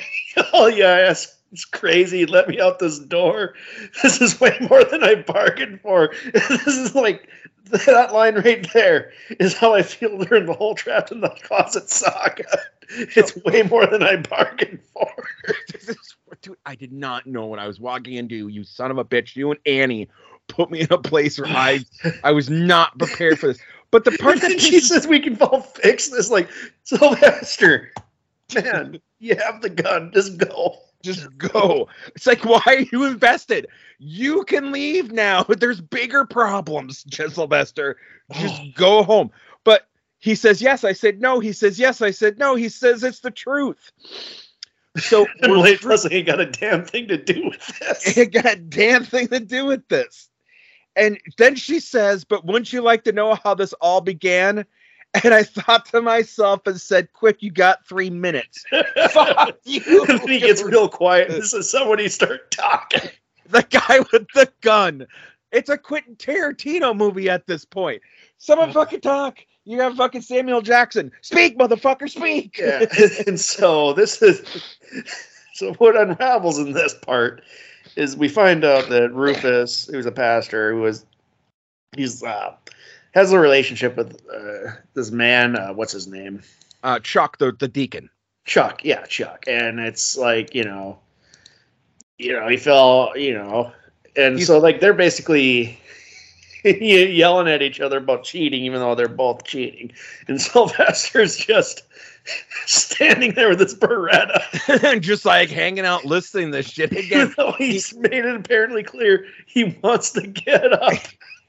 oh, 0.53 0.67
yeah 0.69 1.15
it's, 1.53 1.65
crazy. 1.65 2.27
Let 2.27 2.49
me 2.49 2.61
out 2.61 2.79
this 2.79 2.99
door. 2.99 3.55
This 4.03 4.21
is 4.21 4.41
way 4.41 4.57
more 4.69 4.85
than 4.85 5.03
I 5.03 5.17
bargained 5.17 5.81
for. 5.81 6.13
this 6.33 6.67
is 6.67 6.95
like." 6.95 7.29
That 7.71 8.13
line 8.13 8.35
right 8.35 8.71
there 8.75 9.11
is 9.41 9.57
how 9.57 9.73
I 9.73 9.81
feel 9.81 10.19
during 10.19 10.45
the 10.45 10.53
whole 10.53 10.75
trapped 10.75 11.11
in 11.11 11.23
the 11.23 11.31
closet 11.31 11.89
saga. 11.89 12.45
It's 12.91 13.35
way 13.37 13.63
more 13.63 13.87
than 13.87 14.03
I 14.03 14.17
bargained 14.17 14.81
for. 14.93 15.11
Dude, 16.43 16.59
I 16.67 16.75
did 16.75 16.93
not 16.93 17.27
know 17.27 17.47
what 17.47 17.59
I 17.59 17.67
was 17.67 17.81
walking 17.81 18.15
into. 18.15 18.49
You 18.49 18.63
son 18.63 18.91
of 18.91 18.99
a 18.99 19.05
bitch. 19.05 19.35
You 19.35 19.51
and 19.51 19.61
Annie 19.65 20.09
put 20.49 20.71
me 20.71 20.81
in 20.81 20.89
a 20.91 20.99
place 20.99 21.39
where 21.39 21.49
I 21.49 21.85
I 22.23 22.33
was 22.33 22.51
not 22.51 22.99
prepared 22.99 23.39
for 23.39 23.49
this. 23.49 23.59
But 23.91 24.05
the 24.05 24.13
part 24.19 24.41
that 24.41 24.61
she 24.61 24.81
says 24.81 25.07
we 25.07 25.21
can 25.21 25.41
all 25.41 25.61
fix 25.61 26.09
this. 26.09 26.31
Like 26.31 26.49
Sylvester, 26.83 27.93
man, 28.55 29.01
you 29.25 29.37
have 29.37 29.63
the 29.63 29.71
gun. 29.71 30.11
Just 30.13 30.37
go. 30.39 30.77
just 31.03 31.37
go. 31.39 31.89
It's 32.15 32.27
like, 32.27 32.45
why 32.45 32.61
are 32.67 32.81
you 32.81 33.05
invested? 33.05 33.67
You 33.99 34.45
can 34.45 34.71
leave 34.73 35.13
now. 35.13 35.45
There's 35.45 35.81
bigger 35.81 36.25
problems, 36.25 37.05
Sylvester. 37.11 37.97
Just 38.33 38.63
go 38.75 39.03
home. 39.03 39.31
But 39.65 39.89
he 40.19 40.35
says 40.35 40.61
yes. 40.63 40.85
I 40.85 40.93
said 40.93 41.21
no. 41.21 41.41
He 41.41 41.53
says 41.53 41.79
yes. 41.79 42.03
I 42.03 42.11
said 42.11 42.39
no. 42.39 42.55
He 42.55 42.69
says 42.69 43.03
it's 43.03 43.21
the 43.21 43.31
truth. 43.31 43.93
So 44.97 45.27
And 45.43 45.53
we're 45.53 45.59
Blade 45.59 45.81
through- 45.81 45.91
Leslie 45.91 46.15
ain't 46.17 46.27
got 46.27 46.41
a 46.41 46.47
damn 46.47 46.85
thing 46.85 47.09
to 47.09 47.17
do 47.17 47.47
with 47.47 47.67
this. 47.79 48.17
it 48.17 48.33
got 48.33 48.47
a 48.47 48.57
damn 48.57 49.05
thing 49.05 49.29
to 49.29 49.41
do 49.41 49.67
with 49.67 49.87
this. 49.89 50.29
And 50.97 51.19
then 51.39 51.57
she 51.57 51.81
says, 51.81 52.25
But 52.25 52.45
wouldn't 52.45 52.73
you 52.73 52.81
like 52.81 53.05
to 53.05 53.13
know 53.13 53.35
how 53.35 53.55
this 53.55 53.73
all 53.75 54.01
began? 54.01 54.65
And 55.23 55.33
I 55.33 55.45
thought 55.45 55.87
to 55.87 56.03
myself 56.03 56.67
and 56.67 56.81
said, 56.81 57.13
Quick, 57.13 57.43
you 57.43 57.51
got 57.51 57.87
three 57.87 58.11
minutes. 58.11 58.65
Fuck 59.11 59.59
you. 59.65 60.07
then 60.07 60.27
he 60.27 60.41
gets 60.41 60.63
real 60.63 60.89
quiet 60.89 61.31
and 61.31 61.45
says, 61.45 61.71
Somebody 61.71 62.09
start 62.09 62.51
talking. 62.51 63.11
the 63.49 63.63
guy 63.63 64.01
with 64.13 64.27
the 64.35 64.51
gun. 64.61 65.07
It's 65.53 65.71
a 65.71 65.79
Quentin 65.79 66.17
Tarantino 66.17 66.97
movie 66.97 67.31
at 67.31 67.47
this 67.47 67.65
point. 67.65 68.03
Someone 68.39 68.73
fucking 68.73 69.03
talk. 69.03 69.39
You 69.65 69.81
have 69.81 69.97
fucking 69.97 70.23
Samuel 70.23 70.61
Jackson. 70.61 71.13
Speak, 71.23 71.57
motherfucker, 71.57 72.11
speak. 72.11 72.59
Yeah. 72.59 72.85
and 73.27 73.39
so 73.39 73.93
this 73.93 74.21
is 74.21 74.43
so 75.55 75.73
what 75.75 75.97
unravels 75.97 76.59
in 76.59 76.73
this 76.73 76.95
part 76.95 77.43
is 77.97 78.17
we 78.17 78.29
find 78.29 78.65
out 78.65 78.89
that 78.89 79.15
Rufus, 79.15 79.87
who's 79.87 80.07
a 80.07 80.13
pastor, 80.13 80.73
who 80.73 80.81
was 80.81 81.07
he's 81.97 82.23
uh 82.23 82.55
has 83.15 83.33
a 83.33 83.39
relationship 83.39 83.97
with 83.97 84.21
uh, 84.29 84.73
this 84.95 85.11
man, 85.11 85.57
uh, 85.57 85.73
what's 85.73 85.93
his 85.93 86.07
name? 86.07 86.43
Uh, 86.83 86.99
Chuck, 86.99 87.39
the, 87.39 87.53
the 87.53 87.69
deacon. 87.69 88.11
Chuck, 88.45 88.85
yeah, 88.85 89.05
Chuck. 89.07 89.45
And 89.47 89.81
it's 89.81 90.17
like, 90.19 90.55
you 90.55 90.65
know, 90.65 90.99
you 92.19 92.33
know, 92.33 92.47
he 92.49 92.57
fell, 92.57 93.13
you 93.17 93.35
know, 93.35 93.73
and 94.17 94.35
He's- 94.37 94.47
so 94.47 94.59
like 94.59 94.81
they're 94.81 94.93
basically 94.93 95.79
yelling 96.65 97.49
at 97.49 97.63
each 97.63 97.81
other 97.81 97.99
about 97.99 98.25
cheating, 98.25 98.65
even 98.65 98.81
though 98.81 98.95
they're 98.95 99.09
both 99.09 99.45
cheating. 99.45 99.93
And 100.29 100.41
Sylvester's 100.41 101.37
just 101.37 101.83
standing 102.67 103.33
there 103.35 103.49
with 103.49 103.61
his 103.61 103.75
Beretta. 103.75 104.83
and 104.93 105.03
Just 105.03 105.25
like 105.25 105.51
hanging 105.51 105.85
out 105.87 106.05
listening 106.05 106.51
to 106.51 106.59
this 106.59 106.69
shit 106.71 106.93
again. 106.93 107.05
Even 107.07 107.35
though 107.37 107.53
he's 107.53 107.95
made 107.97 108.25
it 108.25 108.35
apparently 108.37 108.83
clear 108.83 109.27
he 109.47 109.77
wants 109.83 110.11
to 110.13 110.27
get 110.27 110.73
up 110.73 110.93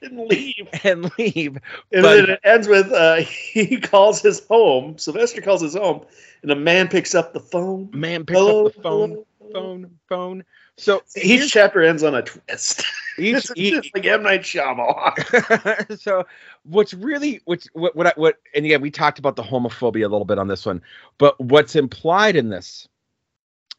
and 0.02 0.18
leave. 0.28 0.68
and 0.84 1.10
leave. 1.18 1.56
And 1.92 2.02
But- 2.02 2.16
then 2.16 2.30
it 2.30 2.40
ends 2.44 2.68
with 2.68 2.90
uh, 2.92 3.16
he 3.52 3.78
calls 3.80 4.20
his 4.22 4.44
home. 4.46 4.98
Sylvester 4.98 5.40
calls 5.40 5.62
his 5.62 5.74
home, 5.74 6.04
and 6.42 6.50
a 6.50 6.56
man 6.56 6.88
picks 6.88 7.14
up 7.14 7.32
the 7.32 7.40
phone. 7.40 7.88
Man 7.92 8.24
picks 8.24 8.38
Hello, 8.38 8.66
up 8.66 8.74
the 8.74 8.82
phone, 8.82 9.10
hello, 9.10 9.26
hello. 9.40 9.52
phone, 9.52 9.90
phone. 10.08 10.44
So 10.78 11.02
Each 11.16 11.50
chapter 11.50 11.82
ends 11.82 12.02
on 12.02 12.14
a 12.14 12.20
twist. 12.22 12.84
each, 13.18 13.36
It's 13.36 13.52
each, 13.56 13.90
like 13.94 14.04
M 14.04 14.22
Night 14.22 14.42
Shyamalan. 14.42 15.98
so 15.98 16.24
what's 16.64 16.92
really 16.92 17.40
what's 17.46 17.66
what 17.72 17.96
what 17.96 18.08
I, 18.08 18.12
what 18.16 18.36
and 18.54 18.64
again 18.66 18.82
we 18.82 18.90
talked 18.90 19.18
about 19.18 19.36
the 19.36 19.42
homophobia 19.42 20.04
a 20.04 20.08
little 20.08 20.26
bit 20.26 20.38
on 20.38 20.48
this 20.48 20.66
one, 20.66 20.82
but 21.16 21.40
what's 21.40 21.76
implied 21.76 22.36
in 22.36 22.50
this 22.50 22.86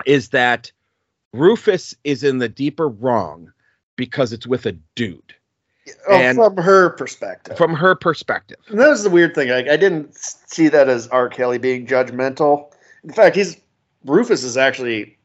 is 0.07 0.29
that 0.29 0.71
Rufus 1.33 1.93
is 2.03 2.23
in 2.23 2.39
the 2.39 2.49
deeper 2.49 2.87
wrong 2.89 3.51
because 3.95 4.33
it's 4.33 4.47
with 4.47 4.65
a 4.65 4.71
dude 4.95 5.35
Oh, 6.07 6.15
And- 6.15 6.37
from 6.37 6.57
her 6.57 6.89
perspective. 6.91 7.57
from 7.57 7.73
her 7.73 7.95
perspective. 7.95 8.57
and 8.69 8.79
that 8.79 8.89
was 8.89 9.03
the 9.03 9.09
weird 9.09 9.33
thing. 9.35 9.49
Like, 9.49 9.67
I 9.67 9.77
didn't 9.77 10.15
see 10.15 10.67
that 10.69 10.89
as 10.89 11.07
R. 11.09 11.29
Kelly 11.29 11.57
being 11.57 11.85
judgmental. 11.87 12.71
In 13.03 13.11
fact, 13.13 13.35
he's 13.35 13.57
Rufus 14.05 14.43
is 14.43 14.57
actually 14.57 15.17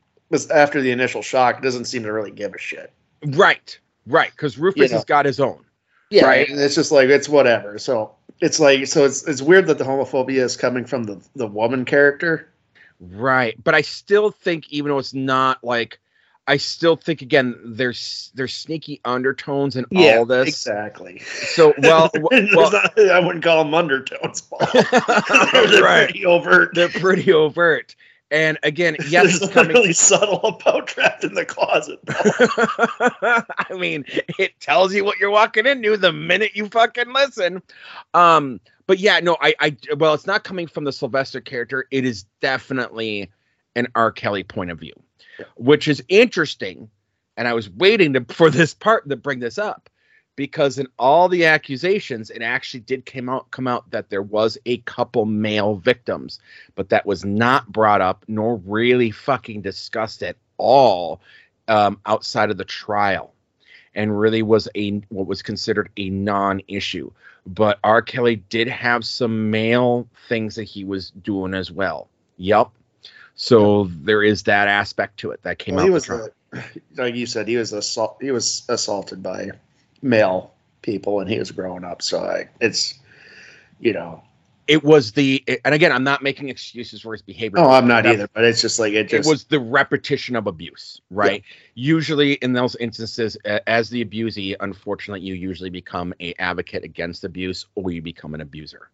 after 0.51 0.81
the 0.81 0.91
initial 0.91 1.23
shock 1.23 1.63
doesn't 1.63 1.85
seem 1.85 2.03
to 2.05 2.13
really 2.13 2.31
give 2.31 2.55
a 2.55 2.59
shit. 2.59 2.93
Right, 3.27 3.79
right, 4.07 4.31
because 4.33 4.59
Rufus 4.59 4.91
know. 4.91 4.97
has 4.99 5.05
got 5.05 5.27
his 5.27 5.39
own. 5.41 5.65
Yeah, 6.11 6.27
Right. 6.27 6.49
And 6.49 6.59
it's 6.61 6.75
just 6.75 6.91
like 6.93 7.09
it's 7.09 7.29
whatever. 7.29 7.79
So 7.79 8.15
it's 8.41 8.59
like 8.61 8.87
so 8.87 9.05
it's 9.05 9.27
it's 9.29 9.41
weird 9.43 9.67
that 9.69 9.79
the 9.79 9.85
homophobia 9.85 10.43
is 10.43 10.57
coming 10.57 10.85
from 10.85 11.05
the 11.05 11.21
the 11.37 11.47
woman 11.47 11.85
character. 11.85 12.49
Right, 13.01 13.57
but 13.65 13.75
I 13.75 13.81
still 13.83 14.31
think 14.31 14.71
even 14.73 14.91
though 14.91 14.99
it's 14.99 15.15
not 15.15 15.63
like. 15.65 15.99
I 16.47 16.57
still 16.57 16.97
think 16.97 17.23
again 17.23 17.57
there's 17.65 18.31
there's 18.35 18.53
sneaky 18.55 19.01
undertones 19.05 19.77
in 19.77 19.85
all 19.95 20.25
this. 20.27 20.49
exactly. 20.49 21.21
So 21.21 21.73
well, 21.79 22.11
well 22.15 22.71
not- 22.73 22.99
I 22.99 23.21
wouldn't 23.21 23.45
call 23.45 23.63
them 23.65 23.75
undertones. 23.75 24.43
They're 24.73 25.83
right. 25.83 26.05
pretty 26.09 26.27
overt. 26.27 26.75
they're 26.75 26.89
pretty 26.89 27.33
overt. 27.33 27.95
And 28.33 28.59
again, 28.63 28.97
yes, 29.09 29.25
There's 29.25 29.43
it's 29.43 29.53
coming. 29.53 29.75
really 29.75 29.93
subtle 29.93 30.41
about 30.41 30.87
trapped 30.87 31.23
in 31.23 31.35
the 31.35 31.45
closet. 31.45 31.99
I 32.09 33.75
mean, 33.77 34.05
it 34.39 34.59
tells 34.59 34.95
you 34.95 35.05
what 35.05 35.19
you're 35.19 35.31
walking 35.31 35.67
into 35.67 35.99
the 35.99 36.13
minute 36.13 36.53
you 36.55 36.69
fucking 36.69 37.13
listen. 37.13 37.63
Um, 38.15 38.59
but 38.87 38.99
yeah, 38.99 39.21
no, 39.21 39.37
I, 39.41 39.55
I, 39.61 39.77
well, 39.99 40.15
it's 40.15 40.27
not 40.27 40.45
coming 40.45 40.67
from 40.67 40.85
the 40.85 40.93
Sylvester 40.93 41.43
character. 41.43 41.87
It 41.91 42.07
is 42.07 42.25
definitely 42.41 43.31
an 43.77 43.89
R. 43.95 44.11
Kelly 44.11 44.45
point 44.45 44.71
of 44.71 44.81
view, 44.81 44.95
Yeah. 44.97 45.12
Which 45.57 45.89
is 45.89 46.03
interesting. 46.09 46.89
And 47.37 47.49
I 47.49 47.55
was 47.55 47.71
waiting 47.71 48.13
to, 48.13 48.25
for 48.29 48.51
this 48.51 48.75
part 48.75 49.09
to 49.09 49.17
bring 49.17 49.41
this 49.41 49.59
up 49.59 49.89
because 50.37 50.79
in 50.79 50.87
all 50.99 51.29
the 51.29 51.45
accusations, 51.45 52.31
it 52.31 52.43
actually 52.43 52.81
did 52.81 53.07
come 53.07 53.29
out 53.29 53.51
come 53.51 53.69
out 53.69 53.91
that 53.91 54.11
there 54.11 54.23
was 54.23 54.59
a 54.67 54.79
couple 54.79 55.25
male 55.25 55.77
victims, 55.77 56.41
but 56.75 56.89
that 56.89 57.07
was 57.07 57.25
not 57.25 57.71
brought 57.71 58.01
up 58.01 58.25
nor 58.29 58.57
really 58.65 59.11
fucking 59.11 59.61
discussed 59.61 60.23
at 60.23 60.37
all 60.57 61.21
um, 61.69 61.99
outside 62.07 62.51
of 62.51 62.57
the 62.57 62.65
trial, 62.65 63.35
and 63.95 64.19
really 64.19 64.43
was 64.43 64.69
a 64.75 64.93
what 65.09 65.27
was 65.27 65.43
considered 65.43 65.91
a 65.97 66.11
non-issue. 66.11 67.11
But 67.47 67.79
R. 67.83 68.03
Kelly 68.03 68.37
did 68.37 68.69
have 68.69 69.05
some 69.05 69.51
male 69.51 70.09
things 70.29 70.55
that 70.55 70.65
he 70.65 70.85
was 70.85 71.11
doing 71.11 71.55
as 71.55 71.71
well. 71.71 72.09
Yep. 72.37 72.71
So 73.35 73.85
there 74.03 74.23
is 74.23 74.43
that 74.45 74.69
aspect 74.69 75.19
to 75.19 75.31
it 75.31 75.43
that 75.43 75.59
came 75.59 75.75
Well, 75.77 75.85
out. 75.85 75.87
he 75.87 75.91
was, 75.91 76.11
uh, 76.11 76.29
like 76.97 77.15
you 77.15 77.27
said, 77.27 77.49
he 77.49 77.57
was 77.57 77.73
assault. 77.73 78.19
He 78.21 78.31
was 78.31 78.63
assaulted 78.69 79.23
by 79.23 79.51
male 80.03 80.53
people 80.83 81.17
when 81.17 81.27
he 81.27 81.39
was 81.39 81.51
growing 81.51 81.85
up. 81.85 82.03
So 82.03 82.23
I, 82.25 82.49
it's, 82.61 82.99
you 83.81 83.93
know, 83.93 84.23
it 84.69 84.85
was 84.85 85.13
the 85.13 85.43
and 85.65 85.75
again 85.75 85.91
i'm 85.91 86.05
not 86.05 86.23
making 86.23 86.49
excuses 86.49 87.01
for 87.01 87.13
his 87.13 87.21
behavior 87.21 87.59
no, 87.59 87.69
I'm 87.69 87.89
not 87.89 88.05
That- 88.05 88.13
either. 88.15 88.29
But 88.33 88.45
it's 88.45 88.61
just 88.61 88.79
like 88.79 88.93
it 88.93 89.13
it 89.13 89.27
was 89.27 89.45
the 89.45 89.59
repetition 89.59 90.37
of 90.37 90.47
abuse 90.47 91.01
right 91.11 91.43
usually 91.75 92.35
in 92.35 92.53
those 92.53 92.77
instances 92.77 93.37
as 93.45 93.91
the 93.91 94.05
abusee 94.05 94.55
unfortunately 94.61 95.27
you 95.27 95.35
usually 95.35 95.69
become 95.69 96.15
a 96.21 96.33
advocate 96.35 96.85
against 96.85 97.25
abuse 97.25 97.67
or 97.75 97.91
you 97.91 98.01
become 98.01 98.35
an 98.35 98.41
abuser 98.41 98.89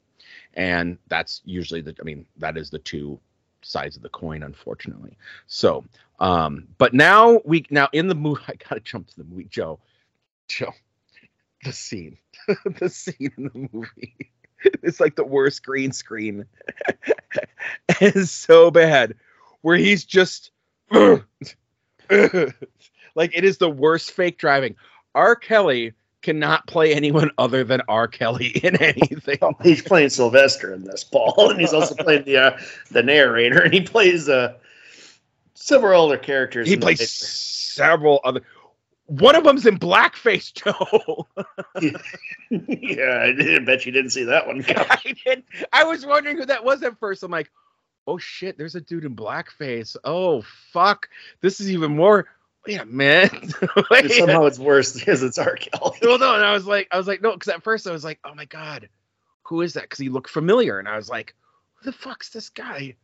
and 0.54 0.96
that's 1.08 1.42
usually 1.44 1.82
the 1.82 1.94
i 2.00 2.02
mean 2.02 2.24
that 2.38 2.56
is 2.56 2.70
the 2.70 2.78
two 2.78 3.20
sides 3.62 3.96
of 3.96 4.02
the 4.02 4.08
coin 4.08 4.42
unfortunately. 4.42 5.16
So 5.46 5.84
um 6.20 6.68
but 6.78 6.94
now 6.94 7.40
we 7.44 7.64
now 7.70 7.88
in 7.92 8.08
the 8.08 8.14
movie 8.14 8.42
i 8.48 8.54
gotta 8.54 8.80
jump 8.80 9.08
to 9.08 9.16
the 9.16 9.24
movie. 9.24 9.46
Joe 9.50 9.78
joe 10.48 10.72
the 11.64 11.72
scene 11.72 12.18
the 12.78 12.88
scene 12.88 13.32
in 13.36 13.44
the 13.44 13.68
movie. 13.72 14.32
It's 14.82 14.98
like 14.98 15.14
the 15.14 15.24
worst 15.24 15.64
green 15.64 15.92
screen. 15.92 16.46
It's 18.00 18.30
so 18.30 18.70
bad 18.70 19.14
where 19.60 19.76
he's 19.76 20.04
just 20.04 20.50
like 20.90 21.24
it 23.16 23.44
is 23.44 23.58
the 23.58 23.70
worst 23.70 24.12
fake 24.12 24.38
driving. 24.38 24.76
R. 25.14 25.36
Kelly 25.36 25.92
cannot 26.22 26.66
play 26.66 26.94
anyone 26.94 27.30
other 27.38 27.64
than 27.64 27.80
R. 27.88 28.08
Kelly 28.08 28.48
in 28.62 28.76
anything. 28.82 29.38
He's 29.62 29.82
playing 29.82 30.10
Sylvester 30.10 30.72
in 30.74 30.84
this, 30.84 31.04
Paul, 31.04 31.50
and 31.50 31.60
he's 31.60 31.72
also 31.72 31.94
playing 31.98 32.24
the 32.24 32.36
uh, 32.36 32.58
the 32.90 33.02
narrator, 33.02 33.60
and 33.62 33.72
he 33.72 33.80
plays 33.80 34.28
uh, 34.28 34.54
several 35.54 36.06
other 36.06 36.18
characters. 36.18 36.68
He 36.68 36.76
plays 36.76 37.10
several 37.10 38.20
other. 38.24 38.42
One 39.06 39.36
of 39.36 39.44
them's 39.44 39.64
in 39.64 39.78
blackface, 39.78 40.52
Joe. 40.52 41.26
yeah, 42.50 43.22
I 43.22 43.32
did- 43.32 43.64
bet 43.64 43.86
you 43.86 43.92
didn't 43.92 44.10
see 44.10 44.24
that 44.24 44.46
one. 44.46 44.62
I 44.68 45.14
did. 45.24 45.44
I 45.72 45.84
was 45.84 46.04
wondering 46.04 46.36
who 46.36 46.44
that 46.44 46.62
was 46.62 46.82
at 46.82 46.98
first. 46.98 47.22
I'm 47.22 47.30
like, 47.30 47.50
oh 48.06 48.18
shit, 48.18 48.58
there's 48.58 48.74
a 48.74 48.80
dude 48.82 49.04
in 49.06 49.16
blackface. 49.16 49.96
Oh 50.04 50.42
fuck, 50.72 51.08
this 51.40 51.58
is 51.60 51.70
even 51.70 51.96
more. 51.96 52.26
Wait 52.68 52.80
a 52.80 52.84
minute. 52.86 53.32
Wait. 53.90 54.10
Somehow 54.12 54.44
it's 54.44 54.58
worse 54.58 54.92
because 54.98 55.22
it's 55.22 55.38
R. 55.38 55.56
Kelly. 55.56 55.98
well, 56.02 56.18
no, 56.18 56.34
and 56.34 56.44
I 56.44 56.52
was 56.52 56.66
like, 56.66 56.86
I 56.92 56.96
was 56.98 57.06
like, 57.08 57.22
no, 57.22 57.32
because 57.32 57.48
at 57.48 57.62
first 57.62 57.86
I 57.86 57.92
was 57.92 58.04
like, 58.04 58.18
oh 58.24 58.34
my 58.34 58.44
god, 58.44 58.88
who 59.42 59.62
is 59.62 59.72
that? 59.74 59.82
Because 59.84 59.98
he 59.98 60.08
looked 60.10 60.30
familiar, 60.30 60.78
and 60.78 60.86
I 60.88 60.96
was 60.96 61.08
like, 61.08 61.34
who 61.74 61.90
the 61.90 61.96
fuck's 61.96 62.28
this 62.28 62.48
guy? 62.50 62.94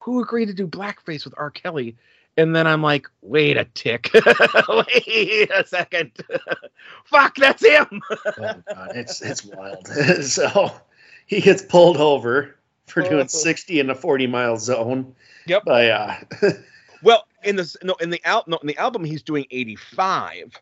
Who 0.00 0.20
agreed 0.20 0.46
to 0.46 0.54
do 0.54 0.66
blackface 0.66 1.24
with 1.24 1.34
R. 1.38 1.50
Kelly? 1.50 1.96
And 2.36 2.56
then 2.56 2.66
I'm 2.66 2.82
like, 2.82 3.06
wait 3.20 3.56
a 3.58 3.66
tick, 3.66 4.10
wait 4.14 5.50
a 5.54 5.64
second, 5.66 6.12
fuck, 7.04 7.36
that's 7.36 7.64
him. 7.64 8.00
oh 8.10 8.16
god, 8.66 8.92
it's 8.94 9.20
it's 9.22 9.44
wild. 9.44 9.86
so 10.24 10.70
he 11.26 11.40
gets 11.40 11.62
pulled 11.62 11.98
over 11.98 12.56
for 12.86 13.02
Oh. 13.04 13.08
doing 13.10 13.28
60 13.28 13.80
in 13.80 13.90
a 13.90 13.94
40 13.94 14.26
mile 14.26 14.56
zone. 14.56 15.14
Yep. 15.46 15.64
By 15.66 15.90
uh, 15.90 16.16
in 17.44 17.56
this 17.56 17.76
no 17.82 17.94
in 17.94 18.10
the 18.10 18.20
al- 18.24 18.44
no, 18.46 18.58
in 18.58 18.66
the 18.66 18.76
album 18.76 19.04
he's 19.04 19.22
doing 19.22 19.46
85 19.50 20.60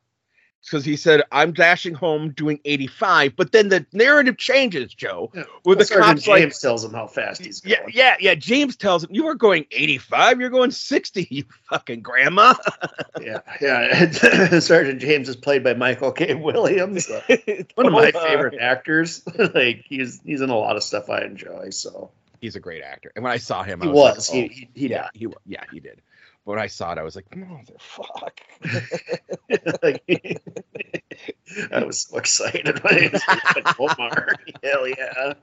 because 0.63 0.85
he 0.85 0.95
said 0.97 1.23
I'm 1.33 1.53
dashing 1.55 1.95
home 1.95 2.33
doing 2.33 2.61
85, 2.67 3.35
but 3.35 3.51
then 3.51 3.71
the 3.71 3.87
narrative 3.95 4.37
changes, 4.37 4.93
Joe. 4.93 5.33
With 5.65 5.79
the 5.79 5.87
Sergeant 5.87 6.17
cops 6.19 6.27
like 6.29 6.43
James 6.43 6.59
tells 6.61 6.85
him 6.85 6.93
how 6.93 7.07
fast 7.07 7.43
he's 7.43 7.61
going. 7.63 7.77
yeah, 7.89 7.89
yeah. 7.95 8.17
yeah. 8.21 8.35
James 8.35 8.77
tells 8.77 9.03
him 9.03 9.09
you 9.15 9.27
are 9.27 9.35
going 9.35 9.65
85, 9.71 10.39
you're 10.39 10.51
going 10.51 10.71
60, 10.71 11.27
you 11.31 11.45
fucking 11.71 12.03
grandma. 12.03 12.53
yeah, 13.23 13.39
yeah. 13.63 14.11
Sergeant 14.61 15.01
James 15.01 15.31
is 15.31 15.37
played 15.37 15.65
by 15.65 15.73
Michael 15.73 16.13
K. 16.13 16.35
Williams, 16.35 17.09
uh, 17.11 17.23
one 17.77 17.87
of 17.87 17.93
my 17.93 18.13
Oh, 18.15 18.21
favorite 18.29 18.59
actors. 18.61 19.23
like 19.55 19.85
he's 19.89 20.21
he's 20.27 20.43
in 20.43 20.51
a 20.51 20.59
lot 20.59 20.77
of 20.77 20.83
stuff 20.83 21.09
I 21.09 21.23
enjoy. 21.23 21.71
So 21.71 22.11
He's 22.43 22.57
a 22.57 22.61
great 22.61 22.83
actor, 22.83 23.13
and 23.17 23.23
when 23.23 23.33
I 23.33 23.37
saw 23.39 23.63
him, 23.63 23.81
he 23.81 23.89
I 23.89 23.93
was. 23.93 24.17
was. 24.17 24.29
He 24.29 24.43
like, 24.43 24.51
he, 24.53 24.65
oh, 24.65 24.69
he 24.75 24.89
yeah, 24.89 25.09
he 25.15 25.27
yeah 25.47 25.65
he 25.73 25.81
did. 25.81 26.01
But 26.45 26.53
when 26.53 26.61
I 26.61 26.69
saw 26.69 26.93
it, 26.93 26.99
I 26.99 27.03
was 27.03 27.17
like, 27.17 27.29
motherfuck. 27.31 28.39
I 31.73 31.85
was 31.85 32.03
so 32.03 32.17
excited 32.17 32.83
when 32.83 32.97
it 32.97 33.13
was 33.13 33.23
like, 33.29 33.81
Omar. 33.81 34.29
Hell 34.63 34.89
yeah. 34.89 35.35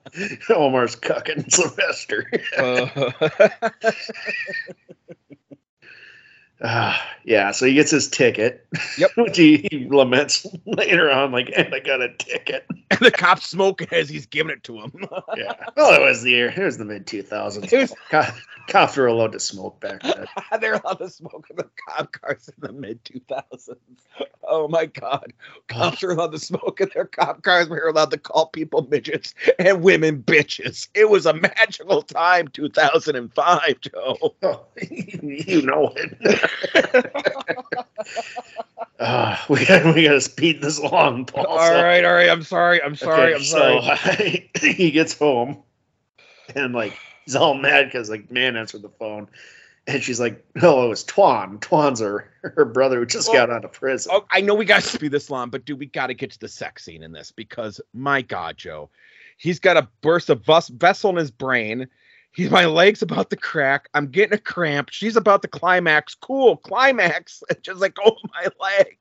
Omar's 0.49 0.95
cucking 0.95 1.51
Sylvester. 1.51 2.29
Uh, 2.57 3.91
Ah, 6.63 6.99
yeah, 7.23 7.51
so 7.51 7.65
he 7.67 7.73
gets 7.75 7.91
his 7.91 8.09
ticket. 8.09 8.65
Yep. 8.97 9.11
Which 9.17 9.37
he, 9.37 9.67
he 9.69 9.87
laments 9.89 10.45
later 10.65 11.09
on, 11.11 11.31
like, 11.31 11.51
and 11.55 11.73
I 11.73 11.79
got 11.79 12.01
a 12.01 12.09
ticket. 12.17 12.65
and 12.91 12.99
the 12.99 13.11
cop's 13.11 13.47
smoking 13.47 13.87
as 13.91 14.09
he's 14.09 14.25
giving 14.25 14.51
it 14.51 14.63
to 14.63 14.79
him. 14.79 14.91
Yeah. 15.35 15.53
Well, 15.75 15.93
it 15.93 16.03
was 16.03 16.23
the 16.23 16.31
year. 16.31 16.47
It 16.55 16.57
was 16.63 16.77
the 16.77 16.85
mid 16.85 17.05
2000s. 17.05 17.71
Was- 17.71 17.93
Cop, 18.09 18.33
cops 18.69 18.97
were 18.97 19.07
allowed 19.07 19.33
to 19.33 19.39
smoke 19.39 19.79
back 19.81 20.01
then. 20.01 20.25
They're 20.59 20.75
allowed 20.75 20.95
to 20.99 21.09
smoke 21.09 21.45
in 21.49 21.57
the 21.57 21.69
cop 21.87 22.11
cars 22.13 22.47
in 22.49 22.55
the 22.59 22.73
mid 22.73 23.03
2000s. 23.03 23.75
Oh 24.49 24.67
my 24.69 24.85
God. 24.85 25.33
Cops 25.67 26.01
were 26.01 26.11
allowed 26.11 26.31
to 26.31 26.39
smoke 26.39 26.79
in 26.81 26.89
their 26.93 27.05
cop 27.05 27.43
cars. 27.43 27.69
We 27.69 27.75
were 27.77 27.89
allowed 27.89 28.11
to 28.11 28.17
call 28.17 28.47
people 28.47 28.87
midgets 28.89 29.35
and 29.59 29.83
women 29.83 30.23
bitches. 30.23 30.87
It 30.93 31.09
was 31.09 31.25
a 31.25 31.33
magical 31.33 32.01
time, 32.01 32.47
2005, 32.47 33.81
Joe. 33.81 34.35
Oh, 34.41 34.65
you 34.89 35.61
know 35.63 35.93
it. 35.97 36.46
Ah, 38.99 39.45
we 39.47 39.63
got 39.65 39.93
we 39.93 40.03
got 40.03 40.13
to 40.13 40.21
speed 40.21 40.59
this 40.61 40.79
along, 40.79 41.25
Paul. 41.25 41.45
All 41.45 41.59
so- 41.59 41.83
right, 41.83 42.03
all 42.03 42.13
right. 42.13 42.29
I'm 42.29 42.41
sorry. 42.41 42.81
I'm 42.81 42.95
sorry. 42.95 43.33
Okay, 43.33 43.35
I'm 43.35 43.43
sorry. 43.43 44.49
So 44.57 44.67
he 44.67 44.89
gets 44.91 45.17
home 45.17 45.61
and 46.55 46.73
like 46.73 46.93
he's 47.23 47.35
all 47.35 47.53
mad 47.53 47.85
because 47.85 48.09
like 48.09 48.31
man 48.31 48.55
answered 48.55 48.81
the 48.81 48.89
phone. 48.89 49.27
And 49.85 50.03
she's 50.03 50.19
like, 50.19 50.43
"No, 50.55 50.83
it 50.83 50.89
was 50.89 51.05
Twan. 51.05 51.59
Twan's 51.59 51.99
her 52.01 52.29
her 52.41 52.65
brother 52.65 52.99
who 52.99 53.05
just 53.05 53.29
Well, 53.29 53.45
got 53.47 53.55
out 53.55 53.63
of 53.63 53.71
prison." 53.71 54.11
Oh, 54.13 54.25
I 54.31 54.41
know 54.41 54.55
we 54.55 54.65
got 54.65 54.81
to 54.81 54.89
speed 54.89 55.11
this 55.11 55.29
along, 55.29 55.51
but 55.51 55.63
dude, 55.63 55.79
we 55.79 55.85
got 55.85 56.07
to 56.07 56.13
get 56.13 56.31
to 56.31 56.39
the 56.39 56.49
sex 56.49 56.83
scene 56.83 57.03
in 57.03 57.11
this 57.13 57.31
because 57.31 57.79
my 57.93 58.21
God, 58.21 58.57
Joe, 58.57 58.89
he's 59.37 59.59
got 59.59 59.77
a 59.77 59.87
burst 60.01 60.29
of 60.29 60.43
bus- 60.43 60.67
vessel 60.69 61.11
in 61.11 61.15
his 61.15 61.31
brain. 61.31 61.87
He's 62.37 62.51
my 62.51 62.67
leg's 62.67 63.01
about 63.01 63.31
to 63.31 63.35
crack. 63.35 63.89
I'm 63.95 64.05
getting 64.05 64.35
a 64.35 64.37
cramp. 64.37 64.89
She's 64.91 65.15
about 65.15 65.41
to 65.41 65.47
climax. 65.47 66.13
Cool, 66.13 66.57
climax. 66.57 67.41
And 67.49 67.63
just 67.63 67.81
like, 67.81 67.97
oh 68.05 68.15
my 68.31 68.45
leg. 68.61 68.95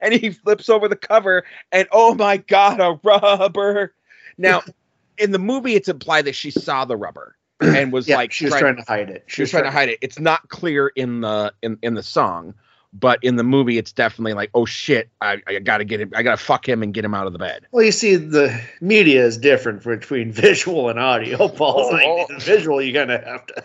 And 0.00 0.14
he 0.14 0.30
flips 0.30 0.68
over 0.68 0.86
the 0.86 0.94
cover, 0.94 1.44
and 1.72 1.88
oh 1.90 2.14
my 2.14 2.36
God, 2.36 2.78
a 2.78 3.00
rubber. 3.02 3.94
Now, 4.38 4.62
in 5.18 5.32
the 5.32 5.40
movie, 5.40 5.74
it's 5.74 5.88
implied 5.88 6.26
that 6.26 6.36
she 6.36 6.52
saw 6.52 6.84
the 6.84 6.96
rubber 6.96 7.34
and 7.60 7.92
was 7.92 8.06
yeah, 8.06 8.14
like, 8.14 8.30
she 8.30 8.44
was 8.44 8.54
trying 8.54 8.76
to 8.76 8.84
hide 8.86 9.10
it. 9.10 9.24
she 9.26 9.42
was 9.42 9.50
trying 9.50 9.64
to 9.64 9.72
hide 9.72 9.88
it. 9.88 9.98
It's 10.00 10.20
not 10.20 10.48
clear 10.48 10.86
in 10.94 11.22
the 11.22 11.52
in 11.62 11.78
in 11.82 11.94
the 11.94 12.02
song, 12.04 12.54
but 12.92 13.22
in 13.22 13.36
the 13.36 13.44
movie, 13.44 13.78
it's 13.78 13.92
definitely 13.92 14.32
like, 14.34 14.50
oh 14.54 14.64
shit, 14.64 15.10
I, 15.20 15.42
I 15.46 15.58
gotta 15.58 15.84
get 15.84 16.00
him, 16.00 16.12
I 16.14 16.22
gotta 16.22 16.36
fuck 16.36 16.68
him 16.68 16.82
and 16.82 16.94
get 16.94 17.04
him 17.04 17.14
out 17.14 17.26
of 17.26 17.32
the 17.32 17.38
bed. 17.38 17.66
Well, 17.70 17.84
you 17.84 17.92
see, 17.92 18.16
the 18.16 18.60
media 18.80 19.24
is 19.24 19.36
different 19.36 19.82
between 19.82 20.32
visual 20.32 20.88
and 20.88 20.98
audio, 20.98 21.38
oh, 21.38 21.48
Paul. 21.48 21.88
Oh, 21.90 21.90
Like, 21.90 22.06
oh. 22.06 22.26
visual, 22.38 22.80
you 22.80 22.94
kind 22.94 23.10
of 23.10 23.22
have 23.24 23.46
to 23.46 23.64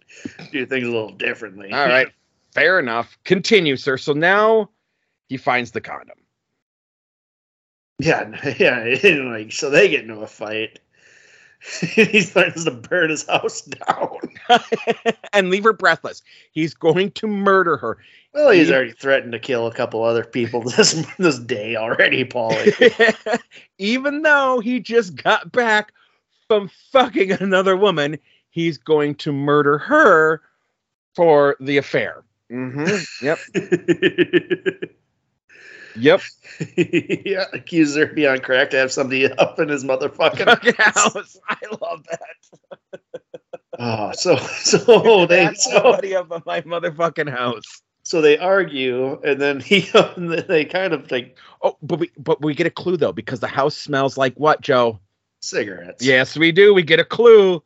do 0.52 0.66
things 0.66 0.86
a 0.86 0.90
little 0.90 1.12
differently. 1.12 1.72
All 1.72 1.86
right, 1.86 2.08
fair 2.52 2.78
enough. 2.78 3.18
Continue, 3.24 3.76
sir. 3.76 3.96
So 3.96 4.12
now 4.12 4.70
he 5.28 5.36
finds 5.36 5.72
the 5.72 5.80
condom. 5.80 6.18
Yeah, 7.98 8.54
yeah. 8.58 8.96
like, 9.24 9.52
so 9.52 9.68
they 9.68 9.88
get 9.88 10.02
into 10.02 10.20
a 10.20 10.26
fight. 10.26 10.78
he 11.80 12.22
threatens 12.22 12.64
to 12.64 12.70
burn 12.70 13.10
his 13.10 13.26
house 13.26 13.62
down. 13.62 14.16
and 15.32 15.50
leave 15.50 15.64
her 15.64 15.72
breathless. 15.72 16.22
He's 16.52 16.74
going 16.74 17.10
to 17.12 17.26
murder 17.26 17.76
her. 17.76 17.98
Well, 18.32 18.50
he's 18.50 18.68
He- 18.68 18.74
already 18.74 18.92
threatened 18.92 19.32
to 19.32 19.38
kill 19.38 19.66
a 19.66 19.74
couple 19.74 20.02
other 20.02 20.24
people 20.24 20.62
this 20.76 21.04
this 21.18 21.38
day 21.38 21.76
already, 21.76 22.24
Paul. 22.24 22.56
Even 23.78 24.22
though 24.22 24.60
he 24.60 24.80
just 24.80 25.16
got 25.16 25.52
back 25.52 25.92
from 26.48 26.70
fucking 26.92 27.32
another 27.32 27.76
woman, 27.76 28.18
he's 28.50 28.78
going 28.78 29.14
to 29.16 29.32
murder 29.32 29.78
her 29.78 30.42
for 31.14 31.56
the 31.60 31.76
affair. 31.76 32.22
Mm-hmm. 32.50 33.24
Yep. 33.24 33.38
Yep. 35.96 36.20
yeah, 36.76 37.44
of 37.52 38.14
being 38.14 38.28
on 38.28 38.38
crack 38.40 38.70
to 38.70 38.76
have 38.78 38.92
somebody 38.92 39.30
up 39.38 39.58
in 39.58 39.68
his 39.68 39.84
motherfucking 39.84 40.44
Fucking 40.44 40.74
house. 40.78 41.38
I 41.48 41.56
love 41.80 42.04
that. 42.10 43.00
Oh, 43.78 44.12
so 44.12 44.36
so 44.36 45.26
they 45.26 45.44
That's 45.44 45.64
so, 45.64 45.70
somebody 45.82 46.14
up 46.14 46.30
in 46.32 46.42
my 46.46 46.60
motherfucking 46.62 47.30
house. 47.30 47.82
so 48.02 48.20
they 48.20 48.36
argue, 48.38 49.20
and 49.22 49.40
then 49.40 49.60
he 49.60 49.88
and 49.94 50.30
then 50.30 50.44
they 50.48 50.64
kind 50.64 50.92
of 50.92 51.10
like 51.10 51.36
Oh, 51.62 51.76
but 51.82 51.98
we 51.98 52.10
but 52.18 52.42
we 52.42 52.54
get 52.54 52.66
a 52.66 52.70
clue 52.70 52.96
though 52.96 53.12
because 53.12 53.40
the 53.40 53.46
house 53.46 53.76
smells 53.76 54.16
like 54.16 54.34
what, 54.34 54.60
Joe? 54.60 55.00
cigarettes. 55.40 56.04
Yes, 56.04 56.36
we 56.36 56.52
do. 56.52 56.74
We 56.74 56.82
get 56.82 57.00
a 57.00 57.04
clue. 57.04 57.62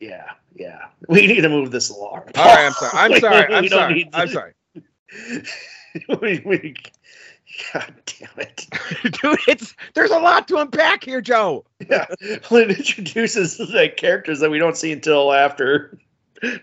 yeah, 0.00 0.30
yeah. 0.54 0.86
We 1.08 1.26
need 1.26 1.40
to 1.42 1.48
move 1.48 1.70
this 1.70 1.90
along. 1.90 2.22
All 2.36 2.44
right, 2.44 2.66
I'm 2.66 2.72
sorry. 2.72 2.90
I'm 2.94 3.10
Like, 3.10 3.20
sorry. 3.20 3.54
I'm 3.54 3.68
sorry. 3.68 4.10
I'm 4.12 4.28
sorry. 4.28 4.52
we, 6.20 6.42
we, 6.44 6.74
God 7.72 7.94
damn 8.06 8.28
it! 8.38 8.66
Dude, 9.02 9.38
it's 9.48 9.74
there's 9.94 10.10
a 10.10 10.18
lot 10.18 10.48
to 10.48 10.58
unpack 10.58 11.04
here, 11.04 11.20
Joe. 11.20 11.64
Yeah, 11.88 12.06
well, 12.50 12.62
it 12.62 12.76
introduces 12.76 13.58
like 13.72 13.96
characters 13.96 14.40
that 14.40 14.50
we 14.50 14.58
don't 14.58 14.76
see 14.76 14.92
until 14.92 15.32
after 15.32 15.98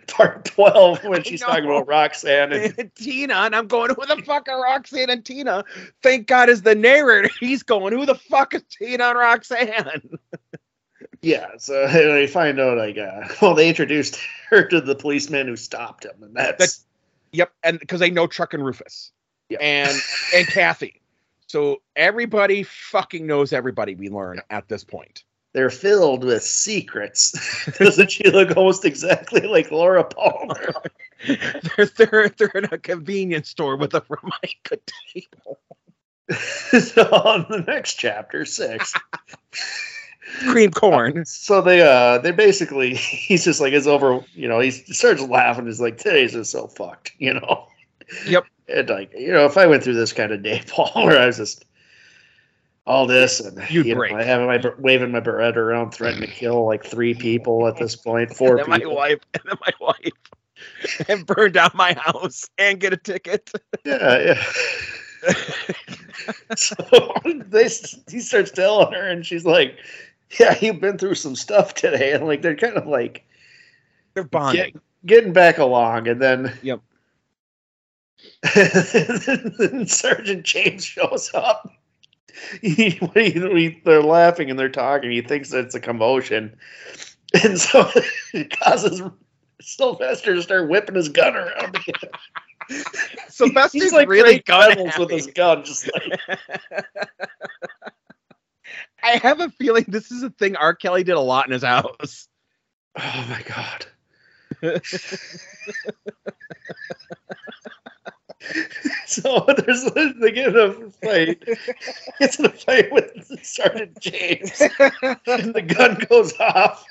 part 0.08 0.46
twelve 0.46 1.04
when 1.04 1.24
she's 1.24 1.42
talking 1.42 1.66
about 1.66 1.88
Roxanne 1.88 2.54
and 2.54 2.92
Tina, 2.96 3.34
and 3.34 3.56
I'm 3.56 3.68
going, 3.68 3.90
who 3.96 4.06
the 4.06 4.22
fuck 4.24 4.48
are 4.48 4.62
Roxanne 4.62 5.10
and 5.10 5.26
Tina? 5.26 5.64
Thank 6.04 6.28
God 6.28 6.50
is 6.50 6.62
the 6.62 6.76
narrator. 6.76 7.30
He's 7.40 7.64
going, 7.64 7.94
who 7.94 8.06
the 8.06 8.16
fuck 8.16 8.54
is 8.54 8.64
Tina 8.70 9.06
and 9.06 9.18
Roxanne? 9.18 10.20
yeah. 11.22 11.48
So 11.58 11.86
and 11.86 12.12
I 12.12 12.28
find 12.28 12.60
out 12.60 12.78
like, 12.78 12.98
uh, 12.98 13.28
well, 13.42 13.56
they 13.56 13.68
introduced 13.70 14.20
her 14.50 14.64
to 14.68 14.82
the 14.82 14.96
policeman 14.96 15.48
who 15.48 15.56
stopped 15.56 16.06
him, 16.06 16.22
and 16.22 16.36
that's 16.36 16.52
That's- 16.52 16.82
Yep, 17.32 17.52
and 17.64 17.80
because 17.80 18.00
they 18.00 18.12
know 18.12 18.28
Chuck 18.28 18.54
and 18.54 18.64
Rufus. 18.64 19.12
Yeah. 19.50 19.58
And 19.62 19.98
and 20.34 20.48
Kathy. 20.48 21.02
So 21.48 21.82
everybody 21.96 22.64
fucking 22.64 23.26
knows 23.28 23.54
everybody 23.54 23.96
we 23.96 24.10
learn 24.10 24.42
at 24.50 24.68
this 24.68 24.84
point. 24.84 25.24
they're 25.54 25.70
filled 25.70 26.24
with 26.26 26.44
secrets. 26.44 27.32
Doesn't 27.80 28.12
she 28.12 28.30
look 28.30 28.58
almost 28.58 28.84
exactly 28.84 29.42
like 29.42 29.72
Laura 29.72 30.04
Palmer? 30.04 30.74
they're, 31.28 31.86
they're 31.98 32.30
they're 32.30 32.52
in 32.56 32.66
a 32.72 32.78
convenience 32.78 33.50
store 33.50 33.78
with 33.78 33.94
a 33.94 34.02
Formica 34.02 34.78
table. 35.14 35.60
so 36.80 37.04
on 37.04 37.46
the 37.50 37.64
next 37.68 37.94
chapter, 37.96 38.44
six. 38.46 38.94
Cream 40.40 40.72
corn. 40.72 41.24
So 41.26 41.62
they 41.62 41.82
uh 41.82 42.18
they 42.18 42.32
basically 42.32 42.96
he's 42.96 43.46
just 43.46 43.62
like 43.62 43.74
it's 43.74 43.88
over 43.88 44.26
you 44.34 44.48
know 44.48 44.60
he 44.60 44.72
starts 44.72 45.22
laughing 45.22 45.68
he's 45.68 45.80
like 45.80 45.98
today's 45.98 46.34
just 46.34 46.52
so 46.52 46.68
fucked 46.68 47.14
you 47.20 47.36
know 47.36 47.68
Yep. 48.28 48.46
And 48.68 48.90
like 48.90 49.14
you 49.18 49.32
know 49.32 49.46
if 49.46 49.58
I 49.58 49.66
went 49.68 49.84
through 49.84 49.94
this 49.96 50.14
kind 50.14 50.32
of 50.32 50.42
day 50.44 50.62
Paul 50.68 50.92
where 51.06 51.20
I 51.20 51.26
was 51.26 51.38
just 51.38 51.66
all 52.88 53.08
this 53.08 53.40
and 53.40 53.58
You'd 53.70 53.86
you 53.88 53.94
know, 53.96 54.00
break. 54.02 54.14
I 54.14 54.24
having 54.24 54.48
my 54.48 54.62
waving 54.78 55.12
my 55.12 55.20
Beretta 55.20 55.58
around 55.58 55.92
threatening 55.92 56.30
to 56.30 56.36
kill 56.36 56.66
like 56.66 56.86
three 56.86 57.14
people 57.14 57.68
at 57.68 57.78
this 57.78 57.96
point 57.96 58.36
four 58.36 58.58
and 58.58 58.72
then 58.72 58.80
my 58.82 58.86
wife, 58.86 59.20
and 59.34 59.44
then 59.46 59.58
my 59.62 59.74
wife, 59.80 61.08
and 61.10 61.26
burn 61.26 61.52
down 61.52 61.72
my 61.74 61.94
house 61.94 62.48
and 62.58 62.80
get 62.80 62.94
a 62.94 62.98
ticket. 62.98 63.52
yeah 63.86 64.20
yeah 64.20 65.34
so 66.56 66.76
they 67.48 67.68
he 68.10 68.20
starts 68.20 68.52
telling 68.52 68.94
her 68.94 69.08
and 69.08 69.26
she's 69.26 69.46
like 69.46 69.78
yeah 70.40 70.56
you've 70.62 70.80
been 70.80 70.98
through 70.98 71.16
some 71.16 71.36
stuff 71.36 71.74
today 71.74 72.14
and 72.14 72.26
like 72.28 72.42
they're 72.44 72.56
kind 72.56 72.78
of 72.78 72.86
like 72.86 73.26
They're 74.14 74.24
bonding. 74.24 74.74
Get- 74.74 74.82
getting 75.06 75.34
back 75.34 75.58
along, 75.60 76.08
and 76.08 76.22
then 76.22 76.58
Yep. 76.64 76.82
Then 78.54 79.88
Sergeant 79.88 80.44
James 80.46 80.84
shows 80.86 81.32
up. 81.34 81.70
He, 82.62 82.90
he- 83.14 83.32
he- 83.32 83.82
they're 83.86 84.04
laughing 84.04 84.50
and 84.50 84.60
they're 84.60 84.68
talking. 84.68 85.10
He 85.10 85.22
thinks 85.22 85.52
that 85.52 85.64
it's 85.66 85.76
a 85.76 85.80
commotion, 85.80 86.58
and 87.44 87.58
so 87.58 87.90
it 88.34 88.60
causes 88.60 89.02
Sylvester 89.62 90.36
to 90.36 90.42
start 90.44 90.68
whipping 90.70 90.96
his 90.96 91.08
gun 91.08 91.34
around. 91.34 91.78
Again. 91.78 92.12
Sylvester's 93.30 93.84
He's 93.84 93.94
like 93.94 94.10
really 94.10 94.40
gun 94.40 94.92
with 95.00 95.12
his 95.12 95.28
gun, 95.28 95.64
just 95.64 95.90
like 95.94 96.20
I 99.02 99.12
have 99.12 99.40
a 99.40 99.50
feeling 99.52 99.86
this 99.88 100.12
is 100.12 100.22
a 100.22 100.30
thing 100.32 100.58
R. 100.58 100.76
Kelly 100.76 101.06
did 101.06 101.16
a 101.16 101.22
lot 101.22 101.46
in 101.46 101.54
his 101.54 101.64
house. 101.64 102.28
oh 102.98 103.26
my 103.30 103.44
god. 103.48 103.86
so 109.06 109.46
there's 109.66 109.84
they 110.20 110.32
get 110.32 110.56
in 110.56 110.58
a 110.58 110.90
fight. 110.92 111.44
Gets 112.20 112.40
in 112.40 112.46
a 112.46 112.50
fight 112.50 112.92
with 112.92 113.40
Sergeant 113.44 114.00
James, 114.00 114.62
and 114.62 115.54
the 115.54 115.62
gun 115.62 115.98
goes 116.10 116.34
off. 116.40 116.86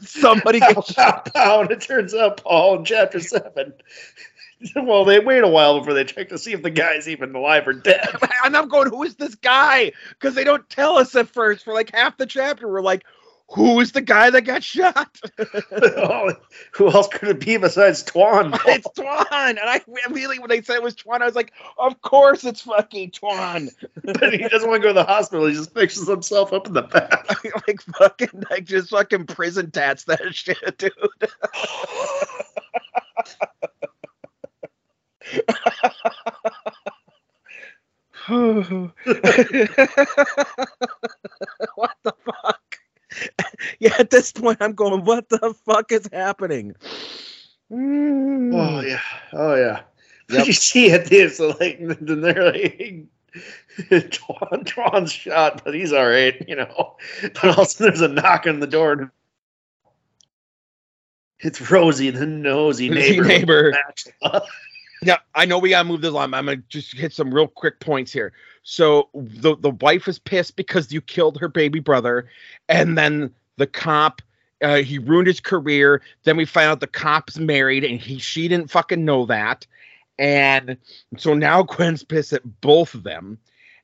Somebody 0.00 0.60
gets 0.60 0.92
shot 0.92 1.32
down. 1.32 1.70
it 1.70 1.80
turns 1.80 2.14
out 2.14 2.42
Paul 2.42 2.78
in 2.78 2.84
chapter 2.84 3.20
seven. 3.20 3.74
Well, 4.76 5.06
they 5.06 5.20
wait 5.20 5.42
a 5.42 5.48
while 5.48 5.78
before 5.78 5.94
they 5.94 6.04
check 6.04 6.28
to 6.28 6.38
see 6.38 6.52
if 6.52 6.62
the 6.62 6.68
guy's 6.68 7.08
even 7.08 7.34
alive 7.34 7.66
or 7.66 7.72
dead. 7.72 8.06
and 8.44 8.54
I'm 8.54 8.68
going, 8.68 8.90
who 8.90 9.02
is 9.04 9.14
this 9.14 9.34
guy? 9.34 9.92
Because 10.10 10.34
they 10.34 10.44
don't 10.44 10.68
tell 10.68 10.98
us 10.98 11.16
at 11.16 11.28
first. 11.28 11.64
For 11.64 11.72
like 11.72 11.94
half 11.94 12.18
the 12.18 12.26
chapter, 12.26 12.68
we're 12.68 12.82
like, 12.82 13.04
who 13.52 13.80
is 13.80 13.90
the 13.92 14.00
guy 14.00 14.30
that 14.30 14.42
got 14.42 14.62
shot? 14.62 15.20
Oh, 15.72 16.32
Who 16.72 16.90
else 16.90 17.08
could 17.08 17.28
it 17.28 17.40
be 17.40 17.56
besides 17.56 18.04
Twan? 18.04 18.58
it's 18.66 18.86
Twan. 18.88 19.26
And 19.30 19.58
I 19.58 19.80
immediately, 20.06 20.38
when 20.38 20.48
they 20.48 20.62
said 20.62 20.76
it 20.76 20.82
was 20.82 20.94
Twan, 20.94 21.20
I 21.20 21.26
was 21.26 21.34
like, 21.34 21.52
of 21.78 22.00
course 22.00 22.44
it's 22.44 22.62
fucking 22.62 23.10
Twan. 23.10 23.70
but 24.04 24.32
he 24.32 24.48
doesn't 24.48 24.68
want 24.68 24.82
to 24.82 24.88
go 24.88 24.94
to 24.94 24.94
the 24.94 25.04
hospital. 25.04 25.46
He 25.46 25.54
just 25.54 25.74
fixes 25.74 26.08
himself 26.08 26.52
up 26.52 26.66
in 26.66 26.74
the 26.74 26.82
back. 26.82 27.26
like 27.66 27.82
fucking, 27.82 28.44
like 28.50 28.64
just 28.64 28.90
fucking 28.90 29.26
prison 29.26 29.70
tats 29.70 30.04
that 30.04 30.34
shit, 30.34 30.78
dude. 30.78 30.92
what 41.74 41.96
the 42.04 42.12
fuck? 42.24 42.69
Yeah, 43.80 43.94
at 43.98 44.10
this 44.10 44.32
point, 44.32 44.58
I'm 44.60 44.72
going, 44.72 45.04
what 45.04 45.28
the 45.28 45.54
fuck 45.66 45.92
is 45.92 46.08
happening? 46.12 46.74
Mm. 47.70 48.52
Oh 48.54 48.80
yeah, 48.80 49.00
oh 49.32 49.54
yeah. 49.54 49.80
Yep. 50.30 50.46
You 50.46 50.52
see 50.52 50.90
it 50.92 51.06
there, 51.10 51.28
so 51.28 51.56
like 51.58 51.78
then 51.80 52.20
they're 52.20 52.52
like 52.52 53.04
Twan, 53.90 54.64
Twan's 54.64 55.12
shot, 55.12 55.62
but 55.64 55.74
he's 55.74 55.92
all 55.92 56.06
right, 56.08 56.36
you 56.48 56.54
know. 56.54 56.96
But 57.22 57.58
also 57.58 57.84
there's 57.84 58.00
a 58.00 58.06
knock 58.08 58.46
on 58.46 58.60
the 58.60 58.68
door. 58.68 58.92
and 58.92 59.10
It's 61.40 61.70
Rosie, 61.70 62.10
the 62.10 62.26
nosy 62.26 62.88
Nosy 62.90 63.20
neighbor. 63.20 63.24
neighbor. 63.24 63.72
Yeah, 65.02 65.18
I 65.34 65.46
know 65.46 65.58
we 65.58 65.70
gotta 65.70 65.88
move 65.88 66.02
this 66.02 66.14
on. 66.14 66.34
I'm 66.34 66.46
gonna 66.46 66.62
just 66.68 66.94
hit 66.94 67.12
some 67.12 67.32
real 67.32 67.48
quick 67.48 67.80
points 67.80 68.12
here. 68.12 68.32
So 68.62 69.08
the 69.14 69.56
the 69.56 69.70
wife 69.70 70.08
is 70.08 70.18
pissed 70.18 70.56
because 70.56 70.92
you 70.92 71.00
killed 71.00 71.38
her 71.40 71.48
baby 71.48 71.80
brother, 71.80 72.28
and 72.68 72.98
then 72.98 73.32
the 73.56 73.66
cop, 73.66 74.20
uh, 74.62 74.76
he 74.76 74.98
ruined 74.98 75.26
his 75.26 75.40
career. 75.40 76.02
Then 76.24 76.36
we 76.36 76.44
find 76.44 76.66
out 76.66 76.80
the 76.80 76.86
cop's 76.86 77.38
married, 77.38 77.84
and 77.84 77.98
he 77.98 78.18
she 78.18 78.46
didn't 78.46 78.70
fucking 78.70 79.04
know 79.04 79.24
that, 79.26 79.66
and 80.18 80.76
so 81.16 81.32
now 81.32 81.62
Gwen's 81.64 82.04
pissed 82.04 82.34
at 82.34 82.60
both 82.60 82.92
of 82.94 83.02
them, 83.02 83.38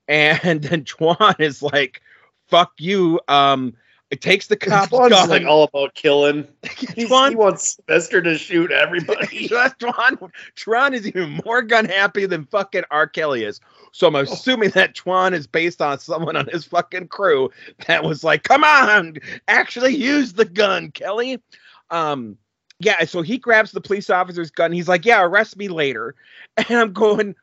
and 0.09 0.63
then 0.65 0.85
Twan 0.85 1.41
is 1.41 1.63
like, 1.63 2.03
"Fuck 2.49 2.73
you." 2.79 3.21
Um, 3.29 3.75
it 4.11 4.21
takes 4.21 4.47
the 4.47 4.57
cop's 4.57 4.93
Twan's 4.93 5.11
gun. 5.11 5.29
like 5.29 5.45
all 5.45 5.65
about 5.65 5.95
killing. 5.95 6.47
He 6.95 7.05
wants 7.07 7.77
Sylvester 7.77 8.23
to 8.23 8.39
shoot 8.39 8.71
everybody. 8.71 9.49
Twan, 9.49 10.31
Twan 10.57 10.93
is 10.93 11.07
even 11.07 11.41
more 11.45 11.63
gun 11.63 11.85
happy 11.85 12.27
than 12.27 12.47
fucking 12.47 12.85
R. 12.91 13.07
Kelly 13.07 13.45
is. 13.45 13.61
So 13.93 14.07
I'm 14.07 14.15
assuming 14.17 14.71
that 14.71 14.95
Twan 14.95 15.33
is 15.33 15.47
based 15.47 15.83
on 15.83 15.99
someone 15.99 16.37
on 16.37 16.47
his 16.49 16.65
fucking 16.65 17.09
crew 17.09 17.51
that 17.87 18.05
was 18.05 18.23
like, 18.23 18.45
"Come 18.45 18.63
on, 18.63 19.17
actually 19.49 19.97
use 19.97 20.35
the 20.35 20.45
gun, 20.45 20.91
Kelly." 20.91 21.43
Um, 21.91 22.37
yeah. 22.79 23.05
So 23.05 23.23
he 23.23 23.39
grabs 23.39 23.73
the 23.73 23.81
police 23.81 24.11
officer's 24.11 24.51
gun. 24.51 24.73
He's 24.73 24.89
like, 24.89 25.05
"Yeah, 25.05 25.23
arrest 25.23 25.57
me 25.57 25.69
later," 25.69 26.15
and 26.57 26.79
I'm 26.79 26.93
going, 26.93 27.35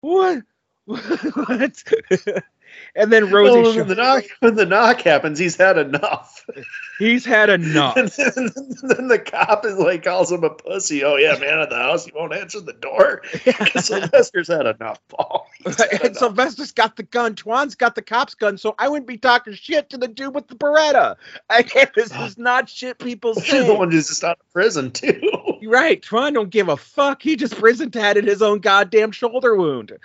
"What? 0.00 0.42
what?" 0.86 1.82
And 2.96 3.12
then 3.12 3.30
Rosie, 3.30 3.60
Well, 3.60 3.76
when 3.76 3.88
the 3.88 3.94
knock 3.94 4.24
when 4.40 4.54
the 4.54 4.66
knock 4.66 5.00
happens, 5.00 5.38
he's 5.38 5.56
had 5.56 5.78
enough. 5.78 6.44
he's 6.98 7.24
had 7.24 7.50
enough. 7.50 7.96
and 7.96 8.08
then, 8.08 8.50
then 8.82 9.08
the 9.08 9.18
cop 9.18 9.64
is 9.64 9.76
like 9.76 10.04
calls 10.04 10.30
him 10.30 10.44
a 10.44 10.50
pussy. 10.50 11.02
Oh 11.04 11.16
yeah, 11.16 11.36
man 11.38 11.58
at 11.60 11.70
the 11.70 11.76
house, 11.76 12.06
you 12.06 12.12
won't 12.14 12.32
answer 12.32 12.60
the 12.60 12.72
door. 12.72 13.22
Sylvester's 13.80 14.48
had 14.48 14.66
enough, 14.66 15.00
Paul. 15.08 15.46
Oh, 15.46 15.50
he's 15.64 15.78
had 15.78 15.92
and 15.92 16.02
enough. 16.02 16.16
Sylvester's 16.18 16.72
got 16.72 16.96
the 16.96 17.02
gun. 17.02 17.34
Twan's 17.34 17.74
got 17.74 17.94
the 17.94 18.02
cop's 18.02 18.34
gun, 18.34 18.58
so 18.58 18.74
I 18.78 18.88
wouldn't 18.88 19.08
be 19.08 19.18
talking 19.18 19.54
shit 19.54 19.90
to 19.90 19.98
the 19.98 20.08
dude 20.08 20.34
with 20.34 20.48
the 20.48 20.54
Beretta. 20.54 21.16
Again, 21.50 21.88
this 21.94 22.14
is 22.18 22.38
not 22.38 22.68
shit 22.68 22.98
people 22.98 23.34
the 23.34 23.74
one 23.74 23.90
who's 23.90 24.08
just 24.08 24.24
out 24.24 24.38
of 24.40 24.52
prison 24.52 24.90
too. 24.90 25.20
You're 25.60 25.72
right. 25.72 26.00
Twan 26.00 26.34
don't 26.34 26.50
give 26.50 26.68
a 26.68 26.76
fuck. 26.76 27.22
He 27.22 27.36
just 27.36 27.56
prison 27.56 27.90
tatted 27.90 28.24
his 28.24 28.42
own 28.42 28.58
goddamn 28.60 29.10
shoulder 29.12 29.56
wound. 29.56 29.92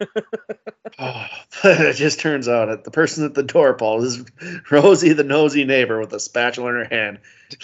Oh, 0.98 1.26
but 1.62 1.96
turns 2.16 2.48
out 2.48 2.84
the 2.84 2.90
person 2.90 3.24
at 3.24 3.34
the 3.34 3.42
door, 3.42 3.74
Paul, 3.74 4.02
is 4.02 4.24
Rosie, 4.70 5.12
the 5.12 5.24
nosy 5.24 5.64
neighbor 5.64 6.00
with 6.00 6.12
a 6.12 6.20
spatula 6.20 6.68
in 6.70 6.74
her 6.76 6.84
hand. 6.84 7.18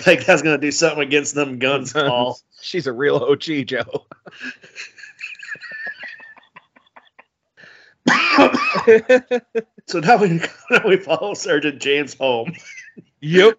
Like 0.06 0.24
that's 0.27 0.43
gonna 0.43 0.59
do 0.59 0.73
something 0.73 1.02
against 1.02 1.35
them 1.35 1.59
guns, 1.59 1.93
Paul. 1.94 2.39
She's 2.60 2.86
a 2.86 2.93
real 2.93 3.16
OG, 3.16 3.66
Joe. 3.66 4.06
So 9.86 10.01
now 10.01 10.16
we 10.16 10.28
now 10.70 10.86
we 10.86 10.97
follow 10.97 11.35
Sergeant 11.35 11.81
James 11.81 12.14
home. 12.14 12.55
yep. 13.20 13.59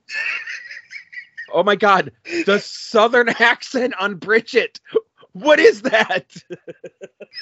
Oh 1.54 1.64
my 1.64 1.76
god, 1.76 2.12
the 2.46 2.60
southern 2.60 3.30
accent 3.30 3.94
on 4.00 4.16
Bridget. 4.16 4.80
What 5.32 5.60
is 5.60 5.84
that? 5.84 6.36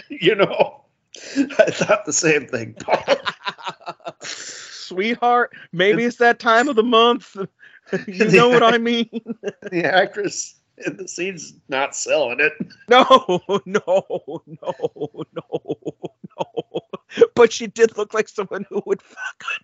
You 0.09 0.35
know, 0.35 0.83
I 1.37 1.71
thought 1.71 2.05
the 2.05 2.13
same 2.13 2.47
thing, 2.47 2.75
Paul. 2.79 3.03
Sweetheart, 4.21 5.53
maybe 5.71 6.03
it's 6.03 6.17
that 6.17 6.39
time 6.39 6.67
of 6.67 6.75
the 6.75 6.83
month. 6.83 7.35
You 8.07 8.31
know 8.31 8.49
what 8.49 8.63
I 8.63 8.79
mean? 8.79 9.07
the 9.71 9.85
actress 9.85 10.55
in 10.87 10.97
the 10.97 11.07
scene's 11.07 11.53
not 11.69 11.95
selling 11.95 12.39
it. 12.39 12.53
No, 12.89 13.41
no, 13.67 14.03
no, 14.07 14.41
no, 14.47 15.25
no. 15.37 16.81
But 17.35 17.53
she 17.53 17.67
did 17.67 17.95
look 17.95 18.15
like 18.15 18.27
someone 18.27 18.65
who 18.69 18.81
would 18.87 19.03
fucking 19.03 19.57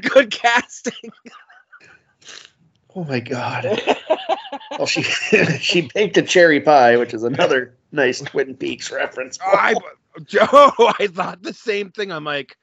Good 0.00 0.30
casting. 0.30 1.10
Oh 2.94 3.04
my 3.04 3.20
god. 3.20 3.82
well, 4.70 4.86
she 4.86 5.02
she 5.60 5.88
baked 5.94 6.16
a 6.16 6.22
cherry 6.22 6.60
pie, 6.60 6.96
which 6.96 7.14
is 7.14 7.22
another 7.22 7.74
nice 7.92 8.20
Twin 8.20 8.54
Peaks 8.54 8.90
reference. 8.90 9.38
Oh, 9.44 9.50
I, 9.52 9.74
Joe, 10.24 10.72
I 10.98 11.08
thought 11.08 11.42
the 11.42 11.52
same 11.52 11.90
thing. 11.90 12.12
I'm 12.12 12.24
like, 12.24 12.56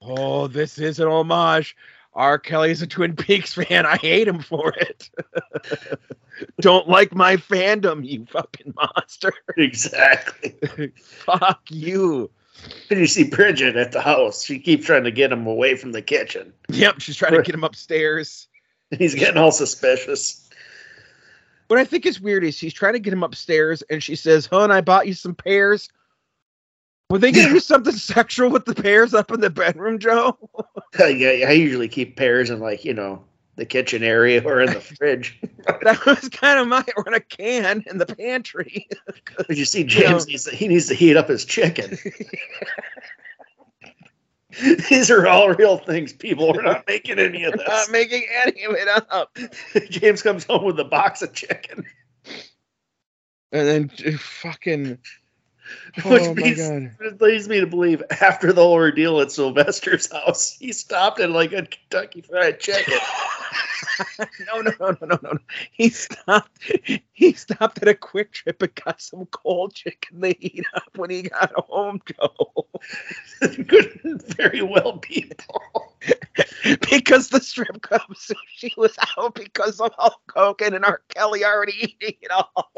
oh, 0.00 0.46
this 0.46 0.78
is 0.78 1.00
an 1.00 1.08
homage. 1.08 1.76
R. 2.14 2.38
Kelly's 2.38 2.82
a 2.82 2.86
Twin 2.86 3.16
Peaks 3.16 3.54
fan. 3.54 3.86
I 3.86 3.96
hate 3.96 4.28
him 4.28 4.40
for 4.40 4.74
it. 4.76 5.08
Don't 6.60 6.86
like 6.86 7.14
my 7.14 7.36
fandom, 7.36 8.06
you 8.06 8.26
fucking 8.26 8.74
monster. 8.76 9.32
Exactly. 9.56 10.92
Fuck 10.96 11.62
you. 11.70 12.30
And 12.90 13.00
you 13.00 13.06
see 13.06 13.24
Bridget 13.24 13.76
at 13.76 13.92
the 13.92 14.02
house. 14.02 14.44
She 14.44 14.58
keeps 14.58 14.84
trying 14.84 15.04
to 15.04 15.10
get 15.10 15.32
him 15.32 15.46
away 15.46 15.74
from 15.74 15.92
the 15.92 16.02
kitchen. 16.02 16.52
Yep, 16.68 17.00
she's 17.00 17.16
trying 17.16 17.32
to 17.32 17.42
get 17.42 17.54
him 17.54 17.64
upstairs. 17.64 18.46
He's 18.98 19.14
getting 19.14 19.38
all 19.38 19.52
suspicious. 19.52 20.48
What 21.68 21.78
I 21.78 21.84
think 21.84 22.04
is 22.04 22.20
weird 22.20 22.44
is 22.44 22.54
she's 22.54 22.74
trying 22.74 22.92
to 22.92 22.98
get 22.98 23.12
him 23.12 23.22
upstairs 23.22 23.82
and 23.88 24.02
she 24.02 24.14
says, 24.14 24.46
Hon, 24.46 24.70
I 24.70 24.82
bought 24.82 25.06
you 25.06 25.14
some 25.14 25.34
pears. 25.34 25.88
Were 27.08 27.18
they 27.18 27.32
gonna 27.32 27.48
do 27.52 27.60
something 27.60 27.94
sexual 27.94 28.50
with 28.50 28.66
the 28.66 28.74
pears 28.74 29.14
up 29.14 29.30
in 29.30 29.40
the 29.40 29.50
bedroom, 29.50 29.98
Joe? 29.98 30.36
Uh, 31.00 31.06
yeah, 31.06 31.48
I 31.48 31.52
usually 31.52 31.88
keep 31.88 32.16
pears 32.16 32.50
in 32.50 32.60
like, 32.60 32.84
you 32.84 32.92
know, 32.92 33.24
the 33.56 33.64
kitchen 33.64 34.02
area 34.02 34.42
or 34.44 34.60
in 34.60 34.72
the 34.72 34.80
fridge. 34.98 35.40
that 35.66 36.04
was 36.04 36.28
kind 36.28 36.58
of 36.58 36.68
my 36.68 36.84
or 36.96 37.06
in 37.06 37.14
a 37.14 37.20
can 37.20 37.82
in 37.86 37.96
the 37.96 38.06
pantry. 38.06 38.86
But 39.36 39.56
you 39.56 39.64
see, 39.64 39.84
James 39.84 40.26
needs 40.26 40.44
to, 40.44 40.54
he 40.54 40.68
needs 40.68 40.88
to 40.88 40.94
heat 40.94 41.16
up 41.16 41.28
his 41.28 41.46
chicken. 41.46 41.96
These 44.90 45.10
are 45.10 45.26
all 45.26 45.50
real 45.50 45.78
things, 45.78 46.12
people. 46.12 46.52
We're 46.52 46.62
not 46.62 46.84
making 46.86 47.18
any 47.18 47.44
of 47.44 47.52
this. 47.54 47.66
Not 47.66 47.90
making 47.90 48.26
any 48.44 48.64
of 48.64 48.72
it 48.72 48.88
up. 48.88 49.36
James 49.90 50.22
comes 50.22 50.44
home 50.44 50.64
with 50.64 50.78
a 50.78 50.84
box 50.84 51.22
of 51.22 51.32
chicken, 51.32 51.86
And 53.52 53.90
then 53.90 54.18
fucking 54.18 54.98
oh 56.04 56.34
my 56.34 56.34
means 56.34 56.58
god. 56.98 57.20
leads 57.20 57.48
me 57.48 57.60
to 57.60 57.66
believe 57.66 58.02
after 58.20 58.52
the 58.52 58.62
whole 58.62 58.72
ordeal 58.72 59.20
at 59.20 59.32
Sylvester's 59.32 60.10
house, 60.12 60.56
he 60.58 60.72
stopped 60.72 61.20
at 61.20 61.30
like 61.30 61.52
a 61.52 61.66
Kentucky 61.66 62.22
Fried 62.22 62.60
Chicken. 62.60 62.98
no, 64.18 64.60
no, 64.60 64.72
no, 64.80 64.96
no, 65.00 65.06
no, 65.06 65.18
no. 65.22 65.38
He 65.72 65.88
stopped. 65.90 66.72
He 67.12 67.32
stopped 67.34 67.82
at 67.82 67.88
a 67.88 67.94
QuikTrip 67.94 68.62
and 68.62 68.74
got 68.74 69.00
some 69.00 69.26
cold 69.26 69.74
chicken 69.74 70.20
to 70.22 70.34
heat 70.38 70.64
up 70.74 70.96
when 70.96 71.10
he 71.10 71.22
got 71.22 71.52
home, 71.52 72.00
Joe. 72.06 72.66
Could 73.40 74.22
very 74.36 74.62
well 74.62 75.00
be. 75.08 75.30
Paul. 75.38 75.96
because 76.90 77.28
the 77.28 77.40
strip 77.40 77.82
club 77.82 78.02
sushi 78.14 78.76
was 78.76 78.96
out 79.18 79.34
because 79.34 79.80
of 79.80 79.92
Hulk 79.96 80.32
Hogan 80.34 80.74
and 80.74 80.84
R. 80.84 81.02
Kelly 81.08 81.44
already 81.44 81.96
eating 82.00 82.16
it 82.20 82.30
all. 82.30 82.72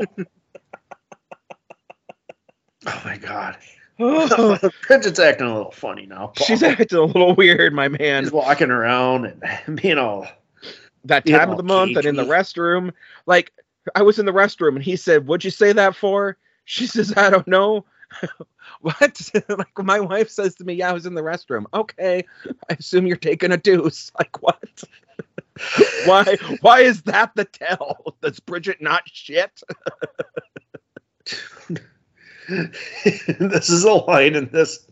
Oh 2.86 3.02
my 3.04 3.16
god. 3.16 3.56
Oh, 4.00 4.58
Bridget's 4.88 5.20
acting 5.20 5.46
a 5.46 5.54
little 5.54 5.70
funny 5.70 6.04
now. 6.06 6.32
Paul. 6.34 6.46
she's 6.48 6.64
acting 6.64 6.98
a 6.98 7.04
little 7.04 7.32
weird, 7.36 7.72
my 7.72 7.86
man. 7.86 8.24
She's 8.24 8.32
walking 8.32 8.72
around 8.72 9.26
and 9.66 9.80
being 9.80 9.98
all 9.98 10.26
That 11.04 11.24
time 11.24 11.50
of 11.50 11.58
the 11.58 11.62
month 11.62 11.96
and 11.96 12.04
in 12.04 12.16
the 12.16 12.24
restroom. 12.24 12.92
Like, 13.26 13.52
I 13.94 14.02
was 14.02 14.18
in 14.18 14.26
the 14.26 14.32
restroom 14.32 14.74
and 14.74 14.82
he 14.82 14.96
said, 14.96 15.28
What'd 15.28 15.44
you 15.44 15.52
say 15.52 15.72
that 15.74 15.94
for? 15.94 16.36
She 16.64 16.88
says, 16.88 17.14
I 17.16 17.30
don't 17.30 17.46
know. 17.46 17.84
what? 18.80 19.30
like, 19.48 19.78
my 19.78 20.00
wife 20.00 20.28
says 20.28 20.56
to 20.56 20.64
me, 20.64 20.74
Yeah, 20.74 20.90
I 20.90 20.92
was 20.92 21.06
in 21.06 21.14
the 21.14 21.22
restroom. 21.22 21.66
Okay. 21.72 22.24
I 22.68 22.74
assume 22.76 23.06
you're 23.06 23.16
taking 23.16 23.52
a 23.52 23.56
deuce. 23.56 24.10
Like, 24.18 24.42
what? 24.42 24.82
why 26.04 26.36
why 26.62 26.80
is 26.80 27.02
that 27.02 27.30
the 27.36 27.44
tell? 27.44 28.16
Does 28.22 28.40
Bridget 28.40 28.82
not 28.82 29.04
shit? 29.06 29.62
this 33.38 33.70
is 33.70 33.84
a 33.84 33.92
line 33.92 34.34
in 34.34 34.48
this 34.50 34.86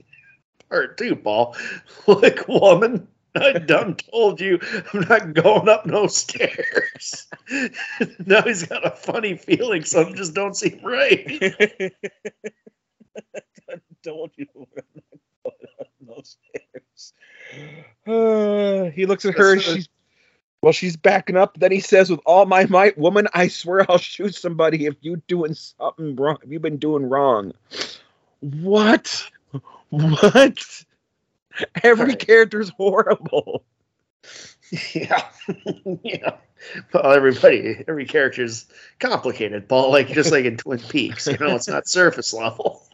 part 0.69 0.97
too, 0.99 1.17
Paul. 1.17 1.57
Look, 2.07 2.49
woman, 2.49 3.09
I 3.35 3.53
done 3.55 3.97
told 3.97 4.41
you 4.41 4.59
I'm 4.93 5.01
not 5.09 5.35
going 5.35 5.69
up 5.69 5.87
no 5.87 6.07
stairs. 6.07 7.29
now 8.27 8.43
he's 8.43 8.65
got 8.65 8.87
a 8.87 8.91
funny 8.91 9.37
feeling, 9.37 9.85
something 9.85 10.17
just 10.17 10.35
don't 10.35 10.57
seem 10.57 10.81
right. 10.83 11.25
I 13.69 13.81
told 14.03 14.33
you 14.37 14.47
those 16.01 16.37
stairs. 16.53 17.13
Uh, 18.07 18.91
he 18.95 19.07
looks 19.07 19.25
at 19.25 19.37
her. 19.37 19.59
She's 19.59 19.89
well, 20.63 20.73
she's 20.73 20.97
backing 20.97 21.37
up. 21.37 21.59
Then 21.59 21.73
he 21.73 21.81
says, 21.81 22.09
"With 22.11 22.21
all 22.25 22.47
my 22.47 22.65
might, 22.67 22.97
woman, 22.97 23.27
I 23.35 23.49
swear 23.49 23.85
I'll 23.91 23.99
shoot 23.99 24.35
somebody 24.35 24.87
if 24.87 24.95
you 25.01 25.17
doing 25.27 25.55
something 25.55 26.17
wrong. 26.17 26.39
If 26.43 26.51
you've 26.51 26.63
been 26.63 26.79
doing 26.79 27.09
wrong." 27.09 27.53
What? 28.41 29.29
What? 29.91 30.85
Every 31.83 32.07
Right. 32.07 32.19
character's 32.19 32.71
horrible. 32.71 33.65
yeah. 34.95 35.29
yeah. 36.03 36.37
Well, 36.95 37.13
everybody, 37.13 37.85
every 37.89 38.07
character's 38.07 38.67
complicated, 39.01 39.69
Paul, 39.69 39.91
like 39.91 40.09
just 40.09 40.31
like 40.31 40.45
in 40.45 40.57
Twin 40.57 40.79
Peaks, 40.79 41.27
you 41.27 41.37
know, 41.39 41.57
it's 41.57 41.67
not 41.69 41.89
surface 41.89 42.33
level. 42.33 42.87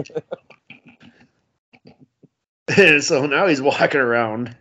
and 2.77 3.05
so 3.05 3.27
now 3.27 3.47
he's 3.47 3.61
walking 3.63 4.01
around. 4.01 4.57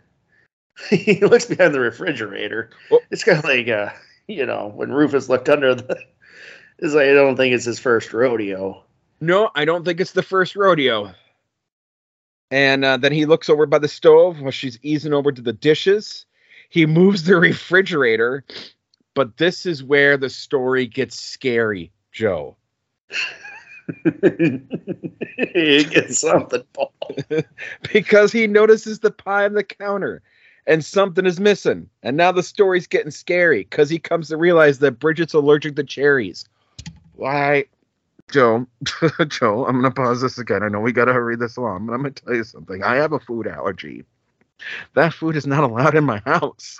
he 0.90 1.20
looks 1.20 1.46
behind 1.46 1.74
the 1.74 1.80
refrigerator. 1.80 2.70
Oh. 2.90 3.00
It's 3.10 3.24
kind 3.24 3.38
of 3.38 3.44
like, 3.44 3.68
uh, 3.68 3.90
you 4.26 4.46
know, 4.46 4.72
when 4.74 4.92
Rufus 4.92 5.28
looked 5.28 5.48
under 5.48 5.74
the. 5.74 5.98
It's 6.78 6.94
like, 6.94 7.08
I 7.08 7.14
don't 7.14 7.36
think 7.36 7.54
it's 7.54 7.64
his 7.64 7.80
first 7.80 8.12
rodeo. 8.12 8.84
No, 9.20 9.50
I 9.54 9.64
don't 9.64 9.84
think 9.84 10.00
it's 10.00 10.12
the 10.12 10.22
first 10.22 10.54
rodeo. 10.54 11.12
And 12.50 12.84
uh, 12.84 12.96
then 12.96 13.12
he 13.12 13.26
looks 13.26 13.50
over 13.50 13.66
by 13.66 13.78
the 13.78 13.88
stove 13.88 14.40
while 14.40 14.52
she's 14.52 14.78
easing 14.82 15.12
over 15.12 15.32
to 15.32 15.42
the 15.42 15.52
dishes. 15.52 16.24
He 16.68 16.86
moves 16.86 17.24
the 17.24 17.36
refrigerator, 17.40 18.44
but 19.14 19.36
this 19.38 19.66
is 19.66 19.82
where 19.82 20.16
the 20.16 20.30
story 20.30 20.86
gets 20.86 21.20
scary, 21.20 21.90
Joe. 22.12 22.56
he 24.04 25.84
gets 25.84 26.20
something, 26.20 26.62
Paul. 26.72 26.92
Because 27.92 28.30
he 28.30 28.46
notices 28.46 29.00
the 29.00 29.10
pie 29.10 29.46
on 29.46 29.54
the 29.54 29.64
counter 29.64 30.22
and 30.68 30.84
something 30.84 31.26
is 31.26 31.40
missing. 31.40 31.88
And 32.02 32.16
now 32.16 32.30
the 32.30 32.42
story's 32.42 32.86
getting 32.86 33.10
scary 33.10 33.60
because 33.64 33.90
he 33.90 33.98
comes 33.98 34.28
to 34.28 34.36
realize 34.36 34.78
that 34.78 35.00
Bridget's 35.00 35.34
allergic 35.34 35.74
to 35.76 35.82
cherries. 35.82 36.44
Why? 37.16 37.64
Joe, 38.30 38.66
Joe, 39.28 39.64
I'm 39.66 39.76
gonna 39.76 39.90
pause 39.90 40.20
this 40.20 40.38
again. 40.38 40.62
I 40.62 40.68
know 40.68 40.80
we 40.80 40.92
gotta 40.92 41.14
hurry 41.14 41.34
this 41.34 41.56
along, 41.56 41.86
but 41.86 41.94
I'm 41.94 42.02
gonna 42.02 42.10
tell 42.10 42.34
you 42.34 42.44
something. 42.44 42.84
I 42.84 42.96
have 42.96 43.12
a 43.12 43.18
food 43.18 43.46
allergy. 43.46 44.04
That 44.94 45.14
food 45.14 45.36
is 45.36 45.46
not 45.46 45.64
allowed 45.64 45.96
in 45.96 46.04
my 46.04 46.18
house. 46.26 46.78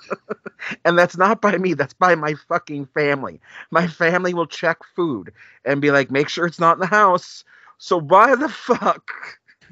and 0.84 0.96
that's 0.96 1.16
not 1.16 1.40
by 1.40 1.58
me, 1.58 1.74
that's 1.74 1.94
by 1.94 2.14
my 2.14 2.34
fucking 2.48 2.86
family. 2.86 3.40
My 3.72 3.88
family 3.88 4.34
will 4.34 4.46
check 4.46 4.78
food 4.94 5.32
and 5.64 5.80
be 5.80 5.90
like, 5.90 6.12
make 6.12 6.28
sure 6.28 6.46
it's 6.46 6.60
not 6.60 6.76
in 6.76 6.80
the 6.80 6.86
house. 6.86 7.42
So 7.78 7.98
why 7.98 8.36
the 8.36 8.48
fuck 8.48 9.10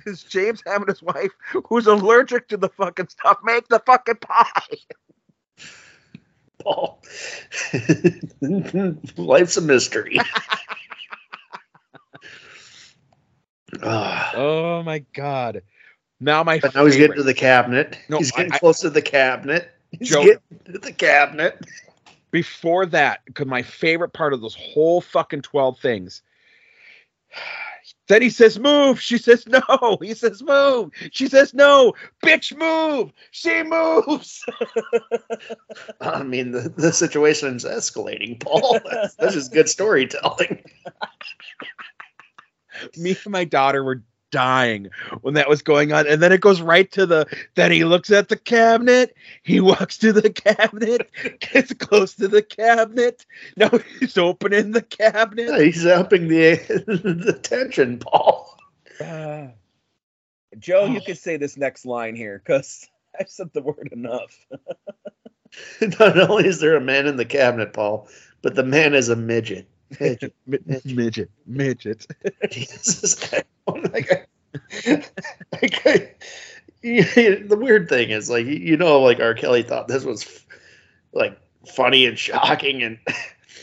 is 0.09 0.22
James 0.24 0.62
having 0.66 0.89
his 0.89 1.02
wife 1.02 1.30
who's 1.68 1.86
allergic 1.86 2.48
to 2.48 2.56
the 2.56 2.68
fucking 2.70 3.09
stuff 3.09 3.39
make 3.44 3.68
the 3.68 3.78
fucking 3.86 4.16
pie? 4.16 4.76
Paul. 6.60 7.01
Life's 9.16 9.56
a 9.56 9.60
mystery. 9.60 10.18
Ah, 13.82 14.32
Oh 14.35 14.82
my 14.82 15.01
god. 15.14 15.62
Now 16.20 16.43
my 16.43 16.59
but 16.59 16.74
now 16.74 16.85
he's 16.86 16.97
getting 16.97 17.16
to 17.16 17.22
the 17.22 17.35
cabinet. 17.35 17.98
No, 18.09 18.18
he's 18.18 18.32
getting 18.32 18.52
I- 18.52 18.56
I- 18.56 18.59
close 18.59 18.80
to 18.80 18.90
the 18.90 19.02
cabinet. 19.02 19.70
He's 19.93 20.09
Joe- 20.10 20.24
getting 20.24 20.40
to 20.72 20.78
the 20.78 20.93
cabinet. 20.93 21.60
before 22.30 22.86
that, 22.86 23.20
because 23.26 23.47
my 23.47 23.62
favorite 23.62 24.12
part 24.12 24.32
of 24.32 24.40
those 24.40 24.55
whole 24.55 25.01
fucking 25.01 25.43
12 25.43 25.78
things. 25.80 26.22
Then 28.09 28.22
he 28.22 28.30
says, 28.30 28.59
move. 28.59 29.01
She 29.01 29.18
says, 29.18 29.47
no. 29.47 29.98
He 30.02 30.14
says, 30.14 30.43
move. 30.43 30.90
She 31.12 31.28
says, 31.28 31.52
no. 31.55 31.93
Bitch, 32.24 32.56
move. 32.56 33.12
She 33.30 33.62
moves. 33.62 34.44
I 36.01 36.22
mean, 36.22 36.52
the, 36.52 36.72
the 36.76 36.93
situation's 36.93 37.64
escalating, 37.64 38.40
Paul. 38.40 38.80
That's 39.18 39.35
just 39.35 39.52
good 39.52 39.68
storytelling. 39.68 40.64
Me 42.97 43.16
and 43.24 43.32
my 43.32 43.44
daughter 43.44 43.82
were 43.82 44.02
dying 44.30 44.88
when 45.22 45.34
that 45.34 45.48
was 45.48 45.62
going 45.62 45.92
on. 45.92 46.06
And 46.06 46.22
then 46.22 46.32
it 46.32 46.40
goes 46.40 46.60
right 46.60 46.90
to 46.92 47.06
the, 47.06 47.26
then 47.55 47.72
he 47.72 47.84
looks 47.84 48.10
at 48.10 48.28
the 48.28 48.36
cabinet. 48.36 49.14
He 49.42 49.60
walks 49.60 49.98
to 49.98 50.12
the 50.12 50.30
cabinet, 50.30 51.10
gets 51.40 51.72
close 51.74 52.14
to 52.14 52.28
the 52.28 52.42
cabinet. 52.42 53.24
Now 53.56 53.70
he's 54.00 54.18
opening 54.18 54.72
the 54.72 54.82
cabinet. 54.82 55.60
He's 55.60 55.86
upping 55.86 56.28
the 56.28 56.56
the 56.86 57.38
tension, 57.42 57.98
Paul. 57.98 58.56
Uh, 59.00 59.48
Joe, 60.59 60.86
you 60.86 61.00
could 61.00 61.18
say 61.18 61.36
this 61.36 61.56
next 61.56 61.86
line 61.86 62.16
here 62.16 62.42
because 62.44 62.88
I've 63.18 63.28
said 63.28 63.52
the 63.52 63.62
word 63.62 63.90
enough. 63.92 64.46
Not 65.80 66.18
only 66.18 66.46
is 66.46 66.60
there 66.60 66.76
a 66.76 66.80
man 66.80 67.06
in 67.06 67.16
the 67.16 67.24
cabinet, 67.24 67.72
Paul, 67.72 68.09
but 68.42 68.55
the 68.55 68.64
man 68.64 68.94
is 68.94 69.09
a 69.09 69.16
midget. 69.16 69.68
Midget. 70.01 70.35
Midget, 70.85 71.31
midget. 71.47 72.06
Jesus, 72.51 73.15
guy- 73.15 73.44
that 73.66 74.27
guy- 75.85 76.15
the 76.82 77.56
weird 77.59 77.89
thing 77.89 78.10
is, 78.10 78.31
like, 78.31 78.47
you 78.47 78.77
know, 78.77 79.01
like 79.01 79.20
R. 79.20 79.35
Kelly 79.35 79.62
thought 79.62 79.89
this 79.89 80.05
was 80.05 80.44
like 81.12 81.39
funny 81.66 82.06
and 82.06 82.19
shocking, 82.19 82.82
and 82.82 82.98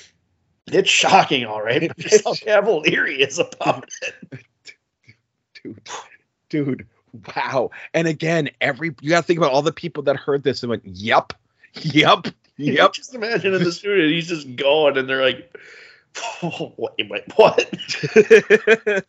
it's 0.67 0.89
shocking, 0.89 1.45
all 1.45 1.61
right. 1.61 1.87
But 1.87 1.97
just 1.97 2.23
how 2.23 2.33
cavalier 2.33 3.05
he 3.05 3.23
is 3.23 3.39
about 3.39 3.89
it. 4.01 4.45
dude, 5.63 5.81
dude, 6.49 6.87
wow. 7.35 7.71
And 7.93 8.07
again, 8.07 8.49
every 8.61 8.93
you 9.01 9.09
gotta 9.09 9.25
think 9.25 9.39
about 9.39 9.51
all 9.51 9.61
the 9.61 9.71
people 9.71 10.03
that 10.03 10.17
heard 10.17 10.43
this 10.43 10.63
and 10.63 10.69
went, 10.69 10.85
"Yep, 10.85 11.33
yep, 11.81 12.27
yep." 12.57 12.93
Just 12.93 13.15
imagine 13.15 13.53
in 13.53 13.63
the 13.63 13.71
studio, 13.71 14.07
he's 14.07 14.27
just 14.27 14.55
going, 14.55 14.97
and 14.97 15.09
they're 15.09 15.23
like, 15.23 15.55
"Wait, 16.77 17.09
wait, 17.09 17.23
what?" 17.35 19.05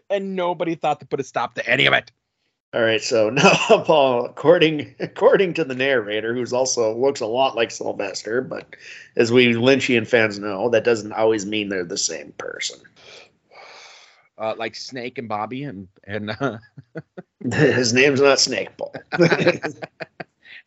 and 0.10 0.36
nobody 0.36 0.74
thought 0.74 1.00
to 1.00 1.06
put 1.06 1.20
a 1.20 1.24
stop 1.24 1.54
to 1.54 1.68
any 1.68 1.86
of 1.86 1.92
it. 1.92 2.10
All 2.72 2.82
right, 2.82 3.02
so 3.02 3.30
now, 3.30 3.82
Paul, 3.84 4.26
according 4.26 4.94
according 5.00 5.54
to 5.54 5.64
the 5.64 5.74
narrator, 5.74 6.34
who's 6.34 6.52
also 6.52 6.96
looks 6.96 7.20
a 7.20 7.26
lot 7.26 7.56
like 7.56 7.70
Sylvester, 7.70 8.40
but 8.42 8.76
as 9.16 9.32
we 9.32 9.54
Lynchian 9.54 10.06
fans 10.06 10.38
know, 10.38 10.68
that 10.70 10.84
doesn't 10.84 11.12
always 11.12 11.46
mean 11.46 11.68
they're 11.68 11.84
the 11.84 11.98
same 11.98 12.32
person. 12.38 12.80
Uh, 14.38 14.54
like 14.56 14.74
Snake 14.74 15.18
and 15.18 15.28
Bobby 15.28 15.64
and 15.64 15.86
and 16.04 16.30
uh, 16.30 16.56
His 17.52 17.92
name's 17.92 18.22
not 18.22 18.40
Snake 18.40 18.70
Paul. 18.78 18.94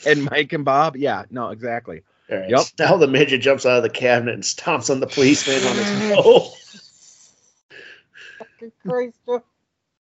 And 0.05 0.25
Mike 0.25 0.53
and 0.53 0.65
Bob. 0.65 0.95
Yeah, 0.95 1.25
no, 1.29 1.49
exactly. 1.49 2.01
Right, 2.29 2.49
Yep. 2.49 2.61
Now 2.79 2.97
the 2.97 3.07
midget 3.07 3.41
jumps 3.41 3.65
out 3.65 3.77
of 3.77 3.83
the 3.83 3.89
cabinet 3.89 4.33
and 4.33 4.43
stomps 4.43 4.89
on 4.89 4.99
the 4.99 5.07
policeman 5.07 5.65
on 5.65 5.75
his 5.75 6.15
toe. 6.15 6.51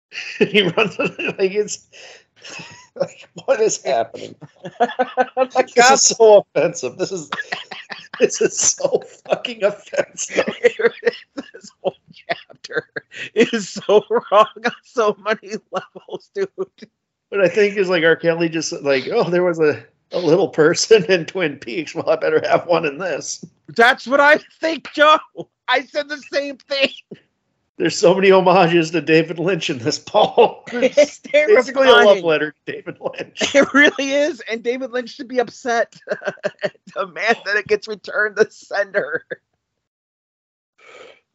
he 0.39 0.61
runs 0.63 0.97
like 0.99 1.51
it's 1.51 1.87
like 2.95 3.27
what 3.45 3.59
is 3.59 3.83
happening? 3.83 4.35
like 5.53 5.73
This 5.73 5.91
is 5.91 6.01
so 6.01 6.45
offensive. 6.55 6.97
This 6.97 7.11
is 7.11 7.29
this 8.19 8.41
is 8.41 8.57
so 8.57 9.03
fucking 9.27 9.63
offensive. 9.63 10.45
this 11.35 11.71
whole 11.81 11.95
chapter 12.13 12.89
is 13.35 13.69
so 13.69 14.03
wrong 14.09 14.47
on 14.65 14.71
so 14.83 15.15
many 15.19 15.55
levels, 15.71 16.31
dude. 16.33 16.49
What 17.29 17.41
I 17.41 17.49
think 17.49 17.75
is 17.75 17.89
like 17.89 18.03
R. 18.03 18.15
Kelly 18.15 18.49
just 18.49 18.71
like, 18.81 19.07
oh, 19.11 19.29
there 19.29 19.43
was 19.43 19.59
a, 19.59 19.83
a 20.11 20.19
little 20.19 20.49
person 20.49 21.03
in 21.05 21.25
Twin 21.25 21.57
Peaks. 21.57 21.93
Well, 21.93 22.09
I 22.09 22.15
better 22.15 22.41
have 22.47 22.67
one 22.67 22.85
in 22.85 22.97
this. 22.97 23.45
That's 23.75 24.07
what 24.07 24.19
I 24.19 24.39
think, 24.59 24.91
Joe. 24.93 25.17
I 25.67 25.83
said 25.83 26.09
the 26.09 26.21
same 26.31 26.57
thing. 26.57 26.91
There's 27.77 27.97
so 27.97 28.15
many 28.15 28.31
homages 28.31 28.89
to 28.91 29.01
David 29.01 29.37
Lynch 29.37 29.69
in 29.69 29.77
this, 29.77 29.99
Paul. 29.99 30.63
It's 30.73 31.19
Basically 31.19 31.87
a 31.87 31.91
love 31.91 32.23
letter 32.23 32.51
to 32.51 32.71
David 32.71 32.97
Lynch. 32.99 33.39
It 33.55 33.73
really 33.73 34.11
is, 34.11 34.41
and 34.49 34.63
David 34.63 34.91
Lynch 34.91 35.11
should 35.11 35.27
be 35.27 35.39
upset. 35.39 35.95
Demand 36.95 37.37
that 37.45 37.55
it 37.55 37.67
gets 37.67 37.87
returned 37.87 38.37
to 38.37 38.49
sender. 38.49 39.25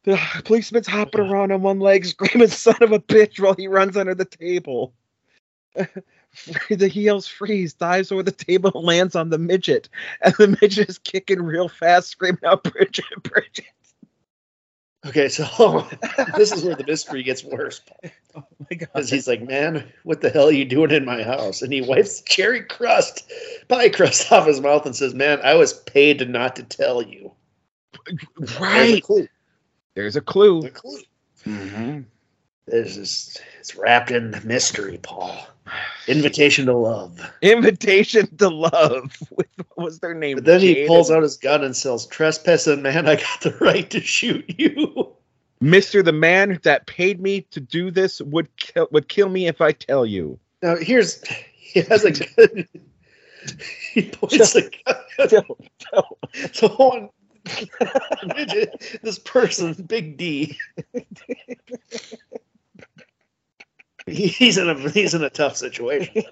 The 0.05 0.19
policeman's 0.45 0.89
hopping 0.89 1.21
around 1.21 1.53
on 1.53 1.63
one 1.63 1.79
leg, 1.79 2.05
screaming 2.05 2.49
"son 2.49 2.75
of 2.81 2.91
a 2.91 2.99
bitch" 2.99 3.39
while 3.39 3.55
he 3.55 3.69
runs 3.69 3.97
under 3.97 4.17
the 4.17 4.25
table. 4.25 4.95
the 6.71 6.89
heels 6.89 7.27
"freeze!" 7.27 7.75
dives 7.75 8.11
over 8.11 8.23
the 8.23 8.33
table, 8.33 8.71
lands 8.75 9.15
on 9.15 9.31
the 9.31 9.39
midget, 9.39 9.89
and 10.21 10.35
the 10.35 10.49
midget 10.61 10.89
is 10.89 10.99
kicking 10.99 11.43
real 11.43 11.69
fast, 11.69 12.09
screaming 12.09 12.41
out 12.45 12.65
"Bridget, 12.65 13.05
Bridget!" 13.23 13.67
Okay, 15.05 15.29
so 15.29 15.85
this 16.37 16.53
is 16.53 16.65
where 16.65 16.77
the 16.77 16.85
mystery 16.87 17.23
gets 17.25 17.43
worse, 17.43 17.81
Oh 18.35 18.45
my 18.71 18.77
god! 18.77 18.89
Because 18.95 19.11
he's 19.11 19.27
like, 19.27 19.43
man, 19.43 19.91
what 20.05 20.21
the 20.21 20.31
hell 20.31 20.49
are 20.49 20.53
you 20.53 20.65
doing 20.65 20.93
in 20.93 21.05
my 21.05 21.23
house? 21.23 21.61
And 21.61 21.73
he 21.73 21.81
wipes 21.81 22.21
the 22.21 22.29
cherry 22.29 22.63
crust, 22.63 23.31
pie 23.69 23.89
crust 23.89 24.31
off 24.31 24.47
his 24.47 24.61
mouth 24.61 24.87
and 24.87 24.95
says, 24.95 25.13
man, 25.13 25.41
I 25.43 25.55
was 25.55 25.73
paid 25.73 26.29
not 26.29 26.55
to 26.57 26.63
tell 26.63 27.03
you. 27.03 27.33
Right. 28.59 28.87
There's 28.87 28.93
a 28.95 29.01
clue. 29.01 29.29
there's 29.95 30.17
a 30.17 30.21
clue. 30.21 30.63
The 30.63 30.71
clue. 30.71 31.01
Mhm. 31.45 32.05
This 32.67 32.97
is 32.97 33.37
it's 33.59 33.75
wrapped 33.75 34.13
in 34.13 34.41
mystery, 34.45 34.99
Paul. 35.03 35.47
Invitation 36.09 36.67
to 36.67 36.77
love. 36.77 37.21
Invitation 37.43 38.37
to 38.39 38.49
love. 38.49 39.17
With 39.31 39.47
what 39.75 39.85
was 39.85 39.99
their 40.01 40.15
name? 40.15 40.37
But 40.37 40.45
then 40.45 40.61
he 40.61 40.87
pulls 40.87 41.11
and- 41.11 41.19
out 41.19 41.23
his 41.23 41.37
gun 41.37 41.63
and 41.65 41.77
says, 41.77 42.07
Trespassing 42.07 42.83
man, 42.83 43.09
I 43.09 43.17
got 43.17 43.41
the 43.43 43.57
right 43.61 43.89
to 43.91 44.01
shoot 44.01 44.45
you. 44.59 45.13
Mister, 45.61 46.03
the 46.03 46.13
man 46.13 46.59
that 46.65 46.87
paid 46.87 47.21
me 47.21 47.43
to 47.53 47.61
do 47.61 47.91
this 47.93 48.21
would 48.21 48.55
kill 48.57 48.89
would 48.91 49.09
kill 49.09 49.29
me 49.29 49.47
if 49.47 49.61
I 49.61 49.73
tell 49.73 50.05
you. 50.05 50.39
Now 50.61 50.75
here's 50.77 51.23
he 51.57 51.83
has 51.83 52.05
a 52.05 52.11
gun. 52.37 52.67
he 53.93 54.11
points 54.11 54.57
a 54.57 54.63
gun. 54.63 55.45
Midget, 58.37 58.99
this 59.03 59.19
person, 59.21 59.75
Big 59.75 60.17
D. 60.17 60.59
he- 64.07 64.27
He's 64.29 64.59
in 64.59 64.69
a 64.69 64.91
he's 64.91 65.15
in 65.15 65.23
a 65.23 65.31
tough 65.31 65.57
situation. 65.57 66.23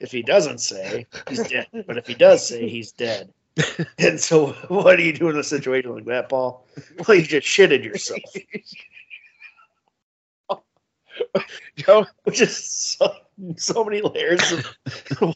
If 0.00 0.12
he 0.12 0.22
doesn't 0.22 0.58
say, 0.58 1.06
he's 1.28 1.42
dead. 1.48 1.66
But 1.86 1.98
if 1.98 2.06
he 2.06 2.14
does 2.14 2.46
say, 2.46 2.68
he's 2.68 2.92
dead. 2.92 3.32
And 3.98 4.20
so, 4.20 4.52
what 4.68 4.96
do 4.96 5.02
you 5.02 5.12
do 5.12 5.28
in 5.28 5.36
a 5.36 5.42
situation 5.42 5.92
like 5.92 6.04
that, 6.04 6.28
Paul? 6.28 6.64
Well, 7.06 7.16
you 7.16 7.24
just 7.24 7.46
shitted 7.46 7.82
yourself, 7.84 8.20
Joe, 11.76 12.06
which 12.24 12.40
is 12.40 12.56
so, 12.56 13.12
so 13.56 13.84
many 13.84 14.00
layers 14.00 14.52
of 14.52 14.64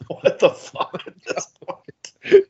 what 0.07 0.39
the 0.39 0.49
fuck 0.49 1.03
at 1.05 1.13
this 1.25 1.47
point. 1.65 2.45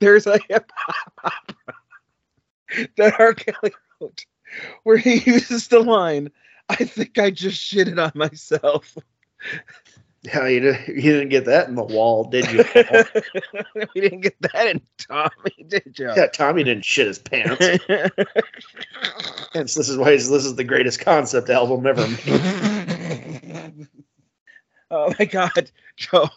there's 0.00 0.26
a 0.26 0.38
hip 0.48 0.70
hop 0.74 1.12
opera 1.24 1.74
that 2.96 3.20
R. 3.20 3.34
Kelly 3.34 3.72
wrote 4.00 4.24
where 4.82 4.96
he 4.96 5.16
uses 5.30 5.68
the 5.68 5.80
line, 5.80 6.30
I 6.68 6.76
think 6.76 7.18
I 7.18 7.30
just 7.30 7.60
shitted 7.60 8.02
on 8.02 8.12
myself. 8.14 8.96
Yeah, 10.22 10.46
you, 10.46 10.60
didn't, 10.60 10.88
you 10.88 11.12
didn't 11.12 11.28
get 11.28 11.44
that 11.44 11.68
in 11.68 11.74
the 11.74 11.84
wall, 11.84 12.24
did 12.24 12.50
you? 12.50 12.64
We 13.94 14.00
didn't 14.00 14.22
get 14.22 14.40
that 14.40 14.66
in 14.68 14.80
Tommy, 14.96 15.64
did 15.68 15.98
you? 15.98 16.12
yeah, 16.16 16.26
Tommy 16.28 16.64
didn't 16.64 16.84
shit 16.86 17.06
his 17.06 17.18
pants. 17.18 17.60
Hence, 19.52 19.74
this 19.74 19.88
is 19.90 19.98
why 19.98 20.12
he's- 20.12 20.28
this 20.30 20.46
is 20.46 20.54
the 20.56 20.64
greatest 20.64 21.00
concept 21.00 21.50
album 21.50 21.86
ever 21.86 22.08
made. 22.08 23.86
oh 24.90 25.12
my 25.18 25.24
god, 25.26 25.70
Joe. 25.96 26.28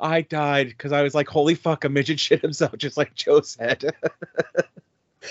I 0.00 0.22
died 0.22 0.68
because 0.68 0.90
I 0.92 1.02
was 1.02 1.14
like, 1.14 1.28
holy 1.28 1.54
fuck, 1.54 1.84
a 1.84 1.88
midget 1.88 2.18
shit 2.18 2.40
himself, 2.42 2.76
just 2.76 2.96
like 2.96 3.14
Joe 3.14 3.40
said. 3.42 3.94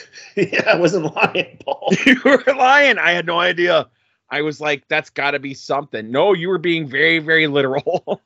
yeah, 0.35 0.63
I 0.67 0.75
wasn't 0.75 1.13
lying, 1.15 1.57
Paul. 1.63 1.89
you 2.05 2.19
were 2.23 2.43
lying. 2.55 2.97
I 2.97 3.11
had 3.11 3.25
no 3.25 3.39
idea. 3.39 3.87
I 4.29 4.41
was 4.41 4.59
like, 4.59 4.87
that's 4.87 5.09
got 5.09 5.31
to 5.31 5.39
be 5.39 5.53
something. 5.53 6.09
No, 6.11 6.33
you 6.33 6.49
were 6.49 6.57
being 6.57 6.87
very, 6.87 7.19
very 7.19 7.47
literal. 7.47 8.03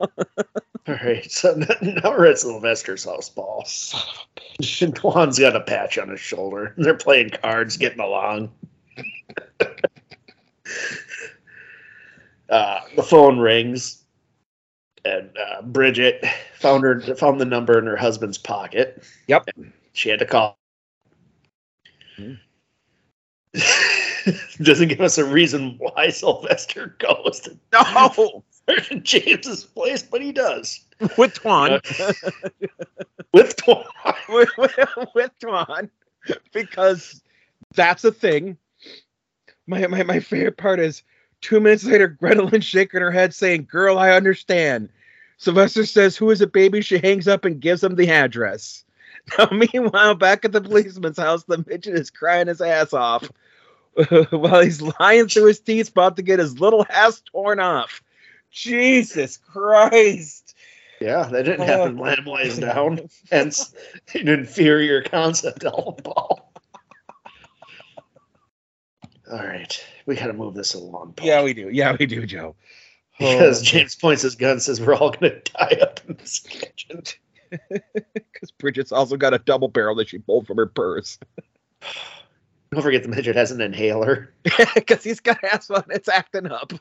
All 0.88 0.96
right, 1.04 1.30
so 1.30 1.54
now 1.82 2.10
we're 2.12 2.28
at 2.28 2.40
Sylvester's 2.40 3.04
house, 3.04 3.30
Paul. 3.30 3.64
Son 3.66 4.02
of 4.02 4.28
a 4.38 4.64
bitch. 4.64 4.82
And 4.82 4.96
Twan's 4.96 5.38
got 5.38 5.56
a 5.56 5.62
patch 5.62 5.98
on 5.98 6.10
his 6.10 6.20
shoulder. 6.20 6.74
They're 6.78 6.96
playing 6.96 7.32
cards, 7.32 7.78
getting 7.78 8.00
along. 8.00 8.52
uh, 12.50 12.80
the 12.96 13.04
phone 13.04 13.40
rings, 13.40 14.04
and 15.06 15.30
uh, 15.38 15.62
Bridget 15.64 16.26
found 16.56 16.84
her 16.84 17.02
found 17.16 17.40
the 17.40 17.46
number 17.46 17.78
in 17.78 17.86
her 17.86 17.98
husband's 17.98 18.38
pocket. 18.38 19.04
Yep. 19.28 19.50
She 19.94 20.10
had 20.10 20.20
to 20.20 20.26
call. 20.26 20.59
Hmm. 22.20 22.34
Doesn't 24.64 24.90
give 24.90 25.02
us 25.02 25.18
a 25.18 25.26
reason 25.26 25.76
why 25.80 26.10
Sylvester 26.10 26.96
goes 27.00 27.40
to 27.42 27.58
No, 27.74 28.44
James's 29.02 29.64
place, 29.64 30.04
but 30.04 30.22
he 30.22 30.32
does 30.32 30.86
with 31.18 31.34
Twan. 31.34 31.82
with 33.34 33.56
Twan. 33.56 33.86
with, 34.30 34.50
with, 34.58 34.90
with 35.16 35.32
Twan. 35.40 35.90
Because 36.54 37.22
that's 37.74 38.04
a 38.04 38.12
thing. 38.12 38.58
My, 39.68 39.88
my, 39.88 40.04
my 40.04 40.20
favorite 40.20 40.58
part 40.58 40.80
is 40.80 41.04
two 41.42 41.60
minutes 41.60 41.86
later, 41.86 42.08
Gwendolyn 42.08 42.62
shaking 42.62 43.02
her 43.02 43.12
head 43.12 43.34
saying, 43.34 43.68
Girl, 43.72 43.98
I 43.98 44.12
understand. 44.12 44.90
Sylvester 45.38 45.86
says, 45.86 46.18
Who 46.18 46.30
is 46.32 46.42
it, 46.42 46.52
baby? 46.52 46.82
She 46.82 46.98
hangs 46.98 47.28
up 47.28 47.46
and 47.46 47.62
gives 47.62 47.84
him 47.84 47.96
the 47.96 48.10
address. 48.10 48.84
Now, 49.38 49.50
meanwhile, 49.52 50.16
back 50.16 50.46
at 50.46 50.52
the 50.52 50.62
policeman's 50.62 51.18
house, 51.18 51.44
the 51.44 51.64
midget 51.68 51.96
is 51.96 52.10
crying 52.10 52.48
his 52.48 52.62
ass 52.62 52.94
off 52.94 53.30
while 54.30 54.62
he's 54.62 54.82
lying 54.82 55.28
through 55.28 55.46
his 55.46 55.60
teeth, 55.60 55.90
about 55.90 56.16
to 56.18 56.22
get 56.22 56.40
his 56.40 56.60
little 56.60 56.86
ass 56.90 57.22
torn 57.32 57.60
off. 57.60 58.02
Jesus 58.52 59.38
Christ. 59.38 60.56
Yeah, 61.00 61.24
that 61.24 61.44
didn't 61.44 61.62
uh, 61.62 61.66
happen. 61.66 61.98
Lamb 61.98 62.26
lays 62.26 62.58
down. 62.58 63.10
Hence, 63.32 63.74
an 64.14 64.28
inferior 64.28 65.02
concept 65.02 65.64
Paul. 65.64 66.52
All 69.32 69.38
right, 69.38 69.86
we 70.06 70.16
got 70.16 70.28
to 70.28 70.34
move 70.34 70.56
this 70.56 70.74
along. 70.74 71.14
Paul. 71.16 71.28
Yeah, 71.28 71.44
we 71.44 71.54
do. 71.54 71.70
Yeah, 71.72 71.96
we 71.98 72.06
do, 72.08 72.26
Joe. 72.26 72.56
because 73.18 73.62
oh. 73.62 73.64
James 73.64 73.96
points 73.96 74.24
his 74.24 74.36
gun, 74.36 74.52
and 74.52 74.62
says 74.62 74.82
we're 74.82 74.96
all 74.96 75.12
going 75.12 75.32
to 75.32 75.52
die 75.54 75.78
up 75.82 76.00
in 76.08 76.16
this 76.16 76.40
kitchen. 76.40 77.04
Because 78.14 78.52
Bridget's 78.52 78.92
also 78.92 79.18
got 79.18 79.34
a 79.34 79.40
double 79.40 79.68
barrel 79.68 79.96
that 79.96 80.08
she 80.08 80.18
pulled 80.18 80.48
from 80.48 80.58
her 80.58 80.66
purse. 80.66 81.20
Don't 82.72 82.84
forget 82.84 83.04
the 83.04 83.10
midget 83.10 83.36
has 83.36 83.52
an 83.52 83.62
inhaler. 83.62 84.34
Because 84.76 85.04
he's 85.04 85.20
got 85.20 85.44
asthma 85.44 85.78
and 85.78 85.98
it's 85.98 86.08
acting 86.08 86.52
up. 86.52 86.72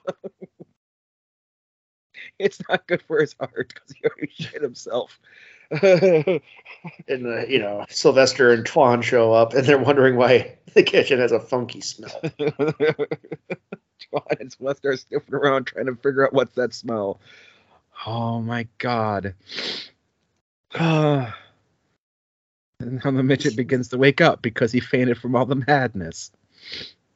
it's 2.39 2.61
not 2.69 2.87
good 2.87 3.03
for 3.03 3.21
his 3.21 3.35
heart 3.41 3.73
because 3.75 3.91
he 3.91 4.05
already 4.05 4.33
shit 4.33 4.63
himself. 4.63 5.19
And 5.71 7.27
uh, 7.27 7.47
you 7.47 7.59
know, 7.59 7.85
Sylvester 7.89 8.53
and 8.53 8.65
Twan 8.65 9.03
show 9.03 9.33
up, 9.33 9.55
and 9.55 9.67
they're 9.67 9.79
wondering 9.79 10.17
why 10.17 10.57
the 10.75 10.83
kitchen 10.83 11.19
has 11.19 11.33
a 11.33 11.41
funky 11.41 11.81
smell. 11.81 12.21
Twan 12.41 14.41
and 14.41 14.53
Sylvester 14.53 14.91
are 14.91 14.97
sniffing 14.97 15.35
around 15.35 15.67
trying 15.67 15.87
to 15.87 15.97
figure 15.97 16.27
out 16.27 16.33
what's 16.33 16.55
that 16.55 16.73
smell. 16.73 17.21
Oh 18.07 18.41
my 18.41 18.67
god. 18.79 19.35
and 20.75 21.33
now 22.81 23.11
the 23.11 23.23
midget 23.23 23.57
begins 23.57 23.89
to 23.89 23.99
wake 23.99 24.21
up 24.21 24.43
because 24.43 24.71
he 24.73 24.81
fainted 24.81 25.19
from 25.19 25.35
all 25.35 25.47
the 25.47 25.57
madness. 25.67 26.31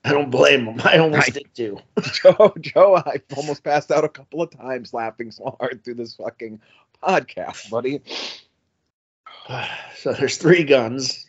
I 0.04 0.10
don't 0.12 0.30
blame 0.30 0.66
him. 0.66 0.80
I 0.84 0.98
almost 0.98 1.28
I- 1.28 1.30
did 1.30 1.54
too. 1.54 1.78
Joe, 2.12 2.52
Joe, 2.60 2.96
I 2.96 3.20
almost 3.36 3.62
passed 3.62 3.90
out 3.92 4.04
a 4.04 4.08
couple 4.08 4.42
of 4.42 4.50
times 4.50 4.92
laughing 4.92 5.30
so 5.30 5.56
hard 5.60 5.84
through 5.84 5.94
this 5.94 6.14
fucking 6.16 6.60
podcast, 7.02 7.70
buddy. 7.70 8.00
So 9.96 10.12
there's 10.12 10.36
three 10.36 10.62
guns 10.62 11.26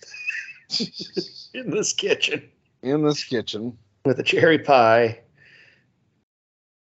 in 1.56 1.72
this 1.72 1.94
kitchen 1.94 2.48
In 2.84 3.04
this 3.04 3.24
kitchen. 3.24 3.76
with 4.06 4.20
a 4.20 4.24
cherry 4.24 4.60
pie, 4.60 5.20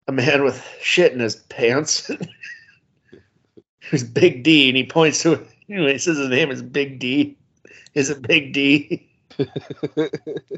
a 0.09 0.13
man 0.13 0.43
with 0.43 0.65
shit 0.83 1.13
in 1.13 1.21
his 1.21 1.37
pants. 1.37 2.11
Who's 3.89 4.05
Big 4.05 4.43
D, 4.43 4.69
and 4.69 4.77
he 4.77 4.85
points 4.85 5.23
to 5.23 5.35
it. 5.35 5.47
Anyway, 5.71 5.93
he 5.93 5.99
says 5.99 6.19
his 6.19 6.29
name 6.29 6.51
is 6.51 6.63
Big 6.63 6.99
D. 6.99 7.37
Is 7.95 8.11
it 8.11 8.23
Big 8.23 8.53
D? 8.53 9.09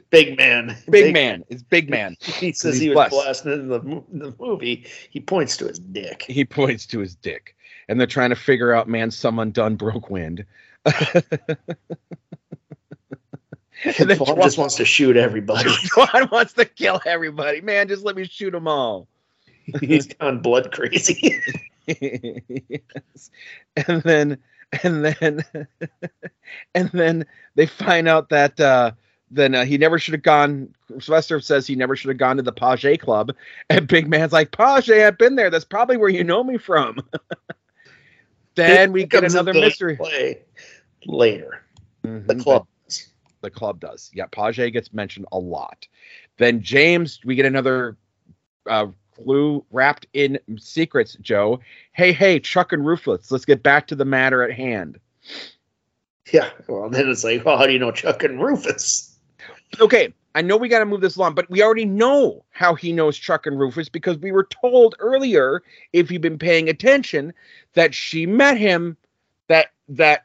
Big 0.09 0.39
man. 0.39 0.74
Big, 0.89 1.12
man. 1.12 1.44
It's 1.51 1.62
big 1.62 1.90
man. 1.90 2.16
He 2.23 2.55
says 2.55 2.78
he 2.81 2.89
was 2.89 2.94
blessed. 2.94 3.12
blasting 3.12 3.53
in 3.53 3.69
the, 3.69 3.82
mo- 3.82 4.07
the 4.11 4.35
movie. 4.40 4.86
He 5.11 5.20
points 5.20 5.59
to 5.59 5.66
his 5.69 5.78
dick. 5.78 6.24
He 6.27 6.47
points 6.47 6.86
to 6.86 6.99
his 6.99 7.15
dick. 7.15 7.55
And 7.89 8.01
they're 8.01 8.07
trying 8.07 8.31
to 8.31 8.36
figure 8.36 8.73
out, 8.73 8.89
man, 8.89 9.11
someone 9.11 9.51
done 9.51 9.77
broke 9.77 10.09
wind. 10.09 10.47
And 13.85 14.09
then 14.09 14.19
Twan 14.19 14.43
just 14.43 14.59
wants 14.59 14.77
to 14.77 14.85
shoot 14.85 15.16
everybody. 15.16 15.69
Twan 15.70 16.31
wants 16.31 16.53
to 16.55 16.65
kill 16.65 17.01
everybody. 17.05 17.61
Man, 17.61 17.89
just 17.89 18.05
let 18.05 18.15
me 18.15 18.24
shoot 18.27 18.53
them 18.53 18.69
all. 18.69 19.09
He's 19.81 20.07
gone 20.07 20.40
blood 20.40 20.73
crazy. 20.73 21.40
Yes. 21.86 23.30
And 23.88 24.02
then 24.02 24.38
and 24.82 25.04
then 25.04 25.44
and 26.74 26.88
then 26.90 27.26
they 27.54 27.66
find 27.66 28.09
out 28.09 28.28
that 28.30 28.59
uh 28.60 28.92
then 29.34 29.54
uh, 29.54 29.64
he 29.64 29.78
never 29.78 29.98
should 29.98 30.12
have 30.12 30.22
gone. 30.22 30.74
Sylvester 31.00 31.40
says 31.40 31.66
he 31.66 31.74
never 31.74 31.96
should 31.96 32.09
have 32.10 32.18
gone 32.18 32.36
to 32.36 32.42
the 32.42 32.52
Page 32.52 33.00
Club, 33.00 33.32
and 33.70 33.88
Big 33.88 34.06
Man's 34.06 34.32
like, 34.32 34.52
"Page, 34.52 34.90
I've 34.90 35.16
been 35.16 35.36
there. 35.36 35.48
That's 35.48 35.64
probably 35.64 35.96
where 35.96 36.10
you 36.10 36.22
know 36.22 36.44
me 36.44 36.59
from." 36.59 36.98
then 38.54 38.92
we 38.92 39.04
It 39.04 39.09
get 39.09 39.24
another 39.24 39.54
mystery. 39.54 39.96
play 39.96 40.42
later. 41.06 41.64
The 42.02 42.34
Mhm, 42.34 42.42
club. 42.42 42.66
the 43.40 43.50
club 43.50 43.80
does. 43.80 44.10
Yeah, 44.12 44.26
Page 44.30 44.56
gets 44.72 44.92
mentioned 44.92 45.26
a 45.32 45.38
lot. 45.38 45.88
Then 46.36 46.60
James, 46.62 47.20
we 47.24 47.34
get 47.34 47.46
another 47.46 47.96
uh, 48.68 48.88
clue 49.14 49.64
wrapped 49.70 50.06
in 50.12 50.39
secrets. 50.59 51.16
Joe, 51.20 51.60
hey, 51.93 52.12
hey, 52.12 52.40
Chuck 52.40 52.72
and 52.72 52.86
Rufus, 52.86 53.30
let's 53.30 53.44
get 53.44 53.62
back 53.62 53.86
to 53.89 53.94
the 53.94 54.05
matter 54.05 54.43
at 54.43 54.52
hand. 54.52 54.98
Yeah. 56.32 56.51
Well, 56.68 56.89
then 56.89 57.09
it's 57.09 57.24
like, 57.24 57.44
well, 57.44 57.59
how 57.59 57.66
do 57.66 57.72
you 57.72 57.78
know 57.78 57.93
Chuck 57.93 58.22
and 58.22 58.40
Rufus? 58.40 59.16
Okay, 59.80 60.12
I 60.34 60.43
know 60.43 60.56
we 60.56 60.68
got 60.68 60.78
to 60.78 60.86
move 60.86 61.01
this 61.01 61.16
along, 61.16 61.34
but 61.34 61.51
we 61.51 61.62
already 61.62 61.84
know 61.84 62.44
how 62.51 62.74
he 62.74 62.93
knows 62.93 63.18
Chuck 63.18 63.47
and 63.47 63.59
Rufus 63.59 63.89
because 63.89 64.18
we 64.18 64.32
were 64.32 64.44
told 64.44 64.94
earlier, 64.98 65.62
if 65.93 66.10
you've 66.10 66.22
been 66.22 66.39
paying 66.39 66.68
attention, 66.68 67.34
that 67.74 67.94
she 67.94 68.26
met 68.26 68.56
him, 68.56 68.97
that 69.48 69.68
that 69.89 70.22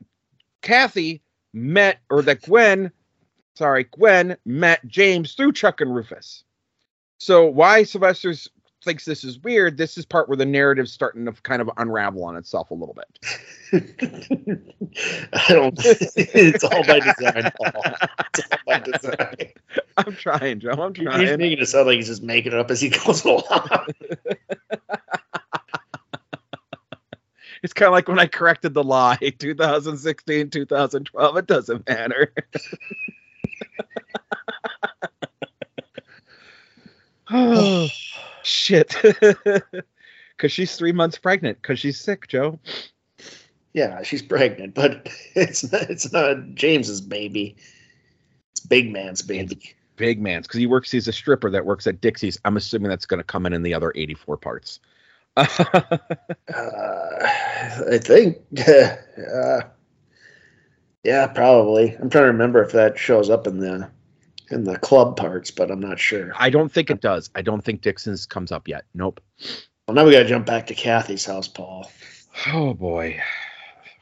Kathy 0.62 1.22
met, 1.54 2.00
or 2.10 2.22
that 2.22 2.44
Gwen, 2.44 2.92
sorry, 3.56 3.86
Gwen 3.86 4.38
met 4.46 4.86
James 4.88 5.34
through 5.34 5.54
Chuck 5.54 5.82
and 5.82 5.94
Rufus. 5.94 6.44
So 7.18 7.46
why 7.46 7.84
Sylvester's 7.84 8.48
thinks 8.88 9.04
this 9.04 9.26
is 9.26 9.38
weird, 9.40 9.78
this 9.78 9.98
is 9.98 10.06
part 10.06 10.30
where 10.30 10.38
the 10.38 10.46
narrative's 10.46 10.94
starting 10.94 11.26
to 11.26 11.34
kind 11.44 11.62
of 11.62 11.70
unravel 11.76 12.24
on 12.24 12.38
itself 12.38 12.72
a 12.72 12.74
little 12.74 12.96
bit. 12.96 13.20
I 15.34 15.46
don't. 15.50 15.78
It's 15.78 16.64
all 16.64 16.84
by 16.86 17.00
design, 17.02 17.52
Paul. 17.58 17.84
It's 18.34 18.48
all 18.50 18.60
by 18.66 18.80
design. 18.80 19.52
I'm 19.98 20.16
trying, 20.16 20.62
Joe. 20.62 20.72
I'm 20.72 20.94
trying. 20.94 21.20
He's 21.20 21.28
trying. 21.28 21.38
making 21.38 21.60
it 21.60 21.66
sound 21.66 21.88
like 21.88 21.98
he's 21.98 22.08
just 22.08 22.24
making 22.24 22.54
it 22.54 22.58
up 22.58 22.72
as 22.72 22.80
he 22.82 22.90
goes 22.90 23.24
along. 23.24 23.44
It's 27.64 27.74
kind 27.74 27.88
of 27.88 27.94
like 27.94 28.08
when 28.08 28.20
I 28.20 28.28
corrected 28.28 28.76
the 28.76 28.84
lie 28.84 29.18
2016, 29.40 30.52
2012. 30.52 31.38
It 31.38 31.48
doesn't 31.48 31.90
matter. 31.90 32.32
oh, 37.30 37.88
shit. 38.48 38.96
Because 40.38 40.52
she's 40.52 40.76
three 40.76 40.92
months 40.92 41.18
pregnant 41.18 41.60
because 41.62 41.80
she's 41.80 42.00
sick, 42.00 42.28
Joe. 42.28 42.60
Yeah, 43.74 44.04
she's 44.04 44.22
pregnant, 44.22 44.76
but 44.76 45.10
it's 45.36 45.72
not, 45.72 45.90
it's 45.90 46.12
not 46.14 46.54
James's 46.54 47.02
baby. 47.02 47.56
It's 48.52 48.60
Big 48.60 48.92
Man's 48.92 49.22
baby. 49.22 49.76
Big 49.96 50.22
man's 50.22 50.46
because 50.46 50.60
he 50.60 50.68
works, 50.68 50.92
he's 50.92 51.08
a 51.08 51.12
stripper 51.12 51.50
that 51.50 51.66
works 51.66 51.88
at 51.88 52.02
Dixie's. 52.02 52.40
I'm 52.46 52.56
assuming 52.56 52.90
that's 52.90 53.08
going 53.08 53.18
to 53.18 53.24
come 53.24 53.48
in 53.48 53.54
in 53.54 53.64
the 53.64 53.74
other 53.74 53.92
84 53.96 54.38
parts. 54.38 54.80
Uh, 56.54 57.30
I 57.92 57.98
think. 57.98 58.38
Uh, 58.60 59.62
yeah, 61.04 61.28
probably. 61.28 61.96
I'm 61.96 62.10
trying 62.10 62.24
to 62.24 62.32
remember 62.32 62.64
if 62.64 62.72
that 62.72 62.98
shows 62.98 63.30
up 63.30 63.48
in 63.48 63.60
the 63.60 63.90
in 64.50 64.64
the 64.64 64.78
club 64.78 65.18
parts, 65.18 65.52
but 65.52 65.72
I'm 65.72 65.80
not 65.80 66.00
sure. 66.00 66.32
I 66.36 66.50
don't 66.50 66.72
think 66.72 66.90
it 66.90 67.02
does. 67.02 67.30
I 67.36 67.42
don't 67.42 67.64
think 67.64 67.82
Dixon's 67.82 68.26
comes 68.26 68.52
up 68.52 68.68
yet. 68.68 68.86
Nope. 68.94 69.22
Well, 69.88 69.96
now 69.96 70.06
we 70.06 70.12
got 70.12 70.24
to 70.24 70.28
jump 70.28 70.46
back 70.46 70.68
to 70.68 70.76
Kathy's 70.76 71.26
house, 71.26 71.48
Paul, 71.48 71.90
Oh, 72.48 72.74
boy. 72.74 73.20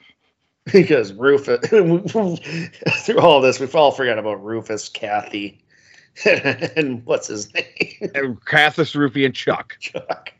because 0.72 1.14
Rufus. 1.14 1.68
through 1.70 3.20
all 3.20 3.42
this, 3.42 3.60
we've 3.60 3.76
all 3.76 3.92
forgot 3.92 4.20
about 4.20 4.44
Rufus, 4.44 4.90
Kathy, 4.90 5.64
and 6.26 7.06
what's 7.06 7.28
his 7.28 7.54
name, 7.54 8.40
Cathis, 8.46 8.96
Rufy, 8.96 9.26
and 9.26 9.36
Chuck. 9.36 9.78
Chuck. 9.80 10.32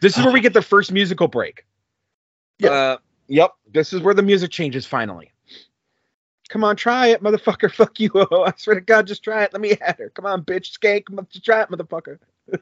This 0.00 0.18
is 0.18 0.24
where 0.24 0.32
we 0.32 0.40
get 0.40 0.52
the 0.52 0.62
first 0.62 0.92
musical 0.92 1.28
break. 1.28 1.64
Yep. 2.58 2.72
Uh, 2.72 2.98
yep. 3.28 3.52
This 3.72 3.92
is 3.92 4.02
where 4.02 4.14
the 4.14 4.22
music 4.22 4.50
changes 4.50 4.84
finally. 4.84 5.32
Come 6.48 6.64
on, 6.64 6.76
try 6.76 7.08
it, 7.08 7.22
motherfucker. 7.22 7.70
Fuck 7.74 8.00
you. 8.00 8.10
I 8.14 8.52
swear 8.56 8.76
to 8.76 8.80
God, 8.80 9.06
just 9.06 9.24
try 9.24 9.44
it. 9.44 9.52
Let 9.52 9.62
me 9.62 9.72
at 9.72 9.98
her. 9.98 10.10
Come 10.10 10.26
on, 10.26 10.42
bitch. 10.44 10.78
Skank. 10.78 11.04
Just 11.30 11.44
try 11.44 11.62
it, 11.62 11.70
motherfucker. 11.70 12.18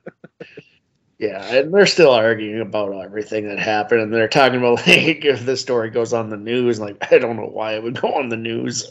Yeah, 1.23 1.55
and 1.55 1.73
they're 1.73 1.87
still 1.87 2.11
arguing 2.11 2.61
about 2.61 2.93
everything 3.01 3.47
that 3.47 3.61
happened, 3.61 4.01
and 4.01 4.13
they're 4.13 4.27
talking 4.27 4.59
about 4.59 4.73
like 4.89 5.25
if 5.25 5.47
this 5.47 5.61
story 5.61 5.89
goes 5.89 6.13
on 6.13 6.31
the 6.31 6.37
news. 6.37 6.81
Like, 6.81 6.97
I 7.13 7.19
don't 7.19 7.37
know 7.37 7.47
why 7.47 7.77
it 7.77 7.83
would 7.85 8.01
go 8.01 8.13
on 8.13 8.29
the 8.29 8.37
news. 8.37 8.91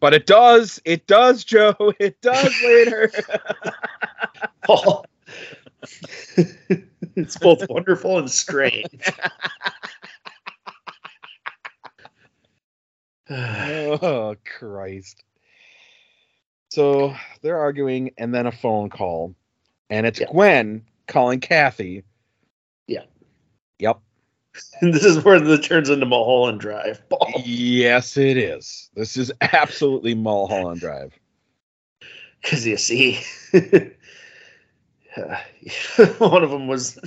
But 0.00 0.14
it 0.14 0.24
does. 0.24 0.80
It 0.86 1.06
does, 1.06 1.44
Joe. 1.44 1.74
It 1.98 2.18
does 2.22 2.50
later. 2.64 3.12
Paul. 4.64 5.04
it's 7.14 7.36
both 7.36 7.68
wonderful 7.68 8.18
and 8.18 8.30
strange. 8.30 8.86
Oh, 13.30 14.36
Christ. 14.44 15.22
So 16.70 17.14
they're 17.42 17.58
arguing, 17.58 18.12
and 18.18 18.34
then 18.34 18.46
a 18.46 18.52
phone 18.52 18.90
call, 18.90 19.34
and 19.88 20.06
it's 20.06 20.20
Yeah. 20.20 20.26
Gwen 20.30 20.84
calling 21.08 21.40
Kathy. 21.40 22.04
Yeah. 22.86 23.04
Yep. 23.78 24.00
And 24.80 24.94
this 24.94 25.04
is 25.04 25.24
where 25.24 25.36
it 25.36 25.62
turns 25.62 25.90
into 25.90 26.06
Mulholland 26.06 26.60
Drive. 26.60 27.02
Yes, 27.44 28.16
it 28.16 28.36
is. 28.36 28.90
This 28.94 29.16
is 29.16 29.32
absolutely 29.40 30.14
Mulholland 30.14 30.80
Drive. 30.80 31.12
Because 32.42 32.66
you 32.66 32.78
see, 32.78 33.20
one 36.18 36.42
of 36.42 36.50
them 36.50 36.68
was. 36.68 36.98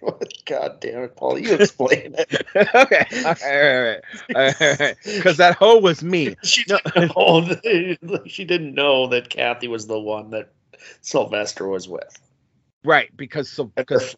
God 0.46 0.80
damn 0.80 1.02
it, 1.02 1.16
Paul! 1.16 1.38
You 1.38 1.54
explain 1.54 2.14
it. 2.16 2.46
okay, 2.74 3.06
all 3.24 3.34
right, 3.40 3.42
all 3.44 3.82
right, 3.82 4.00
all 4.34 4.76
right, 4.78 4.96
because 5.04 5.38
that 5.38 5.56
hoe 5.56 5.78
was 5.78 6.02
me. 6.02 6.36
She 6.42 6.64
didn't 6.64 7.16
know. 7.16 8.20
She 8.26 8.44
didn't 8.44 8.74
know 8.74 9.08
that 9.08 9.28
Kathy 9.28 9.68
was 9.68 9.86
the 9.86 9.98
one 9.98 10.30
that 10.30 10.52
Sylvester 11.00 11.66
was 11.66 11.88
with. 11.88 12.16
Right, 12.84 13.10
because 13.16 13.50
so 13.50 13.64
because 13.64 14.16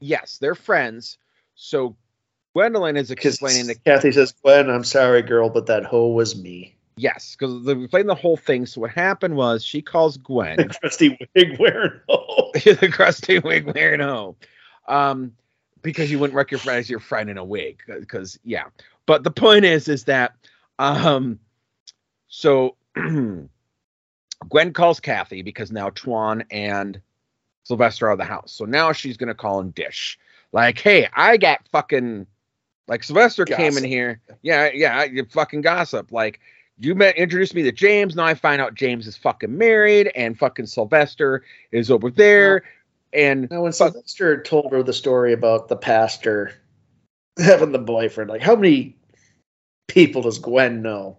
yes, 0.00 0.38
they're 0.38 0.54
friends. 0.54 1.18
So 1.56 1.96
Gwendolyn 2.54 2.96
is 2.96 3.10
explaining 3.10 3.66
that 3.66 3.82
Kathy 3.84 4.12
says, 4.12 4.32
"Gwen, 4.42 4.70
I'm 4.70 4.84
sorry, 4.84 5.22
girl, 5.22 5.50
but 5.50 5.66
that 5.66 5.84
hoe 5.84 6.08
was 6.08 6.36
me." 6.36 6.75
Yes, 6.98 7.36
because 7.38 7.62
we 7.62 7.86
played 7.86 8.06
the 8.06 8.14
whole 8.14 8.38
thing. 8.38 8.64
So 8.64 8.80
what 8.80 8.90
happened 8.90 9.36
was 9.36 9.62
she 9.62 9.82
calls 9.82 10.16
Gwen, 10.16 10.56
the 10.56 10.74
crusty 10.80 11.18
wig 11.34 11.58
wearing 11.58 12.00
hoe, 12.08 12.50
the 12.54 12.90
crusty 12.90 13.38
wig 13.38 13.66
wearing 13.74 14.00
hoe, 14.00 14.34
um, 14.88 15.32
because 15.82 16.10
you 16.10 16.18
wouldn't 16.18 16.36
recognize 16.36 16.88
your 16.88 17.00
friend 17.00 17.28
in 17.28 17.36
a 17.36 17.44
wig. 17.44 17.80
Because 17.86 18.38
yeah, 18.44 18.64
but 19.04 19.24
the 19.24 19.30
point 19.30 19.66
is, 19.66 19.88
is 19.88 20.04
that 20.04 20.36
um, 20.78 21.38
so 22.28 22.76
Gwen 22.96 24.72
calls 24.72 24.98
Kathy 24.98 25.42
because 25.42 25.70
now 25.70 25.90
Twan 25.90 26.46
and 26.50 26.98
Sylvester 27.64 28.06
are 28.06 28.12
of 28.12 28.18
the 28.18 28.24
house. 28.24 28.52
So 28.52 28.64
now 28.64 28.92
she's 28.92 29.18
gonna 29.18 29.34
call 29.34 29.60
him 29.60 29.70
Dish. 29.70 30.18
Like, 30.52 30.78
hey, 30.78 31.08
I 31.14 31.36
got 31.36 31.68
fucking 31.72 32.26
like 32.88 33.02
Sylvester 33.02 33.44
gossip. 33.44 33.58
came 33.58 33.76
in 33.76 33.84
here. 33.84 34.20
Yeah, 34.40 34.70
yeah, 34.72 35.04
you 35.04 35.26
fucking 35.26 35.60
gossip. 35.60 36.10
Like 36.10 36.40
you 36.78 36.94
met 36.94 37.16
introduced 37.16 37.54
me 37.54 37.62
to 37.62 37.72
James. 37.72 38.14
Now 38.14 38.24
I 38.24 38.34
find 38.34 38.60
out 38.60 38.74
James 38.74 39.06
is 39.06 39.16
fucking 39.16 39.56
married 39.56 40.10
and 40.14 40.38
fucking 40.38 40.66
Sylvester 40.66 41.42
is 41.72 41.90
over 41.90 42.10
there. 42.10 42.64
And 43.12 43.50
now 43.50 43.62
when 43.62 43.72
Sylvester 43.72 44.42
told 44.42 44.72
her 44.72 44.82
the 44.82 44.92
story 44.92 45.32
about 45.32 45.68
the 45.68 45.76
pastor 45.76 46.52
having 47.38 47.72
the 47.72 47.78
boyfriend, 47.78 48.30
like 48.30 48.42
how 48.42 48.56
many 48.56 48.96
people 49.86 50.22
does 50.22 50.38
Gwen 50.38 50.82
know? 50.82 51.16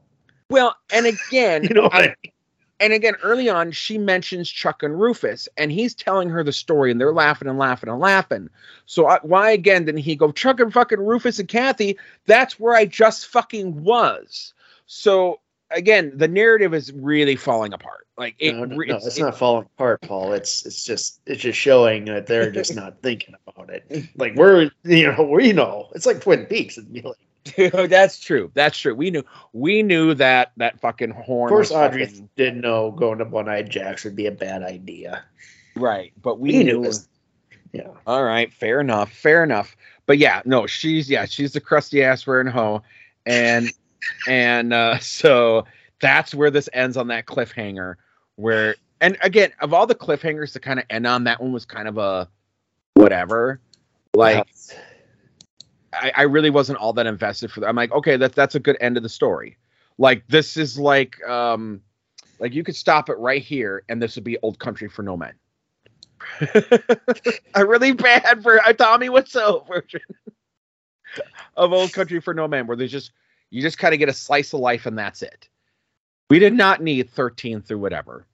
Well, 0.49 0.75
and 0.93 1.05
again, 1.07 1.63
you 1.67 1.69
know, 1.69 1.89
I 1.91 2.01
mean? 2.01 2.33
and 2.79 2.93
again, 2.93 3.15
early 3.23 3.49
on, 3.49 3.71
she 3.71 3.97
mentions 3.97 4.49
Chuck 4.49 4.83
and 4.83 4.99
Rufus, 4.99 5.49
and 5.57 5.71
he's 5.71 5.95
telling 5.95 6.29
her 6.29 6.43
the 6.43 6.53
story, 6.53 6.91
and 6.91 7.01
they're 7.01 7.13
laughing 7.13 7.47
and 7.47 7.57
laughing 7.57 7.89
and 7.89 7.99
laughing. 7.99 8.49
So 8.85 9.07
I, 9.07 9.19
why 9.23 9.51
again 9.51 9.85
didn't 9.85 10.01
he 10.01 10.15
go 10.15 10.31
Chuck 10.31 10.59
and 10.59 10.71
fucking 10.71 10.99
Rufus 10.99 11.39
and 11.39 11.47
Kathy? 11.47 11.97
That's 12.27 12.59
where 12.59 12.75
I 12.75 12.85
just 12.85 13.25
fucking 13.27 13.83
was. 13.83 14.53
So 14.85 15.39
again, 15.71 16.11
the 16.15 16.27
narrative 16.27 16.73
is 16.73 16.91
really 16.93 17.35
falling 17.35 17.73
apart. 17.73 18.07
Like 18.17 18.35
it, 18.39 18.53
no, 18.53 18.65
no, 18.65 18.81
it's, 18.81 18.89
no, 18.89 18.95
it's, 18.95 19.19
not 19.19 19.37
falling 19.37 19.65
apart, 19.65 20.01
Paul. 20.01 20.33
It's 20.33 20.65
it's 20.65 20.83
just 20.83 21.21
it's 21.27 21.41
just 21.41 21.59
showing 21.59 22.05
that 22.05 22.25
they're 22.25 22.49
just 22.49 22.75
not 22.75 22.99
thinking 23.03 23.35
about 23.47 23.69
it. 23.69 24.07
Like 24.15 24.35
we're 24.35 24.71
you 24.83 25.11
know 25.11 25.23
we 25.23 25.53
know 25.53 25.89
it's 25.93 26.05
like 26.05 26.21
Twin 26.21 26.45
Peaks. 26.45 26.77
Be 26.77 27.01
like 27.01 27.17
that's 27.89 28.19
true. 28.19 28.51
That's 28.55 28.77
true. 28.77 28.95
We 28.95 29.11
knew 29.11 29.23
we 29.53 29.83
knew 29.83 30.15
that 30.15 30.51
that 30.57 30.79
fucking 30.79 31.11
horn. 31.11 31.49
Of 31.49 31.55
course, 31.55 31.71
Audrey 31.71 32.07
fucking... 32.07 32.29
didn't 32.35 32.61
know 32.61 32.91
going 32.91 33.19
to 33.19 33.25
One 33.25 33.47
Eyed 33.47 33.69
Jacks 33.69 34.03
would 34.03 34.15
be 34.15 34.25
a 34.25 34.31
bad 34.31 34.63
idea. 34.63 35.23
Right, 35.75 36.11
but 36.21 36.39
we, 36.39 36.57
we 36.57 36.63
knew. 36.63 36.81
knew 36.81 36.91
yeah. 37.73 37.89
All 38.07 38.23
right. 38.23 38.51
Fair 38.51 38.81
enough. 38.81 39.11
Fair 39.11 39.43
enough. 39.43 39.75
But 40.07 40.17
yeah, 40.17 40.41
no, 40.45 40.65
she's 40.65 41.09
yeah, 41.09 41.25
she's 41.25 41.53
the 41.53 41.61
crusty 41.61 42.03
ass 42.03 42.25
wearing 42.25 42.47
hoe, 42.47 42.81
and 43.25 43.71
and 44.27 44.73
uh, 44.73 44.97
so 44.99 45.65
that's 45.99 46.33
where 46.33 46.51
this 46.51 46.69
ends 46.73 46.97
on 46.97 47.07
that 47.07 47.25
cliffhanger. 47.25 47.95
Where 48.35 48.75
and 49.01 49.17
again, 49.21 49.51
of 49.61 49.73
all 49.73 49.87
the 49.87 49.95
cliffhangers 49.95 50.53
to 50.53 50.59
kind 50.59 50.79
of 50.79 50.85
end 50.89 51.05
on, 51.05 51.23
that 51.25 51.41
one 51.41 51.51
was 51.51 51.65
kind 51.65 51.87
of 51.87 51.97
a 51.97 52.29
whatever. 52.93 53.59
Like, 54.13 54.47
I, 55.93 56.11
I 56.15 56.21
really 56.23 56.49
wasn't 56.49 56.79
all 56.79 56.93
that 56.93 57.05
invested 57.05 57.51
for 57.51 57.59
that. 57.59 57.67
I'm 57.67 57.75
like, 57.75 57.91
okay, 57.91 58.17
that's 58.17 58.35
that's 58.35 58.55
a 58.55 58.59
good 58.59 58.77
end 58.79 58.97
of 58.97 59.03
the 59.03 59.09
story. 59.09 59.57
Like, 59.97 60.27
this 60.27 60.57
is 60.57 60.77
like, 60.77 61.23
um, 61.27 61.81
like 62.39 62.53
you 62.53 62.63
could 62.63 62.75
stop 62.75 63.09
it 63.09 63.17
right 63.17 63.41
here, 63.41 63.83
and 63.89 64.01
this 64.01 64.15
would 64.15 64.23
be 64.23 64.37
Old 64.39 64.59
Country 64.59 64.87
for 64.87 65.03
No 65.03 65.17
Men. 65.17 65.33
a 67.55 67.65
really 67.65 67.93
bad 67.93 68.43
for 68.43 68.59
a 68.65 68.73
Tommy 68.73 69.07
Wiseau 69.07 69.67
version 69.67 70.01
of 71.57 71.73
Old 71.73 71.93
Country 71.93 72.19
for 72.19 72.33
No 72.33 72.47
Men, 72.47 72.67
where 72.67 72.77
there's 72.77 72.91
just 72.91 73.11
you 73.49 73.61
just 73.61 73.77
kind 73.77 73.93
of 73.93 73.99
get 73.99 74.09
a 74.09 74.13
slice 74.13 74.53
of 74.53 74.59
life 74.59 74.85
and 74.85 74.97
that's 74.97 75.21
it. 75.21 75.47
We 76.29 76.39
did 76.39 76.53
not 76.53 76.81
need 76.81 77.09
13 77.09 77.61
through 77.61 77.79
whatever. 77.79 78.25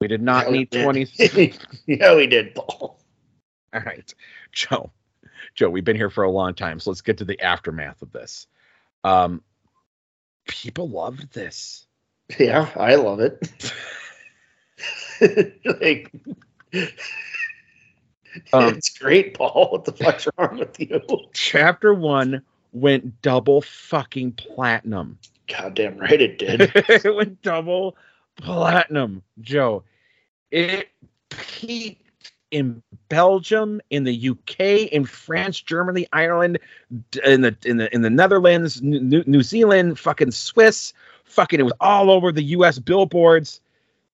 We 0.00 0.08
did 0.08 0.22
not 0.22 0.46
yeah, 0.46 0.52
need 0.52 0.70
20. 0.70 1.08
yeah, 1.86 2.14
we 2.14 2.26
did, 2.26 2.54
Paul. 2.54 3.00
All 3.72 3.80
right. 3.80 4.14
Joe. 4.52 4.90
Joe, 5.54 5.70
we've 5.70 5.84
been 5.84 5.96
here 5.96 6.10
for 6.10 6.24
a 6.24 6.30
long 6.30 6.54
time, 6.54 6.78
so 6.78 6.90
let's 6.90 7.00
get 7.00 7.18
to 7.18 7.24
the 7.24 7.40
aftermath 7.40 8.02
of 8.02 8.12
this. 8.12 8.46
Um, 9.04 9.42
people 10.46 10.88
loved 10.88 11.32
this. 11.32 11.86
Yeah, 12.38 12.68
I 12.76 12.96
love 12.96 13.20
it. 13.20 13.72
like, 15.64 16.12
um, 18.52 18.74
it's 18.74 18.98
great, 18.98 19.34
Paul. 19.34 19.68
What 19.70 19.84
the 19.84 19.92
fuck's 19.92 20.28
wrong 20.36 20.58
with 20.58 20.78
you? 20.78 21.00
Chapter 21.32 21.94
one 21.94 22.42
went 22.76 23.22
double 23.22 23.62
fucking 23.62 24.32
platinum. 24.32 25.18
Goddamn 25.48 25.98
right 25.98 26.20
it 26.20 26.38
did. 26.38 26.60
it 26.74 27.14
went 27.14 27.40
double 27.42 27.96
platinum, 28.36 29.22
Joe. 29.40 29.82
It 30.50 30.88
peaked 31.30 32.32
in 32.50 32.82
Belgium, 33.08 33.80
in 33.90 34.04
the 34.04 34.30
UK, 34.30 34.60
in 34.92 35.04
France, 35.04 35.60
Germany, 35.60 36.06
Ireland, 36.12 36.58
in 37.24 37.40
the 37.40 37.56
in 37.64 37.78
the 37.78 37.92
in 37.94 38.02
the 38.02 38.10
Netherlands, 38.10 38.82
New, 38.82 39.24
New 39.26 39.42
Zealand, 39.42 39.98
fucking 39.98 40.30
Swiss, 40.30 40.92
fucking 41.24 41.60
it 41.60 41.64
was 41.64 41.72
all 41.80 42.10
over 42.10 42.30
the 42.30 42.44
US 42.44 42.78
billboards. 42.78 43.60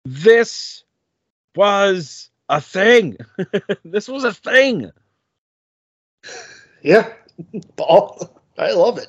This 0.05 0.85
was 1.57 2.31
a 2.49 2.61
thing. 2.61 3.17
this 3.85 4.09
was 4.09 4.25
a 4.25 4.33
thing. 4.33 4.91
Yeah. 6.83 7.13
Paul, 7.77 8.42
I 8.59 8.73
love 8.73 8.99
it. 8.99 9.09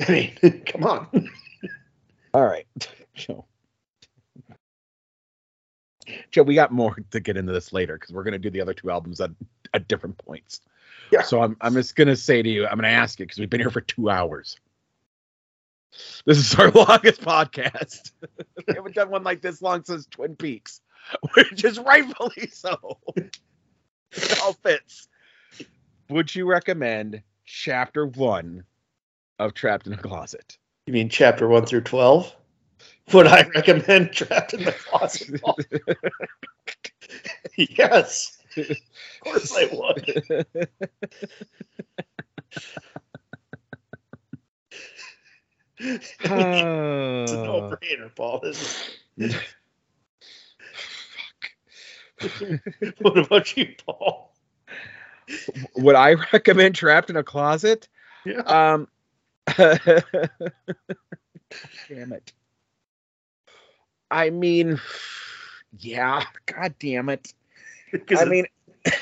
I 0.00 0.12
mean, 0.12 0.62
come 0.66 0.84
on. 0.84 1.30
All 2.34 2.44
right. 2.44 2.66
Joe. 3.14 3.44
Joe, 6.30 6.42
we 6.42 6.54
got 6.54 6.72
more 6.72 6.96
to 7.10 7.20
get 7.20 7.36
into 7.36 7.52
this 7.52 7.72
later 7.72 7.94
because 7.94 8.12
we're 8.12 8.24
going 8.24 8.32
to 8.32 8.38
do 8.38 8.50
the 8.50 8.60
other 8.60 8.74
two 8.74 8.90
albums 8.90 9.20
at, 9.20 9.30
at 9.72 9.88
different 9.88 10.18
points. 10.18 10.60
Yeah. 11.10 11.22
So 11.22 11.42
I'm, 11.42 11.56
I'm 11.60 11.74
just 11.74 11.94
going 11.94 12.08
to 12.08 12.16
say 12.16 12.42
to 12.42 12.48
you, 12.48 12.64
I'm 12.64 12.76
going 12.78 12.82
to 12.82 12.88
ask 12.88 13.20
you 13.20 13.26
because 13.26 13.38
we've 13.38 13.50
been 13.50 13.60
here 13.60 13.70
for 13.70 13.80
two 13.80 14.10
hours. 14.10 14.56
This 16.24 16.38
is 16.38 16.54
our 16.54 16.70
longest 16.74 17.20
podcast. 17.20 18.12
we 18.66 18.74
haven't 18.74 18.94
done 18.94 19.10
one 19.10 19.22
like 19.22 19.42
this 19.42 19.60
long 19.60 19.84
since 19.84 20.06
Twin 20.06 20.36
Peaks, 20.36 20.80
which 21.34 21.64
is 21.64 21.78
rightfully 21.78 22.48
so. 22.50 22.98
it 23.16 24.40
all 24.42 24.54
fits. 24.54 25.08
Would 26.12 26.34
you 26.34 26.44
recommend 26.44 27.22
chapter 27.46 28.04
one 28.06 28.64
of 29.38 29.54
Trapped 29.54 29.86
in 29.86 29.94
a 29.94 29.96
Closet. 29.96 30.58
You 30.86 30.92
mean 30.92 31.08
chapter 31.08 31.48
one 31.48 31.64
through 31.64 31.80
twelve? 31.80 32.36
Would 33.14 33.26
I 33.26 33.48
recommend 33.54 34.12
Trapped 34.12 34.52
in 34.52 34.64
the 34.64 34.72
Closet? 34.72 35.40
yes, 37.56 38.36
of 38.58 38.76
course 39.22 39.56
I 39.56 39.64
would. 39.72 40.46
it's 45.78 46.14
a 46.24 46.28
ah. 46.28 47.24
no-brainer, 47.24 48.14
Paul. 48.14 48.44
Fuck. 52.20 52.98
what 52.98 53.16
about 53.16 53.56
you, 53.56 53.74
Paul? 53.86 54.31
Would 55.76 55.96
I 55.96 56.12
recommend 56.32 56.74
Trapped 56.74 57.10
in 57.10 57.16
a 57.16 57.22
Closet? 57.22 57.88
Yeah. 58.24 58.40
Um, 58.40 58.88
Damn 59.56 59.78
it. 62.12 62.32
I 64.10 64.30
mean, 64.30 64.80
yeah, 65.78 66.24
god 66.46 66.74
damn 66.78 67.08
it. 67.08 67.32
I 68.16 68.24
mean, 68.26 68.46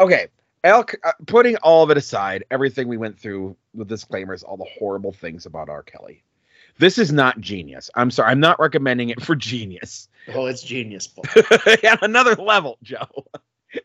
okay, 0.00 0.28
Al, 0.62 0.86
uh, 1.04 1.12
putting 1.26 1.56
all 1.56 1.82
of 1.82 1.90
it 1.90 1.96
aside, 1.96 2.44
everything 2.50 2.86
we 2.86 2.96
went 2.96 3.18
through 3.18 3.56
with 3.74 3.88
disclaimers, 3.88 4.42
all 4.42 4.56
the 4.56 4.66
horrible 4.78 5.12
things 5.12 5.44
about 5.44 5.68
R. 5.68 5.82
Kelly. 5.82 6.22
This 6.78 6.98
is 6.98 7.12
not 7.12 7.40
genius. 7.40 7.90
I'm 7.94 8.10
sorry. 8.10 8.30
I'm 8.30 8.40
not 8.40 8.58
recommending 8.58 9.10
it 9.10 9.22
for 9.22 9.36
genius. 9.36 10.08
Oh, 10.34 10.46
it's 10.46 10.62
genius. 10.62 11.08
At 11.84 12.02
another 12.02 12.34
level, 12.34 12.78
Joe. 12.82 13.06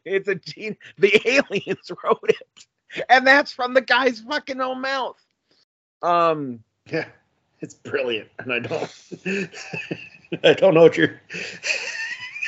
It's 0.05 0.27
a 0.27 0.35
gene. 0.35 0.77
The 0.97 1.21
aliens 1.25 1.91
wrote 2.03 2.29
it, 2.29 3.05
and 3.09 3.25
that's 3.25 3.51
from 3.51 3.73
the 3.73 3.81
guy's 3.81 4.19
fucking 4.19 4.61
own 4.61 4.81
mouth. 4.81 5.21
Um, 6.01 6.63
yeah, 6.91 7.07
it's 7.59 7.73
brilliant, 7.73 8.29
and 8.39 8.53
I 8.53 8.59
don't. 8.59 8.95
I 10.43 10.53
don't 10.53 10.73
know 10.73 10.83
what 10.83 10.97
you're. 10.97 11.19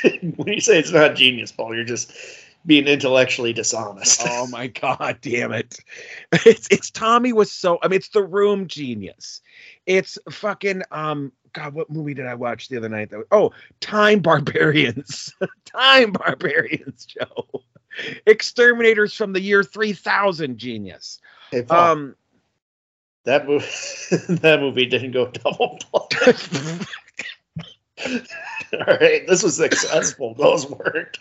when 0.36 0.54
you 0.54 0.60
say 0.60 0.78
it's 0.78 0.92
not 0.92 1.14
genius, 1.14 1.52
Paul, 1.52 1.74
you're 1.74 1.84
just 1.84 2.12
being 2.64 2.86
intellectually 2.86 3.52
dishonest. 3.52 4.22
oh 4.24 4.46
my 4.46 4.68
god, 4.68 5.18
damn 5.20 5.52
it! 5.52 5.78
It's 6.46 6.68
it's 6.70 6.90
Tommy 6.90 7.32
Wiseau. 7.32 7.78
I 7.82 7.88
mean, 7.88 7.98
it's 7.98 8.08
the 8.08 8.22
Room 8.22 8.66
genius. 8.66 9.40
It's 9.86 10.18
fucking 10.30 10.82
um. 10.90 11.32
God, 11.52 11.74
what 11.74 11.90
movie 11.90 12.14
did 12.14 12.26
I 12.26 12.34
watch 12.34 12.68
the 12.68 12.76
other 12.78 12.88
night? 12.88 13.10
That 13.10 13.18
was, 13.18 13.26
oh, 13.30 13.52
Time 13.80 14.20
Barbarians. 14.20 15.34
Time 15.64 16.12
Barbarians, 16.12 17.04
Joe. 17.06 17.46
Exterminators 18.26 19.14
from 19.14 19.32
the 19.32 19.40
year 19.40 19.62
three 19.62 19.92
thousand. 19.92 20.56
Genius. 20.58 21.20
Hey, 21.50 21.62
Paul, 21.62 21.92
Um. 21.92 22.16
that 23.24 23.46
movie, 23.46 23.66
that 24.40 24.60
movie 24.60 24.86
didn't 24.86 25.12
go 25.12 25.26
double 25.30 25.78
platinum. 25.80 26.86
All 28.72 28.86
right, 28.86 29.26
this 29.26 29.42
was 29.42 29.56
successful. 29.56 30.34
Those 30.34 30.66
weren't. 30.68 31.18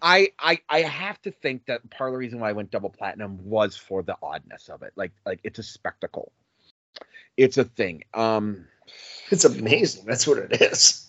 I, 0.00 0.28
I 0.38 0.60
I 0.68 0.80
have 0.82 1.20
to 1.22 1.30
think 1.30 1.66
that 1.66 1.88
part 1.90 2.10
of 2.10 2.14
the 2.14 2.18
reason 2.18 2.40
why 2.40 2.48
I 2.50 2.52
went 2.52 2.70
double 2.70 2.90
platinum 2.90 3.38
was 3.44 3.76
for 3.76 4.02
the 4.02 4.16
oddness 4.22 4.68
of 4.68 4.82
it. 4.82 4.92
Like 4.96 5.12
like 5.26 5.40
it's 5.44 5.58
a 5.58 5.62
spectacle. 5.62 6.32
It's 7.38 7.56
a 7.56 7.64
thing. 7.64 8.04
Um 8.12 8.66
It's 9.30 9.44
amazing. 9.46 10.04
That's 10.04 10.26
what 10.26 10.38
it 10.38 10.60
is. 10.60 11.08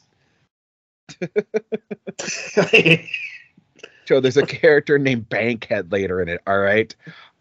so 4.05 4.19
there's 4.21 4.37
a 4.37 4.45
character 4.45 4.97
named 4.99 5.27
Bankhead 5.27 5.91
later 5.91 6.21
in 6.21 6.29
it, 6.29 6.41
all 6.47 6.59
right? 6.59 6.95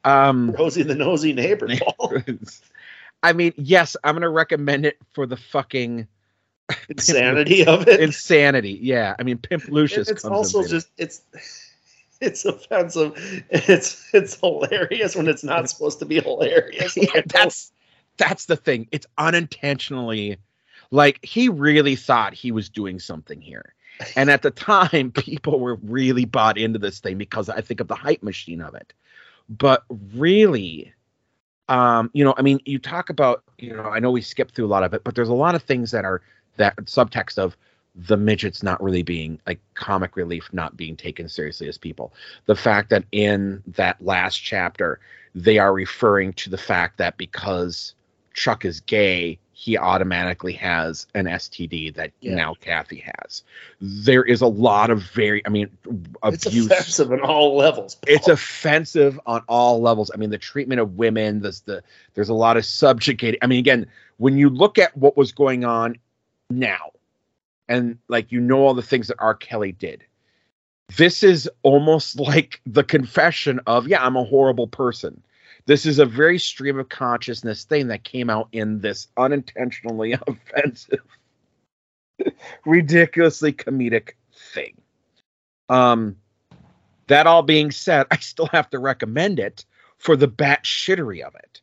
Um 0.04 0.52
Rosie 0.58 0.82
the 0.82 0.94
nosy 0.94 1.32
neighbor. 1.32 1.68
I 3.22 3.32
mean, 3.32 3.52
yes, 3.56 3.96
I'm 4.04 4.14
gonna 4.14 4.30
recommend 4.30 4.86
it 4.86 4.96
for 5.12 5.26
the 5.26 5.36
fucking 5.36 6.08
Insanity 6.88 7.64
of 7.66 7.86
it. 7.88 8.00
insanity. 8.00 8.78
Yeah. 8.82 9.14
I 9.18 9.22
mean 9.22 9.38
Pimp 9.38 9.68
Lucius 9.68 10.08
it's 10.08 10.22
comes 10.22 10.30
in 10.30 10.32
also 10.32 10.66
just 10.66 10.88
it's 10.96 11.22
it's 12.20 12.44
offensive. 12.44 13.12
It's 13.50 14.12
it's 14.14 14.40
hilarious 14.40 15.14
when 15.14 15.28
it's 15.28 15.44
not 15.44 15.68
supposed 15.68 15.98
to 16.00 16.06
be 16.06 16.20
hilarious. 16.20 16.96
yeah, 16.96 17.20
that's 17.26 17.72
that's 18.18 18.46
the 18.46 18.56
thing. 18.56 18.88
It's 18.92 19.06
unintentionally 19.16 20.38
like 20.90 21.24
he 21.24 21.48
really 21.48 21.96
thought 21.96 22.34
he 22.34 22.52
was 22.52 22.68
doing 22.68 22.98
something 22.98 23.40
here. 23.40 23.74
And 24.16 24.30
at 24.30 24.42
the 24.42 24.50
time, 24.50 25.10
people 25.12 25.60
were 25.60 25.76
really 25.76 26.24
bought 26.24 26.58
into 26.58 26.78
this 26.78 27.00
thing 27.00 27.18
because 27.18 27.48
I 27.48 27.60
think 27.60 27.80
of 27.80 27.88
the 27.88 27.94
hype 27.94 28.22
machine 28.22 28.60
of 28.60 28.74
it. 28.74 28.92
But 29.48 29.84
really, 30.14 30.92
um, 31.68 32.10
you 32.12 32.24
know, 32.24 32.34
I 32.36 32.42
mean, 32.42 32.60
you 32.64 32.78
talk 32.78 33.10
about, 33.10 33.42
you 33.58 33.74
know, 33.74 33.84
I 33.84 33.98
know 33.98 34.10
we 34.10 34.20
skipped 34.20 34.54
through 34.54 34.66
a 34.66 34.68
lot 34.68 34.84
of 34.84 34.94
it, 34.94 35.04
but 35.04 35.14
there's 35.14 35.28
a 35.28 35.34
lot 35.34 35.54
of 35.54 35.62
things 35.62 35.90
that 35.92 36.04
are 36.04 36.22
that 36.56 36.76
subtext 36.76 37.38
of 37.38 37.56
the 37.94 38.16
midgets 38.16 38.62
not 38.62 38.82
really 38.82 39.02
being 39.02 39.40
like 39.46 39.60
comic 39.74 40.16
relief, 40.16 40.48
not 40.52 40.76
being 40.76 40.96
taken 40.96 41.28
seriously 41.28 41.68
as 41.68 41.78
people. 41.78 42.12
The 42.46 42.54
fact 42.54 42.90
that 42.90 43.04
in 43.12 43.62
that 43.66 44.02
last 44.04 44.36
chapter, 44.36 45.00
they 45.34 45.58
are 45.58 45.72
referring 45.72 46.32
to 46.34 46.50
the 46.50 46.58
fact 46.58 46.98
that 46.98 47.16
because 47.16 47.94
Chuck 48.38 48.64
is 48.64 48.80
gay, 48.80 49.38
he 49.52 49.76
automatically 49.76 50.52
has 50.52 51.08
an 51.16 51.26
STD 51.26 51.92
that 51.96 52.12
Yeah. 52.20 52.36
now 52.36 52.54
Kathy 52.60 53.04
has. 53.04 53.42
There 53.80 54.22
is 54.22 54.40
a 54.40 54.46
lot 54.46 54.90
of 54.90 55.02
very, 55.02 55.44
I 55.44 55.48
mean, 55.48 55.68
it's 56.22 56.46
offensive 56.46 57.10
on 57.10 57.20
all 57.20 57.56
levels. 57.56 57.96
Paul. 57.96 58.14
It's 58.14 58.28
offensive 58.28 59.18
on 59.26 59.42
all 59.48 59.80
levels. 59.82 60.12
I 60.14 60.16
mean, 60.16 60.30
the 60.30 60.38
treatment 60.38 60.80
of 60.80 60.96
women. 60.96 61.40
This 61.40 61.60
the 61.60 61.82
there's 62.14 62.28
a 62.28 62.34
lot 62.34 62.56
of 62.56 62.64
subjugating. 62.64 63.40
I 63.42 63.48
mean, 63.48 63.58
again, 63.58 63.86
when 64.18 64.38
you 64.38 64.48
look 64.48 64.78
at 64.78 64.96
what 64.96 65.16
was 65.16 65.32
going 65.32 65.64
on 65.64 65.98
now, 66.48 66.92
and 67.68 67.98
like 68.06 68.30
you 68.30 68.40
know 68.40 68.60
all 68.60 68.74
the 68.74 68.82
things 68.82 69.08
that 69.08 69.16
R. 69.18 69.34
Kelly 69.34 69.72
did, 69.72 70.04
this 70.96 71.24
is 71.24 71.50
almost 71.64 72.20
like 72.20 72.60
the 72.64 72.84
confession 72.84 73.60
of 73.66 73.88
yeah, 73.88 74.06
I'm 74.06 74.16
a 74.16 74.24
horrible 74.24 74.68
person. 74.68 75.20
This 75.68 75.84
is 75.84 75.98
a 75.98 76.06
very 76.06 76.38
stream 76.38 76.78
of 76.78 76.88
consciousness 76.88 77.64
thing 77.64 77.88
that 77.88 78.02
came 78.02 78.30
out 78.30 78.48
in 78.52 78.80
this 78.80 79.06
unintentionally 79.18 80.14
offensive, 80.26 81.04
ridiculously 82.64 83.52
comedic 83.52 84.12
thing. 84.54 84.80
Um, 85.68 86.16
that 87.08 87.26
all 87.26 87.42
being 87.42 87.70
said, 87.70 88.06
I 88.10 88.16
still 88.16 88.46
have 88.46 88.70
to 88.70 88.78
recommend 88.78 89.38
it 89.38 89.66
for 89.98 90.16
the 90.16 90.26
bat 90.26 90.64
shittery 90.64 91.20
of 91.20 91.34
it. 91.34 91.60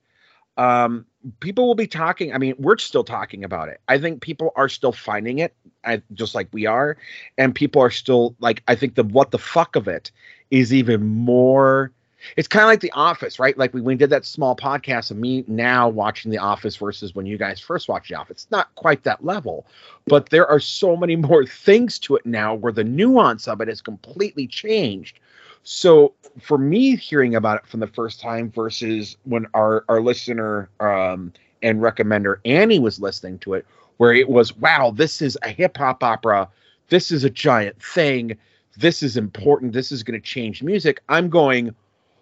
Um, 0.56 1.08
people 1.40 1.66
will 1.66 1.74
be 1.74 1.88
talking. 1.88 2.32
I 2.32 2.38
mean, 2.38 2.54
we're 2.60 2.78
still 2.78 3.04
talking 3.04 3.44
about 3.44 3.70
it. 3.70 3.82
I 3.88 3.98
think 3.98 4.22
people 4.22 4.52
are 4.56 4.70
still 4.70 4.92
finding 4.92 5.40
it, 5.40 5.56
I, 5.84 6.04
just 6.14 6.36
like 6.36 6.50
we 6.52 6.68
are, 6.68 6.96
and 7.40 7.56
people 7.56 7.82
are 7.82 7.90
still 7.90 8.36
like. 8.40 8.62
I 8.68 8.76
think 8.76 8.94
the 8.94 9.04
what 9.04 9.32
the 9.32 9.40
fuck 9.40 9.76
of 9.76 9.88
it 9.88 10.12
is 10.52 10.72
even 10.72 11.04
more. 11.04 11.92
It's 12.38 12.48
kind 12.48 12.64
of 12.64 12.68
like 12.68 12.80
The 12.80 12.92
Office, 12.92 13.40
right? 13.40 13.58
Like 13.58 13.74
we, 13.74 13.82
we 13.82 13.96
did 13.96 14.10
that 14.10 14.26
small 14.26 14.56
podcast 14.56 15.12
of 15.12 15.18
me 15.18 15.44
now 15.48 15.90
watching 15.90 16.32
The 16.32 16.38
Office 16.38 16.76
versus 16.76 17.16
when 17.16 17.26
you 17.26 17.38
guys 17.38 17.60
first 17.60 17.88
watched 17.88 18.10
The 18.10 18.16
Office. 18.16 18.44
It's 18.44 18.52
not 18.52 18.74
quite 18.76 19.04
that 19.04 19.24
level, 19.24 19.66
but 20.08 20.30
there 20.30 20.48
are 20.48 20.60
so 20.60 20.96
many 20.96 21.16
more 21.16 21.46
things 21.46 22.00
to 22.00 22.16
it 22.16 22.26
now 22.26 22.54
where 22.54 22.74
the 22.74 22.84
nuance 22.84 23.48
of 23.48 23.62
it 23.62 23.68
has 23.68 23.82
completely 23.82 24.48
changed. 24.48 25.20
So 25.64 26.14
for 26.40 26.58
me, 26.58 26.96
hearing 26.96 27.36
about 27.36 27.58
it 27.58 27.68
from 27.68 27.80
the 27.80 27.88
first 27.88 28.22
time 28.22 28.52
versus 28.52 29.18
when 29.24 29.48
our 29.56 29.84
our 29.90 30.00
listener 30.00 30.70
um, 30.80 31.34
and 31.64 31.82
recommender 31.82 32.38
Annie 32.46 32.80
was 32.80 33.00
listening 33.00 33.40
to 33.40 33.56
it, 33.56 33.66
where 33.98 34.14
it 34.14 34.30
was, 34.30 34.56
wow, 34.58 34.92
this 34.92 35.22
is 35.22 35.38
a 35.42 35.50
hip 35.50 35.78
hop 35.78 36.04
opera, 36.04 36.48
this 36.90 37.12
is 37.12 37.24
a 37.24 37.30
giant 37.30 37.82
thing, 37.82 38.38
this 38.78 39.02
is 39.02 39.18
important, 39.18 39.74
this 39.74 39.92
is 39.92 40.04
going 40.04 40.20
to 40.20 40.26
change 40.26 40.62
music. 40.62 41.02
I'm 41.10 41.30
going, 41.30 41.74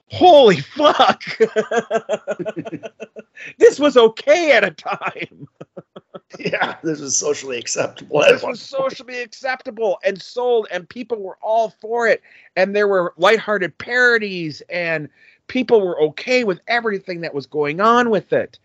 holy 0.10 0.60
fuck, 0.60 1.24
this 3.58 3.80
was 3.80 3.98
okay 3.98 4.52
at 4.52 4.64
a 4.64 4.72
time. 4.72 5.48
yeah, 6.40 6.78
this 6.84 7.00
was 7.00 7.16
socially 7.16 7.58
acceptable. 7.58 8.22
This 8.22 8.44
was 8.44 8.62
socially 8.62 9.22
acceptable 9.22 10.00
and 10.04 10.22
sold, 10.22 10.68
and 10.72 10.88
people 10.88 11.22
were 11.22 11.38
all 11.42 11.70
for 11.82 12.08
it. 12.08 12.22
And 12.56 12.76
there 12.76 12.88
were 12.88 13.14
lighthearted 13.18 13.78
parodies, 13.78 14.62
and 14.70 15.10
people 15.48 15.82
were 15.82 16.00
okay 16.02 16.44
with 16.44 16.60
everything 16.68 17.22
that 17.22 17.34
was 17.34 17.46
going 17.46 17.82
on 17.82 18.10
with 18.10 18.34
it. 18.34 18.60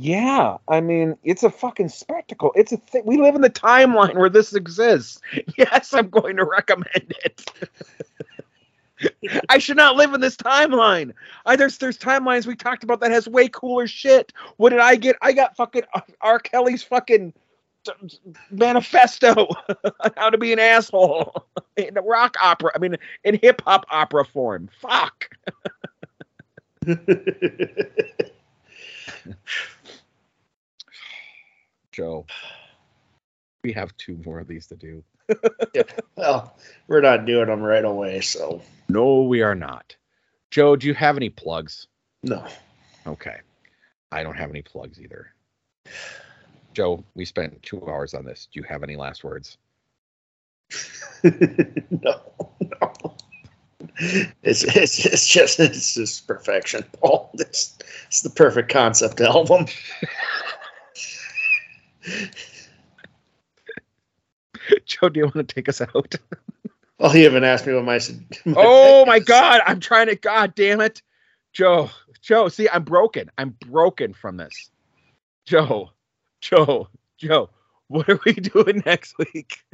Yeah, 0.00 0.58
I 0.68 0.80
mean, 0.80 1.16
it's 1.24 1.42
a 1.42 1.50
fucking 1.50 1.88
spectacle. 1.88 2.52
It's 2.54 2.70
a 2.70 2.76
thing. 2.76 3.02
We 3.04 3.16
live 3.16 3.34
in 3.34 3.40
the 3.40 3.50
timeline 3.50 4.16
where 4.16 4.30
this 4.30 4.54
exists. 4.54 5.20
Yes, 5.56 5.92
I'm 5.92 6.08
going 6.08 6.36
to 6.36 6.44
recommend 6.44 7.14
it. 7.24 7.50
I 9.48 9.58
should 9.58 9.76
not 9.76 9.96
live 9.96 10.14
in 10.14 10.20
this 10.20 10.36
timeline. 10.36 11.12
I, 11.46 11.56
there's 11.56 11.78
there's 11.78 11.98
timelines 11.98 12.46
we 12.46 12.56
talked 12.56 12.84
about 12.84 13.00
that 13.00 13.10
has 13.10 13.28
way 13.28 13.48
cooler 13.48 13.86
shit. 13.86 14.32
What 14.56 14.70
did 14.70 14.80
I 14.80 14.96
get? 14.96 15.16
I 15.22 15.32
got 15.32 15.56
fucking 15.56 15.82
R. 16.20 16.38
Kelly's 16.38 16.82
fucking 16.82 17.32
manifesto 18.50 19.48
on 20.00 20.10
how 20.16 20.30
to 20.30 20.38
be 20.38 20.52
an 20.52 20.58
asshole 20.58 21.46
in 21.76 21.96
a 21.96 22.02
rock 22.02 22.36
opera. 22.42 22.72
I 22.74 22.78
mean, 22.78 22.96
in 23.24 23.38
hip 23.40 23.62
hop 23.62 23.86
opera 23.90 24.24
form. 24.24 24.68
Fuck. 24.80 25.30
Joe, 31.92 32.26
we 33.62 33.72
have 33.72 33.96
two 33.96 34.20
more 34.24 34.38
of 34.38 34.48
these 34.48 34.66
to 34.68 34.76
do. 34.76 35.02
well, 36.16 36.56
we're 36.86 37.00
not 37.00 37.26
doing 37.26 37.48
them 37.48 37.60
right 37.60 37.84
away, 37.84 38.20
so 38.20 38.62
No, 38.88 39.22
we 39.22 39.42
are 39.42 39.54
not. 39.54 39.94
Joe, 40.50 40.76
do 40.76 40.86
you 40.86 40.94
have 40.94 41.16
any 41.16 41.28
plugs? 41.28 41.86
no. 42.22 42.44
Okay. 43.06 43.38
I 44.10 44.22
don't 44.22 44.36
have 44.36 44.50
any 44.50 44.62
plugs 44.62 45.00
either. 45.00 45.32
Joe, 46.72 47.04
we 47.14 47.24
spent 47.24 47.62
two 47.62 47.86
hours 47.86 48.14
on 48.14 48.24
this. 48.24 48.48
Do 48.52 48.60
you 48.60 48.64
have 48.64 48.82
any 48.82 48.96
last 48.96 49.24
words? 49.24 49.58
no, 51.24 52.20
no. 52.80 53.14
It's, 54.42 54.62
it's 54.64 55.04
it's 55.04 55.26
just 55.26 55.58
it's 55.58 55.94
just 55.94 56.26
perfection, 56.26 56.84
Paul. 57.00 57.30
It's 57.34 57.76
it's 58.06 58.22
the 58.22 58.30
perfect 58.30 58.70
concept 58.70 59.20
album. 59.20 59.66
Joe, 64.84 65.08
do 65.08 65.20
you 65.20 65.26
want 65.26 65.34
to 65.36 65.44
take 65.44 65.68
us 65.68 65.80
out? 65.80 66.14
Oh, 67.00 67.08
he 67.08 67.22
haven't 67.22 67.44
asked 67.44 67.66
me 67.66 67.74
what 67.74 67.84
my. 67.84 68.00
my 68.44 68.54
oh 68.56 69.04
my 69.06 69.18
god, 69.26 69.60
I'm 69.66 69.80
trying 69.80 70.08
to 70.08 70.16
god 70.16 70.54
damn 70.54 70.80
it. 70.80 71.02
Joe, 71.52 71.90
Joe, 72.20 72.48
see, 72.48 72.68
I'm 72.68 72.84
broken. 72.84 73.30
I'm 73.38 73.50
broken 73.60 74.12
from 74.12 74.36
this. 74.36 74.70
Joe, 75.46 75.90
Joe, 76.40 76.88
Joe, 77.16 77.50
what 77.88 78.08
are 78.08 78.20
we 78.24 78.32
doing 78.34 78.82
next 78.84 79.16
week? 79.18 79.64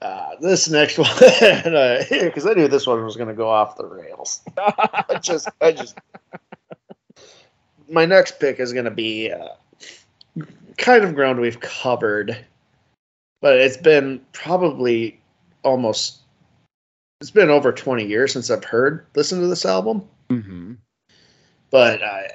Uh, 0.00 0.30
this 0.40 0.68
next 0.68 0.98
one, 0.98 1.08
because 1.18 2.46
I 2.46 2.52
knew 2.52 2.68
this 2.68 2.86
one 2.86 3.02
was 3.04 3.16
going 3.16 3.28
to 3.28 3.34
go 3.34 3.48
off 3.48 3.76
the 3.76 3.86
rails. 3.86 4.42
I 4.56 5.18
just, 5.20 5.48
I 5.60 5.72
just, 5.72 5.98
my 7.88 8.04
next 8.04 8.38
pick 8.38 8.60
is 8.60 8.72
going 8.72 8.84
to 8.84 8.92
be 8.92 9.32
uh, 9.32 9.48
kind 10.76 11.02
of 11.02 11.14
ground 11.14 11.40
we've 11.40 11.58
covered, 11.58 12.44
but 13.40 13.56
it's 13.56 13.76
been 13.76 14.20
probably 14.32 15.20
almost 15.68 16.18
it's 17.20 17.30
been 17.30 17.50
over 17.50 17.72
20 17.72 18.06
years 18.06 18.32
since 18.32 18.50
I've 18.50 18.64
heard 18.64 19.06
listened 19.14 19.42
to 19.42 19.48
this 19.48 19.66
album. 19.66 20.04
Mm-hmm. 20.30 20.74
But 21.70 22.02
I 22.02 22.30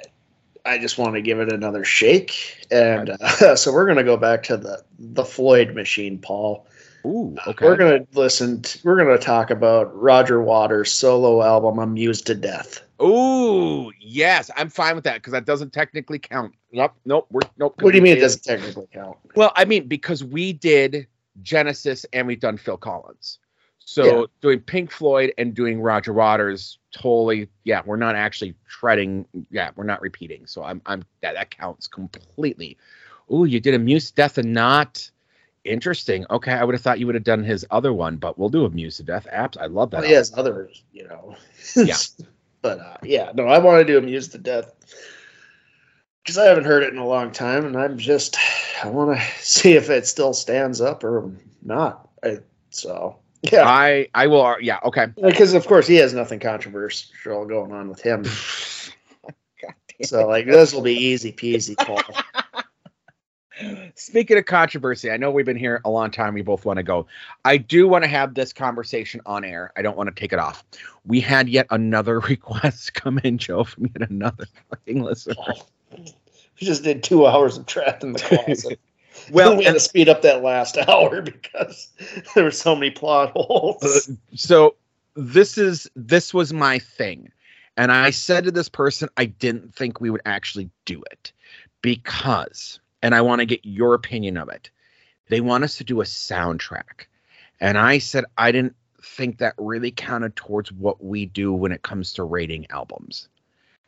I 0.66 0.78
just 0.78 0.96
want 0.96 1.14
to 1.14 1.20
give 1.20 1.40
it 1.40 1.52
another 1.52 1.84
shake, 1.84 2.66
and 2.70 3.10
uh, 3.10 3.56
so 3.56 3.72
we're 3.72 3.86
gonna 3.86 4.04
go 4.04 4.16
back 4.16 4.42
to 4.44 4.56
the 4.56 4.82
the 4.98 5.24
Floyd 5.24 5.74
machine, 5.74 6.18
Paul. 6.18 6.66
Ooh, 7.06 7.36
okay. 7.46 7.66
We're 7.66 7.76
gonna 7.76 8.06
listen. 8.14 8.62
To, 8.62 8.78
we're 8.84 8.96
gonna 8.96 9.18
talk 9.18 9.50
about 9.50 9.94
Roger 9.94 10.40
Waters' 10.40 10.92
solo 10.92 11.42
album 11.42 11.78
"Amused 11.78 12.26
to 12.28 12.34
Death." 12.34 12.82
Ooh, 13.02 13.92
yes, 14.00 14.50
I'm 14.56 14.70
fine 14.70 14.94
with 14.94 15.04
that 15.04 15.16
because 15.16 15.32
that 15.32 15.44
doesn't 15.44 15.72
technically 15.72 16.18
count. 16.18 16.54
Nope, 16.72 16.92
nope. 17.04 17.26
We're 17.30 17.42
nope. 17.58 17.74
What 17.82 17.90
do 17.90 17.98
you 17.98 18.02
mean 18.02 18.16
it 18.16 18.20
doesn't 18.20 18.44
technically 18.44 18.88
count? 18.92 19.18
Well, 19.34 19.52
I 19.56 19.64
mean 19.66 19.86
because 19.86 20.24
we 20.24 20.52
did 20.54 21.06
Genesis 21.42 22.06
and 22.12 22.26
we've 22.26 22.40
done 22.40 22.56
Phil 22.56 22.76
Collins. 22.76 23.38
So 23.78 24.20
Yeah. 24.20 24.26
doing 24.40 24.60
Pink 24.60 24.90
Floyd 24.90 25.34
and 25.36 25.54
doing 25.54 25.80
Roger 25.80 26.12
Waters, 26.12 26.78
totally, 26.90 27.48
yeah, 27.64 27.82
we're 27.84 27.96
not 27.96 28.14
actually 28.14 28.54
treading. 28.66 29.26
Yeah, 29.50 29.70
we're 29.76 29.84
not 29.84 30.00
repeating. 30.00 30.46
So 30.46 30.62
I'm, 30.62 30.80
I'm 30.86 31.04
that 31.20 31.34
that 31.34 31.50
counts 31.50 31.86
completely. 31.86 32.78
Ooh, 33.32 33.44
you 33.44 33.60
did 33.60 33.74
Amused 33.74 34.08
to 34.08 34.14
Death 34.14 34.38
and 34.38 34.52
not 34.54 35.10
interesting. 35.64 36.24
Okay, 36.30 36.52
I 36.52 36.64
would 36.64 36.74
have 36.74 36.82
thought 36.82 36.98
you 36.98 37.06
would 37.06 37.14
have 37.14 37.24
done 37.24 37.44
his 37.44 37.66
other 37.70 37.92
one, 37.92 38.16
but 38.16 38.38
we'll 38.38 38.48
do 38.48 38.64
Amused 38.64 38.98
to 38.98 39.02
Death. 39.02 39.26
Apps, 39.32 39.58
I 39.60 39.66
love 39.66 39.90
that. 39.90 40.00
Well, 40.00 40.08
he 40.08 40.14
has 40.14 40.32
others, 40.36 40.82
you 40.92 41.06
know. 41.08 41.36
Yeah. 41.76 41.96
but 42.62 42.78
uh, 42.80 42.96
yeah, 43.02 43.32
no, 43.34 43.46
I 43.46 43.58
want 43.58 43.80
to 43.80 43.92
do 43.92 43.98
"Amused 43.98 44.32
to 44.32 44.38
Death" 44.38 44.72
because 46.24 46.38
I 46.38 46.46
haven't 46.46 46.64
heard 46.64 46.82
it 46.82 46.92
in 46.92 46.98
a 46.98 47.06
long 47.06 47.30
time, 47.30 47.66
and 47.66 47.76
I'm 47.76 47.98
just 47.98 48.36
I 48.82 48.88
want 48.88 49.16
to 49.18 49.24
see 49.38 49.74
if 49.74 49.90
it 49.90 50.06
still 50.06 50.32
stands 50.32 50.80
up 50.80 51.04
or 51.04 51.30
not. 51.62 52.08
I, 52.24 52.38
so 52.70 53.16
yeah, 53.42 53.68
I 53.68 54.08
I 54.14 54.26
will. 54.26 54.42
uh, 54.42 54.56
Yeah, 54.58 54.78
okay. 54.84 55.06
because 55.22 55.52
of 55.54 55.66
course 55.66 55.86
he 55.86 55.96
has 55.96 56.14
nothing 56.14 56.40
controversial 56.40 57.44
going 57.46 57.72
on 57.72 57.88
with 57.88 58.00
him. 58.00 58.24
So 60.02 60.26
like 60.26 60.46
this 60.46 60.74
will 60.74 60.82
be 60.82 60.92
easy 60.92 61.32
peasy, 61.32 61.76
Paul. 61.76 62.02
Speaking 63.94 64.36
of 64.36 64.44
controversy, 64.44 65.10
I 65.12 65.16
know 65.16 65.30
we've 65.30 65.46
been 65.46 65.56
here 65.56 65.80
a 65.84 65.90
long 65.90 66.10
time. 66.10 66.34
We 66.34 66.42
both 66.42 66.64
want 66.64 66.78
to 66.78 66.82
go. 66.82 67.06
I 67.44 67.56
do 67.58 67.86
want 67.86 68.02
to 68.02 68.08
have 68.08 68.34
this 68.34 68.52
conversation 68.52 69.20
on 69.24 69.44
air. 69.44 69.72
I 69.76 69.82
don't 69.82 69.96
want 69.96 70.08
to 70.08 70.20
take 70.20 70.32
it 70.32 70.40
off. 70.40 70.64
We 71.06 71.20
had 71.20 71.48
yet 71.48 71.68
another 71.70 72.18
request 72.20 72.94
come 72.94 73.20
in, 73.22 73.38
Joe, 73.38 73.62
from 73.62 73.86
yet 73.96 74.10
another 74.10 74.46
fucking 74.68 75.00
listener. 75.02 75.36
We 75.96 76.66
just 76.66 76.82
did 76.84 77.02
two 77.02 77.26
hours 77.26 77.56
of 77.56 77.66
trapped 77.66 78.04
in 78.04 78.12
the 78.12 78.20
closet. 78.20 78.80
Well, 79.30 79.56
we 79.56 79.64
had 79.64 79.74
to 79.74 79.80
speed 79.80 80.08
up 80.08 80.22
that 80.22 80.42
last 80.42 80.76
hour 80.88 81.22
because 81.22 81.88
there 82.34 82.44
were 82.44 82.50
so 82.50 82.74
many 82.74 82.90
plot 82.90 83.32
holes. 83.34 84.08
Uh, 84.08 84.14
so 84.34 84.76
this 85.14 85.56
is 85.56 85.88
this 85.96 86.34
was 86.34 86.52
my 86.52 86.78
thing, 86.78 87.30
and 87.76 87.90
I 87.90 88.10
said 88.10 88.44
to 88.44 88.50
this 88.50 88.68
person, 88.68 89.08
I 89.16 89.26
didn't 89.26 89.74
think 89.74 90.00
we 90.00 90.10
would 90.10 90.20
actually 90.26 90.68
do 90.84 91.02
it 91.10 91.32
because, 91.80 92.80
and 93.02 93.14
I 93.14 93.20
want 93.22 93.40
to 93.40 93.46
get 93.46 93.64
your 93.64 93.94
opinion 93.94 94.36
of 94.36 94.48
it. 94.48 94.70
They 95.28 95.40
want 95.40 95.64
us 95.64 95.78
to 95.78 95.84
do 95.84 96.00
a 96.00 96.04
soundtrack, 96.04 97.06
and 97.60 97.78
I 97.78 97.98
said 97.98 98.24
I 98.36 98.52
didn't 98.52 98.76
think 99.02 99.38
that 99.38 99.54
really 99.58 99.90
counted 99.90 100.34
towards 100.36 100.72
what 100.72 101.02
we 101.02 101.26
do 101.26 101.52
when 101.52 101.72
it 101.72 101.82
comes 101.82 102.12
to 102.14 102.24
rating 102.24 102.66
albums, 102.70 103.28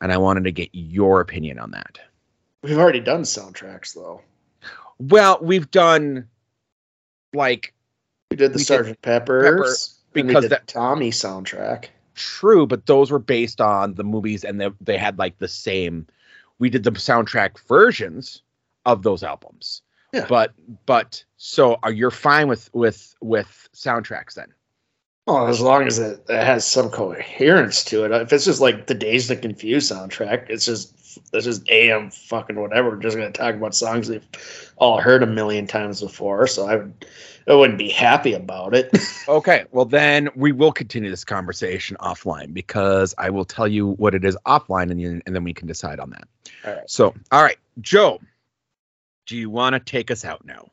and 0.00 0.12
I 0.12 0.18
wanted 0.18 0.44
to 0.44 0.52
get 0.52 0.70
your 0.72 1.20
opinion 1.20 1.58
on 1.58 1.70
that. 1.72 1.98
We've 2.62 2.78
already 2.78 3.00
done 3.00 3.22
soundtracks 3.22 3.94
though. 3.94 4.22
Well, 4.98 5.38
we've 5.42 5.70
done 5.70 6.28
like 7.34 7.74
We 8.30 8.36
did 8.36 8.52
the 8.52 8.58
We 8.58 8.64
Sergeant 8.64 9.02
Pepper's 9.02 9.98
and 10.14 10.26
because 10.26 10.48
that- 10.48 10.66
the 10.66 10.72
Tommy 10.72 11.10
soundtrack. 11.10 11.86
True, 12.14 12.66
but 12.66 12.86
those 12.86 13.10
were 13.10 13.18
based 13.18 13.60
on 13.60 13.94
the 13.94 14.04
movies, 14.04 14.42
and 14.42 14.58
they 14.58 14.70
they 14.80 14.96
had 14.96 15.18
like 15.18 15.36
the 15.38 15.48
same. 15.48 16.06
We 16.58 16.70
did 16.70 16.82
the 16.82 16.90
soundtrack 16.92 17.58
versions 17.68 18.40
of 18.86 19.02
those 19.02 19.22
albums. 19.22 19.82
Yeah. 20.14 20.24
But 20.26 20.54
but 20.86 21.22
so 21.36 21.78
are 21.82 21.92
you're 21.92 22.10
fine 22.10 22.48
with 22.48 22.70
with 22.72 23.14
with 23.20 23.68
soundtracks 23.74 24.32
then? 24.32 24.54
Well, 25.26 25.48
as 25.48 25.60
long 25.60 25.86
as 25.88 25.98
it, 25.98 26.24
it 26.28 26.44
has 26.44 26.64
some 26.64 26.88
coherence 26.88 27.82
to 27.84 28.04
it. 28.04 28.12
If 28.12 28.32
it's 28.32 28.44
just 28.44 28.60
like 28.60 28.86
the 28.86 28.94
Dazed 28.94 29.30
and 29.30 29.42
Confused 29.42 29.90
soundtrack, 29.90 30.48
it's 30.48 30.64
just 30.64 30.92
it's 31.32 31.44
just 31.44 31.68
AM 31.68 32.10
fucking 32.10 32.60
whatever. 32.60 32.90
We're 32.90 32.96
just 32.98 33.16
gonna 33.16 33.32
talk 33.32 33.54
about 33.56 33.74
songs 33.74 34.08
we've 34.08 34.24
all 34.76 35.00
heard 35.00 35.22
a 35.24 35.26
million 35.26 35.66
times 35.66 36.00
before. 36.00 36.46
So 36.46 36.68
I 36.68 36.76
would 36.76 37.06
I 37.48 37.54
wouldn't 37.54 37.78
be 37.78 37.88
happy 37.88 38.34
about 38.34 38.74
it. 38.74 38.90
Okay, 39.28 39.64
well 39.72 39.84
then 39.84 40.28
we 40.36 40.52
will 40.52 40.70
continue 40.70 41.10
this 41.10 41.24
conversation 41.24 41.96
offline 41.98 42.54
because 42.54 43.12
I 43.18 43.28
will 43.28 43.44
tell 43.44 43.66
you 43.66 43.88
what 43.94 44.14
it 44.14 44.24
is 44.24 44.38
offline, 44.46 44.92
and, 44.92 45.04
then- 45.04 45.22
and 45.26 45.34
then 45.34 45.42
we 45.42 45.52
can 45.52 45.66
decide 45.66 45.98
on 45.98 46.10
that. 46.10 46.28
All 46.64 46.72
right. 46.74 46.88
So, 46.88 47.12
all 47.32 47.42
right, 47.42 47.56
Joe, 47.80 48.20
do 49.26 49.36
you 49.36 49.50
want 49.50 49.72
to 49.74 49.80
take 49.80 50.12
us 50.12 50.24
out 50.24 50.44
now? 50.46 50.70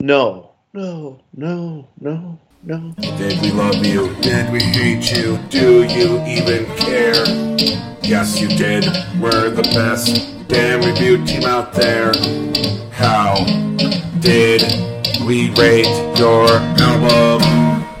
No, 0.00 0.50
no, 0.72 1.22
no, 1.36 1.86
no, 2.00 2.40
no. 2.62 2.94
Did 3.16 3.40
we 3.40 3.50
love 3.50 3.84
you? 3.84 4.14
Did 4.20 4.50
we 4.52 4.60
hate 4.60 5.10
you? 5.12 5.38
Do 5.48 5.84
you 5.84 6.22
even 6.26 6.66
care? 6.76 7.24
Yes, 8.02 8.40
you 8.40 8.48
did. 8.48 8.84
We're 9.20 9.50
the 9.50 9.62
best 9.74 10.48
damn 10.48 10.80
review 10.82 11.24
team 11.24 11.44
out 11.44 11.72
there. 11.72 12.12
How 12.92 13.44
did 14.20 14.62
we 15.26 15.50
rate 15.50 15.86
your 16.18 16.48
album? 16.48 17.97